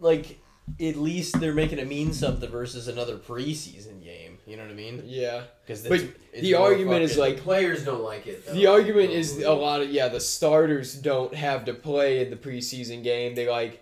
[0.01, 0.39] like
[0.81, 4.39] at least they're making it mean something versus another preseason game.
[4.47, 5.02] You know what I mean?
[5.05, 5.42] Yeah.
[5.67, 6.02] Because But
[6.41, 8.47] the argument is like, Players don't like it.
[8.47, 8.55] Though.
[8.55, 12.31] the argument No, is a lot of, yeah, the starters don't have to play in
[12.31, 13.34] the preseason game.
[13.34, 13.81] They like,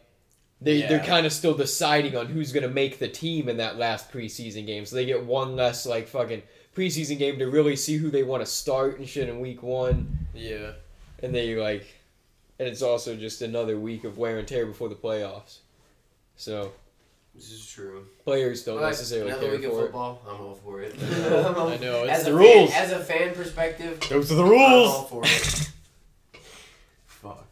[0.61, 3.79] they, they're kind of still deciding on who's going to make the team in that
[3.79, 4.85] last preseason game.
[4.87, 6.43] So they get one less, like, fucking
[6.77, 10.27] preseason game to really see who they want to start and shit in week one.
[10.35, 10.73] yeah.
[11.23, 11.87] and they like,
[12.59, 15.59] and it's also just another week of wear and tear before the playoffs.
[16.37, 16.73] So
[17.35, 18.07] This is true.
[18.25, 19.83] Players don't But necessarily another care week of for it.
[19.85, 20.95] football, I'm all for it.
[21.03, 22.71] I know, it's as the a rules.
[22.71, 24.91] Fan, as a fan perspective, Those are the I'm rules.
[24.91, 25.71] all for it.
[27.07, 27.47] Fuck.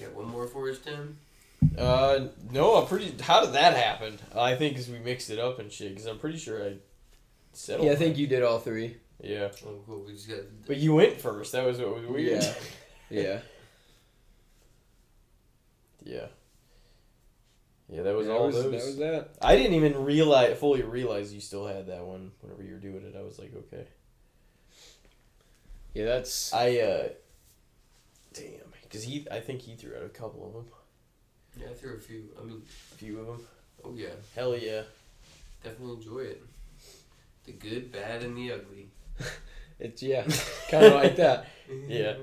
[0.00, 1.16] You got one more for us, Tim?
[1.76, 3.14] Uh, no, I'm pretty.
[3.20, 4.18] How did that happen?
[4.34, 5.90] I think because we mixed it up and shit.
[5.90, 6.74] Because I'm pretty sure I
[7.52, 7.86] settled.
[7.86, 8.20] Yeah, I think mine.
[8.20, 8.96] you did all three.
[9.20, 10.04] Yeah, Oh, cool.
[10.06, 10.38] We just got.
[10.66, 11.52] but you went first.
[11.52, 12.42] That was what was weird.
[12.42, 12.54] Yeah.
[13.10, 13.38] Yeah.
[16.04, 16.26] yeah.
[17.88, 18.64] Yeah, that was that all was, those.
[18.64, 19.30] That was that.
[19.40, 23.02] I didn't even realize fully realize you still had that one whenever you were doing
[23.06, 23.16] it.
[23.18, 23.86] I was like, okay.
[25.94, 26.52] Yeah, that's.
[26.52, 27.08] I uh,
[28.34, 28.44] damn,
[28.82, 30.66] because he, I think he threw out a couple of them,
[31.58, 32.24] Yeah, I threw a few.
[32.40, 32.62] I mean,
[32.92, 33.46] a few of them.
[33.84, 34.82] oh yeah, Hell yeah.
[35.62, 36.42] definitely enjoy it.
[37.44, 38.88] The good, bad, and the ugly.
[39.80, 40.24] It's yeah,
[40.68, 41.46] kind of like that.
[41.86, 42.14] Yeah.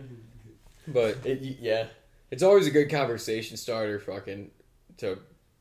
[0.87, 1.85] But It, yeah.
[2.31, 4.51] it's always a good conversation starter, fucking,
[4.97, 5.19] to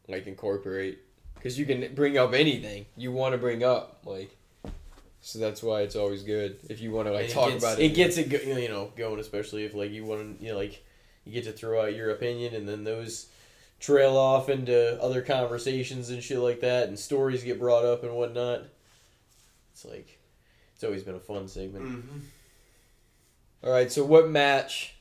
[0.08, 0.98] like incorporate,
[1.34, 4.36] because you can bring up anything you want to bring up, like.
[5.20, 7.84] So that's why it's always good if you want to like talk gets, about it.
[7.92, 7.94] it.
[7.94, 10.84] gets it, go, you know, going, especially if like you want to, you know, like
[11.24, 13.26] you get to throw out your opinion, and then those
[13.84, 18.14] trail off into other conversations and shit like that, and stories get brought up and
[18.14, 18.62] whatnot.
[19.72, 20.18] It's like
[20.74, 21.84] it's always been a fun segment.
[21.84, 22.18] Mm-hmm.
[23.64, 24.94] All right, so what match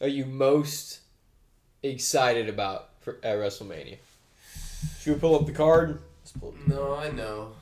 [0.00, 1.00] are you most
[1.82, 3.98] excited about for, at WrestleMania?
[5.00, 6.00] Should we pull up the card?
[6.22, 7.52] Let's pull up- No, I know.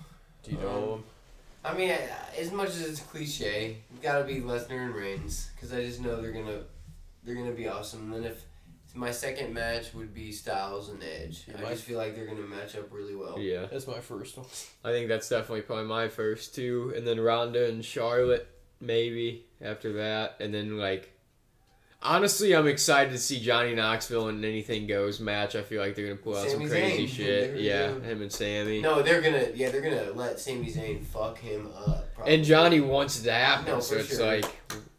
[0.43, 1.05] Do you know them?
[1.63, 1.95] I mean,
[2.39, 6.01] as much as it's cliche, it's got to be Lesnar and Reigns because I just
[6.01, 6.61] know they're gonna
[7.25, 8.11] they're gonna be awesome.
[8.11, 8.43] And then if
[8.95, 12.27] my second match would be Styles and Edge, Yeah, I my- just feel like they're
[12.27, 13.39] gonna match up really well.
[13.39, 14.47] Yeah, That's my first one.
[14.85, 18.49] I think that's definitely probably my first two, and then Ronda and Charlotte
[18.81, 21.13] maybe after that, and then like.
[22.03, 25.55] Honestly, I'm excited to see Johnny Knoxville and anything goes match.
[25.55, 27.09] I feel like they're gonna pull out Sami some crazy Zayn.
[27.11, 27.53] shit.
[27.53, 28.81] They're Yeah, gonna- him and Sami.
[28.81, 32.15] No, they're gonna yeah they're gonna let Sami Zayn fuck him up.
[32.15, 32.35] Probably.
[32.35, 34.27] And Johnny wants it to happen, No, so for it's sure.
[34.27, 34.47] like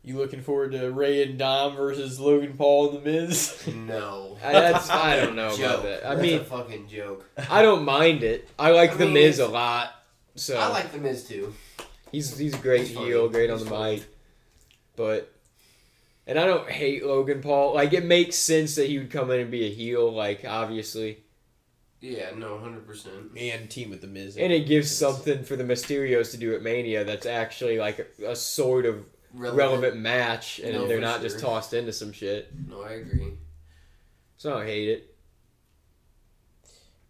[0.04, 3.68] You looking forward to Rey and Dom versus Logan Paul and The Miz?
[3.68, 4.38] No.
[4.44, 5.60] I- that's I don't know joke.
[5.60, 6.06] about that.
[6.06, 7.30] I That's mean, a fucking joke.
[7.50, 8.50] I don't mind it.
[8.58, 9.94] I like I the mean, Miz a lot,
[10.36, 11.54] so I like the Miz too.
[12.12, 13.08] he's he's a great He's funny.
[13.08, 13.96] heel, great on the funny.
[13.98, 14.06] mic,
[14.96, 15.32] but
[16.26, 17.76] and I don't hate Logan Paul.
[17.76, 21.20] Like it makes sense that he would come in and be a heel, like obviously,
[22.00, 23.38] Yeah, no, hundred percent.
[23.38, 24.36] and team with The Miz.
[24.36, 28.32] and it gives something for the Mysterios to do at Mania that's actually like a,
[28.32, 32.52] a sort of relevant, match, and No, they're for not just tossed into some shit.
[32.68, 33.34] No, I agree.
[34.38, 35.16] So I hate it.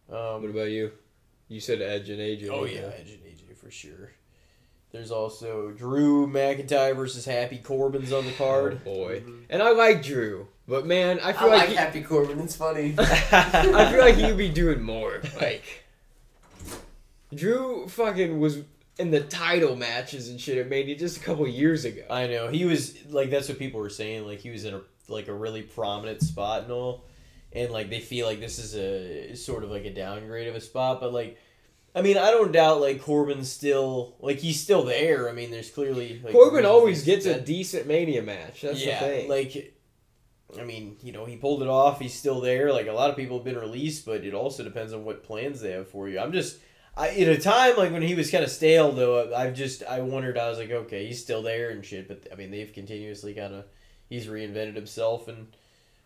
[0.07, 0.91] What Um, about you?
[1.47, 2.49] You said Edge and AJ.
[2.49, 4.11] oh yeah, Edge and AJ for sure.
[4.91, 8.73] There's also Drew McIntyre versus Happy Corbin's on the card.
[8.73, 8.83] Oh card.
[8.83, 9.19] boy.
[9.21, 9.43] Mhm.
[9.49, 12.39] And I like Drew, but man, I I, feel like like he, Happy Corbin.
[12.41, 12.95] It's funny.
[12.99, 15.21] I feel like he would be doing more.
[15.39, 15.63] Like
[17.33, 18.59] Drew fucking was
[19.01, 22.03] in the title matches and shit at Mania just a couple years ago.
[22.09, 24.27] I know he was like that's what people were saying.
[24.27, 27.05] Like he was in a like a really prominent spot and all,
[27.51, 30.61] and like they feel like this is a sort of like a downgrade of a
[30.61, 31.01] spot.
[31.01, 31.39] But like,
[31.95, 35.27] I mean, I don't doubt like Corbin's still like he's still there.
[35.27, 38.61] I mean, there's clearly like, Corbin always gets a decent Mania match.
[38.61, 39.29] That's yeah, the thing.
[39.29, 39.77] like.
[40.59, 42.01] I mean, you know, he pulled it off.
[42.01, 42.73] He's still there.
[42.73, 45.61] Like a lot of people have been released, but it also depends on what plans
[45.61, 46.19] they have for you.
[46.19, 46.59] I'm just,
[46.95, 49.33] I in a time like when he was kind of stale though.
[49.33, 50.37] I've just I wondered.
[50.37, 52.07] I was like, okay, he's still there and shit.
[52.07, 53.65] But I mean, they've continuously kind of
[54.09, 55.47] he's reinvented himself and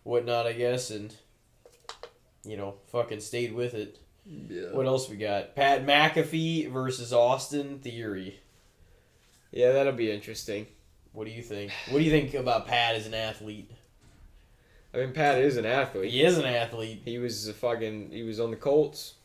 [0.03, 1.13] whatnot, I guess, and
[2.45, 3.99] you know, fucking stayed with it.
[4.25, 4.71] yeah.
[4.71, 5.55] What else we got?
[5.55, 8.39] Pat McAfee versus Austin Theory.
[9.51, 10.67] yeah, that'll be interesting.
[11.13, 11.71] What do you think?
[11.89, 13.71] What do you think about Pat as an athlete?
[14.93, 16.11] I mean, Pat is an athlete.
[16.11, 17.01] He is an athlete.
[17.03, 18.11] He was a fucking.
[18.11, 19.15] He was on the Colts.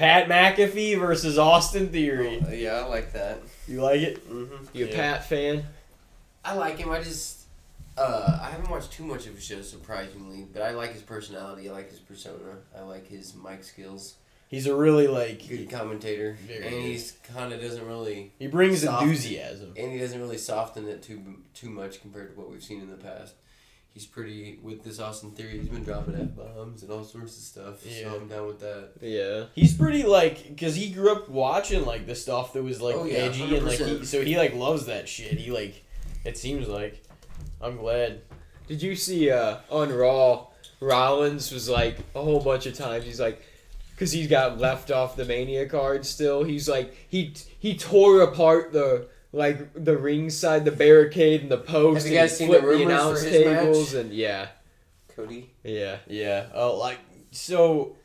[0.00, 2.40] Pat McAfee versus Austin Theory.
[2.40, 3.42] Uh, yeah, I like that.
[3.68, 4.26] You like it?
[4.30, 4.64] Mm-hmm.
[4.72, 4.94] You a Yeah.
[4.96, 5.64] Pat fan?
[6.42, 6.90] I like him.
[6.90, 7.40] I just,
[7.98, 11.68] uh, I haven't watched too much of his show, surprisingly, but I like his personality.
[11.68, 12.56] I like his persona.
[12.74, 14.14] I like his mic skills.
[14.48, 16.82] He's a really like Good commentator, Very and good.
[16.82, 19.02] he's kind of doesn't really, he brings Soft.
[19.02, 19.74] enthusiasm.
[19.76, 21.22] and he doesn't really soften it too
[21.54, 23.34] too much compared to what we've seen in the past.
[23.92, 25.58] He's pretty with this Austin Theory.
[25.58, 27.84] He's been dropping f bombs and all sorts of stuff.
[27.84, 28.04] Yeah.
[28.10, 28.90] So I'm down with that.
[29.00, 29.44] Yeah.
[29.54, 33.04] He's pretty like because he grew up watching like the stuff that was like Oh,
[33.04, 35.38] yeah, edgy and like he, so he like loves that shit.
[35.38, 35.84] He like
[36.24, 37.02] it seems like.
[37.60, 38.22] I'm glad.
[38.68, 40.46] Did you see uh, on Raw?
[40.80, 43.04] Rollins was like a whole bunch of times.
[43.04, 43.42] He's like,
[43.90, 46.42] because he's got left off the Mania card still.
[46.42, 52.04] He's like he he tore apart the like the ringside, the barricade, and the post.
[52.04, 54.04] Have you guys seen the rumors announce for his tables match?
[54.04, 54.48] and yeah,
[55.14, 55.50] Cody.
[55.62, 55.98] yeah.
[56.06, 56.46] Yeah.
[56.54, 56.98] Oh, like
[57.30, 57.96] so.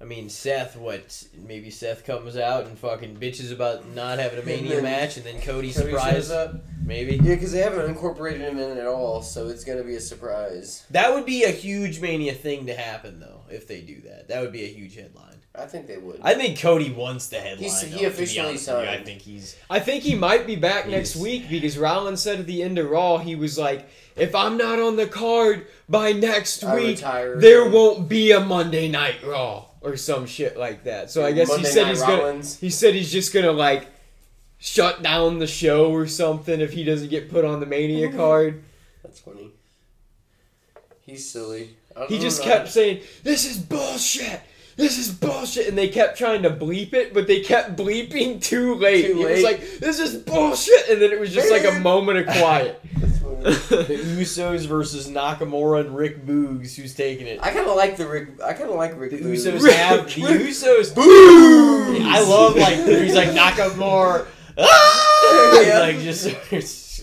[0.00, 1.24] I mean, Seth, what?
[1.46, 5.24] Maybe Seth comes out and fucking bitches about not having a Mania then match, and
[5.24, 6.54] then Cody, Cody surprise shows up.
[6.84, 10.00] Maybe Yeah, because they haven't incorporated him in at all, so it's gonna be a
[10.00, 10.84] surprise.
[10.90, 13.42] that would be a huge Mania thing to happen, though.
[13.48, 15.38] If they do that, that would be a huge headline.
[15.54, 16.20] I think they would.
[16.22, 17.58] I think Cody wants the headline.
[17.58, 18.90] He's- he though, to officially honest with you.
[18.90, 19.56] I think he's.
[19.68, 22.88] I think he might be back next week because Rollins said at the end of
[22.88, 27.36] Raw he was like, "If I'm not on the card by next I week, retire.
[27.38, 31.48] there won't be a Monday Night Raw or some shit like that." So I guess
[31.48, 32.42] Monday he said Night he's gonna.
[32.60, 33.88] He said he's just gonna like
[34.58, 38.16] shut down the show or something if he doesn't get put on the Mania mm.
[38.16, 38.64] card.
[39.02, 39.50] That's funny.
[41.02, 41.76] He's silly.
[42.08, 42.46] He just know.
[42.46, 44.40] kept saying, "This is bullshit.
[44.76, 48.74] This is bullshit," and they kept trying to bleep it, but they kept bleeping too
[48.74, 49.06] late.
[49.06, 52.18] Too It was like, "This is bullshit," and then it was just like a moment
[52.18, 52.80] of quiet.
[53.42, 57.40] The Usos versus Nakamura and Rick Boogs, who's taking it.
[57.42, 58.40] I kind of like the Rick.
[58.40, 59.10] I kind of like Rick.
[59.10, 59.46] The Boogs.
[59.46, 60.92] Usos Rick- have the Rick Usos.
[60.94, 62.04] Boogs!
[62.04, 64.26] I love like he's like Nakamura.
[64.58, 65.08] Ah!
[65.64, 65.78] Yeah.
[65.80, 66.26] Like just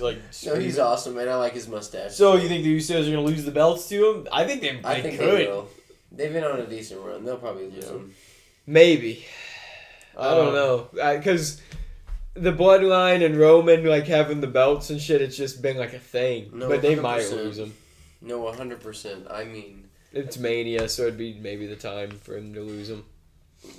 [0.02, 0.18] like.
[0.46, 1.28] No, he's awesome, man.
[1.28, 2.14] I like his mustache.
[2.14, 4.28] So you think the Usos are gonna lose the belts to him?
[4.32, 5.38] I think they, they I think could.
[5.40, 5.68] they will.
[6.12, 7.24] They've been on a decent run.
[7.24, 7.92] They'll probably lose Yeah.
[7.92, 8.14] them.
[8.66, 9.26] Maybe.
[10.18, 10.90] I don't Um, know.
[11.18, 11.62] Because
[12.34, 16.00] the bloodline and Roman, like, having the belts and shit, it's just been, like, a
[16.00, 16.50] thing.
[16.54, 17.32] No, but they might 100%.
[17.44, 17.76] lose them.
[18.22, 19.28] No, hundred percent.
[19.30, 23.06] I mean, It's Mania, so it'd be maybe the time for him to lose them.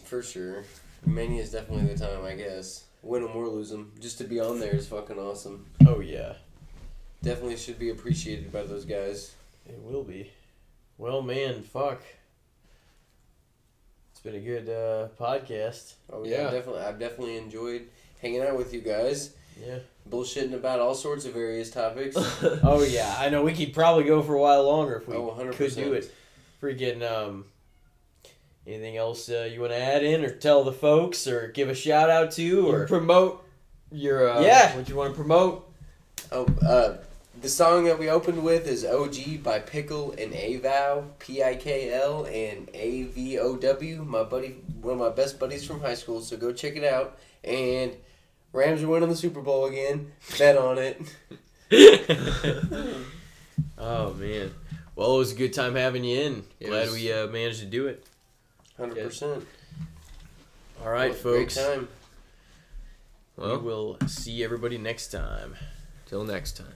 [0.04, 0.64] for sure.
[1.04, 2.84] Mania is definitely the time, I guess.
[3.02, 3.92] Win them or lose them.
[4.00, 5.66] Just to be on there is fucking awesome.
[5.86, 6.34] Oh yeah,
[7.22, 9.32] Definitely should be appreciated by those guys.
[9.66, 10.30] it will be.
[10.98, 12.02] Well, man, fuck.
[14.22, 15.94] It's been a good uh, podcast.
[16.12, 16.50] Oh yeah, Yeah.
[16.50, 16.82] definitely.
[16.82, 17.86] I've definitely enjoyed
[18.20, 19.78] hanging out with you guys, Yeah.
[20.10, 22.16] bullshitting about all sorts of various topics.
[22.62, 25.34] Oh yeah, I know we could probably go for a while longer if we Oh,
[25.34, 25.54] 100%.
[25.54, 26.14] could do it.
[26.60, 27.46] Freaking um.
[28.66, 31.74] Anything else uh, you want to add in, or tell the folks, or give a
[31.74, 33.42] shout out to, Or or promote
[33.90, 34.76] your, uh, Yeah.
[34.76, 35.66] what you want to promote.
[36.30, 36.98] Oh, uh,
[37.40, 41.92] the song that we opened with is OG by PiKL and Avow, P I K
[41.92, 44.04] L and A V O W.
[44.04, 46.20] My buddy, one of my best buddies from high school.
[46.20, 47.18] So go check it out.
[47.42, 47.92] And
[48.52, 50.12] Rams are winning the Super Bowl again.
[50.38, 51.00] Bet on it.
[53.78, 54.52] oh man.
[54.96, 56.44] Well, it was a good time having you in.
[56.58, 58.04] It Glad we uh, managed to do it.
[58.76, 59.46] Hundred percent.
[60.82, 61.54] All right, Great folks.
[61.56, 61.88] time.
[63.36, 65.54] we will see everybody next time.
[66.06, 66.74] till next time.